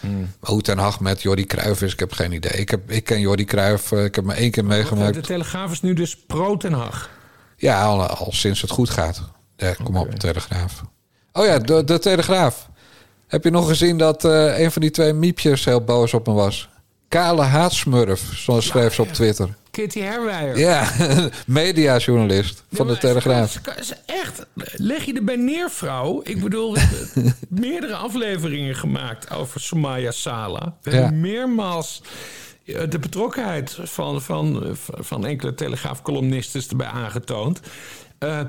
Maar 0.00 0.50
hoe 0.50 0.62
Ten 0.62 0.78
Hag 0.78 1.00
met 1.00 1.22
Jordi 1.22 1.46
Cruijff 1.46 1.82
is, 1.82 1.92
ik 1.92 1.98
heb 1.98 2.12
geen 2.12 2.32
idee. 2.32 2.60
Ik, 2.60 2.70
heb, 2.70 2.90
ik 2.90 3.04
ken 3.04 3.20
Jordi 3.20 3.44
Cruijff, 3.44 3.92
ik 3.92 4.14
heb 4.14 4.24
maar 4.24 4.36
één 4.36 4.50
keer 4.50 4.64
meegemaakt. 4.64 5.14
De 5.14 5.20
Telegraaf 5.20 5.70
is 5.72 5.80
nu 5.80 5.94
dus 5.94 6.16
pro 6.16 6.56
Ten 6.56 6.72
Hag. 6.72 7.10
Ja, 7.56 7.84
al, 7.84 8.06
al 8.06 8.32
sinds 8.32 8.60
het 8.60 8.70
goed 8.70 8.90
gaat. 8.90 9.22
Ja, 9.56 9.74
kom 9.84 9.96
op, 9.96 10.14
Telegraaf. 10.14 10.82
Oh 11.32 11.46
ja, 11.46 11.58
de, 11.58 11.84
de 11.84 11.98
Telegraaf. 11.98 12.68
Heb 13.26 13.44
je 13.44 13.50
nog 13.50 13.68
gezien 13.68 13.98
dat 13.98 14.24
eh, 14.24 14.58
een 14.58 14.72
van 14.72 14.82
die 14.82 14.90
twee 14.90 15.12
miepjes 15.12 15.64
heel 15.64 15.84
boos 15.84 16.14
op 16.14 16.26
me 16.26 16.32
was? 16.32 16.68
Kale 17.08 17.42
haatsmurf, 17.42 18.34
zo 18.34 18.60
schreef 18.60 18.94
ze 18.94 19.02
op 19.02 19.12
Twitter. 19.12 19.56
Kitty 19.72 20.00
Herwijer. 20.00 20.58
Ja, 20.58 20.90
mediajournalist 21.46 22.64
van 22.72 22.86
de 22.86 22.98
Telegraaf. 22.98 23.60
Echt, 24.06 24.46
leg 24.76 25.04
je 25.04 25.12
erbij 25.12 25.36
neer, 25.36 25.70
vrouw. 25.70 26.20
Ik 26.24 26.42
bedoel, 26.42 26.72
we 26.74 26.80
hebben 26.80 27.34
meerdere 27.48 27.94
afleveringen 27.94 28.74
gemaakt 28.74 29.30
over 29.30 29.60
Somaya 29.60 30.10
Sala. 30.10 30.76
We 30.82 30.90
Ja. 30.90 30.96
hebben 30.96 31.20
meermaals 31.20 32.02
eh, 32.66 32.80
de 32.88 32.98
betrokkenheid 32.98 33.76
van, 33.82 34.22
van, 34.22 34.76
van 34.98 35.26
enkele 35.26 35.54
Telegraaf-columnisten 35.54 36.62
erbij 36.70 36.86
aangetoond. 36.86 37.60
Eh, 38.18 38.40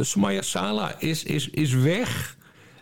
Somaya 0.00 0.42
Sala 0.42 0.94
is, 0.98 1.22
is, 1.22 1.48
is 1.48 1.72
weg 1.74 2.36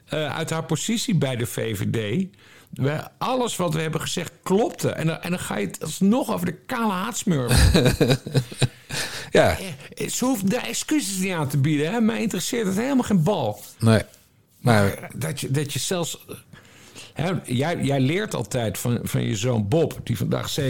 uit 0.08 0.50
haar 0.50 0.64
positie 0.64 1.14
bij 1.14 1.36
de 1.36 1.46
VVD. 1.46 2.26
We, 2.72 3.02
alles 3.18 3.56
wat 3.56 3.74
we 3.74 3.80
hebben 3.80 4.00
gezegd 4.00 4.32
klopte. 4.42 4.90
En, 4.90 5.06
dan- 5.06 5.20
en 5.20 5.30
dan 5.30 5.38
ga 5.38 5.56
je 5.58 5.66
het 5.66 5.82
alsnog 5.82 6.32
over 6.32 6.46
de 6.46 6.52
kale 6.66 6.92
haatsmurf. 6.92 7.72
Ja, 9.30 9.56
Eh, 9.94 10.08
Ze 10.08 10.24
hoeft 10.24 10.50
daar 10.50 10.62
excuses 10.66 11.16
niet 11.18 11.32
aan 11.32 11.48
te 11.48 11.58
bieden. 11.58 11.92
Hè? 11.92 12.00
Mij 12.00 12.20
interesseert 12.22 12.66
het 12.66 12.76
helemaal 12.76 13.02
geen 13.04 13.22
bal. 13.22 13.60
nee. 13.78 14.02
Maar 14.60 15.10
Dat 15.14 15.40
je, 15.40 15.50
dat 15.50 15.72
je 15.72 15.78
zelfs... 15.78 16.24
Hè, 17.12 17.32
jij, 17.44 17.78
jij 17.82 18.00
leert 18.00 18.34
altijd 18.34 18.78
van, 18.78 18.98
van 19.02 19.22
je 19.22 19.36
zoon 19.36 19.68
Bob... 19.68 20.00
die 20.04 20.16
vandaag 20.16 20.56
7,5 20.60 20.64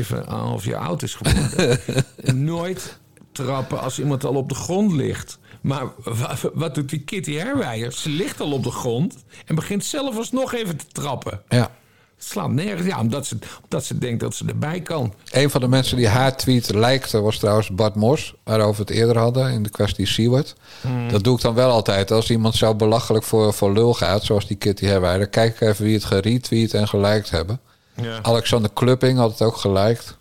jaar 0.64 0.80
oud 0.80 1.02
is 1.02 1.14
geworden... 1.14 1.78
nooit 2.44 2.98
trappen 3.32 3.80
als 3.80 3.98
iemand 3.98 4.24
al 4.24 4.34
op 4.34 4.48
de 4.48 4.54
grond 4.54 4.92
ligt. 4.92 5.38
Maar 5.60 5.84
wa- 6.04 6.36
wat 6.54 6.74
doet 6.74 6.88
die 6.90 7.00
Kitty 7.00 7.34
Herwijer? 7.34 7.92
Ze 7.92 8.08
ligt 8.08 8.40
al 8.40 8.52
op 8.52 8.62
de 8.64 8.70
grond... 8.70 9.14
en 9.46 9.54
begint 9.54 9.84
zelf 9.84 10.16
alsnog 10.16 10.54
even 10.54 10.76
te 10.76 10.86
trappen. 10.92 11.42
ja, 11.48 11.70
slaat 12.18 12.50
nergens. 12.50 12.86
Ja, 12.86 13.00
omdat 13.00 13.26
ze, 13.26 13.38
omdat 13.64 13.84
ze 13.84 13.98
denkt 13.98 14.20
dat 14.20 14.34
ze 14.34 14.44
erbij 14.46 14.80
kan. 14.80 15.14
een 15.30 15.50
van 15.50 15.60
de 15.60 15.68
mensen 15.68 15.96
die 15.96 16.08
haar 16.08 16.36
tweet 16.36 16.74
lijkte 16.74 17.20
was 17.20 17.38
trouwens 17.38 17.68
Bart 17.70 17.94
Mos, 17.94 18.34
waarover 18.44 18.84
we 18.84 18.92
het 18.92 19.00
eerder 19.00 19.18
hadden 19.18 19.52
in 19.52 19.62
de 19.62 19.68
kwestie 19.70 20.06
Seward. 20.06 20.54
Hmm. 20.80 21.08
Dat 21.10 21.24
doe 21.24 21.36
ik 21.36 21.42
dan 21.42 21.54
wel 21.54 21.70
altijd. 21.70 22.10
Als 22.10 22.30
iemand 22.30 22.54
zo 22.54 22.74
belachelijk 22.74 23.24
voor, 23.24 23.52
voor 23.54 23.72
lul 23.72 23.94
gaat, 23.94 24.24
zoals 24.24 24.46
die 24.46 24.56
Kitty 24.56 24.86
Herwijder, 24.86 25.26
kijk 25.28 25.54
ik 25.54 25.68
even 25.68 25.84
wie 25.84 25.94
het 25.94 26.04
geretweet 26.04 26.74
en 26.74 26.88
geliked 26.88 27.30
hebben. 27.30 27.60
Ja. 28.02 28.18
Alexander 28.22 28.70
Klupping 28.74 29.18
had 29.18 29.30
het 29.30 29.42
ook 29.42 29.56
geliked. 29.56 30.16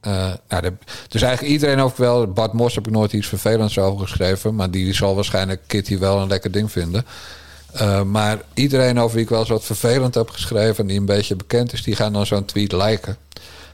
Eh, 0.00 0.32
nou, 0.48 0.62
de- 0.62 0.72
dus 1.08 1.22
eigenlijk 1.22 1.52
iedereen 1.52 1.80
ook 1.80 1.96
wel. 1.96 2.26
Bart 2.26 2.52
Mos 2.52 2.74
heb 2.74 2.86
ik 2.86 2.92
nooit 2.92 3.12
iets 3.12 3.26
vervelends 3.26 3.78
over 3.78 4.06
geschreven. 4.08 4.54
Maar 4.54 4.70
die, 4.70 4.94
zal 4.94 5.14
waarschijnlijk 5.14 5.60
Kitty 5.66 5.98
wel 5.98 6.20
een 6.20 6.28
lekker 6.28 6.50
ding 6.50 6.72
vinden. 6.72 7.04
Eh, 7.72 8.02
maar 8.02 8.38
iedereen 8.54 8.98
over 8.98 9.14
wie 9.14 9.24
ik 9.24 9.30
wel 9.30 9.38
eens 9.38 9.48
wat 9.48 9.64
vervelend 9.64 10.14
heb 10.14 10.30
geschreven... 10.30 10.76
en 10.76 10.86
die 10.86 10.98
een 10.98 11.06
beetje 11.06 11.36
bekend 11.36 11.72
is, 11.72 11.82
die 11.82 11.96
gaan 11.96 12.12
dan 12.12 12.26
zo'n 12.26 12.44
tweet 12.44 12.72
liken. 12.72 13.16